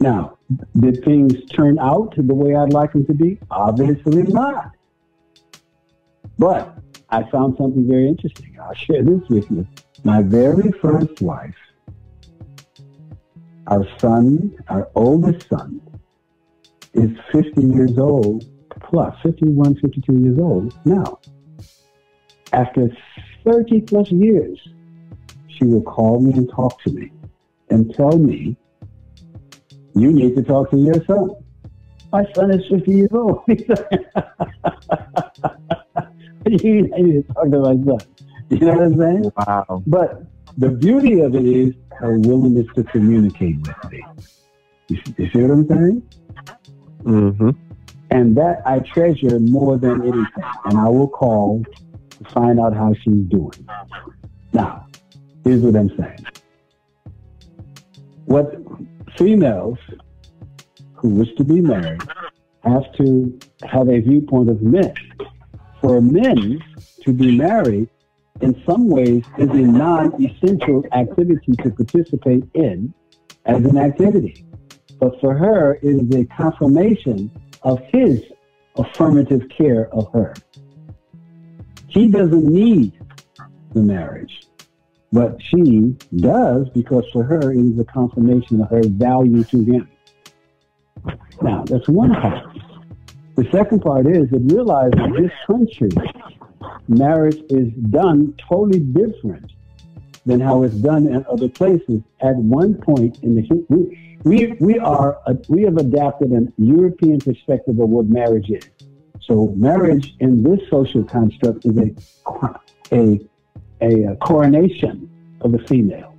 Now, 0.00 0.38
did 0.78 1.02
things 1.04 1.44
turn 1.46 1.78
out 1.78 2.14
the 2.16 2.34
way 2.34 2.54
I'd 2.54 2.72
like 2.72 2.92
them 2.92 3.06
to 3.06 3.14
be? 3.14 3.38
Obviously 3.50 4.22
not. 4.24 4.72
But 6.38 6.76
I 7.08 7.22
found 7.30 7.56
something 7.56 7.88
very 7.88 8.08
interesting. 8.08 8.56
I'll 8.60 8.74
share 8.74 9.02
this 9.02 9.26
with 9.30 9.50
you. 9.50 9.66
My 10.02 10.20
very 10.20 10.72
first 10.72 11.22
wife, 11.22 11.54
our 13.66 13.86
son, 13.98 14.54
our 14.68 14.90
oldest 14.94 15.48
son, 15.48 15.80
is 16.92 17.10
50 17.32 17.62
years 17.62 17.98
old 17.98 18.44
plus, 18.88 19.14
51, 19.22 19.76
52 19.76 20.18
years 20.18 20.38
old 20.38 20.78
now. 20.84 21.18
After 22.52 22.88
30 23.44 23.80
plus 23.82 24.10
years, 24.10 24.58
she 25.48 25.64
will 25.64 25.82
call 25.82 26.20
me 26.20 26.32
and 26.32 26.48
talk 26.50 26.82
to 26.82 26.90
me 26.90 27.10
and 27.70 27.94
tell 27.94 28.18
me 28.18 28.56
you 29.94 30.12
need 30.12 30.34
to 30.36 30.42
talk 30.42 30.70
to 30.70 30.76
your 30.76 31.04
son. 31.04 31.30
My 32.12 32.24
son 32.34 32.50
is 32.52 32.64
50 32.68 32.90
years 32.92 33.10
old. 33.12 33.42
you 33.48 33.56
need 36.46 36.90
to 36.92 37.22
talk 37.34 37.50
to 37.50 37.58
my 37.58 37.74
son. 37.84 37.98
You 38.50 38.58
know 38.58 38.74
what 38.74 38.82
I'm 38.82 38.98
saying? 38.98 39.32
Wow. 39.36 39.82
But 39.86 40.22
the 40.58 40.68
beauty 40.68 41.20
of 41.20 41.34
it 41.34 41.44
is 41.44 41.74
her 41.98 42.18
willingness 42.18 42.66
to 42.74 42.84
communicate 42.84 43.56
with 43.66 43.90
me. 43.90 44.04
You 44.88 44.96
see, 45.04 45.14
you 45.18 45.30
see 45.30 45.40
what 45.40 45.50
I'm 45.50 45.66
saying? 45.68 46.02
Mm-hmm. 47.04 47.50
And 48.14 48.36
that 48.36 48.62
I 48.64 48.78
treasure 48.78 49.40
more 49.40 49.76
than 49.76 50.00
anything. 50.02 50.44
And 50.66 50.78
I 50.78 50.88
will 50.88 51.08
call 51.08 51.64
to 52.10 52.24
find 52.30 52.60
out 52.60 52.72
how 52.72 52.94
she's 52.94 53.24
doing. 53.24 53.68
Now, 54.52 54.86
here's 55.42 55.62
what 55.62 55.74
I'm 55.74 55.90
saying. 55.98 56.24
What 58.26 58.54
females 59.18 59.78
who 60.94 61.08
wish 61.08 61.34
to 61.38 61.44
be 61.44 61.60
married 61.60 62.02
have 62.62 62.84
to 62.98 63.36
have 63.64 63.88
a 63.88 63.98
viewpoint 63.98 64.48
of 64.48 64.62
men. 64.62 64.94
For 65.80 66.00
men 66.00 66.62
to 67.02 67.12
be 67.12 67.36
married, 67.36 67.88
in 68.40 68.62
some 68.64 68.88
ways, 68.88 69.24
is 69.38 69.50
a 69.50 69.54
non-essential 69.54 70.84
activity 70.92 71.52
to 71.62 71.70
participate 71.70 72.44
in 72.54 72.94
as 73.44 73.64
an 73.64 73.76
activity. 73.76 74.46
But 75.00 75.20
for 75.20 75.34
her, 75.34 75.74
it 75.82 75.84
is 75.84 76.14
a 76.14 76.24
confirmation 76.26 77.30
of 77.64 77.80
his 77.92 78.22
affirmative 78.76 79.48
care 79.48 79.92
of 79.94 80.12
her. 80.12 80.34
He 81.88 82.08
doesn't 82.08 82.44
need 82.44 82.92
the 83.72 83.80
marriage, 83.80 84.46
but 85.12 85.40
she 85.40 85.96
does 86.16 86.68
because 86.70 87.04
for 87.12 87.24
her, 87.24 87.52
it 87.52 87.58
is 87.58 87.78
a 87.78 87.84
confirmation 87.84 88.60
of 88.60 88.70
her 88.70 88.82
value 88.84 89.44
to 89.44 89.64
him. 89.64 89.88
Now, 91.42 91.64
that's 91.64 91.88
one 91.88 92.14
part. 92.14 92.56
The 93.36 93.48
second 93.50 93.80
part 93.80 94.06
is 94.06 94.30
that 94.30 94.40
realize 94.52 94.92
that 94.92 95.12
this 95.16 95.32
country, 95.46 95.90
marriage 96.88 97.42
is 97.50 97.72
done 97.90 98.34
totally 98.48 98.80
different 98.80 99.52
than 100.26 100.40
how 100.40 100.62
it's 100.62 100.74
done 100.76 101.06
in 101.06 101.24
other 101.30 101.48
places. 101.48 102.00
At 102.20 102.36
one 102.36 102.74
point 102.74 103.18
in 103.22 103.34
the 103.34 103.42
we 104.24 104.54
we 104.58 104.78
are 104.78 105.18
a, 105.26 105.36
we 105.48 105.62
have 105.62 105.76
adapted 105.76 106.30
an 106.30 106.52
European 106.56 107.20
perspective 107.20 107.78
of 107.78 107.88
what 107.90 108.06
marriage 108.06 108.50
is. 108.50 108.64
So 109.20 109.52
marriage 109.56 110.14
in 110.20 110.42
this 110.42 110.60
social 110.68 111.04
construct 111.04 111.64
is 111.66 111.76
a 111.76 111.94
a 112.92 113.20
a, 113.80 114.06
uh 114.06 114.14
coronation 114.16 115.08
of 115.42 115.52
the 115.52 115.58
female. 115.58 116.14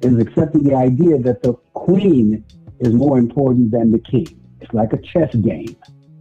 It 0.00 0.12
is 0.12 0.18
accepting 0.18 0.62
the 0.62 0.76
idea 0.76 1.18
that 1.18 1.42
the 1.42 1.54
queen 1.74 2.44
is 2.78 2.92
more 2.92 3.18
important 3.18 3.72
than 3.72 3.90
the 3.90 3.98
king. 3.98 4.28
It's 4.60 4.72
like 4.72 4.92
a 4.92 4.98
chess 4.98 5.34
game 5.34 5.76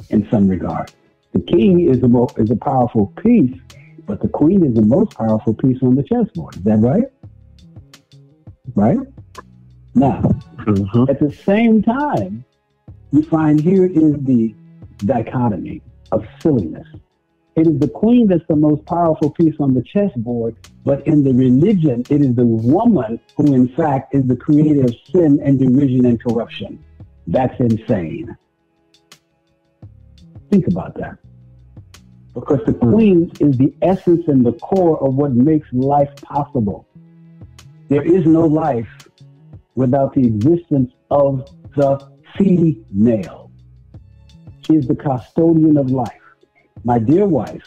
in 0.10 0.28
some 0.32 0.48
regard. 0.48 0.92
The 1.34 1.42
king 1.42 1.88
is 1.88 2.02
a 2.02 2.42
is 2.42 2.50
a 2.50 2.56
powerful 2.56 3.14
piece, 3.24 3.56
but 4.08 4.20
the 4.22 4.30
queen 4.30 4.66
is 4.66 4.74
the 4.74 4.82
most 4.82 5.16
powerful 5.16 5.54
piece 5.54 5.78
on 5.84 5.94
the 5.94 6.04
chessboard. 6.04 6.56
Is 6.56 6.64
that 6.64 6.80
right? 6.80 7.06
Right? 8.74 9.00
Now, 9.94 10.22
Mm-hmm. 10.68 11.10
at 11.10 11.20
the 11.22 11.32
same 11.32 11.82
time, 11.82 12.44
you 13.12 13.24
find 13.24 13.62
here 13.62 13.86
is 13.86 14.16
the 14.20 14.54
dichotomy 14.98 15.82
of 16.12 16.28
silliness. 16.42 16.86
It 17.56 17.68
is 17.68 17.80
the 17.80 17.88
queen 17.88 18.28
that's 18.28 18.46
the 18.50 18.56
most 18.56 18.86
powerful 18.86 19.32
piece 19.32 19.56
on 19.62 19.74
the 19.74 19.82
chessboard, 19.82 20.58
but 20.84 21.08
in 21.08 21.24
the 21.24 21.34
religion, 21.34 22.04
it 22.10 22.22
is 22.22 22.36
the 22.36 22.46
woman 22.46 23.20
who, 23.38 23.54
in 23.54 23.70
fact, 23.70 24.14
is 24.14 24.28
the 24.28 24.36
creator 24.36 24.84
of 24.84 24.94
sin 25.10 25.40
and 25.42 25.58
derision 25.58 26.06
and 26.06 26.22
corruption. 26.22 26.84
That's 27.28 27.58
insane. 27.62 28.36
Think 30.52 30.68
about 30.68 30.96
that. 30.96 31.18
Because 32.34 32.60
the 32.66 32.74
queen 32.74 33.32
is 33.40 33.58
the 33.58 33.74
essence 33.82 34.28
and 34.28 34.46
the 34.46 34.54
core 34.54 35.02
of 35.02 35.16
what 35.16 35.32
makes 35.32 35.68
life 35.72 36.14
possible. 36.18 36.86
There 37.90 38.04
is 38.04 38.26
no 38.26 38.46
life 38.46 39.07
without 39.78 40.12
the 40.16 40.26
existence 40.26 40.92
of 41.12 41.48
the 41.76 41.92
female. 42.36 43.52
She 44.66 44.74
is 44.74 44.88
the 44.88 44.96
custodian 44.96 45.78
of 45.78 45.92
life. 45.92 46.26
My 46.84 46.98
dear 46.98 47.26
wife, 47.28 47.64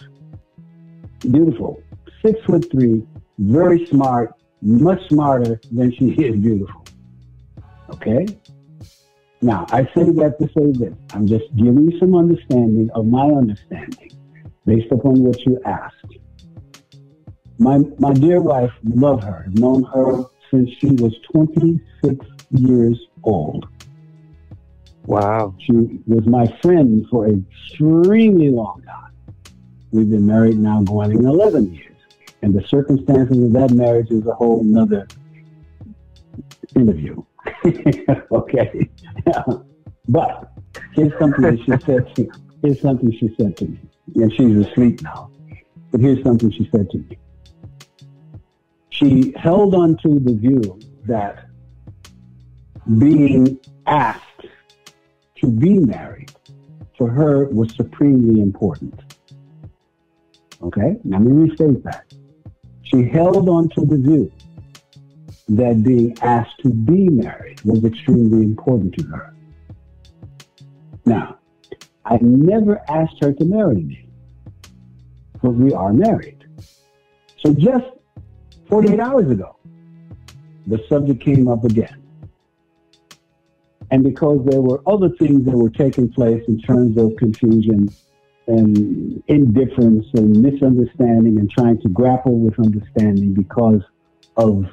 beautiful, 1.21 1.81
six 2.21 2.39
foot 2.45 2.69
three, 2.71 3.07
very 3.39 3.87
smart, 3.87 4.35
much 4.61 5.09
smarter 5.09 5.61
than 5.71 5.93
she 5.93 6.07
is 6.27 6.37
beautiful. 6.37 6.85
Okay? 7.91 8.27
Now, 9.41 9.67
I 9.71 9.85
say 9.95 10.11
that 10.21 10.37
to 10.41 10.49
say 10.49 10.73
this. 10.73 10.95
I'm 11.15 11.27
just 11.27 11.45
giving 11.57 11.91
you 11.91 11.99
some 11.99 12.15
understanding 12.17 12.91
of 12.95 13.07
my 13.07 13.27
understanding 13.27 14.11
based 14.67 14.91
upon 14.91 15.23
what 15.23 15.41
you 15.47 15.61
asked. 15.65 16.19
My, 17.59 17.79
my 17.99 18.13
dear 18.13 18.41
wife, 18.41 18.73
love 18.83 19.23
her. 19.23 19.47
Known 19.53 19.85
her 19.85 20.25
since 20.51 20.71
she 20.79 20.89
was 20.89 21.15
26 21.33 22.27
years 22.51 22.99
old. 23.23 23.67
Wow. 25.07 25.55
She 25.59 25.73
was 26.07 26.27
my 26.27 26.47
friend 26.63 27.07
for 27.11 27.27
an 27.27 27.47
extremely 27.51 28.51
long 28.51 28.83
time. 28.83 29.35
We've 29.93 30.11
been 30.11 30.27
married 30.27 30.59
now 30.59 30.83
going 30.83 31.17
on 31.17 31.27
11 31.27 31.75
years. 31.75 31.87
And 32.43 32.55
the 32.55 32.67
circumstances 32.67 33.39
of 33.39 33.53
that 33.53 33.71
marriage 33.73 34.11
is 34.11 34.27
a 34.27 34.33
whole 34.33 34.63
nother 34.63 35.07
interview. 36.75 37.23
okay. 38.33 38.89
but 40.09 40.53
here's 40.95 41.19
something 41.19 41.43
that 41.43 41.59
she 41.59 41.85
said 41.85 42.15
to 42.15 42.23
me. 42.23 42.31
here's 42.63 42.81
something 42.81 43.13
she 43.13 43.35
said 43.39 43.57
to 43.59 43.67
me. 43.67 43.79
And 44.17 44.33
she's 44.33 44.67
asleep 44.67 45.03
now. 45.03 45.31
But 45.91 46.01
here's 46.01 46.23
something 46.23 46.51
she 46.51 46.69
said 46.73 46.89
to 46.91 46.99
me. 46.99 47.19
She 48.91 49.33
held 49.37 49.75
on 49.75 49.97
to 49.99 50.21
the 50.21 50.35
view 50.35 50.79
that 51.07 51.47
being 52.99 53.59
asked 53.87 54.47
to 55.37 55.47
be 55.47 55.79
married 55.79 56.33
for 56.99 57.09
her 57.09 57.47
was 57.47 57.75
supremely 57.75 58.41
important. 58.43 58.95
Okay? 60.63 60.97
Let 61.05 61.23
me 61.23 61.49
restate 61.49 61.83
that. 61.85 62.13
She 62.83 63.09
held 63.09 63.49
on 63.49 63.69
to 63.71 63.87
the 63.87 63.97
view 63.97 64.31
that 65.49 65.83
being 65.83 66.17
asked 66.21 66.59
to 66.63 66.71
be 66.71 67.09
married 67.09 67.61
was 67.63 67.85
extremely 67.85 68.45
important 68.45 68.95
to 68.99 69.05
her. 69.07 69.35
Now, 71.07 71.39
I 72.05 72.19
never 72.21 72.83
asked 72.89 73.23
her 73.23 73.33
to 73.33 73.45
marry 73.45 73.83
me, 73.83 74.09
but 75.43 75.53
we 75.53 75.73
are 75.73 75.93
married. 75.93 76.45
So 77.39 77.55
just 77.55 77.87
48 78.71 79.01
hours 79.01 79.31
ago, 79.31 79.57
the 80.67 80.83
subject 80.89 81.23
came 81.23 81.49
up 81.49 81.65
again. 81.65 82.01
And 83.91 84.05
because 84.05 84.45
there 84.47 84.61
were 84.61 84.81
other 84.87 85.09
things 85.19 85.45
that 85.47 85.57
were 85.57 85.71
taking 85.71 86.13
place 86.13 86.43
in 86.47 86.61
terms 86.63 86.97
of 86.97 87.17
confusion 87.17 87.89
and 88.47 89.23
indifference 89.27 90.07
and 90.15 90.41
misunderstanding 90.41 91.39
and 91.39 91.51
trying 91.51 91.81
to 91.81 91.89
grapple 91.89 92.39
with 92.39 92.59
understanding 92.61 93.35
because 93.35 93.83
of 94.37 94.67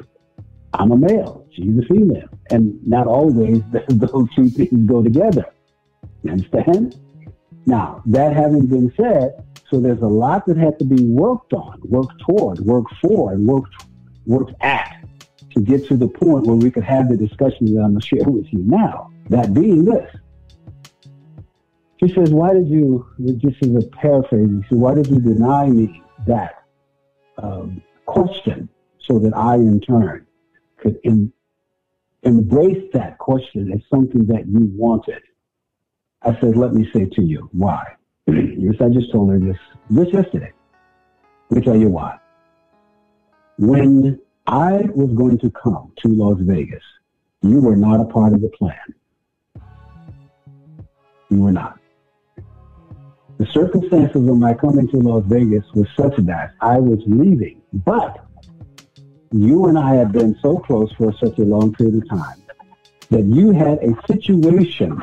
I'm 0.74 0.92
a 0.92 0.98
male, 0.98 1.48
she's 1.52 1.78
a 1.78 1.82
female. 1.94 2.30
And 2.52 2.80
not 2.88 3.08
always 3.08 3.62
those 3.90 4.28
two 4.36 4.50
things 4.50 4.88
go 4.88 5.02
together. 5.02 5.46
You 6.24 6.32
understand? 6.32 7.00
Now, 7.66 8.04
that 8.06 8.34
having 8.34 8.68
been 8.68 8.94
said, 8.96 9.44
so 9.70 9.80
there's 9.80 10.02
a 10.02 10.08
lot 10.08 10.46
that 10.46 10.58
had 10.58 10.80
to 10.80 10.86
be 10.86 11.04
worked 11.04 11.54
on, 11.54 11.80
worked 11.84 12.22
toward, 12.22 12.60
worked 12.60 12.94
for, 13.02 13.34
and 13.34 13.46
worked, 13.46 13.74
worked 14.28 14.54
at 14.62 14.98
to 15.52 15.62
get 15.62 15.88
to 15.88 15.98
the 15.98 16.08
point 16.08 16.46
where 16.46 16.56
we 16.56 16.70
could 16.70 16.84
have 16.84 17.10
the 17.10 17.18
discussion 17.18 17.74
that 17.74 17.82
I'm 17.82 17.92
going 17.92 18.02
to 18.02 18.06
share 18.06 18.26
with 18.26 18.46
you 18.52 18.60
now. 18.60 19.12
That 19.30 19.54
being 19.54 19.86
this. 19.86 20.10
She 22.00 22.14
says, 22.14 22.30
why 22.30 22.54
did 22.54 22.68
you, 22.68 23.08
this 23.18 23.56
is 23.62 23.76
a 23.76 23.82
paraphrase, 23.82 24.48
she 24.64 24.70
said, 24.70 24.78
why 24.78 24.94
did 24.94 25.10
you 25.10 25.20
deny 25.20 25.68
me 25.68 26.04
that 26.28 26.64
um, 27.42 27.82
question 28.06 28.70
so 29.00 29.18
that 29.20 29.36
I 29.36 29.56
in 29.56 29.82
turn 29.82 30.28
could 30.78 31.00
em- 31.04 31.34
embrace 32.22 32.84
that 32.94 33.18
question 33.18 33.72
as 33.74 33.80
something 33.90 34.28
that 34.28 34.48
you 34.48 34.70
wanted? 34.76 35.24
I 36.22 36.40
said, 36.40 36.56
let 36.56 36.74
me 36.74 36.88
say 36.94 37.06
to 37.06 37.24
you, 37.24 37.50
why? 37.52 37.84
yes, 38.28 38.76
I 38.80 38.90
just 38.90 39.12
told 39.12 39.32
her 39.32 39.40
this, 39.40 39.58
this 39.90 40.14
yesterday. 40.14 40.54
Let 41.50 41.60
me 41.60 41.66
tell 41.66 41.78
you 41.78 41.90
why. 41.90 42.18
When 43.60 44.20
I 44.46 44.84
was 44.94 45.10
going 45.16 45.40
to 45.40 45.50
come 45.50 45.92
to 46.04 46.10
Las 46.10 46.38
Vegas, 46.42 46.84
you 47.42 47.60
were 47.60 47.76
not 47.76 48.00
a 48.00 48.06
part 48.06 48.34
of 48.34 48.42
the 48.42 48.50
plan. 48.50 48.76
You 51.32 51.42
were 51.42 51.52
not. 51.52 51.80
The 53.40 53.48
circumstances 53.48 54.28
of 54.28 54.38
my 54.38 54.54
coming 54.54 54.88
to 54.90 54.98
Las 54.98 55.24
Vegas 55.26 55.66
were 55.74 55.88
such 55.98 56.18
that 56.18 56.54
I 56.62 56.78
was 56.78 57.00
leaving, 57.08 57.64
but 57.74 58.24
you 59.32 59.66
and 59.66 59.78
I 59.78 59.96
had 59.96 60.12
been 60.12 60.38
so 60.40 60.60
close 60.60 60.92
for 60.94 61.12
such 61.14 61.40
a 61.40 61.44
long 61.44 61.74
period 61.74 62.04
of 62.04 62.10
time 62.10 62.44
that 63.10 63.24
you 63.24 63.52
had 63.54 63.80
a 63.80 63.96
situation 64.06 65.02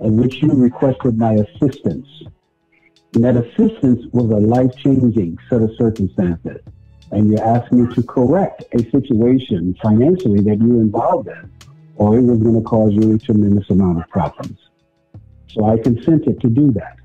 in 0.00 0.16
which 0.18 0.42
you 0.42 0.52
requested 0.52 1.16
my 1.16 1.34
assistance. 1.34 2.06
And 3.14 3.24
that 3.24 3.36
assistance 3.36 4.04
was 4.12 4.30
a 4.30 4.46
life-changing 4.46 5.38
set 5.48 5.62
of 5.62 5.70
circumstances. 5.78 6.60
And 7.14 7.30
you 7.30 7.38
asked 7.38 7.70
me 7.70 7.86
to 7.94 8.02
correct 8.02 8.64
a 8.72 8.80
situation 8.90 9.76
financially 9.80 10.40
that 10.40 10.58
you 10.60 10.68
were 10.74 10.80
involved 10.80 11.28
in, 11.28 11.48
or 11.94 12.18
it 12.18 12.22
was 12.22 12.40
going 12.40 12.56
to 12.56 12.62
cause 12.62 12.92
you 12.92 13.14
a 13.14 13.18
tremendous 13.18 13.70
amount 13.70 14.00
of 14.00 14.08
problems. 14.08 14.58
So 15.46 15.64
I 15.64 15.78
consented 15.78 16.40
to 16.40 16.48
do 16.48 16.72
that. 16.72 16.96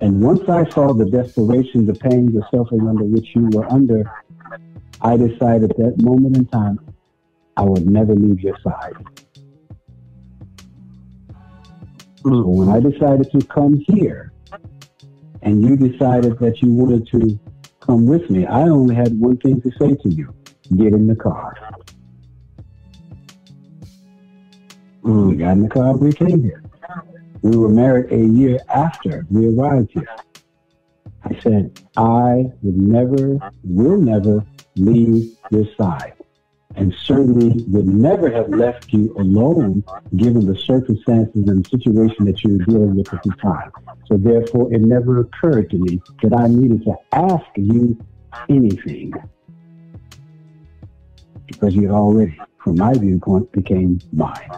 And 0.00 0.22
once 0.22 0.48
I 0.48 0.68
saw 0.70 0.94
the 0.94 1.06
desperation, 1.06 1.84
the 1.84 1.94
pain, 1.94 2.32
the 2.32 2.42
suffering 2.54 2.86
under 2.86 3.02
which 3.02 3.34
you 3.34 3.50
were 3.52 3.68
under, 3.68 4.08
I 5.00 5.16
decided 5.16 5.72
at 5.72 5.76
that 5.78 6.00
moment 6.00 6.36
in 6.36 6.46
time, 6.46 6.78
I 7.56 7.62
would 7.62 7.90
never 7.90 8.14
leave 8.14 8.38
your 8.40 8.56
side. 8.60 8.94
So 12.22 12.46
when 12.46 12.68
I 12.68 12.78
decided 12.78 13.32
to 13.32 13.44
come 13.46 13.82
here, 13.88 14.32
and 15.42 15.60
you 15.60 15.76
decided 15.76 16.38
that 16.38 16.62
you 16.62 16.72
wanted 16.72 17.08
to 17.08 17.38
come 17.88 18.04
with 18.04 18.28
me, 18.28 18.44
I 18.46 18.62
only 18.62 18.94
had 18.94 19.18
one 19.18 19.38
thing 19.38 19.62
to 19.62 19.70
say 19.72 19.94
to 19.94 20.08
you. 20.10 20.34
Get 20.76 20.92
in 20.92 21.06
the 21.06 21.16
car. 21.16 21.54
We 25.02 25.36
got 25.36 25.52
in 25.52 25.62
the 25.62 25.70
car, 25.70 25.96
we 25.96 26.12
came 26.12 26.42
here. 26.42 26.62
We 27.40 27.56
were 27.56 27.70
married 27.70 28.12
a 28.12 28.18
year 28.18 28.58
after 28.68 29.24
we 29.30 29.48
arrived 29.48 29.92
here. 29.92 30.08
I 31.24 31.40
said, 31.40 31.80
I 31.96 32.52
would 32.62 32.76
never, 32.76 33.38
will 33.64 33.96
never 33.96 34.44
leave 34.76 35.34
your 35.50 35.64
side. 35.78 36.12
And 36.76 36.94
certainly 36.94 37.64
would 37.66 37.88
never 37.88 38.30
have 38.30 38.50
left 38.50 38.92
you 38.92 39.14
alone 39.16 39.82
given 40.16 40.46
the 40.46 40.56
circumstances 40.56 41.48
and 41.48 41.66
situation 41.66 42.26
that 42.26 42.44
you 42.44 42.58
were 42.58 42.64
dealing 42.64 42.96
with 42.96 43.12
at 43.12 43.22
the 43.22 43.32
time. 43.40 43.72
So 44.06 44.16
therefore, 44.16 44.72
it 44.72 44.82
never 44.82 45.20
occurred 45.20 45.70
to 45.70 45.78
me 45.78 46.00
that 46.22 46.34
I 46.34 46.46
needed 46.46 46.84
to 46.84 46.94
ask 47.12 47.46
you 47.56 47.98
anything. 48.48 49.14
Because 51.46 51.74
you 51.74 51.82
had 51.82 51.92
already, 51.92 52.38
from 52.62 52.76
my 52.76 52.92
viewpoint, 52.92 53.50
became 53.52 54.00
mine. 54.12 54.50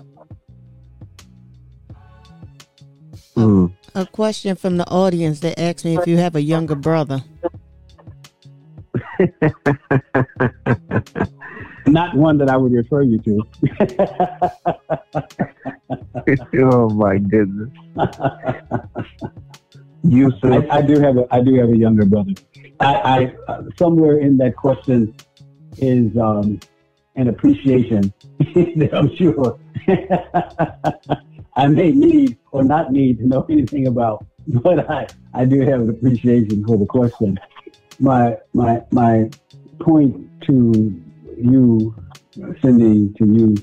Mm. 3.37 3.73
A 3.95 4.07
question 4.07 4.57
from 4.57 4.77
the 4.77 4.89
audience 4.89 5.41
that 5.41 5.59
asked 5.59 5.85
me 5.85 5.97
if 5.97 6.07
you 6.07 6.17
have 6.17 6.35
a 6.35 6.43
younger 6.43 6.75
brother. 6.75 7.23
Not 11.87 12.17
one 12.17 12.39
that 12.39 12.49
I 12.49 12.57
would 12.57 12.73
refer 12.73 13.03
you 13.03 13.19
to. 13.21 13.43
oh 16.63 16.89
my 16.91 17.19
goodness. 17.19 17.71
You 20.03 20.33
I, 20.43 20.67
I 20.71 20.83
do 20.83 21.01
have 21.01 21.17
a 21.17 21.27
I 21.31 21.41
do 21.43 21.55
have 21.55 21.71
a 21.71 21.77
younger 21.77 22.05
brother. 22.07 22.33
I, 22.81 22.95
I 22.95 23.35
uh, 23.49 23.63
somewhere 23.77 24.19
in 24.19 24.37
that 24.39 24.57
question 24.57 25.15
is 25.79 26.17
um, 26.17 26.61
an 27.17 27.29
appreciation 27.29 28.13
that 28.39 28.91
I'm 28.95 29.15
sure 29.17 29.59
I 31.57 31.67
may 31.67 31.91
need 31.93 32.39
or 32.53 32.63
not 32.63 32.93
need 32.93 33.19
to 33.19 33.27
know 33.27 33.45
anything 33.49 33.87
about 33.87 34.25
but 34.47 34.91
I, 34.91 35.07
I 35.35 35.45
do 35.45 35.61
have 35.61 35.81
an 35.81 35.91
appreciation 35.91 36.65
for 36.65 36.77
the 36.77 36.87
question. 36.87 37.39
My 37.99 38.37
my 38.55 38.83
my 38.91 39.31
point 39.81 40.29
to 40.43 41.03
you, 41.43 41.95
Cindy, 42.63 43.13
to 43.19 43.27
you, 43.27 43.55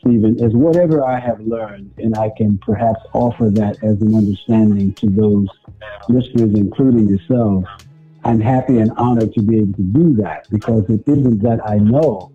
Stephen, 0.00 0.42
is 0.42 0.54
whatever 0.54 1.04
I 1.04 1.18
have 1.18 1.40
learned, 1.40 1.92
and 1.98 2.16
I 2.16 2.30
can 2.36 2.58
perhaps 2.58 3.00
offer 3.12 3.50
that 3.50 3.82
as 3.82 4.00
an 4.02 4.14
understanding 4.14 4.92
to 4.94 5.08
those 5.08 5.48
listeners, 6.08 6.54
including 6.54 7.08
yourself. 7.08 7.64
I'm 8.24 8.40
happy 8.40 8.78
and 8.78 8.90
honored 8.96 9.32
to 9.34 9.42
be 9.42 9.58
able 9.58 9.74
to 9.74 9.82
do 9.82 10.14
that 10.16 10.48
because 10.50 10.88
it 10.90 11.02
isn't 11.06 11.42
that 11.42 11.60
I 11.68 11.76
know 11.76 12.32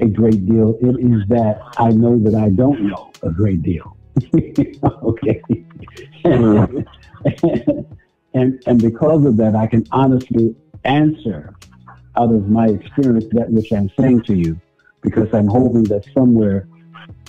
a 0.00 0.06
great 0.06 0.46
deal. 0.46 0.76
It 0.80 0.98
is 0.98 1.26
that 1.28 1.60
I 1.78 1.90
know 1.90 2.18
that 2.18 2.34
I 2.34 2.50
don't 2.50 2.88
know 2.88 3.12
a 3.22 3.30
great 3.30 3.62
deal. 3.62 3.96
okay. 5.02 5.40
and, 6.24 6.86
and, 8.34 8.62
and 8.66 8.82
because 8.82 9.24
of 9.24 9.36
that, 9.36 9.54
I 9.54 9.66
can 9.66 9.86
honestly 9.92 10.54
answer 10.84 11.54
out 12.16 12.32
of 12.32 12.48
my 12.48 12.66
experience 12.66 13.24
that 13.32 13.50
which 13.50 13.72
I'm 13.72 13.90
saying 13.98 14.22
to 14.22 14.34
you 14.34 14.60
because 15.00 15.28
I'm 15.32 15.48
hoping 15.48 15.84
that 15.84 16.04
somewhere 16.14 16.68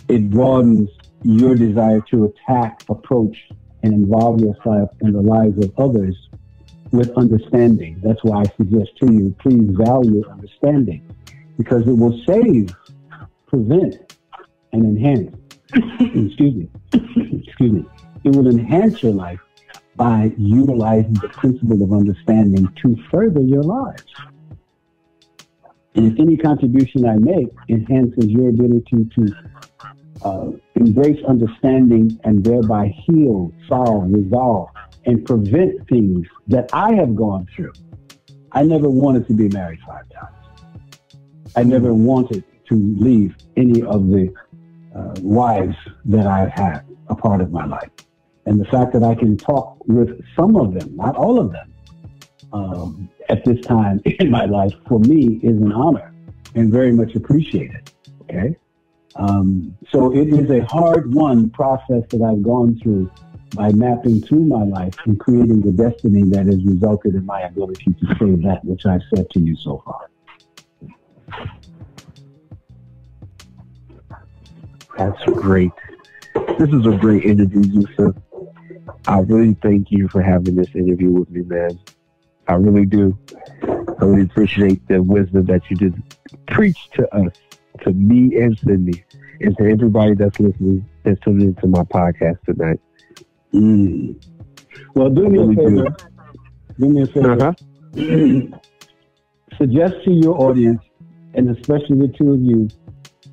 it 0.07 0.29
broadens 0.29 0.89
your 1.23 1.55
desire 1.55 2.01
to 2.11 2.25
attack, 2.25 2.83
approach, 2.89 3.49
and 3.83 3.93
involve 3.93 4.41
yourself 4.41 4.89
in 5.01 5.11
the 5.11 5.21
lives 5.21 5.63
of 5.63 5.71
others 5.77 6.15
with 6.91 7.11
understanding. 7.17 7.99
That's 8.03 8.23
why 8.23 8.41
I 8.41 8.45
suggest 8.57 8.91
to 9.01 9.11
you, 9.11 9.35
please 9.39 9.69
value 9.71 10.23
understanding 10.29 11.07
because 11.57 11.87
it 11.87 11.97
will 11.97 12.21
save, 12.25 12.69
prevent, 13.47 14.15
and 14.73 14.85
enhance. 14.85 15.35
excuse 15.73 16.55
me. 16.55 16.69
excuse 16.93 17.71
me. 17.71 17.85
It 18.23 18.35
will 18.35 18.47
enhance 18.47 19.01
your 19.03 19.13
life 19.13 19.39
by 19.95 20.31
utilizing 20.37 21.13
the 21.13 21.29
principle 21.29 21.81
of 21.83 21.93
understanding 21.93 22.67
to 22.81 22.97
further 23.09 23.41
your 23.41 23.63
lives. 23.63 24.03
And 25.95 26.11
if 26.11 26.19
any 26.19 26.37
contribution 26.37 27.05
I 27.05 27.15
make 27.15 27.47
enhances 27.69 28.29
your 28.29 28.49
ability 28.49 29.07
to 29.15 29.35
uh, 30.23 30.51
embrace 30.75 31.23
understanding 31.25 32.19
and 32.23 32.43
thereby 32.43 32.87
heal, 33.05 33.51
solve, 33.67 34.11
resolve, 34.11 34.69
and 35.05 35.25
prevent 35.25 35.87
things 35.87 36.27
that 36.47 36.69
I 36.73 36.93
have 36.95 37.15
gone 37.15 37.47
through. 37.55 37.73
I 38.51 38.63
never 38.63 38.89
wanted 38.89 39.27
to 39.27 39.33
be 39.33 39.49
married 39.49 39.79
five 39.87 40.05
times. 40.09 40.35
I 41.55 41.63
never 41.63 41.93
wanted 41.93 42.43
to 42.69 42.75
leave 42.75 43.35
any 43.55 43.83
of 43.83 44.07
the 44.07 44.33
uh, 44.95 45.13
wives 45.21 45.75
that 46.05 46.25
I've 46.25 46.51
had 46.51 46.81
a 47.07 47.15
part 47.15 47.41
of 47.41 47.51
my 47.51 47.65
life. 47.65 47.89
And 48.45 48.59
the 48.59 48.65
fact 48.65 48.93
that 48.93 49.03
I 49.03 49.15
can 49.15 49.37
talk 49.37 49.77
with 49.87 50.21
some 50.35 50.55
of 50.55 50.73
them, 50.73 50.95
not 50.95 51.15
all 51.15 51.39
of 51.39 51.51
them, 51.51 51.73
um, 52.55 53.09
at 53.29 53.43
this 53.43 53.63
time 53.65 54.01
in 54.05 54.31
my 54.31 54.45
life, 54.45 54.73
for 54.87 54.99
me 54.99 55.39
is 55.43 55.57
an 55.57 55.71
honor 55.71 56.13
and 56.55 56.71
very 56.71 56.91
much 56.91 57.15
appreciated. 57.15 57.91
Okay. 58.23 58.55
Um, 59.17 59.77
so 59.91 60.13
it 60.13 60.27
is 60.27 60.49
a 60.49 60.65
hard 60.65 61.13
won 61.13 61.49
process 61.49 62.03
that 62.09 62.21
I've 62.21 62.43
gone 62.43 62.77
through 62.81 63.11
by 63.55 63.71
mapping 63.71 64.21
through 64.21 64.45
my 64.45 64.63
life 64.63 64.95
and 65.05 65.17
creating 65.19 65.61
the 65.61 65.71
destiny 65.71 66.23
that 66.31 66.47
has 66.47 66.63
resulted 66.65 67.15
in 67.15 67.25
my 67.25 67.41
ability 67.41 67.85
to 67.85 68.07
say 68.19 68.35
that 68.47 68.59
which 68.63 68.85
I've 68.85 69.03
said 69.15 69.29
to 69.31 69.39
you 69.39 69.55
so 69.55 69.81
far. 69.85 70.09
That's 74.97 75.23
great. 75.25 75.71
This 76.57 76.69
is 76.69 76.85
a 76.85 76.97
great 76.97 77.23
interview, 77.23 77.61
Yusuf. 77.61 78.15
I 79.07 79.19
really 79.19 79.55
thank 79.61 79.91
you 79.91 80.07
for 80.09 80.21
having 80.21 80.55
this 80.55 80.73
interview 80.73 81.11
with 81.11 81.29
me, 81.29 81.43
man. 81.43 81.79
I 82.47 82.53
really 82.53 82.85
do. 82.85 83.17
I 83.63 84.05
really 84.05 84.23
appreciate 84.23 84.87
the 84.87 85.01
wisdom 85.01 85.45
that 85.45 85.61
you 85.69 85.77
did 85.77 86.01
preach 86.47 86.89
to 86.93 87.15
us, 87.15 87.33
to 87.81 87.91
me 87.91 88.35
and 88.39 88.57
Cindy, 88.59 89.03
and 89.41 89.57
to 89.57 89.69
everybody 89.69 90.13
that's 90.13 90.39
listening 90.39 90.87
that's 91.03 91.19
tuning 91.21 91.49
into 91.49 91.67
my 91.67 91.83
podcast 91.83 92.41
tonight. 92.45 92.79
Mm. 93.53 94.21
Well, 94.95 95.09
do 95.09 95.29
me 95.29 95.39
a 95.39 95.45
Really 95.45 95.55
favor. 95.55 95.95
Do 96.79 96.89
me 96.89 97.01
a 97.01 97.07
favor. 97.07 97.31
Uh-huh. 97.31 97.53
Suggest 99.57 99.95
to 100.03 100.11
your 100.11 100.39
audience, 100.41 100.81
and 101.33 101.49
especially 101.49 101.99
the 101.99 102.13
two 102.17 102.33
of 102.33 102.41
you, 102.41 102.67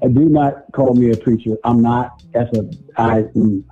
uh, 0.02 0.08
do 0.08 0.28
not 0.28 0.64
call 0.72 0.94
me 0.94 1.10
a 1.10 1.16
preacher. 1.16 1.56
I'm 1.64 1.82
not. 1.82 2.22
That's 2.32 2.56
a 2.56 2.70
I. 2.96 3.22
mm. 3.34 3.64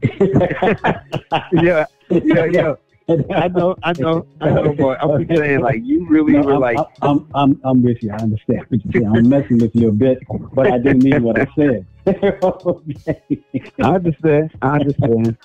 yeah, 1.52 1.84
yeah, 2.10 2.44
yeah. 2.44 2.74
I 3.08 3.48
know, 3.48 3.74
I 3.82 3.92
know, 3.94 4.26
I 4.40 4.50
know, 4.50 4.74
boy. 4.74 4.94
I'm 5.00 5.26
just 5.26 5.40
saying, 5.40 5.60
like, 5.60 5.80
you 5.82 6.06
really 6.08 6.34
No, 6.34 6.42
were 6.42 6.54
I'm, 6.54 6.60
like, 6.60 6.78
I'm, 7.00 7.26
I'm, 7.34 7.60
I'm 7.64 7.82
with 7.82 8.02
you. 8.02 8.10
I 8.12 8.16
understand 8.16 8.66
what 8.68 8.84
you're 8.84 9.02
saying. 9.02 9.16
I'm 9.16 9.28
messing 9.28 9.58
with 9.58 9.74
you 9.74 9.88
a 9.88 9.92
bit, 9.92 10.18
but 10.52 10.70
I 10.70 10.76
didn't 10.76 11.04
mean 11.04 11.22
what 11.22 11.40
I 11.40 11.46
said. 11.56 11.86
okay. 12.06 13.42
I 13.82 13.94
understand, 13.94 14.50
I 14.60 14.68
understand. 14.74 15.38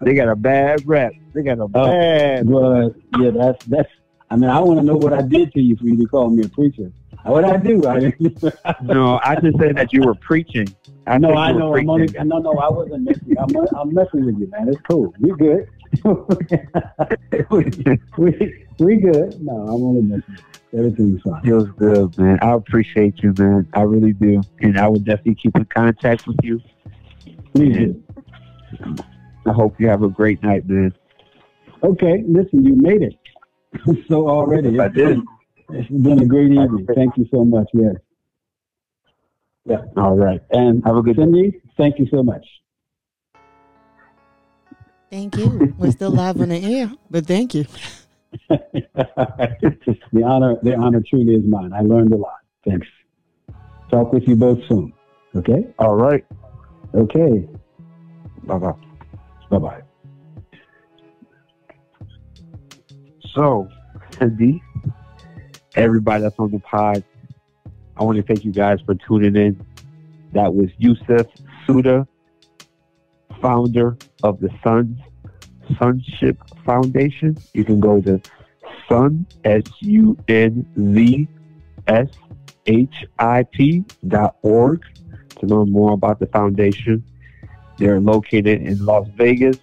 They 0.00 0.14
got 0.14 0.28
a 0.28 0.36
bad 0.36 0.86
rep. 0.86 1.12
They 1.34 1.42
got 1.42 1.58
a 1.58 1.62
oh, 1.62 1.68
bad. 1.68 2.48
But 2.48 3.20
yeah, 3.20 3.30
that's 3.30 3.64
that's. 3.66 3.90
I 4.30 4.36
mean, 4.36 4.48
I 4.48 4.60
want 4.60 4.78
to 4.78 4.86
know 4.86 4.96
what 4.96 5.12
I 5.12 5.22
did 5.22 5.52
to 5.54 5.60
you 5.60 5.76
for 5.76 5.84
you 5.84 5.96
to 5.98 6.06
call 6.06 6.30
me 6.30 6.44
a 6.44 6.48
preacher. 6.48 6.92
What 7.24 7.44
I 7.44 7.56
do? 7.56 7.86
I, 7.86 8.12
No, 8.82 9.20
I 9.22 9.34
just 9.36 9.58
said 9.58 9.76
that 9.76 9.92
you 9.92 10.02
were 10.02 10.14
preaching. 10.14 10.68
I 11.06 11.18
know, 11.18 11.34
I 11.34 11.52
know. 11.52 11.76
I'm 11.76 11.90
only, 11.90 12.06
no, 12.06 12.38
no, 12.38 12.52
I 12.52 12.70
wasn't 12.70 13.04
messing. 13.04 13.36
I'm, 13.38 13.76
I'm 13.76 13.92
messing 13.92 14.24
with 14.24 14.38
you, 14.38 14.46
man. 14.46 14.68
It's 14.68 14.80
cool. 14.82 15.12
You're 15.18 15.36
good? 15.36 15.68
we, 17.50 18.64
we 18.78 18.96
good? 18.96 19.40
No, 19.42 19.52
I'm 19.52 19.82
only 19.82 20.02
messing. 20.02 20.38
Everything's 20.72 21.20
fine. 21.22 21.42
Feels 21.42 21.68
good, 21.78 22.16
man. 22.16 22.38
I 22.42 22.52
appreciate 22.52 23.22
you, 23.22 23.34
man. 23.36 23.68
I 23.74 23.82
really 23.82 24.12
do, 24.12 24.42
and 24.60 24.78
I 24.78 24.86
will 24.86 25.00
definitely 25.00 25.34
keep 25.34 25.56
in 25.56 25.64
contact 25.64 26.26
with 26.26 26.36
you. 26.42 26.60
Please 27.54 27.76
do. 27.76 28.02
I 29.46 29.52
hope 29.52 29.80
you 29.80 29.88
have 29.88 30.02
a 30.04 30.08
great 30.08 30.42
night, 30.42 30.68
man. 30.68 30.94
Okay, 31.82 32.22
listen, 32.26 32.64
you 32.64 32.76
made 32.76 33.02
it. 33.02 33.14
so 34.08 34.28
already, 34.28 34.78
I 34.78 34.88
did. 34.88 35.18
It's 35.70 35.88
been 35.88 36.22
a 36.22 36.26
great 36.26 36.52
evening. 36.52 36.86
Thank 36.94 37.16
you 37.16 37.26
so 37.32 37.44
much. 37.44 37.68
Yes. 37.72 37.94
Yeah. 39.64 39.82
All 39.96 40.16
right. 40.16 40.40
And 40.50 40.82
Have 40.84 40.96
a 40.96 41.02
good 41.02 41.16
day. 41.16 41.60
Thank 41.76 41.98
you 41.98 42.06
so 42.10 42.22
much. 42.22 42.44
Thank 45.10 45.36
you. 45.36 45.74
We're 45.76 45.90
still 45.90 46.10
live 46.10 46.40
on 46.40 46.50
the 46.50 46.78
air, 46.78 46.92
but 47.10 47.26
thank 47.26 47.54
you. 47.54 47.66
the 48.48 50.22
honor, 50.24 50.56
the 50.62 50.76
honor 50.76 51.02
truly 51.08 51.34
is 51.34 51.44
mine. 51.44 51.72
I 51.72 51.80
learned 51.80 52.12
a 52.12 52.16
lot. 52.16 52.38
Thanks. 52.64 52.86
Talk 53.90 54.12
with 54.12 54.28
you 54.28 54.36
both 54.36 54.60
soon. 54.68 54.92
Okay. 55.34 55.66
All 55.80 55.96
right. 55.96 56.24
Okay. 56.94 57.48
Bye 58.44 58.58
bye. 58.58 58.72
Bye 59.50 59.58
bye. 59.58 59.82
So, 63.34 63.68
Cindy, 64.16 64.62
everybody 65.74 66.22
that's 66.22 66.36
on 66.38 66.52
the 66.52 66.60
pod, 66.60 67.02
I 67.96 68.04
want 68.04 68.16
to 68.16 68.22
thank 68.22 68.44
you 68.44 68.52
guys 68.52 68.78
for 68.86 68.94
tuning 68.94 69.36
in. 69.36 69.66
That 70.32 70.54
was 70.54 70.68
Yusuf 70.78 71.26
Suda, 71.66 72.06
founder 73.40 73.96
of 74.22 74.40
the 74.40 74.50
Sons 74.62 74.98
Sonship 75.78 76.38
Foundation. 76.64 77.36
You 77.54 77.64
can 77.64 77.80
go 77.80 78.00
to 78.00 78.20
Sun 78.88 79.26
S 79.44 79.62
U 79.80 80.16
N 80.28 80.66
Z 80.94 81.28
S 81.86 82.08
H 82.66 83.04
I 83.18 83.42
P 83.44 83.84
dot 84.06 84.36
org 84.42 84.82
to 85.38 85.46
learn 85.46 85.70
more 85.70 85.92
about 85.92 86.18
the 86.18 86.26
foundation. 86.26 87.04
They're 87.78 88.00
located 88.00 88.62
in 88.62 88.84
Las 88.84 89.06
Vegas. 89.16 89.58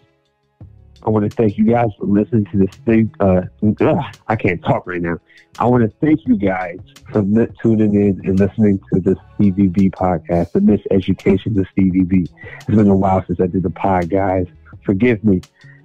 I 1.04 1.10
want 1.10 1.30
to 1.30 1.36
thank 1.36 1.58
you 1.58 1.66
guys 1.66 1.90
for 1.98 2.06
listening 2.06 2.46
to 2.52 2.58
this 2.58 2.76
thing. 2.86 3.14
Uh, 3.20 3.42
ugh, 3.82 4.04
I 4.28 4.36
can't 4.36 4.62
talk 4.64 4.88
right 4.88 5.02
now. 5.02 5.18
I 5.60 5.66
want 5.66 5.84
to 5.84 5.96
thank 6.06 6.26
you 6.26 6.38
guys 6.38 6.80
for 7.12 7.22
li- 7.22 7.48
tuning 7.62 7.94
in 7.94 8.20
and 8.26 8.40
listening 8.40 8.80
to 8.94 9.00
this 9.00 9.18
CVB 9.40 9.92
podcast, 9.92 10.52
the 10.52 10.60
Miseducation 10.60 11.58
of 11.60 11.68
CVB. 11.78 12.28
It's 12.58 12.66
been 12.66 12.88
a 12.88 12.96
while 12.96 13.24
since 13.26 13.40
I 13.40 13.48
did 13.48 13.64
the 13.64 13.70
pod, 13.70 14.10
guys. 14.10 14.48
Forgive 14.84 15.24
me. 15.24 15.42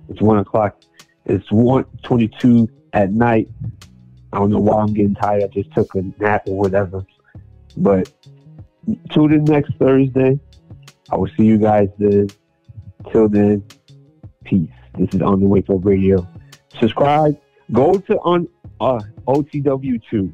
It's 0.09 0.21
one 0.21 0.39
o'clock. 0.39 0.77
It's 1.27 1.51
one 1.53 1.85
twenty-two 2.03 2.69
at 2.93 3.13
night. 3.13 3.49
I 4.33 4.39
don't 4.39 4.51
know 4.51 4.61
why 4.61 4.81
I'm 4.81 4.93
getting 4.95 5.15
tired. 5.15 5.45
I 5.45 5.47
just 5.49 5.73
took 5.75 5.95
a 5.95 6.03
nap 6.19 6.45
or 6.49 6.59
whatever. 6.59 7.05
But 7.77 8.11
tune 9.11 9.33
in 9.33 9.45
next 9.45 9.75
Thursday. 9.79 10.41
I 11.11 11.17
will 11.17 11.31
see 11.37 11.45
you 11.45 11.59
guys 11.59 11.89
then. 11.99 12.29
Till 13.11 13.29
then, 13.29 13.65
peace. 14.45 14.71
This 14.98 15.14
is 15.14 15.23
On 15.23 15.40
the 15.40 15.47
Wake 15.47 15.70
Up 15.70 15.85
Radio. 15.85 16.27
Subscribe. 16.78 17.39
Go 17.73 17.94
to 17.94 18.19
on 18.19 18.48
uh, 18.81 19.01
OTW2. 19.27 20.32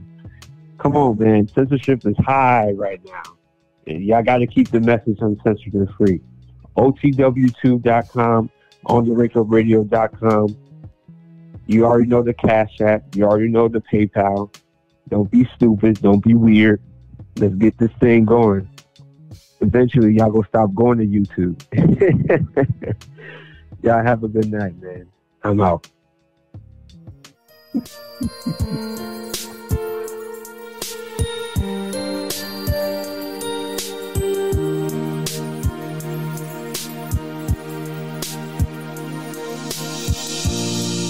Come 0.78 0.96
on, 0.96 1.18
man. 1.18 1.48
Censorship 1.48 2.04
is 2.06 2.16
high 2.18 2.72
right 2.72 3.00
now. 3.04 3.22
And 3.86 4.04
y'all 4.04 4.22
got 4.22 4.38
to 4.38 4.46
keep 4.46 4.70
the 4.70 4.80
message 4.80 5.18
uncensored 5.20 5.74
and 5.74 5.88
free. 5.94 6.20
OTW2.com. 6.76 8.50
on 8.86 9.04
the 9.08 9.12
radio.com. 9.12 10.56
You 11.66 11.84
already 11.84 12.08
know 12.08 12.22
the 12.22 12.34
Cash 12.34 12.80
App. 12.80 13.14
You 13.14 13.24
already 13.24 13.48
know 13.48 13.68
the 13.68 13.80
PayPal. 13.80 14.54
Don't 15.08 15.30
be 15.30 15.48
stupid. 15.54 16.00
Don't 16.00 16.24
be 16.24 16.34
weird. 16.34 16.80
Let's 17.36 17.54
get 17.54 17.78
this 17.78 17.90
thing 18.00 18.24
going. 18.24 18.68
Eventually, 19.60 20.14
y'all 20.14 20.30
gonna 20.30 20.46
stop 20.48 20.74
going 20.74 20.98
to 20.98 21.06
YouTube. 21.06 21.56
y'all 23.82 24.02
have 24.02 24.24
a 24.24 24.28
good 24.28 24.50
night, 24.50 24.80
man. 24.80 25.08
I'm 25.42 25.60
out. 25.60 25.88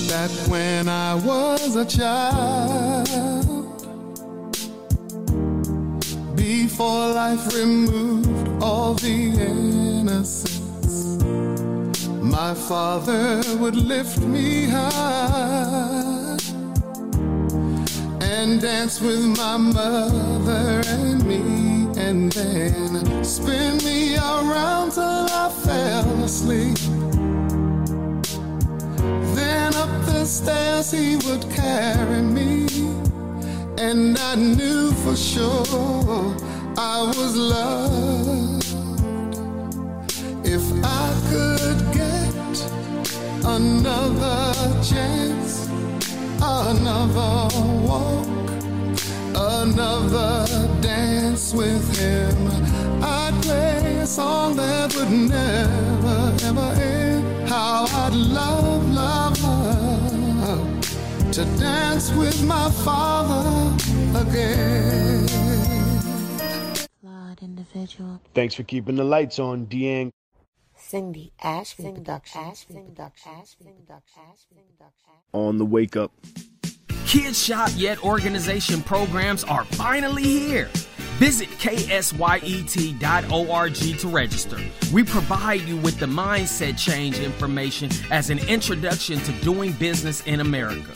Back 0.08 0.30
when 0.48 0.88
I 0.88 1.14
was 1.14 1.76
a 1.76 1.84
child, 1.84 3.08
before 6.36 7.08
life 7.12 7.54
removed 7.54 8.62
all 8.62 8.94
the 8.94 9.77
my 12.44 12.54
father 12.54 13.42
would 13.58 13.74
lift 13.74 14.20
me 14.20 14.68
high 14.68 16.36
and 18.20 18.60
dance 18.60 19.00
with 19.00 19.24
my 19.36 19.56
mother 19.56 20.80
and 20.86 21.24
me, 21.30 21.42
and 22.06 22.30
then 22.30 23.24
spin 23.24 23.76
me 23.78 24.16
around 24.16 24.92
till 24.92 25.26
I 25.44 25.46
fell 25.64 26.10
asleep. 26.22 26.78
Then 29.38 29.74
up 29.74 29.92
the 30.06 30.24
stairs 30.24 30.92
he 30.92 31.16
would 31.26 31.44
carry 31.50 32.22
me, 32.22 32.68
and 33.78 34.16
I 34.16 34.36
knew 34.36 34.92
for 35.02 35.16
sure 35.16 36.36
I 36.94 36.98
was 37.18 37.32
loved. 37.54 38.64
If 40.44 40.64
I 40.84 41.06
could 41.30 41.80
get 41.94 42.07
another 43.48 44.52
chance, 44.82 45.66
another 46.42 47.48
walk, 47.86 48.26
another 49.34 50.46
dance 50.80 51.54
with 51.54 51.84
him, 51.98 52.36
I'd 53.02 53.34
play 53.42 53.98
a 53.98 54.06
song 54.06 54.56
that 54.56 54.94
would 54.94 55.10
never 55.10 56.36
ever 56.44 56.80
end. 56.80 57.48
How 57.48 57.86
I'd 57.90 58.14
love, 58.14 58.90
love, 58.90 59.42
love 59.42 61.32
to 61.32 61.44
dance 61.58 62.12
with 62.12 62.44
my 62.44 62.70
father 62.84 63.74
again. 64.18 65.26
Flawed 67.00 67.42
individual. 67.42 68.20
Thanks 68.34 68.54
for 68.54 68.62
keeping 68.64 68.96
the 68.96 69.04
lights 69.04 69.38
on, 69.38 69.66
Deang. 69.66 70.10
Cindy 70.88 71.32
Ashby 71.42 71.92
Productions. 71.92 72.66
On 75.34 75.58
the 75.58 75.66
wake 75.66 75.96
up. 75.96 76.10
Kids 77.04 77.44
Shop 77.44 77.68
Yet 77.76 78.02
organization 78.02 78.80
programs 78.80 79.44
are 79.44 79.64
finally 79.64 80.22
here. 80.22 80.70
Visit 81.18 81.50
ksyet.org 81.50 82.14
to 83.74 84.08
register. 84.08 84.58
We 84.90 85.04
provide 85.04 85.60
you 85.62 85.76
with 85.76 85.98
the 85.98 86.06
mindset 86.06 86.78
change 86.78 87.18
information 87.18 87.90
as 88.10 88.30
an 88.30 88.38
introduction 88.48 89.18
to 89.20 89.32
doing 89.42 89.72
business 89.72 90.26
in 90.26 90.40
America. 90.40 90.92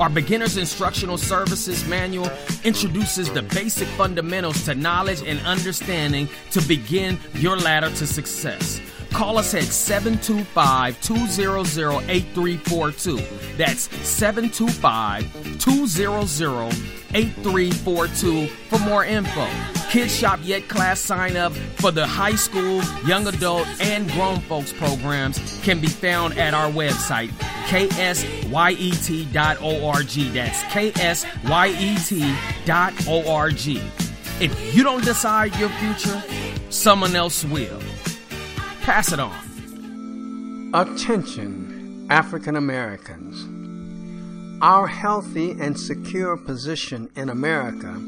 Our 0.00 0.08
beginner's 0.08 0.56
instructional 0.56 1.18
services 1.18 1.86
manual 1.86 2.30
introduces 2.64 3.30
the 3.30 3.42
basic 3.42 3.88
fundamentals 3.88 4.64
to 4.64 4.74
knowledge 4.74 5.22
and 5.26 5.38
understanding 5.40 6.26
to 6.52 6.62
begin 6.62 7.18
your 7.34 7.58
ladder 7.58 7.90
to 7.90 8.06
success. 8.06 8.80
Call 9.16 9.38
us 9.38 9.54
at 9.54 9.62
725 9.62 11.00
200 11.00 12.10
8342. 12.10 13.16
That's 13.56 13.88
725 14.06 15.58
200 15.58 16.76
8342 17.14 18.46
for 18.46 18.78
more 18.80 19.06
info. 19.06 19.48
Kids 19.88 20.14
Shop 20.14 20.38
Yet 20.42 20.68
class 20.68 21.00
sign 21.00 21.38
up 21.38 21.54
for 21.54 21.90
the 21.90 22.06
high 22.06 22.34
school, 22.34 22.82
young 23.06 23.26
adult, 23.26 23.66
and 23.80 24.06
grown 24.10 24.38
folks 24.40 24.74
programs 24.74 25.38
can 25.62 25.80
be 25.80 25.86
found 25.86 26.36
at 26.36 26.52
our 26.52 26.70
website, 26.70 27.30
ksyet.org. 27.68 28.52
That's 30.34 30.62
ksyet.org. 30.74 31.32
If 34.42 34.74
you 34.74 34.82
don't 34.82 35.04
decide 35.06 35.56
your 35.56 35.70
future, 35.70 36.22
someone 36.68 37.16
else 37.16 37.46
will. 37.46 37.80
Pass 38.86 39.10
it 39.10 39.18
on. 39.18 40.70
Attention, 40.72 42.06
African 42.08 42.54
Americans. 42.54 43.42
Our 44.62 44.86
healthy 44.86 45.50
and 45.60 45.76
secure 45.76 46.36
position 46.36 47.10
in 47.16 47.28
America 47.28 48.00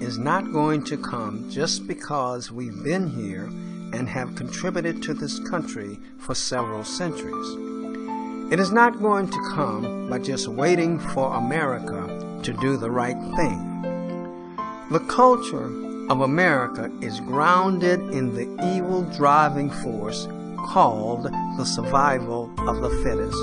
is 0.00 0.18
not 0.18 0.52
going 0.52 0.84
to 0.84 0.96
come 0.96 1.50
just 1.50 1.88
because 1.88 2.52
we've 2.52 2.80
been 2.84 3.10
here 3.10 3.46
and 3.92 4.08
have 4.08 4.36
contributed 4.36 5.02
to 5.02 5.14
this 5.14 5.40
country 5.40 5.98
for 6.20 6.36
several 6.36 6.84
centuries. 6.84 8.52
It 8.52 8.60
is 8.60 8.70
not 8.70 9.02
going 9.02 9.30
to 9.30 9.50
come 9.52 10.08
by 10.08 10.20
just 10.20 10.46
waiting 10.46 11.00
for 11.00 11.34
America 11.34 12.40
to 12.44 12.52
do 12.52 12.76
the 12.76 12.92
right 12.92 13.18
thing. 13.34 14.56
The 14.92 15.04
culture 15.08 15.89
of 16.10 16.22
America 16.22 16.90
is 17.00 17.20
grounded 17.20 18.00
in 18.12 18.34
the 18.34 18.42
evil 18.74 19.02
driving 19.16 19.70
force 19.70 20.26
called 20.66 21.22
the 21.56 21.64
survival 21.64 22.50
of 22.66 22.80
the 22.82 22.90
fittest. 23.04 23.38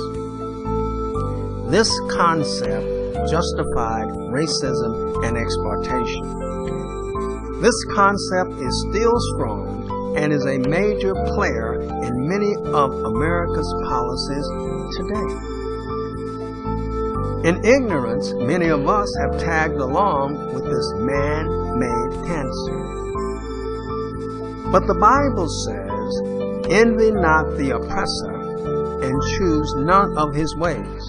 This 1.71 1.89
concept 2.11 2.85
justified 3.31 4.07
racism 4.35 5.25
and 5.25 5.37
exploitation. 5.37 6.23
This 7.61 7.85
concept 7.95 8.59
is 8.59 8.85
still 8.89 9.17
strong 9.35 10.15
and 10.17 10.33
is 10.33 10.45
a 10.45 10.57
major 10.67 11.15
player 11.35 11.81
in 11.81 12.27
many 12.27 12.53
of 12.73 12.91
America's 12.91 13.73
policies 13.87 14.45
today. 14.97 15.31
In 17.47 17.63
ignorance, 17.63 18.33
many 18.33 18.67
of 18.67 18.89
us 18.89 19.09
have 19.21 19.39
tagged 19.39 19.79
along 19.79 20.53
with 20.53 20.65
this 20.65 20.91
man 20.97 21.66
made 21.77 22.11
cancer. 22.25 22.79
But 24.71 24.85
the 24.87 24.99
Bible 24.99 25.47
says, 25.65 26.37
Envy 26.69 27.11
not 27.11 27.55
the 27.55 27.71
oppressor, 27.71 28.35
and 29.01 29.15
choose 29.37 29.73
none 29.77 30.17
of 30.17 30.35
his 30.35 30.53
ways. 30.57 31.03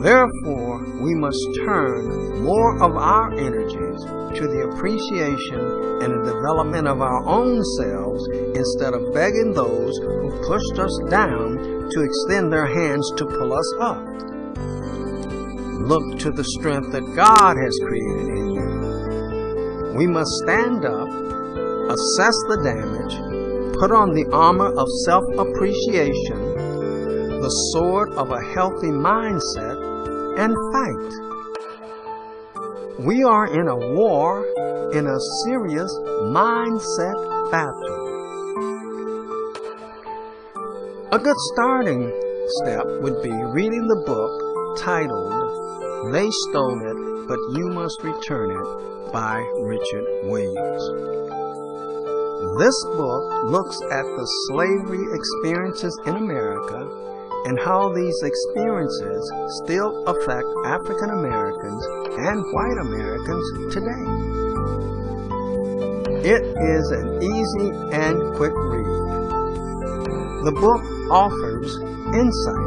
Therefore, 0.00 0.80
we 1.02 1.14
must 1.14 1.42
turn 1.66 2.42
more 2.42 2.80
of 2.82 2.96
our 2.96 3.32
energies 3.32 4.00
to 4.38 4.46
the 4.46 4.70
appreciation 4.70 5.60
and 6.00 6.24
development 6.24 6.86
of 6.86 7.02
our 7.02 7.26
own 7.26 7.62
selves 7.76 8.24
instead 8.54 8.94
of 8.94 9.12
begging 9.12 9.52
those 9.52 9.98
who 9.98 10.30
pushed 10.46 10.78
us 10.78 10.94
down 11.10 11.58
to 11.90 12.00
extend 12.00 12.52
their 12.52 12.66
hands 12.66 13.10
to 13.16 13.26
pull 13.26 13.52
us 13.52 13.74
up. 13.80 14.04
Look 15.82 16.18
to 16.20 16.30
the 16.30 16.44
strength 16.44 16.92
that 16.92 17.04
God 17.16 17.56
has 17.58 17.76
created 17.82 18.28
in 18.38 18.50
you. 18.50 18.67
We 19.98 20.06
must 20.06 20.30
stand 20.44 20.84
up, 20.84 21.08
assess 21.08 22.36
the 22.46 22.60
damage, 22.62 23.14
put 23.80 23.90
on 23.90 24.14
the 24.14 24.30
armor 24.32 24.70
of 24.78 24.86
self 25.04 25.24
appreciation, 25.36 26.38
the 27.42 27.48
sword 27.72 28.12
of 28.12 28.30
a 28.30 28.40
healthy 28.54 28.94
mindset, 28.94 29.74
and 30.38 30.54
fight. 30.70 31.10
We 33.04 33.24
are 33.24 33.46
in 33.46 33.66
a 33.66 33.76
war, 33.76 34.46
in 34.94 35.04
a 35.04 35.18
serious 35.42 35.92
mindset 36.30 37.50
battle. 37.50 37.98
A 41.10 41.18
good 41.18 41.38
starting 41.54 42.12
step 42.62 42.86
would 43.02 43.20
be 43.20 43.32
reading 43.32 43.88
the 43.88 44.04
book 44.06 44.78
titled 44.78 46.12
They 46.12 46.30
Stole 46.30 46.86
It, 46.86 47.17
But 47.28 47.38
You 47.52 47.68
Must 47.68 48.02
Return 48.02 48.50
It 48.50 49.12
by 49.12 49.36
Richard 49.60 50.06
Williams. 50.32 50.84
This 52.56 52.78
book 52.96 53.24
looks 53.44 53.76
at 53.92 54.08
the 54.16 54.26
slavery 54.48 55.04
experiences 55.12 55.92
in 56.06 56.16
America 56.16 56.88
and 57.44 57.60
how 57.60 57.92
these 57.92 58.16
experiences 58.24 59.20
still 59.62 59.92
affect 60.08 60.48
African 60.64 61.10
Americans 61.20 61.84
and 62.16 62.40
white 62.56 62.78
Americans 62.80 63.44
today. 63.76 64.04
It 66.32 66.48
is 66.48 66.90
an 66.96 67.20
easy 67.20 67.70
and 67.92 68.16
quick 68.40 68.56
read. 68.56 68.88
The 70.48 70.52
book 70.56 70.82
offers 71.12 71.76
insights. 72.16 72.57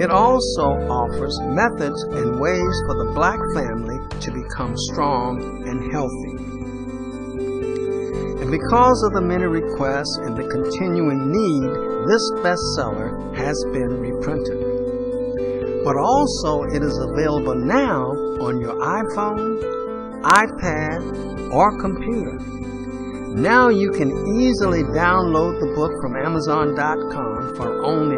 It 0.00 0.10
also 0.10 0.74
offers 0.90 1.38
methods 1.42 2.02
and 2.02 2.40
ways 2.40 2.74
for 2.86 2.94
the 2.98 3.12
black 3.14 3.38
family 3.54 3.98
to 4.20 4.30
become 4.32 4.74
strong 4.90 5.38
and 5.68 5.92
healthy. 5.92 6.34
And 8.42 8.50
because 8.50 9.02
of 9.04 9.12
the 9.14 9.22
many 9.22 9.46
requests 9.46 10.18
and 10.18 10.36
the 10.36 10.48
continuing 10.48 11.30
need, 11.30 11.70
this 12.10 12.20
bestseller 12.42 13.34
has 13.36 13.56
been 13.72 14.00
reprinted. 14.00 14.60
But 15.84 15.96
also, 15.96 16.64
it 16.64 16.82
is 16.82 16.98
available 16.98 17.54
now 17.54 18.10
on 18.42 18.60
your 18.60 18.74
iPhone, 18.74 19.62
iPad, 20.22 21.52
or 21.52 21.78
computer. 21.78 22.40
Now 23.34 23.68
you 23.68 23.90
can 23.92 24.10
easily 24.40 24.82
download 24.82 25.60
the 25.60 25.72
book 25.74 25.92
from 26.00 26.16
Amazon.com 26.16 27.56
for 27.56 27.84
only 27.84 28.16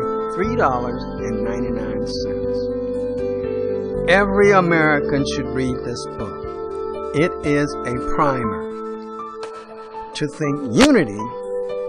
$3.99. 2.06 4.08
Every 4.08 4.52
American 4.52 5.24
should 5.34 5.48
read 5.48 5.76
this 5.84 6.06
book. 6.18 6.44
It 7.14 7.32
is 7.44 7.74
a 7.86 7.94
primer. 8.14 8.62
To 10.14 10.28
think 10.28 10.72
unity, 10.72 11.20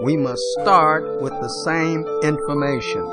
we 0.02 0.16
must 0.16 0.42
start 0.60 1.22
with 1.22 1.32
the 1.32 1.48
same 1.64 2.04
information. 2.22 3.06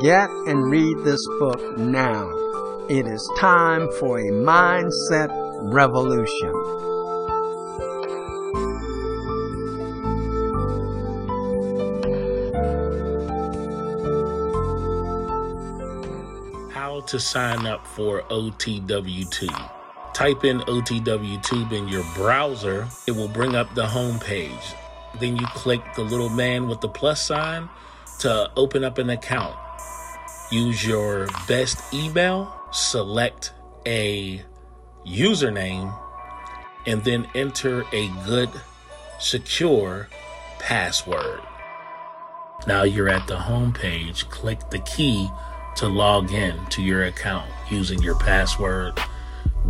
Get 0.00 0.28
and 0.46 0.70
read 0.70 0.98
this 1.04 1.20
book 1.38 1.78
now. 1.78 2.28
It 2.88 3.06
is 3.06 3.30
time 3.38 3.88
for 3.98 4.18
a 4.18 4.30
mindset 4.30 5.30
revolution. 5.72 6.52
To 17.08 17.20
sign 17.20 17.66
up 17.66 17.86
for 17.86 18.22
OTW2. 18.22 19.70
Type 20.14 20.44
in 20.44 20.60
OTW2 20.60 21.72
in 21.72 21.88
your 21.88 22.04
browser, 22.14 22.88
it 23.06 23.12
will 23.12 23.28
bring 23.28 23.54
up 23.54 23.74
the 23.74 23.86
home 23.86 24.18
page. 24.18 24.74
Then 25.20 25.36
you 25.36 25.46
click 25.48 25.82
the 25.94 26.02
little 26.02 26.30
man 26.30 26.68
with 26.68 26.80
the 26.80 26.88
plus 26.88 27.22
sign 27.22 27.68
to 28.20 28.50
open 28.56 28.84
up 28.84 28.98
an 28.98 29.10
account. 29.10 29.56
Use 30.50 30.86
your 30.86 31.26
best 31.48 31.92
email, 31.92 32.52
select 32.72 33.52
a 33.84 34.42
username, 35.06 35.94
and 36.86 37.02
then 37.04 37.28
enter 37.34 37.84
a 37.92 38.08
good, 38.24 38.50
secure 39.18 40.08
password. 40.58 41.40
Now 42.66 42.82
you're 42.82 43.08
at 43.08 43.26
the 43.26 43.36
home 43.36 43.72
page. 43.72 44.28
Click 44.28 44.70
the 44.70 44.80
key 44.80 45.28
to 45.76 45.88
log 45.88 46.32
in 46.32 46.64
to 46.66 46.82
your 46.82 47.04
account 47.04 47.50
using 47.70 48.02
your 48.02 48.14
password 48.14 48.98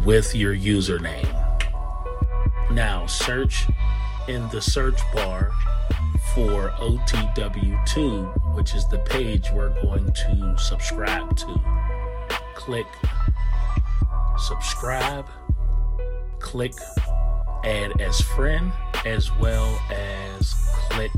with 0.05 0.35
your 0.35 0.55
username. 0.55 1.29
Now 2.71 3.07
search 3.07 3.67
in 4.29 4.49
the 4.51 4.61
search 4.61 5.01
bar 5.13 5.53
for 6.35 6.71
OTW2, 6.79 8.55
which 8.55 8.75
is 8.75 8.87
the 8.89 8.99
page 8.99 9.51
we're 9.53 9.81
going 9.83 10.13
to 10.13 10.55
subscribe 10.59 11.37
to. 11.37 11.61
Click 12.55 12.87
subscribe, 14.39 15.27
click 16.39 16.75
add 17.65 18.01
as 18.01 18.21
friend, 18.21 18.71
as 19.05 19.35
well 19.39 19.81
as 19.91 20.55
click 20.89 21.11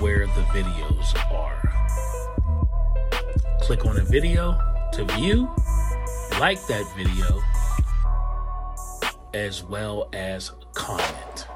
where 0.00 0.26
the 0.26 0.42
videos 0.52 1.14
are. 1.30 2.13
Click 3.64 3.86
on 3.86 3.96
a 3.96 4.04
video 4.04 4.60
to 4.92 5.04
view, 5.16 5.48
like 6.38 6.60
that 6.66 6.84
video, 6.98 7.42
as 9.32 9.64
well 9.64 10.10
as 10.12 10.50
comment. 10.74 11.46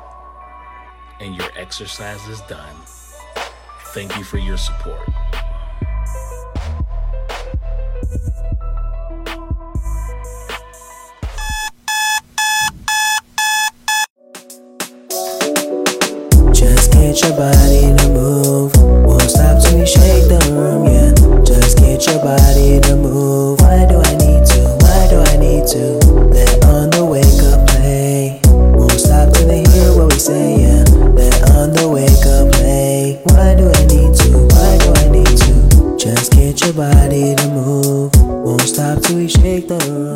And 1.21 1.37
your 1.37 1.51
exercise 1.55 2.27
is 2.29 2.41
done. 2.43 2.75
Thank 3.93 4.17
you 4.17 4.25
for 4.25 4.39
your 4.39 4.57
support. 4.57 5.07
Just 16.55 16.91
get 16.91 17.21
your 17.21 17.37
body 17.37 17.95
to 17.99 18.09
move. 18.09 18.75
Won't 19.05 19.23
stop 19.23 19.63
till 19.63 19.79
you 19.79 19.87
shake 19.87 20.27
the 20.29 20.39
room, 20.53 20.68
get 21.99 22.15
your 22.15 22.23
body 22.23 22.81
to 22.81 22.95
move. 22.95 23.61
Why 23.61 23.85
do 23.87 23.99
I 23.99 24.15
need 24.15 24.47
to? 24.47 24.61
Why 24.83 25.09
do 25.11 25.19
I 25.19 25.37
need 25.37 25.67
to? 25.69 25.99
Let 26.31 26.65
on 26.67 26.91
the 26.91 27.05
wake 27.05 27.43
up 27.51 27.67
play. 27.69 28.41
Won't 28.47 28.93
stop 28.93 29.33
till 29.35 29.49
they 29.49 29.65
hear 29.71 29.97
what 29.97 30.13
we 30.13 30.19
say, 30.19 30.63
yeah. 30.63 30.85
Let 31.19 31.51
on 31.51 31.73
the 31.73 31.89
wake 31.89 32.27
up 32.27 32.53
play. 32.55 33.21
Why 33.25 33.55
do 33.57 33.67
I 33.67 33.83
need 33.87 34.15
to? 34.15 34.31
Why 34.55 34.79
do 34.79 34.93
I 34.95 35.09
need 35.11 35.39
to? 35.43 35.97
Just 35.99 36.33
get 36.33 36.61
your 36.61 36.75
body 36.75 37.35
to 37.35 37.49
move. 37.49 38.15
Won't 38.15 38.61
stop 38.63 39.03
till 39.03 39.17
we 39.17 39.29
shake 39.29 39.67
the 39.67 39.79
room. 39.91 40.09